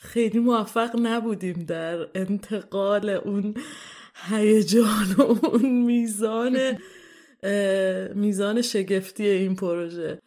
خیلی 0.00 0.38
موفق 0.38 0.96
نبودیم 1.02 1.64
در 1.68 2.06
انتقال 2.14 3.10
اون 3.10 3.54
هیجان 4.14 5.14
و 5.18 5.22
اون 5.22 5.84
میزان 5.84 6.58
میزان 8.14 8.62
شگفتی 8.62 9.26
این 9.26 9.56
پروژه. 9.56 10.18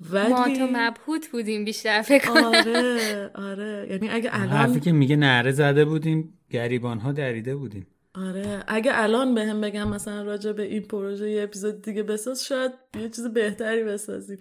ولی 0.00 0.32
ما 0.32 0.44
تو 0.44 0.68
مبهوت 0.72 1.28
بودیم 1.28 1.64
بیشتر 1.64 2.02
فکر 2.02 2.30
آره 2.30 3.30
آره. 3.34 3.86
یعنی 3.90 4.08
اگه 4.08 4.30
الان 4.32 4.48
حرفی 4.48 4.80
که 4.80 4.92
میگه 4.92 5.16
نره 5.16 5.52
زده 5.52 5.84
بودیم 5.84 6.38
گریبان 6.50 6.98
ها 6.98 7.12
دریده 7.12 7.56
بودیم. 7.56 7.86
آره. 8.14 8.64
اگه 8.66 8.90
الان 8.94 9.34
به 9.34 9.44
هم 9.44 9.60
بگم 9.60 9.88
مثلا 9.88 10.22
راجع 10.22 10.52
به 10.52 10.62
این 10.62 10.82
پروژه 10.82 11.30
یه 11.30 11.42
اپیزود 11.42 11.82
دیگه 11.82 12.02
بساز 12.02 12.44
شاید 12.46 12.72
یه 13.00 13.08
چیز 13.08 13.26
بهتری 13.26 13.84
بسازیم. 13.84 14.38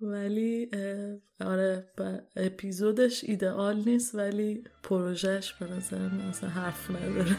ولی 0.00 0.70
آره 1.40 1.86
اپیزودش 2.36 3.24
ایدئال 3.24 3.82
نیست 3.86 4.14
ولی 4.14 4.64
پروژهش 4.82 5.52
به 5.52 5.66
نظر 5.66 6.08
مثلا 6.28 6.50
حرف 6.50 6.90
نداره. 6.90 7.36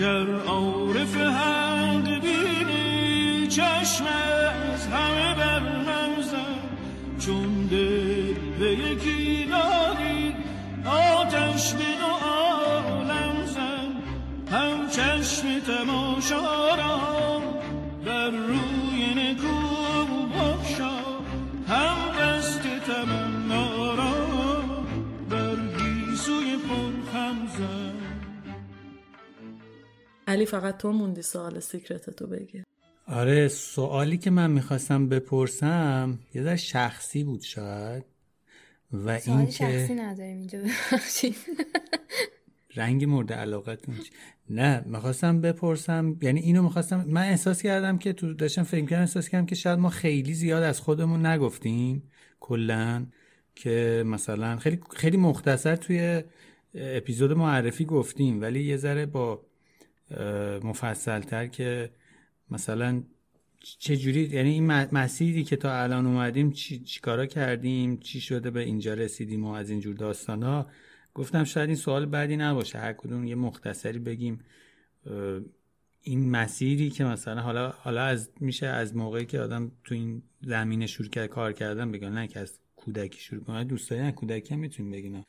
گر 0.00 0.26
عارف 0.46 1.16
حق 1.16 2.20
بینی 2.20 3.46
چشم 3.48 4.04
از 4.74 4.86
همه 4.86 5.34
بر 5.34 5.60
چون 7.18 7.66
دل 7.70 8.34
به 8.58 8.72
یکی 8.72 9.44
داری 9.44 10.36
آتش 10.86 11.72
به 11.72 11.84
دو 11.84 12.26
عالم 12.26 13.46
زد 13.46 14.54
هم 14.54 14.88
چشم 14.88 15.60
تماشا 15.66 16.74
را 16.74 17.40
بر 18.04 18.30
روی 18.30 18.79
علی 30.30 30.46
فقط 30.46 30.76
تو 30.76 30.92
موندی 30.92 31.22
سوال 31.22 31.60
سیکرت 31.60 32.10
تو 32.10 32.26
بگی. 32.26 32.62
آره 33.06 33.48
سوالی 33.48 34.18
که 34.18 34.30
من 34.30 34.50
می‌خواستم 34.50 35.08
بپرسم 35.08 36.18
یه 36.34 36.42
ذره 36.42 36.56
شخصی 36.56 37.24
بود 37.24 37.40
شاید. 37.40 38.04
و 38.92 39.08
این 39.26 39.50
شخصی 39.50 39.88
که 39.88 39.94
نداریم 39.94 40.38
اینجا 40.38 40.58
ببخشید. 40.58 41.36
رنگ 42.76 43.04
مورد 43.04 43.32
علاقتون 43.32 43.94
چی؟ 43.94 44.10
نه 44.50 44.82
می‌خواستم 44.86 45.40
بپرسم 45.40 46.16
یعنی 46.22 46.40
اینو 46.40 46.62
می‌خواستم 46.62 47.04
من 47.08 47.22
احساس 47.22 47.62
کردم 47.62 47.98
که 47.98 48.12
تو 48.12 48.34
داشتم 48.34 48.62
فکر 48.62 48.86
کردم 48.86 49.00
احساس 49.00 49.28
کردم 49.28 49.46
که 49.46 49.54
شاید 49.54 49.78
ما 49.78 49.88
خیلی 49.88 50.34
زیاد 50.34 50.62
از 50.62 50.80
خودمون 50.80 51.26
نگفتیم 51.26 52.02
کلا 52.40 53.06
که 53.54 54.02
مثلا 54.06 54.56
خیلی 54.56 54.80
خیلی 54.96 55.16
مختصر 55.16 55.76
توی 55.76 56.22
اپیزود 56.74 57.32
معرفی 57.32 57.84
گفتیم 57.84 58.40
ولی 58.40 58.62
یه 58.62 58.76
ذره 58.76 59.06
با 59.06 59.49
مفصل 60.64 61.20
تر 61.20 61.46
که 61.46 61.90
مثلا 62.50 63.02
چه 63.78 63.96
جوری 63.96 64.20
یعنی 64.20 64.50
این 64.50 64.66
مسیری 64.66 65.44
که 65.44 65.56
تا 65.56 65.82
الان 65.82 66.06
اومدیم 66.06 66.50
چی 66.50 66.78
چیکارا 66.78 67.26
کردیم؟ 67.26 67.96
چی 67.96 68.20
شده 68.20 68.50
به 68.50 68.60
اینجا 68.60 68.94
رسیدیم 68.94 69.44
و 69.44 69.52
از 69.52 69.70
اینجور 69.70 69.96
داستانا؟ 69.96 70.66
گفتم 71.14 71.44
شاید 71.44 71.68
این 71.68 71.76
سوال 71.76 72.06
بعدی 72.06 72.36
نباشه. 72.36 72.78
هر 72.78 72.92
کدوم 72.92 73.24
یه 73.24 73.34
مختصری 73.34 73.98
بگیم. 73.98 74.40
این 76.02 76.30
مسیری 76.30 76.90
که 76.90 77.04
مثلا 77.04 77.40
حالا 77.40 77.68
حالا 77.68 78.02
از 78.02 78.30
میشه 78.40 78.66
از 78.66 78.96
موقعی 78.96 79.26
که 79.26 79.40
آدم 79.40 79.72
تو 79.84 79.94
این 79.94 80.22
زمینه 80.40 80.86
شروع 80.86 81.08
کرد 81.08 81.26
کار 81.26 81.52
کردن 81.52 81.92
بگن 81.92 82.12
نه 82.12 82.28
که 82.28 82.40
از 82.40 82.60
کودکی 82.76 83.20
شروع 83.20 83.44
کنه. 83.44 83.64
دوست 83.64 83.90
داری 83.90 84.02
از 84.02 84.14
کودکی 84.14 84.54
هم 84.54 84.60
می‌تونیم 84.60 84.92
بگین 84.92 85.24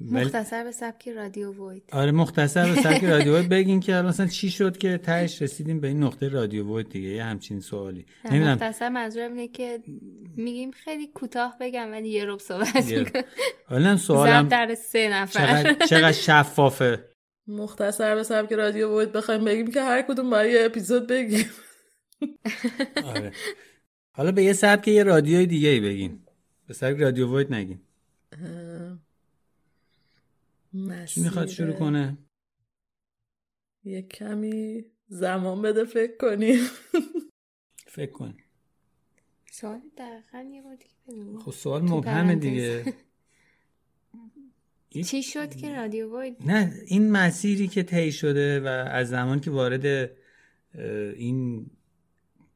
مختصر 0.00 0.64
به 0.64 0.70
سبک 0.72 1.08
رادیو 1.08 1.70
وید 1.70 1.82
آره 1.92 2.10
مختصر 2.10 2.74
به 2.74 2.80
سبک 2.80 3.04
رادیو 3.14 3.36
وید 3.36 3.48
بگین 3.48 3.80
که 3.80 3.92
الان 3.96 4.08
مثلا 4.08 4.26
چی 4.26 4.50
شد 4.50 4.76
که 4.76 4.98
تهش 4.98 5.42
رسیدیم 5.42 5.80
به 5.80 5.88
این 5.88 6.02
نقطه 6.02 6.28
رادیو 6.28 6.76
وید 6.76 6.88
دیگه؟ 6.88 7.08
یه 7.08 7.24
همچین 7.24 7.60
سوالی. 7.60 8.06
نمی‌دونم. 8.24 8.52
مختصر 8.52 8.88
منظورم 8.88 9.32
اینه 9.32 9.48
که 9.48 9.82
میگیم 10.36 10.70
خیلی 10.70 11.06
کوتاه 11.06 11.56
بگم 11.60 11.90
ولی 11.90 12.08
یه 12.08 12.24
رب 12.24 12.38
صحبت 12.38 13.12
حالا 13.66 13.96
سوالم 13.96 14.48
در 14.48 14.74
سه 14.74 15.08
نفر. 15.08 15.62
چقدر, 15.62 15.86
چقدر 15.86 16.12
شفافه؟ 16.12 17.04
مختصر 17.46 18.14
به 18.14 18.22
سبک 18.22 18.52
رادیو 18.52 18.88
بود 18.88 19.12
بخوایم 19.12 19.44
بگیم 19.44 19.70
که 19.70 19.82
هر 19.82 20.02
کدوم 20.02 20.30
باید 20.30 20.52
یه 20.52 20.64
اپیزود 20.64 21.06
بگیم. 21.06 21.46
آره. 23.04 23.32
حالا 24.12 24.32
به 24.32 24.42
یه 24.42 24.52
سبک 24.52 24.88
یه 24.88 25.02
رادیوی 25.02 25.46
دیگه 25.46 25.68
ای 25.68 25.80
بگین. 25.80 26.22
به 26.68 26.74
سبک 26.74 27.00
رادیو 27.00 27.36
وید 27.36 27.52
نگین. 27.54 27.80
کی 31.06 31.20
می‌خواد 31.20 31.48
شروع 31.48 31.72
کنه؟ 31.72 32.18
یه 33.84 34.02
کمی 34.02 34.84
زمان 35.08 35.62
بده 35.62 35.84
فکر 35.84 36.16
کنیم. 36.16 36.58
فکر 37.86 38.10
کن. 38.10 38.36
سوال 39.50 39.80
دقیقا 39.96 40.50
یه 40.52 40.62
بار 40.62 40.76
دیگه. 40.76 41.38
خب 41.38 41.50
سوال 41.50 41.82
مبهمه. 41.82 42.34
دیگه. 42.34 42.84
چی 45.06 45.22
شد 45.22 45.54
که 45.54 45.74
رادیو 45.74 46.20
وید 46.20 46.36
نه 46.46 46.74
این 46.86 47.10
مسیری 47.10 47.68
که 47.68 47.82
طی 47.82 48.12
شده 48.12 48.60
و 48.60 48.66
از 48.66 49.08
زمان 49.08 49.40
که 49.40 49.50
وارد 49.50 50.10
این 51.16 51.70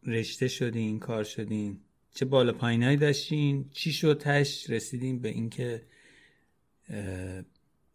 رشته 0.06 0.48
شدین 0.48 0.88
این 0.88 0.98
کار 0.98 1.24
شدین 1.24 1.80
چه 2.14 2.24
بالا 2.24 2.52
پایینایی 2.52 2.97
داشتین 2.97 3.70
چی 3.72 3.93
شد؟ 3.93 4.18
تش 4.18 4.70
رسیدین 4.70 5.20
به 5.20 5.28
اینکه 5.28 5.86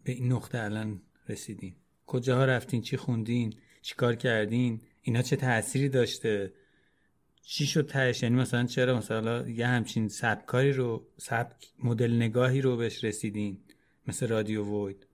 به 0.03 0.11
این 0.11 0.31
نقطه 0.31 0.59
الان 0.59 1.01
رسیدین. 1.29 1.75
کجاها 2.07 2.45
رفتین؟ 2.45 2.81
چی 2.81 2.97
خوندین؟ 2.97 3.53
چی 3.81 3.95
کار 3.95 4.15
کردین؟ 4.15 4.81
اینا 5.01 5.21
چه 5.21 5.35
تأثیری 5.35 5.89
داشته؟ 5.89 6.53
چی 7.41 7.65
شد 7.65 7.87
تهش؟ 7.87 8.23
یعنی 8.23 8.35
مثلا 8.35 8.65
چرا؟ 8.65 8.97
مثلا 8.97 9.49
یه 9.49 9.67
همچین 9.67 10.07
سبکاری 10.07 10.73
رو 10.73 11.07
سبک 11.17 11.67
مدل 11.83 12.15
نگاهی 12.15 12.61
رو 12.61 12.77
بهش 12.77 13.03
رسیدین 13.03 13.57
مثل 14.07 14.27
رادیو 14.27 14.85
وید 14.85 15.07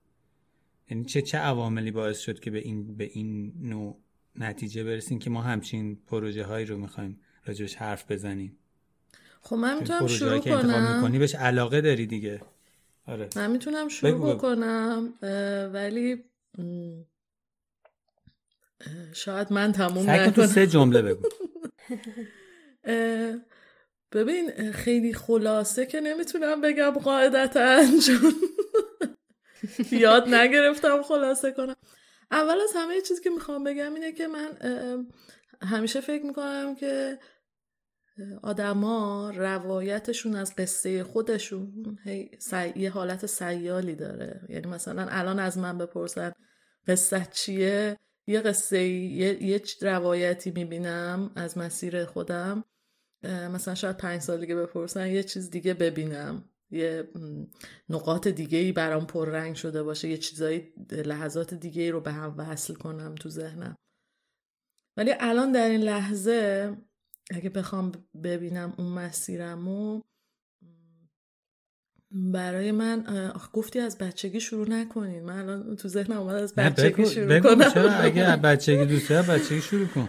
یعنی 0.90 1.04
چه 1.04 1.22
چه 1.22 1.38
عواملی 1.38 1.90
باعث 1.90 2.20
شد 2.20 2.40
که 2.40 2.50
به 2.50 2.58
این 2.58 2.96
به 2.96 3.04
این 3.04 3.52
نوع 3.60 4.00
نتیجه 4.36 4.84
برسیم 4.84 5.18
که 5.18 5.30
ما 5.30 5.42
همچین 5.42 5.96
پروژه 6.06 6.44
هایی 6.44 6.66
رو 6.66 6.78
می‌خوایم 6.78 7.20
راجبش 7.44 7.74
حرف 7.74 8.10
بزنیم؟ 8.10 8.56
خب 9.40 9.56
من 9.56 9.78
می‌تونم 9.78 10.06
شروع 10.06 10.38
که 10.38 10.50
کنم. 10.50 10.96
می‌کنی 10.96 11.18
بهش 11.18 11.34
علاقه 11.34 11.80
داری 11.80 12.06
دیگه. 12.06 12.40
آره. 13.08 13.28
من 13.36 13.50
می‌تونم 13.50 13.88
شروع 13.88 14.12
بگو 14.12 14.26
بگو. 14.26 14.34
بکنم 14.34 15.14
ولی 15.72 16.24
شاید 19.12 19.52
من 19.52 19.72
تموم 19.72 20.06
کن 20.06 20.24
تو 20.24 20.30
نکنم. 20.30 20.46
سه 20.46 20.66
جمله 20.66 21.02
بگو. 21.02 21.28
ببین 24.12 24.72
خیلی 24.72 25.14
خلاصه 25.14 25.86
که 25.86 26.00
نمی‌تونم 26.00 26.60
بگم 26.60 26.90
قاعدتا 26.90 27.82
چون 28.06 28.34
یاد 30.00 30.28
نگرفتم 30.34 31.02
خلاصه 31.02 31.52
کنم. 31.52 31.76
اول 32.30 32.60
از 32.60 32.70
همه 32.74 33.00
چیزی 33.00 33.22
که 33.22 33.30
می‌خوام 33.30 33.64
بگم 33.64 33.94
اینه 33.94 34.12
که 34.12 34.28
من 34.28 34.58
همیشه 35.62 36.00
فکر 36.00 36.22
می‌کنم 36.26 36.74
که 36.74 37.18
آدما 38.42 39.30
روایتشون 39.36 40.34
از 40.34 40.56
قصه 40.56 41.04
خودشون 41.04 41.98
هی 42.04 42.30
یه 42.76 42.90
حالت 42.90 43.26
سیالی 43.26 43.94
داره. 43.94 44.40
یعنی 44.48 44.66
مثلا 44.66 45.06
الان 45.10 45.38
از 45.38 45.58
من 45.58 45.78
بپرسن 45.78 46.32
قصه 46.86 47.26
چیه؟ 47.32 47.96
یه 48.26 48.40
قصه 48.40 48.82
یه, 48.82 49.42
یه 49.42 49.62
روایتی 49.82 50.50
می‌بینم 50.50 51.30
از 51.36 51.58
مسیر 51.58 52.04
خودم. 52.04 52.64
مثلا 53.22 53.74
شاید 53.74 53.96
پنج 53.96 54.20
سال 54.20 54.40
دیگه 54.40 54.54
بپرسن 54.54 55.06
یه 55.06 55.22
چیز 55.22 55.50
دیگه 55.50 55.74
ببینم. 55.74 56.44
یه 56.70 57.08
نقاط 57.88 58.28
دیگه 58.28 58.58
ای 58.58 58.72
برام 58.72 59.06
پررنگ 59.06 59.56
شده 59.56 59.82
باشه 59.82 60.08
یه 60.08 60.16
چیزایی 60.16 60.72
لحظات 60.90 61.54
دیگه 61.54 61.82
ای 61.82 61.90
رو 61.90 62.00
به 62.00 62.12
هم 62.12 62.34
وصل 62.38 62.74
کنم 62.74 63.14
تو 63.14 63.28
ذهنم. 63.28 63.76
ولی 64.96 65.14
الان 65.20 65.52
در 65.52 65.68
این 65.68 65.80
لحظه 65.80 66.76
اگه 67.30 67.50
بخوام 67.50 67.92
ببینم 68.24 68.74
اون 68.78 68.92
مسیرمو 68.92 70.02
برای 72.10 72.72
من 72.72 73.06
آخ 73.34 73.50
گفتی 73.52 73.78
از 73.78 73.98
بچگی 73.98 74.40
شروع 74.40 74.68
نکنین. 74.68 75.24
من 75.24 75.38
الان 75.38 75.76
تو 75.76 75.88
ذهنم 75.88 76.16
اومد 76.16 76.34
از 76.34 76.54
بچگی 76.54 77.06
شروع 77.06 77.26
بگو 77.26 77.48
کنم. 77.48 77.70
چرا؟ 77.70 77.90
اگه 77.90 78.24
از 78.24 78.40
بچگی 78.48 78.86
دوست 78.86 79.10
داری 79.10 79.28
بچگی 79.28 79.60
شروع 79.60 79.86
کن. 79.86 80.08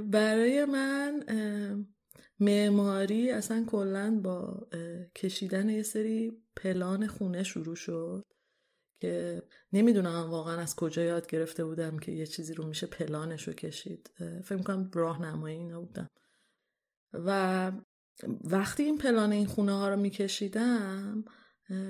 برای 0.00 0.64
من 0.64 1.24
معماری 2.40 3.30
اصلا 3.30 3.64
کلا 3.66 4.20
با 4.24 4.68
کشیدن 5.16 5.68
یه 5.68 5.82
سری 5.82 6.32
پلان 6.56 7.06
خونه 7.06 7.42
شروع 7.42 7.76
شد 7.76 8.24
که 9.00 9.42
نمی‌دونم 9.72 10.30
واقعا 10.30 10.60
از 10.60 10.76
کجا 10.76 11.02
یاد 11.02 11.26
گرفته 11.26 11.64
بودم 11.64 11.98
که 11.98 12.12
یه 12.12 12.26
چیزی 12.26 12.54
رو 12.54 12.66
میشه 12.66 12.86
پلانش 12.86 13.48
رو 13.48 13.52
کشید 13.54 14.10
فکر 14.44 14.56
می‌کنم 14.56 14.90
راهنمایی 14.94 15.56
اینا 15.56 15.80
بودم 15.80 16.08
و 17.12 17.72
وقتی 18.44 18.82
این 18.82 18.98
پلان 18.98 19.32
این 19.32 19.46
خونه 19.46 19.72
ها 19.72 19.88
رو 19.88 19.96
میکشیدم 19.96 21.24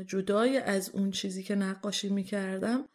جدای 0.07 0.59
از 0.59 0.91
اون 0.91 1.11
چیزی 1.11 1.43
که 1.43 1.55
نقاشی 1.55 2.09
می‌کردم 2.09 2.89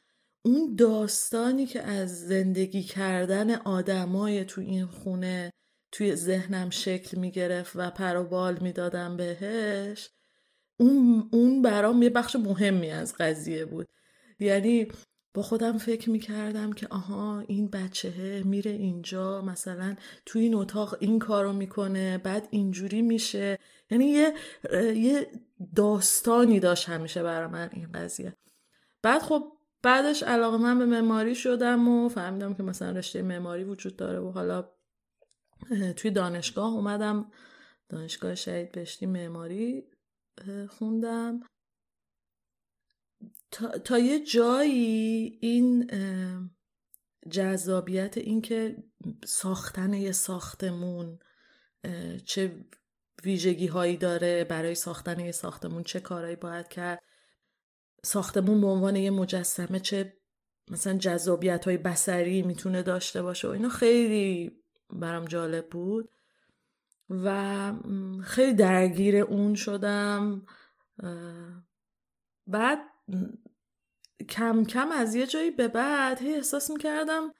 اون 0.45 0.75
داستانی 0.75 1.65
که 1.65 1.81
از 1.81 2.27
زندگی 2.27 2.83
کردن 2.83 3.55
آدمای 3.55 4.45
تو 4.45 4.61
این 4.61 4.85
خونه 4.85 5.51
توی 5.91 6.15
ذهنم 6.15 6.69
شکل 6.69 7.19
می‌گرفت 7.19 7.71
و 7.75 7.89
پر 7.89 8.15
و 8.15 8.23
بال 8.23 8.59
می‌دادم 8.61 9.17
بهش 9.17 10.09
اون, 10.79 11.29
اون 11.31 11.61
برام 11.61 12.01
یه 12.01 12.09
بخش 12.09 12.35
مهمی 12.35 12.89
از 12.89 13.13
قضیه 13.19 13.65
بود. 13.65 13.87
یعنی 14.39 14.87
با 15.34 15.41
خودم 15.41 15.77
فکر 15.77 16.10
می‌کردم 16.10 16.73
که 16.73 16.88
آها 16.88 17.39
این 17.39 17.68
بچهه 17.68 18.43
میره 18.45 18.72
اینجا 18.72 19.41
مثلا 19.41 19.95
توی 20.26 20.41
این 20.41 20.55
اتاق 20.55 20.97
این 20.99 21.19
کارو 21.19 21.53
می‌کنه 21.53 22.18
بعد 22.18 22.47
اینجوری 22.51 23.01
میشه. 23.01 23.60
یعنی 23.91 24.05
یه, 24.05 24.34
یه 24.95 25.27
داستانی 25.76 26.60
داشت 26.60 26.89
همیشه 26.89 27.23
برای 27.23 27.47
من 27.47 27.69
این 27.73 27.91
قضیه. 27.91 28.35
بعد 29.01 29.22
خب 29.22 29.51
بعدش 29.84 30.23
علاقه 30.23 30.57
من 30.57 30.80
به 30.80 30.85
معماری 30.85 31.35
شدم 31.35 31.88
و 31.88 32.10
فهمیدم 32.10 32.53
که 32.53 32.64
مثلا 32.64 32.91
رشته 32.91 33.22
معماری 33.22 33.64
وجود 33.64 33.95
داره 33.95 34.19
و 34.19 34.31
حالا 34.31 34.69
توی 35.95 36.11
دانشگاه 36.11 36.73
اومدم. 36.73 37.31
دانشگاه 37.89 38.35
شهید 38.35 38.72
بهشتی 38.72 39.05
معماری 39.05 39.84
خوندم. 40.69 41.39
تا, 43.53 43.77
تا 43.77 43.97
یه 43.97 44.25
جایی 44.25 45.38
این 45.41 45.91
جذابیت 47.30 48.17
اینکه 48.17 48.84
ساختن 49.25 49.93
یه 49.93 50.11
ساختمون 50.11 51.19
چه 52.25 52.65
ویژگی 53.23 53.67
هایی 53.67 53.97
داره 53.97 54.43
برای 54.43 54.75
ساختن 54.75 55.19
یه 55.19 55.31
ساختمون 55.31 55.84
چه 55.84 55.99
کارهایی 55.99 56.35
باید 56.35 56.67
کرد. 56.67 57.03
ساختمون 58.03 58.61
به 58.61 58.67
عنوان 58.67 58.95
یه 58.95 59.11
مجسمه 59.11 59.80
چه 59.80 60.17
مثلا 60.71 60.97
جذابیت 60.97 61.65
های 61.65 61.77
بسری 61.77 62.41
می‌تونه 62.41 62.84
داشته 62.84 63.21
باشه 63.21 63.47
و 63.47 63.51
اینا 63.51 63.69
خیلی 63.69 64.51
برام 64.89 65.25
جالب 65.25 65.69
بود. 65.69 66.09
و 67.09 67.73
خیلی 68.23 68.53
درگیر 68.53 69.17
اون 69.17 69.55
شدم. 69.55 70.45
بعد 72.47 72.80
کم 74.23 74.63
کم 74.63 74.91
از 74.91 75.15
یه 75.15 75.27
جایی 75.27 75.51
به 75.51 75.67
بعد 75.67 76.21
هی 76.21 76.35
احساس 76.35 76.69
می‌کردم 76.71 77.33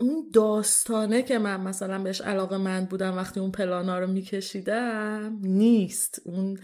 اون 0.00 0.30
داستانه 0.34 1.22
که 1.22 1.38
من 1.38 1.60
مثلا 1.60 2.02
بهش 2.02 2.20
علاقه 2.20 2.56
من 2.56 2.84
بودم 2.84 3.16
وقتی 3.16 3.40
اون 3.40 3.52
پلانا 3.52 3.98
رو 3.98 4.06
میکشیدم 4.06 5.38
نیست. 5.42 6.20
اون 6.24 6.58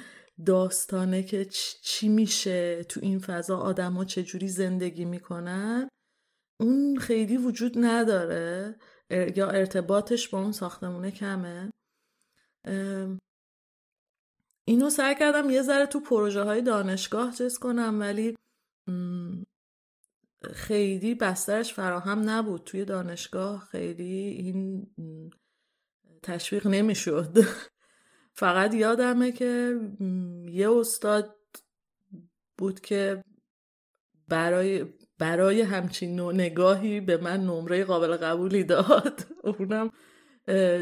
داستانه 0.46 1.22
که 1.22 1.44
چی 1.82 2.08
میشه 2.08 2.84
تو 2.84 3.00
این 3.02 3.18
فضا 3.18 3.58
آدما 3.58 4.04
چجوری 4.04 4.48
زندگی 4.48 5.04
می‌کنن 5.04 5.88
اون 6.60 6.98
خیلی 6.98 7.36
وجود 7.36 7.72
نداره. 7.76 8.76
یا 9.10 9.50
ارتباطش 9.50 10.28
با 10.28 10.40
اون 10.40 10.52
ساختمونه 10.52 11.10
کمه. 11.10 11.70
اینو 14.64 14.90
سعی 14.90 15.14
کردم 15.14 15.50
یه 15.50 15.62
ذره 15.62 15.86
تو 15.86 16.00
پروژه 16.00 16.42
های 16.42 16.62
دانشگاه 16.62 17.34
چیز 17.34 17.58
کنم 17.58 18.00
ولی 18.00 18.34
خیلی 20.52 21.14
بسترش 21.14 21.74
فراهم 21.74 22.30
نبود. 22.30 22.64
توی 22.64 22.84
دانشگاه 22.84 23.68
خیلی 23.70 24.12
این 24.14 24.86
تشویق 26.22 26.66
نمی‌شد. 26.66 27.38
فقط 28.34 28.74
یادمه 28.74 29.32
که 29.32 29.80
یه 30.48 30.70
استاد 30.70 31.36
بود 32.58 32.80
که 32.80 33.24
برای 34.28 34.86
برای 35.18 35.60
همچین 35.60 36.20
نگاهی 36.20 37.00
به 37.00 37.16
من 37.16 37.40
نمره 37.40 37.84
قابل 37.84 38.16
قبولی 38.16 38.64
داد. 38.64 39.26
اونم 39.58 39.90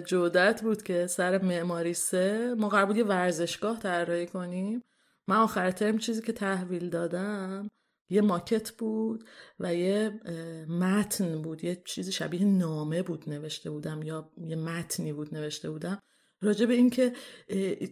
جودت 0.06 0.62
بود 0.62 0.82
که 0.82 1.06
سر 1.06 1.42
معماری 1.42 1.94
سه 1.94 2.54
ما 2.58 2.68
قرار 2.68 2.86
بود 2.86 2.96
یه 2.96 3.04
ورزشگاه 3.04 3.78
طراحی 3.78 4.26
کنیم. 4.26 4.82
من 5.28 5.36
آخر 5.36 5.70
ترم 5.70 5.98
چیزی 5.98 6.22
که 6.22 6.32
تحویل 6.32 6.90
دادم 6.90 7.70
یه 8.08 8.20
ماکت 8.20 8.70
بود 8.70 9.24
و 9.60 9.74
یه 9.74 10.20
متن 10.68 11.42
بود. 11.42 11.64
یه 11.64 11.82
چیزی 11.84 12.12
شبیه 12.12 12.44
نامه 12.44 13.02
بود 13.02 13.24
نوشته 13.30 13.70
بودم 13.70 14.02
یا 14.02 14.30
یه 14.38 14.56
متنی 14.56 15.12
بود 15.12 15.34
نوشته 15.34 15.70
بودم. 15.70 16.02
راجع 16.40 16.66
به 16.66 16.74
اینکه 16.74 17.12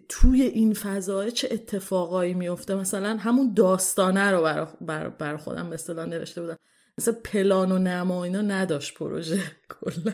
توی 0.08 0.42
این 0.42 0.74
فضای 0.74 1.32
چه 1.32 1.48
اتفاقایی 1.50 2.34
میفته 2.34 2.74
مثلا 2.74 3.16
همون 3.16 3.54
داستانه 3.54 4.30
رو 4.30 4.42
بر, 4.42 4.64
بر, 4.80 5.08
بر 5.08 5.36
خودم 5.36 5.68
به 5.68 5.74
اصطلاح 5.74 6.06
نوشته 6.06 6.40
بودم. 6.40 6.58
مثلا 6.98 7.14
پلان 7.24 7.72
و 7.72 7.78
نما 7.78 8.24
اینا 8.24 8.40
نداشت 8.40 8.94
پروژه 8.94 9.40
کلا. 9.80 10.12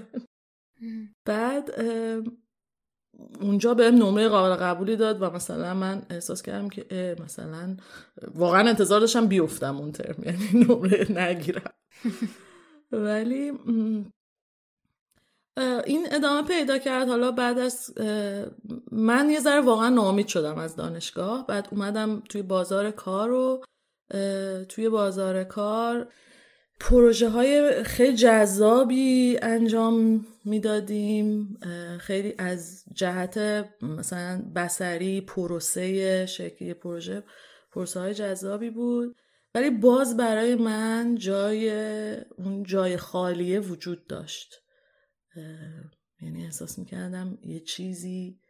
بعد 1.24 1.70
اونجا 3.40 3.74
بهم 3.74 3.94
نمره 3.94 4.28
قابل 4.28 4.54
قبولی 4.54 4.96
داد 4.96 5.22
و 5.22 5.30
مثلا 5.30 5.74
من 5.74 6.02
احساس 6.10 6.42
کردم 6.42 6.68
که 6.68 7.16
مثلا 7.24 7.76
واقعا 8.34 8.68
انتظار 8.68 9.00
داشتم 9.00 9.26
بیفتم 9.26 9.76
اون 9.76 9.92
ترم 9.92 10.16
یعنی 10.26 10.64
نمره 10.68 11.06
نگیرم. 11.12 11.72
ولی 12.92 13.52
این 15.86 16.06
ادامه 16.10 16.48
پیدا 16.48 16.78
کرد. 16.78 17.08
حالا 17.08 17.30
بعد 17.30 17.58
از 17.58 17.98
من 18.92 19.30
یه 19.30 19.40
ذره 19.40 19.60
واقعا 19.60 19.88
ناامید 19.88 20.26
شدم 20.26 20.58
از 20.58 20.76
دانشگاه. 20.76 21.46
بعد 21.46 21.68
اومدم 21.70 22.22
توی 22.28 22.42
بازار 22.42 22.90
کار 22.90 23.30
و 23.30 23.64
توی 24.68 24.88
بازار 24.88 25.44
کار 25.44 26.12
پروژه 26.80 27.28
های 27.28 27.84
خیلی 27.84 28.16
جذابی 28.16 29.38
انجام 29.42 30.26
می‌دادیم 30.44 31.58
خیلی 32.00 32.34
از 32.38 32.84
جهت 32.92 33.38
مثلا 33.82 34.52
بسری 34.56 35.20
پروسه 35.20 36.26
شکلی 36.26 36.74
پروژه 36.74 37.22
پروسه 37.72 38.00
های 38.00 38.14
جذابی 38.14 38.70
بود. 38.70 39.16
ولی 39.54 39.70
باز 39.70 40.16
برای 40.16 40.54
من 40.54 41.14
جای 41.14 41.70
اون 42.38 42.62
جای 42.62 42.96
خالیه 42.96 43.60
وجود 43.60 44.06
داشت. 44.06 44.54
یعنی 46.22 46.44
احساس 46.44 46.78
می‌کردم 46.78 47.38
یه 47.42 47.60
چیزی 47.60 48.40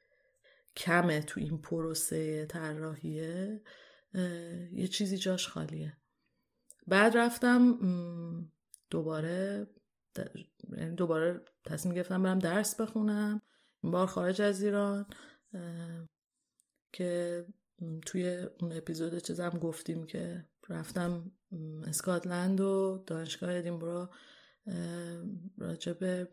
کمه 0.77 1.23
تو 1.23 1.41
این 1.41 1.59
پروسه 1.59 2.47
طراحیه. 2.47 3.61
یه 4.73 4.89
چیزی 4.89 5.19
جاش 5.19 5.49
خالیه. 5.49 5.97
بعد 6.91 7.17
رفتم 7.17 7.79
دوباره 8.91 9.67
یعنی 10.77 10.95
دوباره 10.95 11.41
تصمیم 11.65 11.95
گرفتم 11.95 12.23
برم 12.23 12.39
درس 12.39 12.81
بخونم. 12.81 13.43
این 13.83 13.93
بار 13.93 14.07
خارج 14.07 14.43
از 14.43 14.63
ایران 14.63 15.07
که 16.93 17.45
توی 18.07 18.47
اون 18.61 18.73
اپیزود 18.73 19.19
چیزم 19.19 19.51
گفتیم 19.51 20.07
که 20.07 20.45
رفتم 20.69 21.33
اسکاتلند 21.87 22.61
و 22.61 23.05
دانشگاه 23.07 23.55
ادینبرو 23.55 24.09
راجع 25.59 25.93
به 25.93 26.29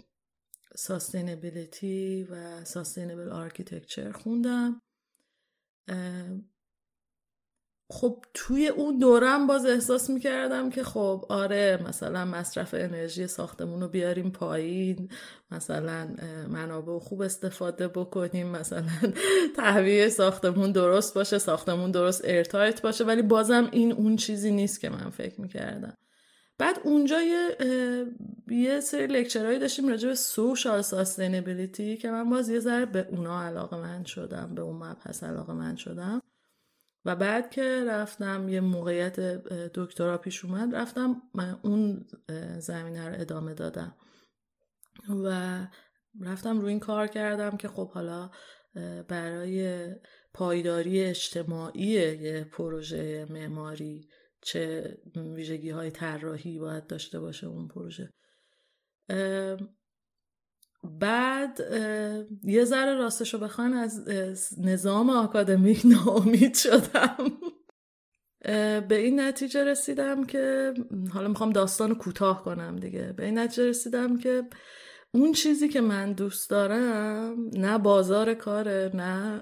sustainability 0.75 2.23
و 2.23 2.65
sustainable 2.65 3.29
architecture 3.29 4.11
خوندم. 4.11 4.81
خب 7.89 8.25
توی 8.33 8.67
اون 8.67 8.97
دورم 8.97 9.47
باز 9.47 9.65
احساس 9.65 10.09
می‌کردم 10.09 10.69
که 10.69 10.83
خب 10.83 11.25
آره 11.29 11.79
مثلا 11.87 12.25
مصرف 12.25 12.73
انرژی 12.73 13.27
ساختمون 13.27 13.81
رو 13.81 13.87
بیاریم 13.87 14.31
پایین 14.31 15.09
مثلا 15.51 16.15
منابع 16.49 16.99
خوب 16.99 17.21
استفاده 17.21 17.87
بکنیم 17.87 18.47
مثلا 18.47 18.83
تهویه 19.57 20.09
ساختمون 20.09 20.71
درست 20.71 21.13
باشه 21.13 21.37
ساختمون 21.37 21.91
درست 21.91 22.21
airtight 22.23 22.81
باشه 22.81 23.03
ولی 23.03 23.21
بازم 23.21 23.69
این 23.71 23.91
اون 23.91 24.15
چیزی 24.15 24.51
نیست 24.51 24.79
که 24.79 24.89
من 24.89 25.09
فکر 25.09 25.41
می‌کردم. 25.41 25.97
بعد 26.59 26.79
اونجا 26.83 27.21
یه, 27.21 27.57
یه 28.47 28.79
سری 28.79 29.07
لکچرهایی 29.07 29.59
داشتیم 29.59 29.87
راجع 29.87 30.09
به 30.09 30.15
سوشال 30.15 30.81
ساستینبیلیتی 30.81 31.97
که 31.97 32.11
من 32.11 32.29
باز 32.29 32.49
یه 32.49 32.59
ذره 32.59 32.85
به 32.85 33.07
اونا 33.11 33.43
علاقه 33.43 33.77
من 33.77 34.03
شدم 34.03 34.55
به 34.55 34.61
اون 34.61 34.75
مبحث 34.75 35.23
علاقه 35.23 35.53
من 35.53 35.75
شدم. 35.75 36.21
و 37.07 37.15
بعد 37.15 37.49
که 37.49 37.83
رفتم 37.87 38.49
یه 38.49 38.61
موقعیت 38.61 39.19
دکترا 39.73 40.17
پیش 40.17 40.45
اومد 40.45 40.75
رفتم 40.75 41.21
من 41.35 41.59
اون 41.63 42.05
زمینه 42.59 43.07
رو 43.07 43.21
ادامه 43.21 43.53
دادم. 43.53 43.95
و 45.25 45.59
رفتم 46.21 46.59
روی 46.59 46.69
این 46.69 46.79
کار 46.79 47.07
کردم 47.07 47.57
که 47.57 47.67
خب 47.67 47.91
حالا 47.91 48.31
برای 49.07 49.87
پایداری 50.33 51.03
اجتماعی 51.03 51.85
یه 51.85 52.43
پروژه 52.51 53.27
معماری 53.29 54.09
چه 54.41 54.97
ویژگی 55.15 55.69
های 55.69 55.91
طراحی 55.91 56.59
باید 56.59 56.87
داشته 56.87 57.19
باشه 57.19 57.47
اون 57.47 57.67
پروژه. 57.67 58.13
بعد 60.83 61.59
یه 62.43 62.65
ذره 62.65 62.95
راستش 62.95 63.33
رو 63.33 63.39
بخوان 63.39 63.73
از 63.73 64.09
نظام 64.57 65.09
آکادمیک 65.09 65.81
ناامید 66.05 66.55
شدم. 66.55 67.17
به 68.87 68.95
این 68.95 69.19
نتیجه 69.19 69.63
رسیدم 69.63 70.23
که 70.23 70.73
حالا 71.13 71.27
می‌خوام 71.27 71.49
داستان 71.49 71.95
کوتاه 71.95 72.43
کنم 72.43 72.75
دیگه. 72.75 73.13
به 73.17 73.25
این 73.25 73.37
نتیجه 73.37 73.69
رسیدم 73.69 74.17
که 74.17 74.43
اون 75.11 75.31
چیزی 75.31 75.69
که 75.69 75.81
من 75.81 76.13
دوست 76.13 76.49
دارم 76.49 77.49
نه 77.53 77.77
بازار 77.77 78.33
کاره 78.33 78.91
نه 78.93 79.41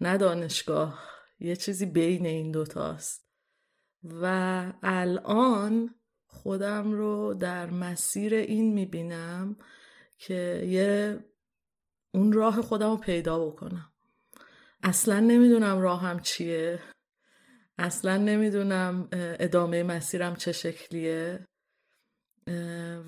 نه 0.00 0.16
دانشگاه 0.16 0.98
یه 1.40 1.56
چیزی 1.56 1.86
بین 1.86 2.26
این 2.26 2.50
دوتاست. 2.50 3.28
و 4.04 4.72
الان 4.82 5.94
خودم 6.26 6.92
رو 6.92 7.34
در 7.34 7.70
مسیر 7.70 8.34
این 8.34 8.74
می‌بینم 8.74 9.56
که 10.18 10.66
یه 10.68 11.18
اون 12.14 12.32
راه 12.32 12.62
خودم 12.62 12.90
رو 12.90 12.96
پیدا 12.96 13.46
بکنم. 13.46 13.92
اصلا 14.82 15.20
نمی‌دونم 15.20 15.80
راهم 15.80 16.20
چیه. 16.20 16.78
اصلا 17.78 18.16
نمی‌دونم 18.16 19.08
ادامه 19.12 19.82
مسیرم 19.82 20.36
چه 20.36 20.52
شکلیه. 20.52 21.46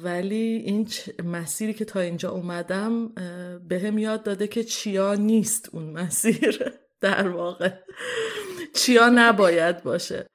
ولی 0.02 0.62
این 0.66 0.88
مسیری 1.24 1.74
که 1.74 1.84
تا 1.84 2.00
اینجا 2.00 2.30
اومدم 2.30 3.08
به 3.68 3.80
هم 3.84 3.98
یاد 3.98 4.22
داده 4.22 4.48
که 4.48 4.64
چیا 4.64 5.14
نیست 5.14 5.68
اون 5.74 5.90
مسیر. 5.90 6.72
در 7.00 7.28
واقع. 7.28 7.74
چیا 8.74 9.10
نباید 9.14 9.82
باشه. 9.82 10.26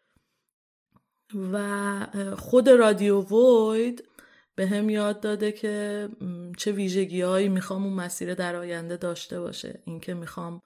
و 1.51 2.35
خود 2.37 2.69
رادیو 2.69 3.21
وید 3.21 4.09
به 4.55 4.67
هم 4.67 4.89
یاد 4.89 5.19
داده 5.19 5.51
که 5.51 6.09
چه 6.57 6.71
ویژگی 6.71 7.21
هایی 7.21 7.49
می‌خوام 7.49 7.83
اون 7.83 7.93
مسیر 7.93 8.33
در 8.33 8.55
آینده 8.55 8.97
داشته 8.97 9.39
باشه. 9.39 9.81
اینکه 9.85 10.13
می‌خوام 10.13 10.61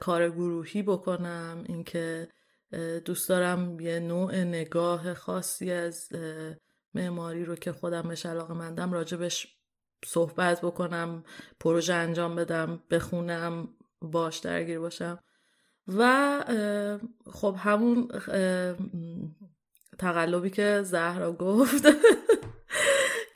کار 0.00 0.30
گروهی 0.30 0.82
بکنم 0.82 1.64
اینکه 1.68 2.28
دوست 3.04 3.28
دارم 3.28 3.80
یه 3.80 4.00
نوع 4.00 4.36
نگاه 4.36 5.14
خاصی 5.14 5.72
از 5.72 6.08
معماری 6.94 7.44
رو 7.44 7.54
که 7.56 7.72
خودم 7.72 8.02
بهش 8.02 8.26
علاقه 8.26 8.54
مندم 8.54 8.92
راجبش 8.92 9.58
صحبت 10.04 10.60
بکنم 10.60 11.24
پروژه 11.60 11.94
انجام 11.94 12.36
بدم 12.36 12.82
بخونم 12.90 13.68
باش 14.00 14.38
درگیر 14.38 14.78
باشم. 14.78 15.18
و 15.88 16.44
خب 17.32 17.56
همون 17.58 18.08
تقلبی 19.98 20.50
که 20.50 20.80
زهرا 20.82 21.32
گفت. 21.32 21.84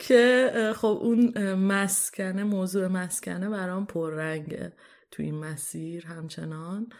که 0.09 0.73
خب 0.75 0.99
اون 1.01 1.53
مسکنه 1.53 2.43
موضوع 2.43 2.87
مسکنه 2.87 3.49
برام 3.49 3.85
پررنگه 3.85 4.73
تو 5.11 5.23
این 5.23 5.35
مسیر 5.35 6.07
همچنان. 6.07 6.91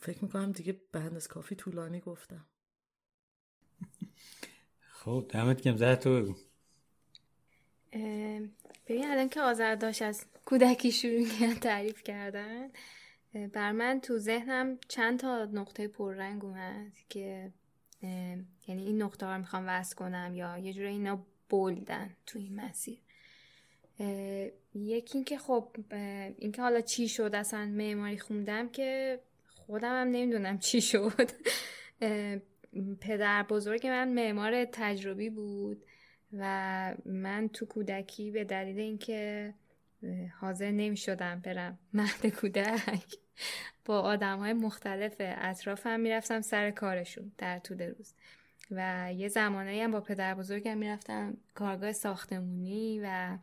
فکر 0.00 0.24
می‌کنم 0.24 0.52
دیگه 0.52 0.80
بند 0.92 1.16
از 1.16 1.28
کافی 1.28 1.54
طولانی 1.54 2.00
گفتم. 2.00 2.46
خب 4.92 5.26
دمت 5.28 5.60
کم 5.60 5.76
زهر 5.76 5.94
تو 5.94 6.22
بگو. 6.22 6.34
ببین 8.86 9.06
الان 9.06 9.28
که 9.28 9.40
آزرداش 9.40 10.02
از 10.02 10.24
کودکی 10.44 10.92
شروع 10.92 11.54
تعریف 11.60 12.02
کردن 12.02 12.70
بر 13.52 13.72
من 13.72 14.00
تو 14.00 14.18
ذهنم 14.18 14.78
چند 14.88 15.20
تا 15.20 15.44
نقطه 15.44 15.88
پررنگ 15.88 16.44
اومد 16.44 16.92
که 17.08 17.52
یعنی 18.02 18.84
این 18.84 19.02
نقطه 19.02 19.26
ها 19.26 19.32
رو 19.32 19.38
می‌خوام 19.38 19.64
وصل 19.66 19.96
کنم 19.96 20.32
یا 20.34 20.58
یه 20.58 20.72
جوره 20.72 20.88
اینا 20.88 21.26
بولدن 21.48 22.16
تو 22.26 22.38
این 22.38 22.60
مسیر. 22.60 22.98
یکی 24.74 25.18
اینکه 25.18 25.38
خب 25.38 25.76
اینکه 26.38 26.62
حالا 26.62 26.80
چی 26.80 27.08
شد؟ 27.08 27.30
اصلا 27.34 27.66
معماری 27.66 28.18
خوندم 28.18 28.68
که 28.68 29.20
خودم 29.46 30.00
هم 30.00 30.08
نمی‌دونم 30.08 30.58
چی 30.58 30.80
شد. 30.80 31.30
پدر 33.00 33.42
بزرگ 33.42 33.86
من 33.86 34.08
معمار 34.08 34.64
تجربی 34.64 35.30
بود 35.30 35.84
و 36.32 36.94
من 37.04 37.48
تو 37.48 37.66
کودکی 37.66 38.30
به 38.30 38.44
دلیل 38.44 38.78
اینکه 38.80 39.54
حاضر 40.40 40.70
نمی 40.70 40.96
شدم 40.96 41.40
برم 41.40 41.78
مهد 41.92 42.26
کودک. 42.26 43.14
با 43.84 44.00
آدم 44.00 44.38
های 44.38 44.52
مختلف 44.52 45.14
اطرافم 45.18 46.00
می‌رفتم 46.00 46.40
سر 46.40 46.70
کارشون 46.70 47.32
در 47.38 47.58
طول 47.58 47.82
روز. 47.82 48.14
و 48.70 49.12
یه 49.16 49.28
زمانایی 49.28 49.80
هم 49.80 49.90
با 49.90 50.00
پدر 50.00 50.34
بزرگم 50.34 50.78
می‌رفتم 50.78 51.36
کارگاه 51.54 51.92
ساختمونی 51.92 53.00
و 53.04 53.38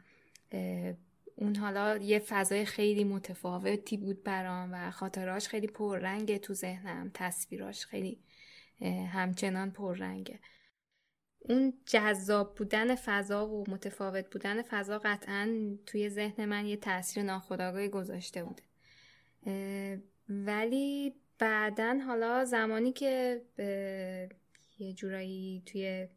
اون 1.35 1.55
حالا 1.55 1.97
یه 1.97 2.19
فضای 2.19 2.65
خیلی 2.65 3.03
متفاوتی 3.03 3.97
بود 3.97 4.23
برام 4.23 4.69
و 4.73 4.91
خاطراش 4.91 5.47
خیلی 5.47 5.67
پررنگه 5.67 6.39
تو 6.39 6.53
ذهنم 6.53 7.11
تصویراش 7.13 7.85
خیلی 7.85 8.19
همچنان 9.11 9.71
پررنگه. 9.71 10.39
اون 11.49 11.73
جذاب 11.85 12.55
بودن 12.55 12.95
فضا 12.95 13.47
و 13.47 13.63
متفاوت 13.67 14.29
بودن 14.29 14.61
فضا 14.61 14.99
قطعا 14.99 15.77
توی 15.85 16.09
ذهن 16.09 16.45
من 16.45 16.65
یه 16.65 16.77
تاثیر 16.77 17.23
ناخودآگاهی 17.23 17.89
گذاشته 17.89 18.43
بوده. 18.43 18.63
ولی 20.29 21.13
بعدا 21.39 21.99
حالا 22.07 22.45
زمانی 22.45 22.91
که 22.91 23.41
یه 24.79 24.93
جورایی 24.93 25.63
توی 25.65 26.07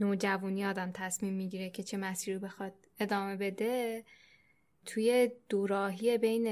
نوجوانی 0.00 0.64
آدم 0.64 0.90
تصمیم 0.94 1.34
می‌گیره 1.34 1.70
که 1.70 1.82
چه 1.82 1.96
مسیری 1.96 2.34
رو 2.34 2.40
بخواد 2.46 2.72
ادامه 3.00 3.36
بده 3.36 4.04
توی 4.86 5.30
دوراهی 5.48 6.18
بین 6.18 6.46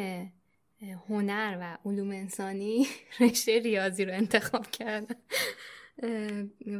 هنر 1.09 1.59
و 1.61 1.89
علوم 1.89 2.11
انسانی 2.11 2.87
رشته 3.21 3.59
ریاضی 3.59 4.05
رو 4.05 4.15
انتخاب 4.15 4.71
کردم. 4.71 5.17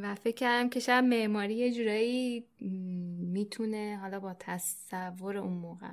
و 0.03 0.15
فکر 0.15 0.35
کردم 0.35 0.69
که 0.69 0.81
شاید 0.81 1.05
معماری 1.05 1.55
یه 1.55 1.73
جورایی 1.73 2.45
می‌تونه 3.33 3.99
حالا 4.01 4.21
با 4.21 4.37
تصور 4.39 5.37
اون 5.37 5.53
موقع 5.53 5.89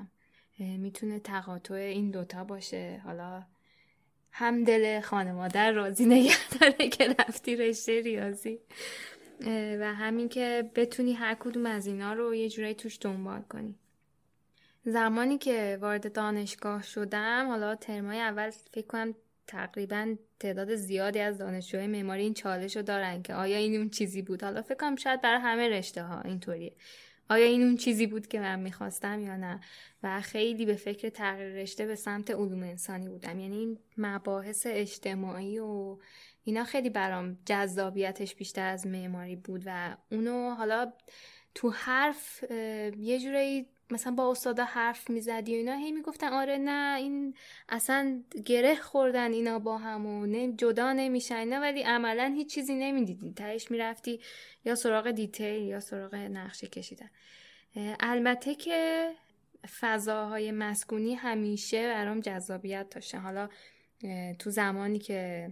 می‌تونه 0.59 1.19
تقاطع 1.19 1.73
این 1.73 2.11
دوتا 2.11 2.43
باشه. 2.43 3.01
حالا 3.03 3.43
هم 4.31 4.63
دل 4.63 5.01
خانواده 5.01 5.71
راضی 5.71 6.05
نگه 6.05 6.49
داره 6.59 6.89
که 6.89 7.15
رفتی 7.19 7.55
رشته 7.55 8.01
ریاضی 8.01 8.59
و 9.79 9.93
همین 9.93 10.29
که 10.29 10.71
بتونی 10.75 11.13
هر 11.13 11.35
کدوم 11.35 11.65
از 11.65 11.87
اینا 11.87 12.13
رو 12.13 12.35
یه 12.35 12.49
جورایی 12.49 12.73
توش 12.73 12.97
دنبال 13.01 13.41
کنی. 13.41 13.75
زمانی 14.85 15.37
که 15.37 15.77
وارد 15.81 16.13
دانشگاه 16.13 16.83
شدم 16.83 17.47
حالا 17.47 17.75
ترمای 17.75 18.19
اول 18.19 18.49
فکر 18.49 18.87
کنم 18.87 19.15
تقریبا 19.47 20.15
تعداد 20.39 20.75
زیادی 20.75 21.19
از 21.19 21.37
دانشجوهای 21.37 21.87
معماری 21.87 22.23
این 22.23 22.33
چالش 22.33 22.75
رو 22.75 22.81
دارن 22.81 23.21
که 23.21 23.33
آیا 23.33 23.57
این 23.57 23.75
اون 23.77 23.89
چیزی 23.89 24.21
بود؟ 24.21 24.43
حالا 24.43 24.61
فکر 24.61 24.77
کنم 24.77 24.95
شاید 24.95 25.21
برای 25.21 25.39
همه 25.41 25.69
رشته 25.69 26.03
ها 26.03 26.21
اینطوریه. 26.21 26.73
آیا 27.29 27.45
این 27.45 27.63
اون 27.63 27.77
چیزی 27.77 28.07
بود 28.07 28.27
که 28.27 28.39
من 28.39 28.59
می‌خواستم 28.59 29.21
یا 29.21 29.37
نه؟ 29.37 29.59
و 30.03 30.21
خیلی 30.21 30.65
به 30.65 30.75
فکر 30.75 31.09
تغییر 31.09 31.47
رشته 31.47 31.85
به 31.85 31.95
سمت 31.95 32.31
علوم 32.31 32.63
انسانی 32.63 33.09
بودم. 33.09 33.39
یعنی 33.39 33.57
این 33.57 33.79
مباحث 33.97 34.67
اجتماعی 34.69 35.59
و 35.59 35.97
اینا 36.43 36.63
خیلی 36.63 36.89
برام 36.89 37.37
جذابیتش 37.45 38.35
بیشتر 38.35 38.67
از 38.67 38.87
معماری 38.87 39.35
بود 39.35 39.63
و 39.65 39.97
اونو 40.11 40.49
حالا 40.49 40.93
تو 41.55 41.69
حرف 41.69 42.43
یه 42.97 43.19
جورایی 43.19 43.67
مثلا 43.91 44.15
با 44.15 44.31
استادا 44.31 44.63
حرف 44.63 45.09
می‌زدی 45.09 45.53
و 45.53 45.57
اینا 45.57 45.73
هی 45.73 45.91
می‌گفتن 45.91 46.27
آره 46.27 46.57
نه 46.57 46.97
این 46.97 47.33
اصلا 47.69 48.23
گره 48.45 48.75
خوردن 48.75 49.33
اینا 49.33 49.59
با 49.59 49.77
هم 49.77 50.05
و 50.05 50.51
جدا 50.57 50.93
نمیشن 50.93 51.35
اینا 51.35 51.59
ولی 51.59 51.81
عملا 51.81 52.33
هیچ 52.35 52.53
چیزی 52.53 52.75
نمی‌دیدی. 52.75 53.33
تهش 53.33 53.71
می‌رفتی 53.71 54.19
یا 54.65 54.75
سراغ 54.75 55.11
دیتیل 55.11 55.63
یا 55.63 55.79
سراغ 55.79 56.15
نقشه 56.15 56.67
کشیدن. 56.67 57.09
البته 57.99 58.55
که 58.55 59.11
فضاهای 59.79 60.51
مسکونی 60.51 61.15
همیشه 61.15 61.87
برام 61.87 62.19
جذابیت 62.19 62.89
داشته 62.89 63.17
حالا 63.17 63.49
تو 64.39 64.49
زمانی 64.49 64.99
که 64.99 65.49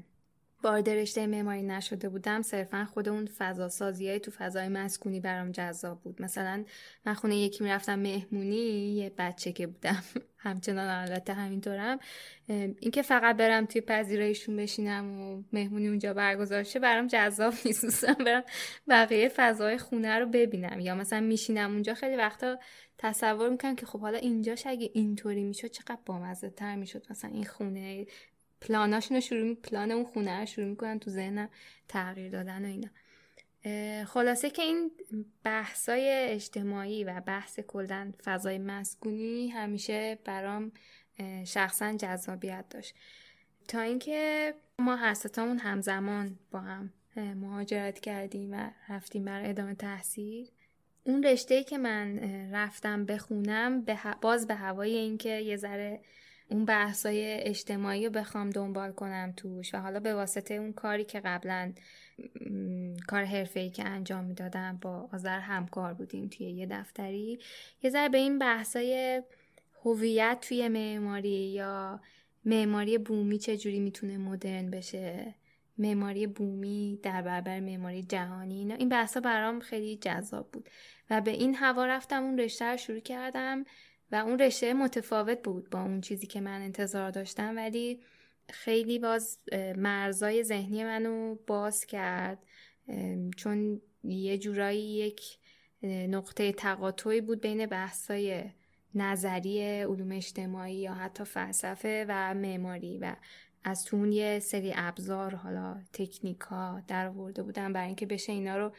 وارد 0.64 0.90
رشته 0.90 1.27
معماری 1.27 1.64
نشده 1.64 2.10
بودم 2.10 2.41
صرفا 2.41 2.88
خود 2.94 3.10
اون 3.10 3.26
فضا 3.26 3.69
سازی 3.69 4.19
تو 4.19 4.31
فضای 4.31 4.68
مسکونی 4.68 5.19
برام 5.19 5.52
جذاب 5.52 6.02
بود. 6.02 6.22
مثلا 6.22 6.65
من 7.06 7.14
خونه 7.14 7.38
یکی 7.38 7.64
می‌رفتم 7.64 7.99
مهمونی 7.99 8.95
یه 8.95 9.11
بچه 9.18 9.52
که 9.52 9.68
بودم. 9.68 10.03
همچنان 10.38 10.90
البته 10.90 11.34
همینطورم. 11.34 11.99
اینکه 12.48 13.02
فقط 13.02 13.38
برم 13.38 13.65
توی 13.65 13.81
پذیرایشون 13.81 14.56
بشینم 14.56 15.22
و 15.22 15.44
مهمونی 15.53 15.88
اونجا 15.88 16.14
برگزار 16.14 16.64
شه 16.64 16.80
برام 16.80 17.07
جذاب 17.07 17.53
نیست. 17.65 18.06
برم 18.06 18.44
بقیه 18.90 19.31
فضای 19.35 19.77
خونه 19.77 20.19
رو 20.19 20.26
ببینم. 20.26 20.80
یا 20.80 20.95
مثلا 20.95 21.19
میشینم 21.19 21.72
اونجا 21.72 21.94
خیلی 21.94 22.15
وقتا 22.15 22.57
تصور 22.98 23.49
می‌کنم 23.49 23.76
که 23.76 23.85
خب 23.85 23.99
حالا 23.99 24.18
اینجاش 24.18 24.68
اگه 24.68 24.90
اینطوری 24.94 25.44
می‌شد 25.44 25.68
چقدر 25.68 25.99
بامزه 26.06 26.49
تر 26.49 26.76
می‌شد. 26.76 27.06
مثلا 27.10 27.31
این 27.31 27.45
خونه 27.45 28.06
پلاناشون 28.64 29.19
شروع 29.19 29.53
پلان 29.53 29.91
اون 29.91 30.06
خونه 30.06 30.40
رو 30.40 30.45
شروع 30.45 30.68
می‌کنن 30.68 30.99
تو 30.99 31.11
ذهنم 31.11 31.49
تغییر 31.88 32.31
دادن 32.31 32.65
و 32.65 32.68
اینا. 32.68 32.90
خلاصه 34.06 34.49
که 34.49 34.61
این 34.61 34.91
بحثای 35.44 36.10
اجتماعی 36.30 37.03
و 37.03 37.22
بحث 37.22 37.60
کلدن 37.60 38.14
فضای 38.23 38.57
مسکونی 38.57 39.48
همیشه 39.48 40.19
برام 40.26 40.72
شخصا 41.45 41.94
جذابیت 41.98 42.65
داشت. 42.69 42.95
تا 43.68 43.80
اینکه 43.81 44.53
ما 44.80 44.95
هر 44.95 45.14
همزمان 45.60 46.40
با 46.52 46.60
هم 46.60 46.94
مهاجرت 47.15 47.99
کردیم 47.99 48.53
و 48.53 48.69
رفتیم 48.90 49.26
برای 49.26 49.49
ادامه 49.49 49.76
تحصیل 49.76 50.52
اون 51.03 51.23
رشته 51.23 51.64
که 51.64 51.77
من 51.77 52.19
رفتم 52.53 53.06
بخونم 53.06 53.85
باز 54.22 54.48
به 54.48 54.56
هوای 54.56 54.95
اینکه 54.95 55.30
یه 55.30 55.57
ذره 55.57 56.02
اون 56.49 56.65
بحثای 56.65 57.41
اجتماعی 57.41 58.06
رو 58.06 58.11
بخوام 58.11 58.49
دنبال 58.49 58.91
کنم 58.91 59.34
توش 59.38 59.74
و 59.74 59.78
حالا 59.78 59.99
به 59.99 60.14
واسطه 60.14 60.53
اون 60.53 60.74
کاری 60.74 61.03
که 61.03 61.20
قبلا 61.20 61.74
کار 63.07 63.24
حرفه‌ای 63.24 63.70
که 63.70 63.86
انجام 63.86 64.24
می‌دادم 64.24 64.80
با 64.82 65.10
آذر 65.14 65.40
همکار 65.40 65.94
بودیم 65.94 66.28
توی 66.28 66.45
یه 66.45 66.65
دفتری. 66.65 67.40
یه 67.84 67.90
ذره 67.90 68.10
به 68.10 68.18
این 68.18 68.40
بحثای 68.40 69.22
هویت 69.86 70.38
توی 70.41 70.68
معماری 70.68 71.30
یا 71.30 72.02
معماری 72.45 72.98
بومی 72.98 73.38
چجوری 73.38 73.80
می‌تونه 73.80 74.18
مدرن 74.18 74.70
بشه 74.70 75.36
معماری 75.78 76.28
بومی 76.28 76.99
در 77.03 77.22
برابر 77.22 77.60
معماری 77.60 78.03
جهانی 78.03 78.56
اینا. 78.56 78.76
این 78.76 78.90
بحثا 78.90 79.20
برام 79.20 79.60
خیلی 79.60 79.98
جذاب 79.98 80.52
بود 80.52 80.70
و 81.10 81.22
به 81.22 81.32
این 81.32 81.56
هوا 81.56 81.86
رفتم 81.86 82.24
اون 82.24 82.40
رشته 82.40 82.65
رو 82.65 82.78
شروع 82.78 82.99
کردم. 82.99 83.65
و 84.14 84.15
اون 84.15 84.40
رشته 84.40 84.73
متفاوت 84.73 85.44
بود 85.44 85.69
با 85.69 85.81
اون 85.81 86.02
چیزی 86.02 86.27
که 86.27 86.41
من 86.41 86.61
انتظار 86.61 87.11
داشتم 87.11 87.56
ولی 87.56 87.99
خیلی 88.49 88.99
باز 88.99 89.40
مرزای 89.77 90.44
ذهنی 90.44 90.84
منو 90.84 91.35
باز 91.48 91.85
کرد. 91.85 92.45
چون 93.38 93.81
یه 94.03 94.38
جورایی 94.38 94.81
یک 94.81 95.22
نقطه 95.84 96.52
تقاطعی 96.52 97.22
بود 97.22 97.41
بین 97.41 97.65
بحثای 97.65 98.44
نظری 98.95 99.61
علوم 99.61 100.11
اجتماعی 100.11 100.76
یا 100.76 100.94
حتی 100.94 101.23
فلسفه 101.23 102.06
و 102.10 102.34
معماری 102.34 102.98
و 102.98 103.15
از 103.64 103.85
تو 103.85 104.07
یه 104.07 104.40
سری 104.40 104.73
ابزار 104.76 105.35
حالا 105.35 105.81
تکنیک 105.94 106.40
ها 106.40 106.84
در 106.88 107.07
آورده 107.07 107.44
بودم 107.44 107.73
برای 107.73 107.88
اینکه 107.88 108.06
بشه 108.06 108.31
اینا 108.31 108.57
رو 108.57 108.73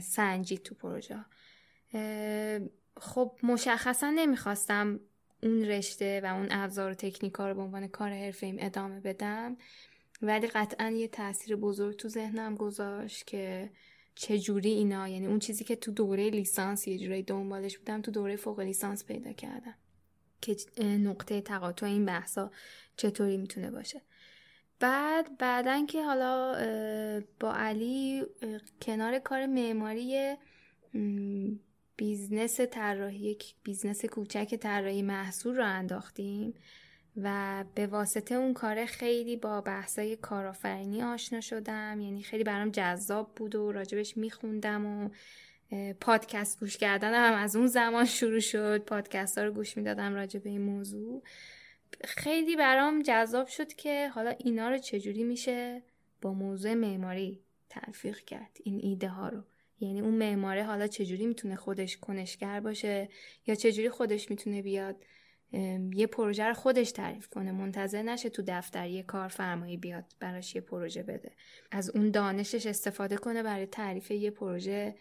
سنجید 0.00 0.62
تو 0.62 0.74
پروژه. 0.74 1.24
خب 2.96 3.36
مشخصا 3.42 4.10
نمی‌خواستم 4.10 5.00
اون 5.42 5.64
رشته 5.64 6.20
و 6.24 6.26
اون 6.26 6.48
ابزار 6.50 6.90
و 6.90 6.94
تکنیک 6.94 7.34
ها 7.34 7.48
رو 7.48 7.54
به 7.54 7.62
عنوان 7.62 7.86
کار 7.86 8.10
حرفه 8.10 8.46
ایم 8.46 8.56
ادامه 8.58 9.00
بدم. 9.00 9.56
ولی 10.22 10.46
قطعا 10.46 10.90
یه 10.90 11.08
تاثیر 11.08 11.56
بزرگ 11.56 11.96
تو 11.96 12.08
ذهنم 12.08 12.54
گذاشت 12.54 13.26
که 13.26 13.70
چجوری 14.14 14.70
اینا 14.70 15.08
یعنی 15.08 15.26
اون 15.26 15.38
چیزی 15.38 15.64
که 15.64 15.76
تو 15.76 15.92
دوره 15.92 16.30
لیسانس 16.30 16.88
یه 16.88 16.98
جورایی 16.98 17.22
دنبالش 17.22 17.78
بودم 17.78 18.02
تو 18.02 18.10
دوره 18.10 18.36
فوق 18.36 18.60
لیسانس 18.60 19.04
پیدا 19.04 19.32
کردم 19.32 19.74
که 20.40 20.56
نقطه 20.82 21.40
تقاطع 21.40 21.86
این 21.86 22.04
بحثا 22.04 22.50
چطوری 22.96 23.36
می‌تونه 23.36 23.70
باشه. 23.70 24.02
بعد 24.80 25.38
بعدا 25.38 25.86
که 25.86 26.04
حالا 26.04 26.52
با 27.40 27.52
علی 27.54 28.24
کنار 28.82 29.18
کار 29.18 29.46
معماری 29.46 30.36
business 32.00 32.60
طراحی 32.60 33.18
یک 33.18 33.54
business 33.62 34.04
کوچک 34.04 34.54
طراحی 34.54 35.02
محصول 35.02 35.56
رو 35.56 35.64
انداختیم 35.64 36.54
و 37.16 37.64
به 37.74 37.86
واسطه 37.86 38.34
اون 38.34 38.54
کار 38.54 38.84
خیلی 38.84 39.36
با 39.36 39.60
بحثای 39.60 40.16
کارآفرینی 40.16 41.02
آشنا 41.02 41.40
شدم. 41.40 42.00
یعنی 42.00 42.22
خیلی 42.22 42.44
برام 42.44 42.70
جذاب 42.70 43.34
بود 43.34 43.54
و 43.54 43.72
راجبش 43.72 44.16
میخوندم 44.16 44.86
و 44.86 45.10
پادکست 46.00 46.60
گوش 46.60 46.76
کردن 46.76 47.14
هم 47.14 47.42
از 47.42 47.56
اون 47.56 47.66
زمان 47.66 48.04
شروع 48.04 48.40
شد. 48.40 48.78
پادکست 48.84 49.38
ها 49.38 49.44
رو 49.44 49.52
گوش 49.52 49.76
می‌دادم 49.76 50.14
راجع 50.14 50.40
به 50.40 50.50
این 50.50 50.62
موضوع. 50.62 51.22
خیلی 52.04 52.56
برام 52.56 53.02
جذاب 53.02 53.46
شد 53.46 53.72
که 53.72 54.08
حالا 54.08 54.30
اینا 54.30 54.68
رو 54.68 54.78
چجوری 54.78 55.24
میشه 55.24 55.82
با 56.22 56.32
موضوع 56.32 56.74
معماری 56.74 57.40
تلفیق 57.68 58.18
کرد 58.18 58.58
این 58.64 58.80
ایده 58.82 59.08
ها 59.08 59.28
رو. 59.28 59.42
یعنی 59.80 60.00
اون 60.00 60.14
معماره 60.14 60.64
حالا 60.64 60.86
چجوری 60.86 61.26
می‌تونه 61.26 61.56
خودش 61.56 61.96
کنشگر 61.96 62.60
باشه 62.60 63.08
یا 63.46 63.54
چجوری 63.54 63.90
خودش 63.90 64.30
می‌تونه 64.30 64.62
بیاد 64.62 65.04
یه 65.94 66.06
پروژه 66.06 66.44
رو 66.44 66.54
خودش 66.54 66.92
تعریف 66.92 67.28
کنه؟ 67.28 67.52
منتظر 67.52 68.02
نشه 68.02 68.28
تو 68.28 68.42
دفتر 68.46 68.88
یه 68.88 69.02
کارفرمایی 69.02 69.76
بیاد 69.76 70.04
براش 70.20 70.54
یه 70.54 70.60
پروژه 70.60 71.02
بده. 71.02 71.32
از 71.70 71.90
اون 71.90 72.10
دانشش 72.10 72.66
استفاده 72.66 73.16
کنه 73.16 73.42
برای 73.42 73.66
تعریف 73.66 74.10
یه 74.10 74.30
پروژه 74.30 74.94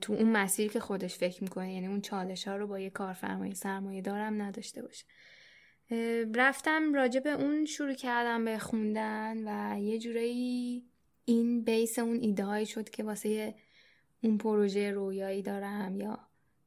تو 0.00 0.12
اون 0.12 0.32
مسیری 0.32 0.68
که 0.68 0.80
خودش 0.80 1.14
فکر 1.14 1.42
می‌کنه. 1.42 1.74
یعنی 1.74 1.86
اون 1.86 2.00
چالش 2.00 2.48
ها 2.48 2.56
رو 2.56 2.66
با 2.66 2.78
یه 2.78 2.90
کارفرمایی 2.90 3.54
سرمایه 3.54 4.02
دارم 4.02 4.42
نداشته 4.42 4.82
باشه. 4.82 5.04
رفتم 6.34 6.94
راجع 6.94 7.20
به 7.20 7.30
اون 7.30 7.64
شروع 7.64 7.94
کردم 7.94 8.44
به 8.44 8.58
خوندن 8.58 9.36
و 9.46 9.80
یه 9.80 9.98
جورایی 9.98 10.84
این 11.24 11.64
بیس 11.64 11.98
اون 11.98 12.18
ایده 12.20 12.64
شد 12.64 12.90
که 12.90 13.02
واسه 13.02 13.54
اون 14.22 14.38
پروژه 14.38 14.90
رویایی 14.90 15.42
دارم 15.42 15.96
یا 15.96 16.18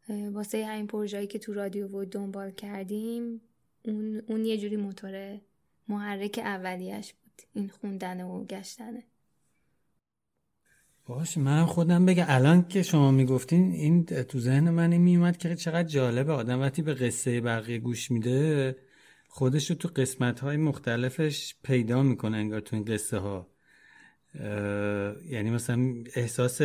واسه 0.10 0.66
همین 0.66 0.88
پروژه‌ای 0.88 1.28
که 1.28 1.40
تو 1.40 1.54
رادیو 1.54 1.88
بود 1.88 2.10
دنبال 2.10 2.52
کردیم 2.52 3.42
اون, 3.86 4.22
اون 4.28 4.46
یه 4.46 4.58
جوری 4.58 4.76
موتور 4.76 5.40
محرک 5.88 6.40
اولیش 6.44 7.14
بود 7.14 7.42
این 7.54 7.70
خوندن 7.70 8.22
و 8.22 8.46
گشتنه 8.46 9.04
باش 11.06 11.38
من 11.38 11.66
خودم 11.66 12.06
بگم 12.06 12.26
الان 12.28 12.68
که 12.68 12.84
شما 12.84 13.12
می‌گفتین 13.12 13.72
این 13.72 14.06
تو 14.06 14.40
ذهن 14.40 14.70
من 14.70 14.92
این 14.92 15.02
میومد 15.02 15.38
که 15.38 15.56
چقدر 15.56 15.88
جالبه. 15.88 16.34
آدم 16.34 16.62
وقتی 16.62 16.82
به 16.82 16.94
قصه 16.94 17.42
بقیه 17.42 17.78
گوش 17.78 18.12
میده 18.12 18.76
خودش 19.28 19.70
رو 19.70 19.76
تو 19.76 19.88
قسمت 19.96 20.40
های 20.40 20.58
مختلفش 20.58 21.56
پیدا 21.64 22.04
می‌کنه 22.04 22.38
انگار 22.38 22.60
تو 22.60 22.76
این 22.76 22.86
قصه 22.86 23.18
ها 23.18 23.55
یعنی 25.30 25.50
مثلا 25.50 25.94
احساس 26.16 26.62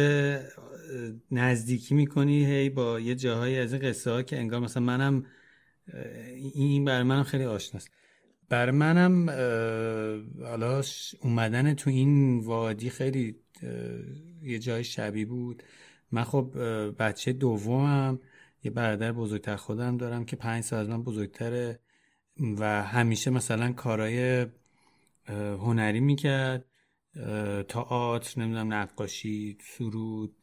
نزدیکی 1.30 1.94
می‌کنی 1.94 2.44
هی 2.44 2.70
با 2.70 3.01
یه 3.01 3.14
جاهایی 3.14 3.59
از 3.59 3.72
این 3.72 3.82
قصه 3.82 4.10
ها 4.10 4.22
که 4.22 4.38
انگار 4.38 4.60
مثلا 4.60 4.82
منم 4.82 5.26
این 6.55 6.84
برای 6.84 7.02
منم 7.02 7.22
خیلی 7.22 7.44
آشناست 7.44 7.90
برای 8.48 8.72
منم 8.72 9.30
حالا 10.40 10.82
اومدن 11.22 11.74
تو 11.74 11.90
این 11.90 12.40
وادی 12.40 12.90
خیلی 12.90 13.36
یه 14.42 14.59
جای 14.59 14.84
شبیه 14.84 15.26
بود. 15.26 15.62
من 16.12 16.24
خب 16.24 16.55
بچه 16.98 17.32
دومم 17.32 18.20
یه 18.64 18.70
برادر 18.70 19.12
بزرگتر 19.12 19.56
خودم 19.56 19.97
دارم 19.97 20.24
که 20.24 20.36
پنج 20.36 20.64
سال 20.64 20.80
از 20.80 20.88
من 20.88 21.02
بزرگتره 21.02 21.78
و 22.59 22.82
همیشه 22.82 23.30
مثلا 23.30 23.72
کارهای 23.72 24.47
هنری 25.28 26.01
می‌کرد. 26.01 26.64
تئاتر 27.69 28.41
نمی‌دونم 28.41 28.73
نقاشی 28.73 29.59
سرود 29.61 30.37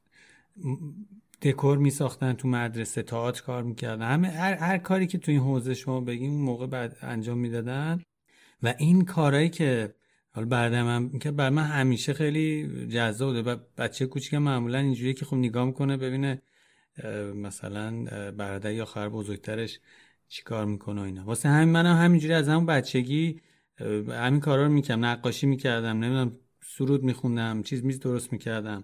دکور 1.41 1.77
می 1.77 1.89
ساختن 1.89 2.33
تو 2.33 2.47
مدرسه 2.47 3.03
تئاتر 3.03 3.41
کار 3.41 3.63
می‌کردن. 3.63 4.07
همه 4.11 4.29
هر, 4.29 4.53
هر 4.53 4.77
کاری 4.77 5.07
که 5.07 5.17
تو 5.17 5.31
این 5.31 5.41
حوزه 5.41 5.73
شما 5.73 6.01
بگیم 6.01 6.31
اون 6.31 6.41
موقع 6.41 6.67
بعد 6.67 6.97
انجام 7.01 7.37
می‌دادن. 7.37 8.01
و 8.63 8.73
این 8.77 9.05
کارهایی 9.05 9.49
که 9.49 9.95
حالا 10.31 10.47
بعد 10.47 10.75
من 10.75 11.19
که 11.19 11.31
بر 11.31 11.49
من 11.49 11.63
همیشه 11.63 12.13
خیلی 12.13 12.87
جذاب 12.87 13.29
بوده. 13.29 13.51
و 13.51 13.57
بچه 13.77 14.05
کوچیک 14.05 14.33
معمولا 14.33 14.77
اینجوریه 14.77 15.13
که 15.13 15.25
خب 15.25 15.35
نگاه 15.35 15.65
می‌کنه 15.65 15.97
ببینه 15.97 16.41
مثلا 17.35 18.03
برادر 18.31 18.73
یا 18.73 18.85
خواهر 18.85 19.09
بزرگترش 19.09 19.79
چیکار 20.27 20.65
می‌کنه 20.65 21.01
و 21.01 21.03
اینا. 21.03 21.25
واسه 21.25 21.49
همین 21.49 21.69
منم 21.69 21.95
هم 21.95 22.03
همینجوری 22.05 22.33
از 22.33 22.49
همون 22.49 22.65
بچگی 22.65 23.41
همین 24.09 24.39
کارا 24.39 24.63
رو 24.63 24.71
می‌کردم. 24.71 25.05
نقاشی 25.05 25.47
می‌کردم 25.47 25.99
نمی‌دونم 25.99 26.39
سرود 26.69 27.03
میخوندم 27.03 27.61
چیز 27.61 27.85
میز 27.85 27.99
درست 27.99 28.33
می‌کردم. 28.33 28.83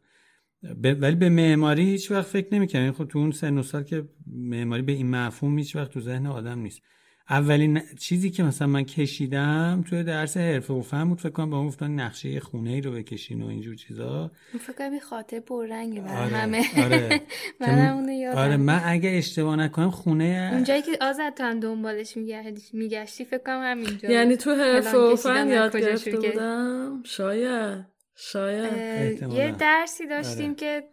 ولی 0.84 1.15
به 1.15 1.30
معماری 1.30 1.84
هیچ 1.84 2.11
وقت 2.11 2.27
فکر 2.27 2.53
نمی‌کردم. 2.53 2.91
خب 2.91 3.05
تو 3.05 3.19
اون 3.19 3.31
سن 3.31 3.57
و 3.57 3.64
سال 3.64 3.84
که 3.84 4.10
معماری 4.27 4.81
به 4.81 4.91
این 4.91 5.10
مفهوم 5.10 5.57
هیچ 5.57 5.76
وقت 5.76 5.91
تو 5.91 6.01
ذهن 6.01 6.27
آدم 6.27 6.60
نیست. 6.60 6.81
اولین 7.29 7.81
چیزی 7.99 8.31
که 8.31 8.43
مثلا 8.43 8.67
من 8.67 8.83
کشیدم 8.83 9.83
توی 9.89 10.03
درس 10.03 10.37
حرفه 10.37 10.73
و 10.73 10.81
فهم 10.81 11.09
بود 11.09 11.19
فکر 11.19 11.29
کنم 11.29 11.49
با 11.49 11.57
اون 11.57 11.67
گفتن 11.67 11.91
نقشه 11.91 12.39
خونه 12.39 12.69
ای 12.69 12.81
رو 12.81 12.91
بکشین 12.91 13.41
و 13.41 13.47
اینجور 13.47 13.75
چیزا 13.75 14.31
فکر 14.59 14.73
کنم 14.73 14.99
خاطر 14.99 15.39
پررنگه 15.39 16.01
برای 16.01 16.17
آره، 16.17 16.37
همه 16.37 16.63
آره. 16.83 17.21
منم 17.61 17.95
اونو 17.95 18.11
یادم 18.11 18.37
آره 18.37 18.57
من 18.57 18.81
اگه 18.85 19.09
اشتباه 19.09 19.55
نکنم 19.55 19.91
خونه 19.91 20.49
اونجایی 20.53 20.81
که 20.81 20.97
آزاد 21.01 21.33
تو 21.33 21.43
هم 21.43 21.59
دنبالش 21.59 22.17
میگشتی 22.17 22.77
میگشتی 22.77 23.25
فکر 23.25 23.43
کنم 23.43 23.61
همینجا 23.63 24.09
یعنی 24.09 24.37
تو 24.37 24.51
حرف 24.55 24.93
و 24.93 24.97
از 24.97 25.25
یاد 25.47 25.77
گرفته؟ 25.77 26.11
بودم 26.11 27.03
شاید 27.03 27.85
شاید. 28.15 29.23
یه 29.31 29.55
درسی 29.59 30.07
داشتیم 30.07 30.49
آره. 30.49 30.55
که 30.55 30.83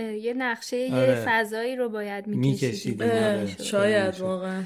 یه 0.00 0.34
نقشه 0.34 0.76
یه 0.76 0.94
آره. 0.94 1.24
فضایی 1.26 1.76
رو 1.76 1.88
باید 1.88 2.26
می‌کشیدیم. 2.26 3.08
آره. 3.08 3.62
شاید. 3.62 4.20
واقعا 4.20 4.62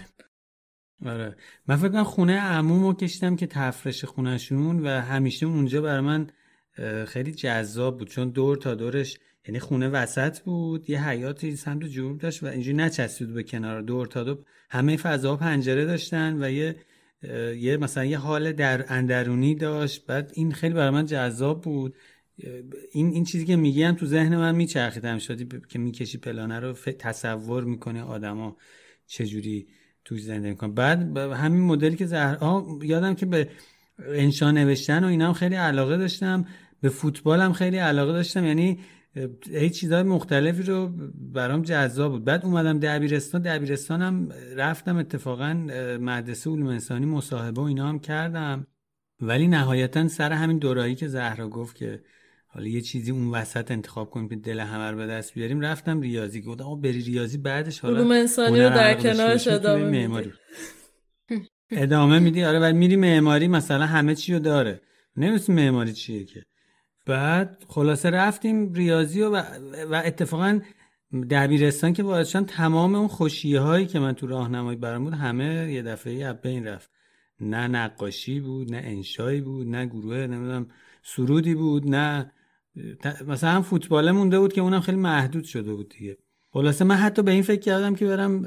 آره. 1.07 1.37
من 1.67 1.77
فکر 1.77 1.89
کنم 1.89 2.05
خونه 2.05 2.41
عمومو 2.41 2.95
کشیدم 2.95 3.37
که 3.37 3.47
تفرش 3.47 4.05
خونهشون 4.05 4.87
و 4.87 5.01
همیشه 5.01 5.47
اونجا 5.47 5.83
برای 5.83 6.01
من 6.01 6.27
خیلی 7.07 7.33
جذاب 7.33 7.99
بود. 7.99 8.09
چون 8.09 8.31
دور 8.31 8.57
تا 8.57 8.75
دورش 8.75 9.19
یعنی 9.47 9.61
خونه 9.61 9.89
وسط 9.89 10.41
بود 10.41 10.91
یه 10.91 11.09
حیاتی 11.09 11.57
سمت 11.57 11.85
جنوب 11.85 12.19
داشت 12.19 12.43
و 12.43 12.47
اینجوری 12.47 12.77
نچسبید 12.77 13.35
به 13.35 13.43
کنار. 13.43 13.83
دور 13.83 14.07
تا 14.07 14.25
دور 14.25 14.39
همه 14.71 14.97
فضاها 14.97 15.37
پنجره 15.37 15.85
داشتن 15.85 16.43
و 16.45 16.51
یه 16.51 16.77
یه 17.57 17.77
مثلا 17.77 18.05
یه 18.05 18.19
حال 18.19 18.53
در 18.53 18.85
اندرونی 18.89 19.55
داشت. 19.55 20.07
بعد 20.07 20.31
این 20.35 20.53
خیلی 20.53 20.75
برای 20.75 20.91
من 20.91 21.07
جذاب 21.07 21.61
بود. 21.61 21.95
این 22.93 23.09
این 23.11 23.25
چیزی 23.25 23.47
که 23.47 23.57
میگم 23.57 23.93
تو 23.93 24.07
ذهن 24.07 24.37
من 24.37 24.55
میچرخید. 24.55 25.05
هم 25.05 25.19
شدی 25.19 25.49
که 25.69 25.79
می‌کشی 25.79 26.19
پلانه 26.19 26.61
رو 26.61 26.75
ف- 26.75 26.95
تصور 26.99 27.65
می‌کنه 27.65 28.03
آدما 28.03 28.57
چجوری 29.07 29.69
توش 30.09 30.23
زندگی 30.23 30.51
می‌کنم. 30.51 30.75
بعد 30.75 31.17
همین 31.17 31.61
مدلی 31.61 31.97
که 31.97 32.07
زهر 32.07 32.63
یادم 32.83 33.15
که 33.15 33.27
به 33.27 33.49
انشا 34.07 34.51
نوشتن 34.51 35.05
و 35.05 35.07
اینا 35.07 35.27
هم 35.27 35.33
خیلی 35.33 35.55
علاقه 35.55 35.97
داشتم. 35.97 36.45
به 36.81 36.89
فوتبال 36.89 37.41
هم 37.41 37.53
خیلی 37.53 37.77
علاقه 37.77 38.13
داشتم. 38.13 38.45
یعنی 38.45 38.79
هیچ 39.51 39.81
چیزهای 39.81 40.03
مختلفی 40.03 40.63
رو 40.63 40.93
برام 41.33 41.63
جذاب 41.63 42.13
بود. 42.13 42.25
بعد 42.25 42.45
اومدم 42.45 42.79
دبیرستان. 42.79 43.43
دبیرستانم 43.43 44.29
رفتم 44.57 44.97
اتفاقا 44.97 45.55
مدرسه 46.01 46.51
علوم 46.51 46.67
انسانی 46.67 47.07
مصاحبه 47.07 47.61
و 47.61 47.65
اینا 47.65 47.89
هم 47.89 47.99
کردم. 47.99 48.67
ولی 49.21 49.49
نهایتا 49.49 50.09
سر 50.09 50.33
همین 50.33 50.59
دورایی 50.59 50.95
که 50.95 51.09
زهرا 51.09 51.49
گفت 51.49 51.77
که 51.77 52.03
حالا 52.59 52.71
یه 52.71 52.81
چیزی 52.81 53.11
اون 53.11 53.31
وسط 53.31 53.71
انتخاب 53.71 54.11
کنیم 54.11 54.29
که 54.29 54.37
دل 54.37 54.61
همه 54.61 54.91
رو 54.91 54.97
به 54.97 55.07
دست 55.07 55.35
بیاریم. 55.35 55.61
رفتم 55.61 56.01
ریاضی 56.01 56.43
گفتم 56.43 56.65
آقا 56.65 56.75
بری 56.75 57.01
ریاضی 57.01 57.39
بعدش 57.39 57.81
حالا 57.81 57.97
علوم 57.97 58.11
انسانی 58.11 58.63
رو 58.63 58.69
در 58.69 58.95
کنارش 58.95 59.49
ادامه 59.49 60.07
میدی 60.09 60.33
ادامه 61.71 62.19
میدی 62.27 62.45
آره 62.45 62.59
ولی 62.59 62.79
میری 62.79 62.97
معماری 62.97 63.49
مثلا 63.49 63.87
همه 63.87 64.15
چی 64.15 64.33
رو 64.33 64.39
داره. 64.39 64.81
نمی‌دونی 65.17 65.63
معماری 65.63 65.93
چیه 65.93 66.25
که. 66.25 66.43
بعد 67.07 67.65
خلاصه 67.69 68.11
رفتیم 68.11 68.73
ریاضی 68.73 69.23
و, 69.23 69.37
و 69.91 70.03
اتفاقا 70.05 70.61
دبیرستان 71.31 71.93
که 71.93 72.03
وارد 72.03 72.27
تمام 72.27 72.95
اون 72.95 73.09
خوشیه 73.09 73.61
هایی 73.61 73.87
که 73.87 73.99
من 73.99 74.13
تو 74.13 74.27
راهنمایی 74.27 74.79
برام 74.79 75.05
بود 75.05 75.15
همه 75.15 75.73
یه 75.73 75.83
دفعه 75.83 76.13
ای 76.13 76.35
بین 76.43 76.67
رفت. 76.67 76.91
نه 77.41 77.69
نقاشی 77.69 78.41
بود 78.41 78.73
نه 78.73 78.81
انشایی 78.85 79.41
بود 79.41 79.67
نه 79.67 79.87
گروه 79.87 80.17
نمی‌دونم 80.17 80.67
سرودی 81.03 81.55
بود 81.55 81.91
نه 81.91 82.33
مثلا 83.27 83.63
فوتبال 83.63 84.11
مونده 84.11 84.39
بود 84.39 84.53
که 84.53 84.61
اونم 84.61 84.81
خیلی 84.81 84.99
محدود 84.99 85.45
شده 85.45 85.75
بود 85.75 85.89
دیگه. 85.89 86.17
خلاصه 86.51 86.85
من 86.85 86.95
حتی 86.95 87.23
به 87.23 87.31
این 87.31 87.43
فکر 87.43 87.61
کردم 87.61 87.95
که 87.95 88.07
برم 88.07 88.43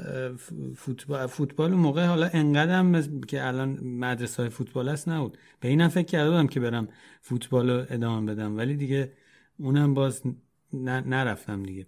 فوتبال, 0.76 1.26
فوتبال 1.26 1.74
موقع 1.74 2.06
حالا 2.06 2.30
انقدرم 2.32 3.20
که 3.20 3.46
الان 3.46 3.78
مدرسه 3.84 4.42
های 4.42 4.50
فوتبال 4.50 4.88
هست 4.88 5.08
نبود. 5.08 5.38
به 5.60 5.68
اینم 5.68 5.88
فکر 5.88 6.06
کردم 6.06 6.46
که 6.46 6.60
برم 6.60 6.88
فوتبال 7.20 7.70
رو 7.70 7.86
ادامه 7.90 8.34
بدم. 8.34 8.56
ولی 8.56 8.76
دیگه 8.76 9.12
اونم 9.58 9.94
باز 9.94 10.22
نرفتم 11.06 11.62
دیگه. 11.62 11.86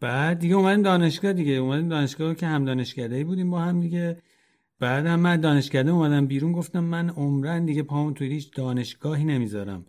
بعد 0.00 0.38
دیگه 0.38 0.54
اومدیم 0.54 0.82
دانشگاه 0.82 1.32
دیگه. 1.32 1.52
اومدیم 1.52 1.88
دانشگاه 1.88 2.34
که 2.34 2.46
هم 2.46 2.64
دانشگاهی 2.64 3.24
بودیم 3.24 3.50
با 3.50 3.60
هم 3.60 3.80
دیگه. 3.80 4.22
بعد 4.80 5.06
هم 5.06 5.20
من 5.20 5.40
دانشگاه 5.40 5.88
اومدم 5.88 6.26
بیرون 6.26 6.52
گفتم 6.52 6.84
من 6.84 7.10
عمرن 7.10 7.64
دیگه 7.64 7.82
پامون 7.82 8.14
توی 8.14 8.28
هیچ 8.28 8.54
دانشگاهی 8.54 9.24
نمی‌ذارم. 9.24 9.86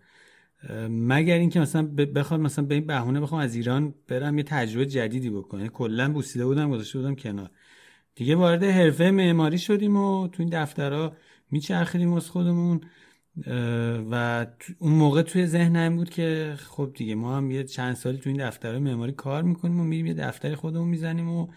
مگر 0.90 1.38
اینکه 1.38 1.60
مثلا 1.60 1.84
بخوام 2.16 2.42
مثلا 2.42 2.66
به 2.66 2.76
این 2.76 2.88
بهونه 2.88 3.20
بخوام 3.20 3.42
از 3.42 3.56
ایران 3.56 3.94
برم 4.08 4.38
یه 4.38 4.44
تجربه 4.44 4.86
جدیدی 4.86 5.30
بکنم. 5.30 5.60
یعنی 5.60 5.72
کلا 5.74 6.14
بوسیده 6.14 6.46
بودم 6.46 6.72
گذاشته 6.72 7.00
بودم 7.00 7.16
کنار. 7.16 7.50
دیگه 8.16 8.36
وارد 8.36 8.64
حرفه 8.64 9.12
معماری 9.12 9.58
شدیم 9.58 9.98
و 9.98 10.28
تو 10.28 10.44
این 10.44 10.50
دفترها 10.50 11.14
میچرخیدیم 11.52 12.14
از 12.14 12.30
خودمون 12.30 12.82
و 14.12 14.46
اون 14.80 14.94
موقع 14.94 15.22
توی 15.22 15.46
ذهنم 15.46 15.96
بود 15.96 16.10
که 16.10 16.54
خب 16.58 16.92
دیگه 16.96 17.16
ما 17.16 17.38
هم 17.38 17.52
یه 17.52 17.64
چند 17.64 17.96
سالی 17.96 18.18
تو 18.18 18.30
این 18.30 18.48
دفتر 18.48 18.80
معماری 18.80 19.12
کار 19.12 19.44
می‌کنیم 19.44 19.80
و 19.80 19.84
میریم 19.84 20.06
یه 20.06 20.14
دفتری 20.14 20.56
خودمون 20.56 20.88
می‌زنیم 20.88 21.30
و 21.30 21.48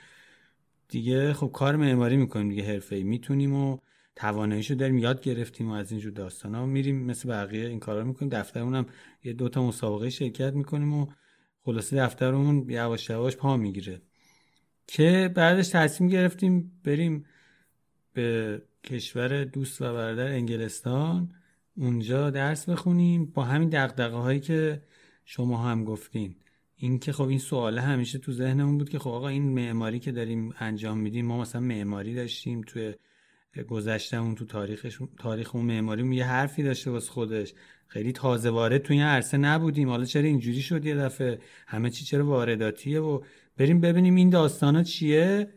دیگه 0.88 1.32
خب 1.32 1.50
کار 1.52 1.76
معماری 1.76 2.16
می‌کنیم 2.16 2.48
دیگه 2.48 2.62
حرفه 2.62 3.02
می‌تونیم 3.02 3.54
و 3.54 3.78
تواناییشو 4.16 4.74
داریم 4.74 4.98
یاد 4.98 5.22
گرفتیم 5.22 5.70
و 5.70 5.72
از 5.72 5.90
اینجور 5.90 6.12
داستان 6.12 6.54
ها 6.54 6.66
میریم. 6.66 7.04
مثل 7.04 7.28
بقیه 7.28 7.66
این 7.66 7.80
کارا 7.80 8.04
می‌کنیم. 8.04 8.30
دفترمون 8.30 8.86
یه 9.24 9.32
دوتا 9.32 9.66
مسابقه 9.66 10.10
شرکت 10.10 10.52
می‌کنیم 10.54 10.94
و 10.94 11.06
خلاصه 11.62 11.96
دفترمون 11.96 12.70
یواش 12.70 13.10
یواش 13.10 13.36
پا 13.36 13.56
می‌گیره. 13.56 14.02
که 14.86 15.32
بعدش 15.34 15.68
تصمیم 15.68 16.10
گرفتیم 16.10 16.80
بریم 16.84 17.24
به 18.12 18.62
کشور 18.84 19.44
دوست 19.44 19.82
و 19.82 19.84
برادر 19.84 20.26
انگلستان. 20.26 21.32
اونجا 21.76 22.30
درس 22.30 22.68
بخونیم. 22.68 23.26
با 23.26 23.44
همین 23.44 23.68
دقدقه 23.68 24.16
هایی 24.16 24.40
که 24.40 24.82
شما 25.24 25.58
هم 25.58 25.84
گفتین. 25.84 26.36
این 26.76 26.98
که 26.98 27.12
خب 27.12 27.28
این 27.28 27.38
سواله 27.38 27.80
همیشه 27.80 28.18
تو 28.18 28.32
ذهنمون 28.32 28.78
بود 28.78 28.88
که 28.88 28.98
خب 28.98 29.10
آقا 29.10 29.28
این 29.28 29.42
معماری 29.42 29.98
که 29.98 30.12
داریم 30.12 30.54
انجام 30.58 30.98
میدیم 30.98 31.26
ما 31.26 31.40
مثلا 31.40 31.60
معماری 31.60 32.14
داشتیم 32.14 32.60
توی 32.60 32.94
گذشتمون 33.68 34.34
تو 34.34 34.44
تاریخش 34.44 34.98
تاریخ 35.18 35.54
اون 35.54 35.64
معماری 35.64 36.16
یه 36.16 36.24
حرفی 36.24 36.62
داشته 36.62 36.90
واسه 36.90 37.10
خودش. 37.10 37.54
خیلی 37.86 38.12
تازه 38.12 38.50
وارد 38.50 38.78
تو 38.78 38.92
این 38.92 39.02
عرصه 39.02 39.36
نبودیم. 39.36 39.88
حالا 39.88 40.04
چرا 40.04 40.22
اینجوری 40.22 40.62
شد 40.62 40.86
یه 40.86 40.94
دفعه؟ 40.94 41.38
همه 41.66 41.90
چی 41.90 42.04
چرا 42.04 42.26
وارداتیه؟ 42.26 43.00
و 43.00 43.20
بریم 43.56 43.80
ببینیم 43.80 44.14
این 44.14 44.30
داستانا 44.30 44.82
چیه؟ 44.82 45.48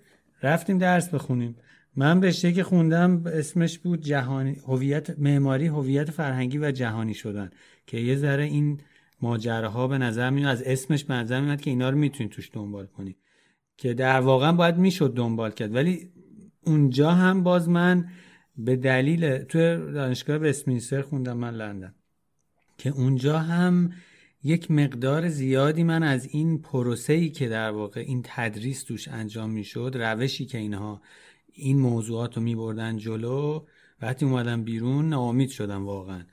رفتیم 0.44 0.78
درس 0.78 1.10
بخونیم. 1.10 1.56
من 1.95 2.24
رشته 2.24 2.53
که 2.53 2.64
خوندم 2.64 3.24
اسمش 3.26 3.80
بود 3.80 4.02
جهانی 4.02 4.57
هویت 4.68 5.20
معماری 5.20 5.68
هویت 5.68 6.11
فرهنگی 6.11 6.57
و 6.57 6.72
جهانی 6.72 7.14
شدن. 7.14 7.52
که 7.88 7.98
یه 7.98 8.15
ذره 8.15 8.44
این 8.44 8.82
ماجراها 9.22 9.88
به 9.88 9.98
نظر 9.98 10.30
میاد 10.30 10.52
از 10.52 10.64
اسمش 10.64 11.03
به 11.03 11.14
نظر 11.14 11.41
میاد 11.41 11.61
که 11.61 11.70
اینا 11.70 11.90
رو 11.90 11.98
می‌تونید 11.98 12.32
توش 12.32 12.49
دنبال 12.53 12.86
کنید 12.86 13.18
که 13.78 13.94
در 13.94 14.20
واقع 14.20 14.52
باید 14.52 14.78
می‌شد 14.78 15.14
دنبال 15.14 15.52
کرد. 15.52 15.76
ولی 15.76 16.12
اونجا 16.65 17.11
هم 17.11 17.44
باز 17.44 17.69
من 17.69 18.10
به 18.57 18.76
دلیل 18.76 19.38
تو 19.38 19.57
دانشگاه 19.91 20.38
وستمینستر 20.38 21.02
خوندم 21.02 21.38
من 21.38 21.53
لندن. 21.53 21.95
که 22.77 22.90
اونجا 22.90 23.40
هم 23.40 23.91
یک 24.44 24.72
مقدار 24.72 25.30
زیادی 25.30 25.84
من 25.84 26.03
از 26.03 26.26
این 26.26 26.61
پروسه 26.61 27.14
ای 27.14 27.30
که 27.30 27.49
در 27.49 27.72
واقع 27.72 28.02
این 28.02 28.22
تدریس 28.26 28.84
توش 28.84 29.07
انجام 29.07 29.49
می‌شد 29.49 29.91
روشی 29.95 30.45
که 30.45 30.57
اینها 30.57 31.02
این 31.53 31.80
موضوعات 31.80 32.38
رو 32.38 32.44
میبردن 32.44 32.98
جلو 32.98 33.65
وقتی 34.02 34.26
اومدم 34.26 34.64
بیرون 34.64 35.10
ناامید 35.10 35.49
شدم 35.49 35.85
واقعا. 35.85 36.23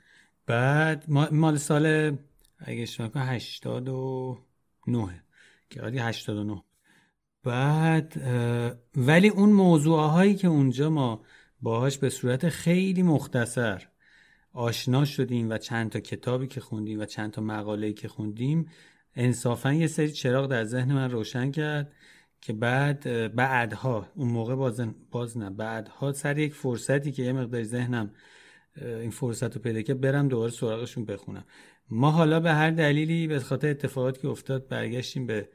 بعد 0.45 1.05
مال 1.31 1.57
سال 1.57 2.17
اگه 2.59 2.81
اشتباه 2.81 3.09
کنم 3.09 3.23
89 3.25 5.23
که 5.69 5.81
آدی 5.81 5.97
89 5.97 6.63
بعد 7.43 8.21
ولی 8.95 9.27
اون 9.27 9.49
موضوع 9.49 9.99
هایی 9.99 10.35
که 10.35 10.47
اونجا 10.47 10.89
ما 10.89 11.21
باهاش 11.61 11.97
به 11.97 12.09
صورت 12.09 12.49
خیلی 12.49 13.03
مختصر 13.03 13.87
آشنا 14.53 15.05
شدیم 15.05 15.49
و 15.49 15.57
چند 15.57 15.89
تا 15.89 15.99
کتابی 15.99 16.47
که 16.47 16.61
خوندیم 16.61 16.99
و 16.99 17.05
چند 17.05 17.31
تا 17.31 17.41
مقاله 17.41 17.93
که 17.93 18.07
خوندیم 18.07 18.69
انصافا 19.15 19.73
یه 19.73 19.87
سری 19.87 20.11
چراغ 20.11 20.47
در 20.47 20.63
ذهن 20.63 20.93
من 20.93 21.11
روشن 21.11 21.51
کرد 21.51 21.93
که 22.41 22.53
بعد 22.53 23.35
بعدها 23.35 24.07
اون 24.15 24.27
موقع 24.27 24.55
باز, 24.55 24.81
باز 25.11 25.37
نه 25.37 25.49
بعدها 25.49 26.13
سر 26.13 26.37
یک 26.37 26.53
فرصتی 26.53 27.11
که 27.11 27.23
یه 27.23 27.33
مقدار 27.33 27.63
ذهنم 27.63 28.11
این 28.75 29.09
فرصت 29.09 29.55
رو 29.55 29.61
پیدا 29.61 29.81
کرد 29.81 30.01
برم 30.01 30.27
دوباره 30.27 30.51
سراغشون 30.51 31.05
بخونم. 31.05 31.45
ما 31.89 32.11
حالا 32.11 32.39
به 32.39 32.51
هر 32.51 32.71
دلیلی 32.71 33.27
به 33.27 33.39
خاطر 33.39 33.69
اتفاقاتی 33.69 34.21
که 34.21 34.27
افتاد 34.27 34.67
برگشتیم 34.67 35.27
به 35.27 35.49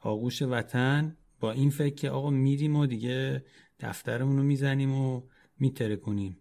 آغوش 0.00 0.42
وطن. 0.42 1.16
با 1.40 1.52
این 1.52 1.70
فکر 1.70 1.94
که 1.94 2.10
آقا 2.10 2.30
میریم 2.30 2.76
و 2.76 2.86
دیگه 2.86 3.44
دفترمون 3.80 4.36
رو 4.36 4.42
می‌زنیم 4.42 4.94
و 4.94 5.22
میتره 5.58 5.96
کنیم. 5.96 6.36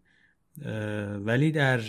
ولی 1.19 1.51
در 1.51 1.81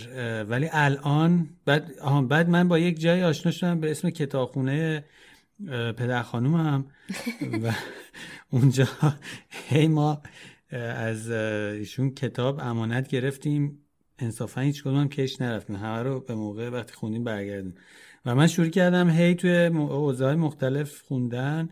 ولی 0.44 0.68
الان 0.72 1.48
بعد 1.64 1.92
بعد 2.28 2.48
من 2.48 2.68
با 2.68 2.78
یک 2.78 3.00
جای 3.00 3.24
آشنا 3.24 3.52
شدم 3.52 3.80
به 3.80 3.90
اسم 3.90 4.10
کتابخونه 4.10 5.04
پدر 5.68 6.22
خانومم. 6.22 6.84
و 7.62 7.72
اونجا 8.50 8.88
هی 9.48 9.88
ما 9.88 10.22
از 10.70 11.30
ایشون 11.30 12.10
کتاب 12.10 12.60
امانت 12.60 13.08
گرفتیم. 13.08 13.78
انصافا 14.18 14.60
هیچ 14.60 14.82
کدوم 14.82 15.08
کش 15.08 15.40
نرفتیم. 15.40 15.76
همه 15.76 16.02
رو 16.02 16.20
به 16.20 16.34
موقع 16.34 16.68
وقتی 16.68 16.94
خوندیم 16.94 17.24
برگردیم. 17.24 17.74
و 18.26 18.34
من 18.34 18.46
شروع 18.46 18.68
کردم 18.68 19.10
هی 19.10 19.34
توی 19.34 19.66
اوضاع 19.66 20.34
مختلف 20.34 21.02
خوندن. 21.02 21.68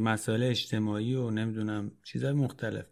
مسائل 0.00 0.42
اجتماعی 0.42 1.14
و 1.14 1.30
نمی‌دونم 1.30 1.90
چیزهای 2.02 2.32
مختلف. 2.32 2.84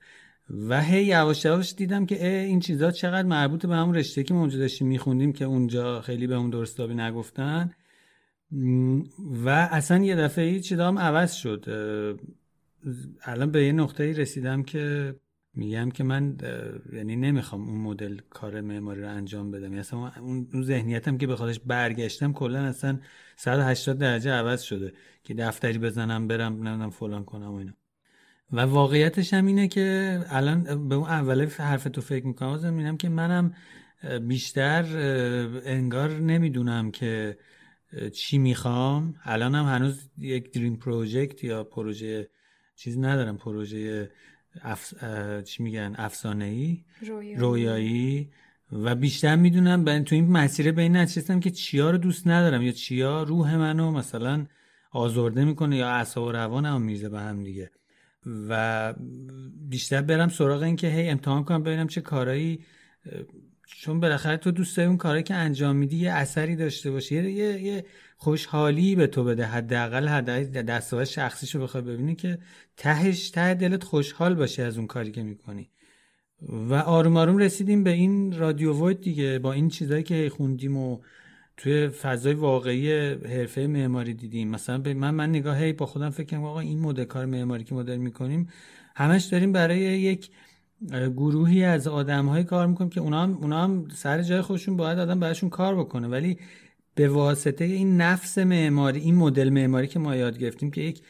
و 0.69 0.83
هی 0.83 1.05
یواش 1.05 1.45
یواش 1.45 1.75
دیدم 1.75 2.07
که 2.07 2.29
این 2.29 2.61
چیزها 2.61 2.91
چقدر 2.91 3.29
مربوط 3.29 3.67
به 3.67 3.77
همون 3.77 3.95
رشته 3.95 4.23
که 4.23 4.35
ما 4.35 4.47
داشتیم 4.47 4.87
میخوندیم 4.87 5.33
که 5.33 5.45
اونجا 5.45 6.01
خیلی 6.01 6.27
به 6.27 6.35
اون 6.35 6.51
درستابی 6.51 6.95
نگفتن. 6.95 7.71
و 9.45 9.49
اصلا 9.49 10.05
یه 10.05 10.17
دفعه 10.17 10.51
هیچ 10.51 10.69
چیزام 10.69 10.99
عوض 10.99 11.33
شد. 11.33 11.65
الان 13.23 13.51
به 13.51 13.65
یه 13.65 13.73
نقطه 13.73 14.13
رسیدم 14.13 14.63
که 14.63 15.15
میگم 15.55 15.91
که 15.91 16.05
من 16.05 16.37
یعنی 16.93 17.17
نمی‌خوام 17.17 17.69
اون 17.69 17.79
مدل 17.79 18.19
کار 18.31 18.61
معماری 18.61 19.01
رو 19.01 19.09
انجام 19.09 19.51
بدم. 19.51 19.65
یعنی 19.65 19.79
اصلا 19.79 20.13
اون 20.21 20.63
ذهنیتم 20.63 21.19
که 21.19 21.27
به 21.27 21.37
خودش 21.37 21.61
برگشتم 21.61 22.33
کلا 22.33 22.59
اصلا 22.59 22.99
180 23.41 23.99
درجه 23.99 24.31
عوض 24.31 24.63
شده 24.63 24.93
که 25.25 25.35
دفتری 25.35 25.79
بزنم 25.79 26.29
برم 26.29 26.53
نمی‌دونم 26.53 26.91
فلان 26.91 27.25
کنم 27.25 27.51
و 27.51 27.55
اینا. 27.55 27.73
و 28.53 28.61
واقعیتش 28.61 29.35
هم 29.35 29.47
اینه 29.47 29.69
که 29.69 30.19
الان 30.29 30.89
به 30.89 30.95
اون 30.95 31.09
اوله 31.09 31.47
حرف 31.47 31.85
تو 31.85 32.01
فکر 32.01 32.27
می‌کنم 32.27 32.49
از 32.49 32.65
می‌بینم 32.65 32.97
که 32.97 33.09
منم 33.09 33.55
بیشتر 34.23 34.85
انگار 35.65 36.11
نمی‌دونم 36.11 36.91
که 36.91 37.39
چی 38.13 38.39
می‌خوام. 38.39 39.15
الان 39.25 39.55
هم 39.55 39.65
هنوز 39.65 40.11
یک 40.19 40.53
دریم 40.53 40.77
پروژکت 40.77 41.45
یا 41.45 41.65
پروژه 41.65 42.31
چیز 42.77 42.99
ندارم 42.99 43.37
پروژه 43.37 44.11
اف... 44.63 44.95
چی 45.45 45.63
میگن 45.63 45.95
افسانه 45.99 46.45
ای 46.45 46.85
رویایی. 47.37 48.31
و 48.73 48.95
بیشتر 48.95 49.37
می‌دونم 49.37 49.85
به 49.85 50.01
تو 50.01 50.15
این 50.15 50.31
مسیر 50.31 50.81
این 50.81 50.97
نچستم 50.97 51.41
که 51.41 51.51
چیا 51.51 51.91
رو 51.91 51.99
دوست 51.99 52.27
ندارم 52.27 52.63
یا 52.63 52.73
چیا 52.73 53.23
روح 53.23 53.57
منو 53.57 53.91
مثلا 53.91 54.47
آزرده 54.91 55.45
می‌کنه 55.45 55.77
یا 55.77 55.89
اعصاب 55.89 56.25
و 56.25 56.33
روانم 56.33 56.83
میرزه 56.83 57.09
به 57.09 57.21
هم 57.21 57.45
دیگه. 57.45 57.71
و 58.49 58.95
بیشتر 59.69 60.03
برم 60.03 60.29
سراغ 60.29 60.63
این 60.63 60.77
که 60.77 60.89
هی 60.89 61.09
امتحان 61.09 61.45
کنم 61.45 61.63
ببینم 61.63 61.87
چه 61.87 62.01
کارایی 62.01 62.65
چون 63.67 64.01
بالاخره 64.01 64.37
تو 64.37 64.51
دوست 64.51 64.77
داری 64.77 64.89
اون 64.89 64.97
کاری 64.97 65.23
که 65.23 65.35
انجام 65.35 65.77
میدی 65.77 65.97
یه 65.97 66.13
اثری 66.13 66.57
داشته 66.57 66.91
باشه 66.91 67.15
یه, 67.15 67.31
یه،, 67.31 67.63
یه 67.63 67.85
خوشحالی 68.17 68.97
به 68.97 69.07
تو 69.07 69.25
بده. 69.25 69.47
حداقل 69.47 70.09
حداقل 70.09 70.45
دستاورد 70.63 71.07
شخصیشو 71.07 71.63
بخوای 71.63 71.83
ببینی 71.83 72.15
که 72.15 72.39
تهش 72.77 73.31
ته 73.31 73.55
دلت 73.55 73.85
خوشحال 73.85 74.35
باشه 74.35 74.63
از 74.63 74.79
اون 74.79 74.87
کاری 74.87 75.11
که 75.11 75.23
می‌کنی. 75.23 75.71
و 76.43 76.75
آروم 76.75 77.17
آروم 77.17 77.39
رسیدیم 77.39 77.85
به 77.85 77.91
این 77.91 78.39
رادیو 78.39 78.87
وید 78.87 79.01
دیگه. 79.01 79.39
با 79.39 79.53
این 79.53 79.69
چیزایی 79.69 80.03
که 80.03 80.31
خوندیم 80.37 80.77
و 80.77 80.99
توی 81.57 81.89
فضای 81.89 82.35
واقعی 82.35 82.93
حرفه 83.13 83.67
معماری 83.67 84.15
دیدیم. 84.15 84.49
مثلا 84.49 84.79
به 84.79 84.95
من 84.95 85.11
من 85.11 85.29
نگاه 85.29 85.73
با 85.73 85.87
خودم 85.87 86.11
فکر 86.11 86.27
کنم 86.27 86.45
آقا 86.45 86.61
این 86.61 86.81
مدل 86.81 87.05
کار 87.05 87.27
معماری 87.27 87.65
که 87.65 87.75
ما 87.75 87.83
داریم 87.83 88.03
می‌کنیم 88.03 88.49
همش 88.97 89.25
داریم 89.25 89.53
برای 89.53 89.81
یک 89.81 90.31
گروهی 90.91 91.65
از 91.65 91.89
آدم 91.89 92.27
های 92.27 92.45
کار 92.45 92.67
می‌کنیم 92.67 92.91
که 92.91 93.01
اونا 93.01 93.23
هم, 93.23 93.39
اونا 93.41 93.65
هم 93.65 93.89
سر 93.95 94.23
جای 94.23 94.41
خودشون 94.41 94.77
باید 94.77 94.99
آدم 94.99 95.21
براشون 95.21 95.51
کار 95.51 95.77
بکنه. 95.77 96.09
ولی 96.09 96.39
به 96.95 97.09
واسطه 97.09 97.65
این 97.65 97.97
نفس 97.97 98.39
معماری 98.39 99.01
این 99.01 99.15
مدل 99.15 99.51
معماری 99.51 99.87
که 99.87 99.99
ما 99.99 100.17
یاد 100.17 100.39
گرفتیم 100.39 100.71
که 100.71 100.81
یک 100.81 101.03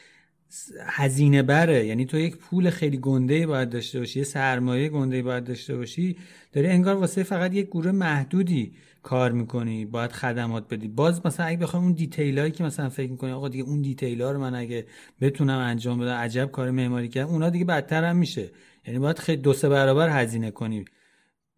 هزینه 0.86 1.42
بره. 1.42 1.86
یعنی 1.86 2.06
تو 2.06 2.18
یک 2.18 2.36
پول 2.36 2.70
خیلی 2.70 2.96
گنده 2.96 3.46
باید 3.46 3.70
داشته 3.70 3.98
باشی 3.98 4.18
یه 4.18 4.24
سرمایه 4.24 4.88
گنده 4.88 5.22
باید 5.22 5.44
داشته 5.44 5.76
باشی. 5.76 6.16
داری 6.52 6.66
انگار 6.68 6.96
واسه 6.96 7.22
فقط 7.22 7.54
یک 7.54 7.66
گروه 7.66 7.92
محدودی 7.92 8.72
کار 9.02 9.32
می‌کنی 9.32 9.84
باید 9.84 10.12
خدمات 10.12 10.68
بدی. 10.74 10.88
باز 10.88 11.26
مثلا 11.26 11.46
اگه 11.46 11.58
بخوام 11.58 11.82
اون 11.82 11.92
دیتیلایی 11.92 12.50
که 12.52 12.64
مثلا 12.64 12.88
فکر 12.88 13.10
می‌کنی 13.10 13.30
آقا 13.30 13.48
دیگه 13.48 13.64
اون 13.64 13.82
دیتیلا 13.82 14.32
رو 14.32 14.40
من 14.40 14.54
اگه 14.54 14.86
بتونم 15.20 15.58
انجام 15.58 15.98
بدم 15.98 16.14
عجب 16.14 16.50
کار 16.50 16.70
معماری 16.70 17.08
کردم 17.08 17.30
اونا 17.30 17.50
دیگه 17.50 17.64
بدتر 17.64 18.04
هم 18.04 18.16
میشه. 18.16 18.50
یعنی 18.86 18.98
باید 18.98 19.18
خیلی 19.18 19.42
دو 19.42 19.52
سه 19.52 19.68
برابر 19.68 20.22
هزینه 20.22 20.50
کنی. 20.50 20.84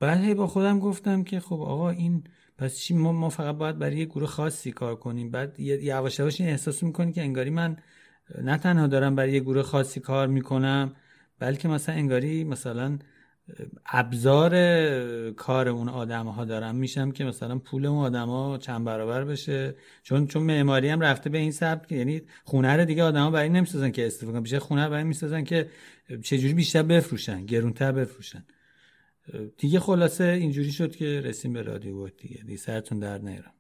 بعد 0.01 0.21
هی 0.25 0.35
با 0.35 0.47
خودم 0.47 0.79
گفتم 0.79 1.23
که 1.25 1.41
خب 1.41 1.61
آقا 1.61 1.91
این 1.91 2.25
پس 2.59 2.79
چی؟ 2.79 2.95
ما, 2.95 3.13
ما 3.13 3.29
فقط 3.29 3.57
باید 3.57 3.79
برای 3.79 3.97
یه 3.97 4.05
گروه 4.05 4.29
خاصی 4.29 4.73
کار 4.73 4.97
کنیم. 4.97 5.31
بعد 5.31 5.61
یواش 5.61 6.19
یواش 6.19 6.41
این 6.41 6.51
احساس 6.51 6.83
می‌کنی 6.83 7.13
که 7.13 7.23
انگاری 7.23 7.51
من 7.51 7.77
نه 8.43 8.59
تنها 8.59 8.87
دارم 8.87 9.15
برای 9.15 9.33
یه 9.33 9.41
گروه 9.41 9.63
خاصی 9.63 10.01
کار 10.01 10.27
می‌کنم 10.29 10.93
بلکه 11.39 11.69
مثلا 11.69 11.95
انگاری 11.95 12.45
مثلا 12.45 12.99
ابزار 13.87 14.53
کار 15.31 15.69
اون 15.69 15.89
آدم 15.89 16.27
ها 16.27 16.45
دارم. 16.45 16.75
میشم 16.77 17.11
که 17.11 17.25
مثلا 17.25 17.59
پول 17.59 17.87
اون 17.87 18.05
آدم 18.05 18.29
ها 18.29 18.59
چند 18.59 18.85
برابر 18.85 19.25
بشه. 19.25 19.75
چون 20.03 20.27
چون 20.27 20.43
معماری 20.43 20.89
هم 20.89 21.01
رفته 21.01 21.31
به 21.31 21.39
این 21.39 21.53
سبک 21.53 21.93
یعنی 21.93 22.23
خونه 22.45 22.77
رو 22.77 22.85
دیگه 22.85 23.03
آدما 23.03 23.31
برای 23.31 23.49
نمی‌سازن 23.49 23.91
که 23.91 24.07
استفاده 24.07 24.33
کنن. 24.33 24.43
بیشتر 24.43 24.59
خونه 24.59 24.89
برای 24.89 25.05
می‌سازن 25.05 25.45
که 25.45 25.69
چجوری 26.23 26.55
بیشتر 26.55 26.83
بفروشن 26.83 27.47
گرونتر 27.47 27.93
بفروشن. 27.93 28.45
دیگه 29.59 29.81
خلاصه 29.81 30.25
اینجوری 30.25 30.73
شد 30.73 30.97
که 30.97 31.21
رسیم 31.21 31.53
به 31.53 31.63
رادیو 31.63 31.97
وود 31.97 32.17
دیگه. 32.17 32.43
دیگه 32.43 32.57
سرتون 32.57 32.99
در 32.99 33.19
نیرم 33.19 33.53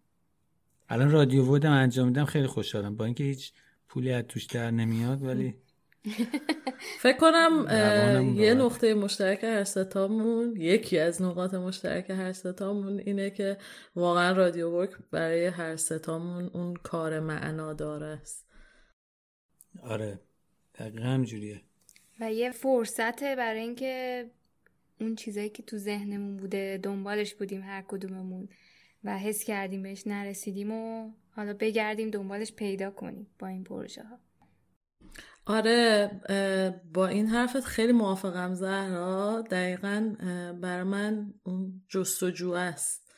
الان 0.89 1.11
رادیو 1.11 1.45
وودم 1.45 1.73
انجام 1.73 2.09
میدم. 2.09 2.25
خیلی 2.25 2.47
خوشحالم. 2.47 2.97
با 2.97 3.05
اینکه 3.05 3.25
هیچ 3.25 3.53
پولی 3.91 4.13
از 4.13 4.25
توش 4.25 4.45
در 4.45 4.71
نمیاد 4.71 5.23
ولی 5.23 5.55
فکر 7.03 7.17
کنم 7.17 7.67
یه 8.37 8.55
نقطه 8.55 8.95
مشترک 8.95 9.45
هر 9.45 9.65
ستامون 9.65 10.57
یکی 10.57 10.99
از 10.99 11.23
نقاط 11.23 11.55
مشترک 11.55 12.11
هر 12.11 12.33
ستامون 12.33 12.99
اینه 12.99 13.31
که 13.31 13.57
واقعا 13.97 14.33
رادیو 14.33 14.71
ورک 14.71 14.91
برای 15.11 15.47
هر 15.47 15.77
ستامون 15.77 16.51
اون 16.55 16.75
کار 16.75 17.21
معنا 17.21 17.73
داره. 17.73 18.07
است 18.07 18.47
آره 19.83 20.21
دقیقا 20.75 21.05
همجوریه. 21.05 21.61
و 22.21 22.33
یه 22.33 22.51
فرصته 22.51 23.37
برای 23.37 23.61
اینکه 23.61 24.25
اون 25.01 25.15
چیزایی 25.15 25.49
که 25.49 25.63
تو 25.63 25.77
ذهنمون 25.77 26.37
بوده 26.37 26.81
دنبالش 26.83 27.35
بودیم 27.35 27.63
هر 27.63 27.85
کدوممون. 27.89 28.49
و 29.05 29.19
حس 29.19 29.45
کردیم 29.45 29.83
بهش 29.83 30.07
نرسیدیم 30.07 30.73
و 30.73 31.11
حالا 31.31 31.55
بگردیم 31.55 32.11
دنبالش 32.11 32.53
پیدا 32.53 32.91
کنیم 32.91 33.27
با 33.39 33.47
این 33.47 33.65
پروژه 33.65 34.03
ها 34.03 34.19
آره 35.47 36.11
با 36.95 37.07
این 37.07 37.27
حرفت 37.27 37.65
خیلی 37.65 37.93
موافقم 37.93 38.55
زهرا. 38.55 39.45
دقیقا 39.51 40.15
بر 40.61 40.83
من 40.83 41.35
اون 41.43 41.83
جستجو 41.89 42.53
است 42.53 43.13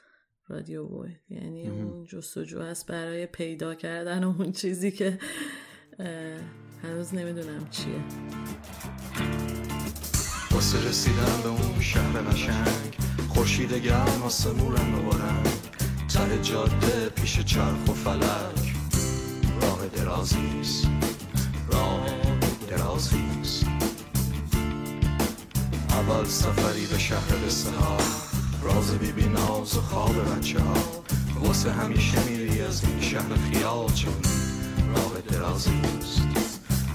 رادیو 0.48 0.86
بوی. 0.86 1.10
یعنی 1.28 1.68
اون 1.68 2.04
جستجو 2.04 2.60
است 2.60 2.86
برای 2.86 3.26
پیدا 3.26 3.74
کردن 3.74 4.24
اون 4.24 4.52
چیزی 4.52 4.90
که 4.90 5.18
هنوز 6.82 7.14
نمی‌دونم 7.14 7.68
چیه. 7.70 8.00
واسه 10.50 10.88
رسیدن 10.88 11.42
به 11.42 11.48
اون 11.48 11.80
شهر 11.80 12.20
قشنگ 12.20 12.96
خورشید 13.28 13.72
گرم 13.74 14.22
آسمون 14.22 14.76
رنگ 14.76 15.61
ته 16.12 16.42
جاده 16.42 17.08
پیش 17.08 17.40
چرخ 17.40 17.88
و 17.88 17.92
فلک. 17.92 18.74
راه 19.60 19.86
درازیست 19.86 20.86
راه 21.72 22.06
درازیست 22.70 23.66
اول 25.90 26.24
سفری 26.24 26.86
به 26.86 26.98
شهر 26.98 27.36
بسته 27.46 27.70
ها 27.70 27.96
راز 28.62 28.98
بیبی 28.98 29.24
ناز 29.28 29.76
و 29.76 29.80
خواب 29.80 30.38
بچه 30.38 30.60
ها. 30.60 30.74
واسه 31.40 31.72
همیشه 31.72 32.28
میری 32.30 32.60
از 32.60 32.84
این 32.84 33.00
شهر 33.00 33.34
خیال 33.34 33.88
چون 33.92 34.14
راه 34.94 35.20
درازیست 35.30 36.22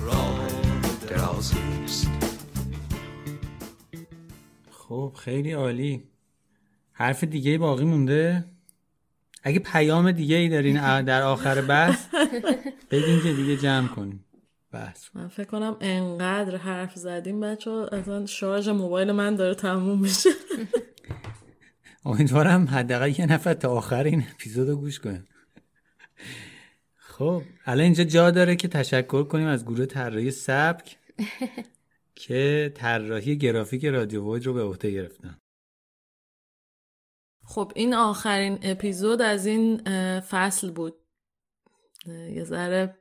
راه 0.06 0.48
درازیست 1.10 2.08
خب 4.72 5.14
خیلی 5.20 5.52
عالی. 5.52 6.04
حرف 6.92 7.24
دیگه 7.24 7.58
باقی 7.58 7.86
مونده؟ 7.86 8.57
اگه 9.48 9.60
پیام 9.60 10.12
دیگه 10.12 10.36
ای 10.36 10.50
دارین 10.50 11.02
در 11.02 11.22
آخر 11.22 11.62
بحث 11.62 12.06
بگین 12.92 13.22
که 13.24 13.34
دیگه 13.34 13.58
جمع 13.58 13.88
کنیم 13.88 14.26
بحث. 14.72 15.10
من 15.14 15.28
فکر 15.28 15.48
کنم 15.48 15.78
انقدر 15.82 16.58
حرف 16.58 16.96
زدیم 16.96 17.40
بچه 17.40 17.72
اصلا 17.72 18.26
شارژ 18.26 18.68
موبایل 18.68 19.12
من 19.12 19.36
داره 19.36 19.56
تموم 19.56 20.00
میشه. 20.02 20.30
امیدوارم 22.06 22.68
حداقل 22.68 23.10
یه 23.20 23.26
نفر 23.26 23.54
تا 23.54 23.70
آخر 23.70 24.04
این 24.04 24.24
اپیزود 24.34 24.70
گوش 24.70 25.00
کنیم 25.00 25.28
خب 26.98 27.44
الان 27.66 27.84
اینجا 27.84 28.04
جا 28.04 28.32
داره 28.32 28.56
که 28.56 28.68
تشکر 28.68 29.24
کنیم 29.24 29.48
از 29.48 29.66
گروه 29.66 29.86
طراحی 29.86 30.32
سبک 30.32 30.98
که 32.16 32.72
طراحی 32.76 33.38
گرافیک 33.38 33.86
رادیو 33.86 34.34
وید 34.34 34.46
رو 34.46 34.54
به 34.54 34.64
عهده 34.64 34.92
گرفتن. 34.92 35.38
خب 37.48 37.72
این 37.76 37.94
آخرین 37.94 38.60
اپیزود 38.62 39.22
از 39.22 39.46
این 39.46 39.82
فصل 40.20 40.72
بود. 40.72 40.96
یه 42.08 42.44
ذره 42.44 42.98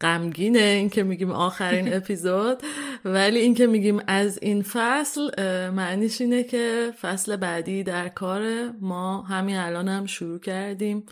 غمگینه 0.00 0.58
این 0.58 0.90
که 0.90 1.02
میگیم 1.02 1.30
آخرین 1.30 1.92
اپیزود 1.96 2.62
ولی 3.04 3.38
این 3.38 3.54
که 3.54 3.66
میگیم 3.66 4.02
از 4.06 4.38
این 4.42 4.62
فصل 4.62 5.30
معنیش 5.70 6.20
اینه 6.20 6.42
که 6.42 6.92
فصل 7.00 7.36
بعدی 7.36 7.82
در 7.82 8.08
کار 8.08 8.70
ما. 8.70 9.22
همین 9.22 9.56
الان 9.56 9.88
هم 9.88 10.06
شروع 10.06 10.38
کردیم. 10.38 11.06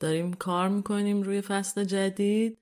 داریم 0.00 0.32
کار 0.32 0.68
می‌کنیم 0.68 1.22
روی 1.22 1.40
فصل 1.40 1.84
جدید. 1.84 2.58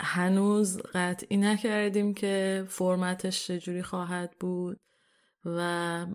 هنوز 0.00 0.78
قطعی 0.94 1.36
نکردیم 1.36 2.14
که 2.14 2.64
فرمتش 2.68 3.46
چجوری 3.46 3.82
خواهد 3.82 4.36
بود 4.40 4.80
و 5.44 6.06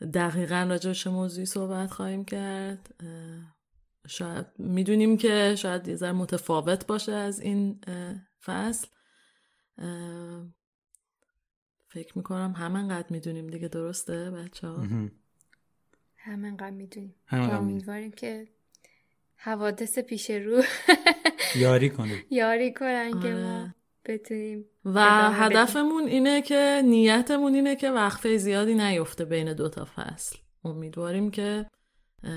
دقیقا 0.00 0.66
راجع 0.70 0.92
چه 0.92 1.10
موضوعی 1.10 1.46
صحبت 1.46 1.90
خواهیم 1.90 2.24
کرد؟ 2.24 2.94
شاید 4.06 4.46
می‌دونیم 4.58 5.16
که 5.16 5.54
شاید 5.58 5.88
یه 5.88 5.96
ذره 5.96 6.12
متفاوت 6.12 6.86
باشه 6.86 7.12
از 7.12 7.40
این 7.40 7.80
فصل. 8.44 8.88
فکر 11.88 12.18
می‌کنم 12.18 12.52
همینقدر 12.52 13.06
می‌دونیم 13.10 13.46
دیگه 13.46 13.68
درسته 13.68 14.30
بچه 14.30 14.68
ها 14.68 14.86
همینقدر 16.16 16.70
می‌دونیم. 16.70 17.14
امیدواریم 17.32 18.12
که 18.12 18.48
حوادث 19.36 19.98
پیش 19.98 20.30
رو 20.30 20.62
یاری 21.56 21.90
کنیم. 21.90 22.24
یاری 22.30 22.72
کنن 22.72 23.20
که 23.20 23.28
ما 23.28 23.60
آره. 23.60 23.74
بتونیم 24.08 24.64
و 24.84 25.30
هدفمون 25.32 26.06
اینه 26.06 26.42
که 26.42 26.82
نیتمون 26.84 27.54
اینه 27.54 27.76
که 27.76 27.90
وقفه 27.90 28.36
زیادی 28.36 28.74
نیفته 28.74 29.24
بین 29.24 29.52
دوتا 29.52 29.84
فصل. 29.96 30.38
امیدواریم 30.64 31.30
که 31.30 31.66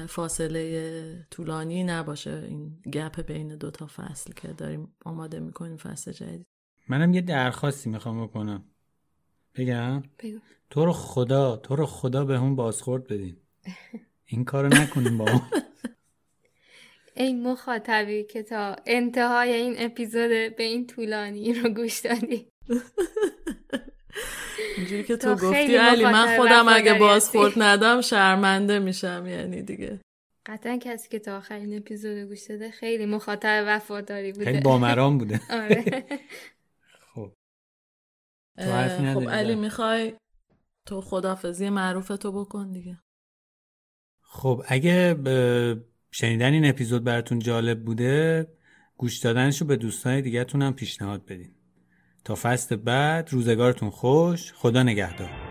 فاصله 0.07 1.27
طولانی 1.31 1.83
نباشه 1.83 2.45
این 2.49 2.77
گپ 2.93 3.21
بین 3.21 3.55
دوتا 3.55 3.87
فصل 3.87 4.33
که 4.33 4.47
داریم 4.47 4.95
آماده 5.05 5.39
می‌کنیم 5.39 5.77
فصل 5.77 6.11
جدید. 6.11 6.45
منم 6.89 7.13
یه 7.13 7.21
درخواستی 7.21 7.89
می‌خوام 7.89 8.23
بکنم. 8.27 8.63
بگم؟ 9.55 10.03
بگو. 10.19 10.39
تو 10.69 10.85
رو 10.85 10.93
خدا 10.93 11.55
تو 11.57 11.75
رو 11.75 11.85
خدا 11.85 12.25
به 12.25 12.39
اون 12.39 12.55
بازخورد 12.55 13.07
بدین. 13.07 13.37
این 14.25 14.45
کارو 14.45 14.67
نکنیم 14.67 15.17
با 15.17 15.25
این 17.15 17.47
مخاطبی 17.47 18.23
که 18.23 18.43
تا 18.43 18.75
انتهای 18.85 19.53
این 19.53 19.75
اپیزود 19.77 20.29
به 20.29 20.63
این 20.63 20.87
طولانی 20.87 21.53
رو 21.53 21.69
گوش 21.69 21.99
دادی. 21.99 22.47
اینجوری 24.77 25.03
که 25.03 25.17
تو 25.17 25.35
گفتی 25.35 25.75
علی 25.75 26.05
من 26.05 26.37
خودم 26.37 26.67
اگه 26.67 26.93
بازخورد. 26.93 27.53
ندم 27.57 28.01
شرمنده 28.01 28.79
میشم 28.79 29.25
یعنی 29.27 29.61
دیگه. 29.61 29.99
قطعا 30.45 30.77
کسی 30.77 31.09
که 31.09 31.19
تا 31.19 31.37
آخرین 31.37 31.77
اپیزود 31.77 32.17
گوش 32.17 32.43
داده 32.43 32.71
خیلی 32.71 33.05
مخاطب 33.05 33.63
وفاداری 33.67 34.31
بوده. 34.31 34.45
خیلی 34.45 34.59
بامرام 34.59 35.17
بوده. 35.17 35.41
آره. 35.61 35.83
خب. 37.13 37.33
تو 38.57 38.63
خب 38.63 39.01
نداری 39.01 39.25
علی؟ 39.25 39.55
می‌خوای 39.55 40.13
تو 40.85 41.01
خدافزی 41.01 41.69
معروف 41.69 42.07
تو 42.07 42.31
بکن 42.31 42.71
دیگه. 42.71 42.97
خب 44.21 44.63
اگه 44.67 45.13
شنیدن 46.11 46.53
این 46.53 46.65
اپیزود 46.65 47.03
براتون 47.03 47.39
جالب 47.39 47.85
بوده 47.85 48.47
گوش 48.97 49.17
دادنشو 49.17 49.65
به 49.65 49.75
دوستان 49.75 50.21
دیگهتون 50.21 50.61
هم 50.61 50.73
پیشنهاد 50.73 51.25
بدین. 51.25 51.51
تا 52.23 52.35
فصل 52.35 52.75
بعد 52.75 53.29
روزگارتون 53.31 53.89
خوش 53.89 54.53
خدا 54.53 54.83
نگهدار. 54.83 55.50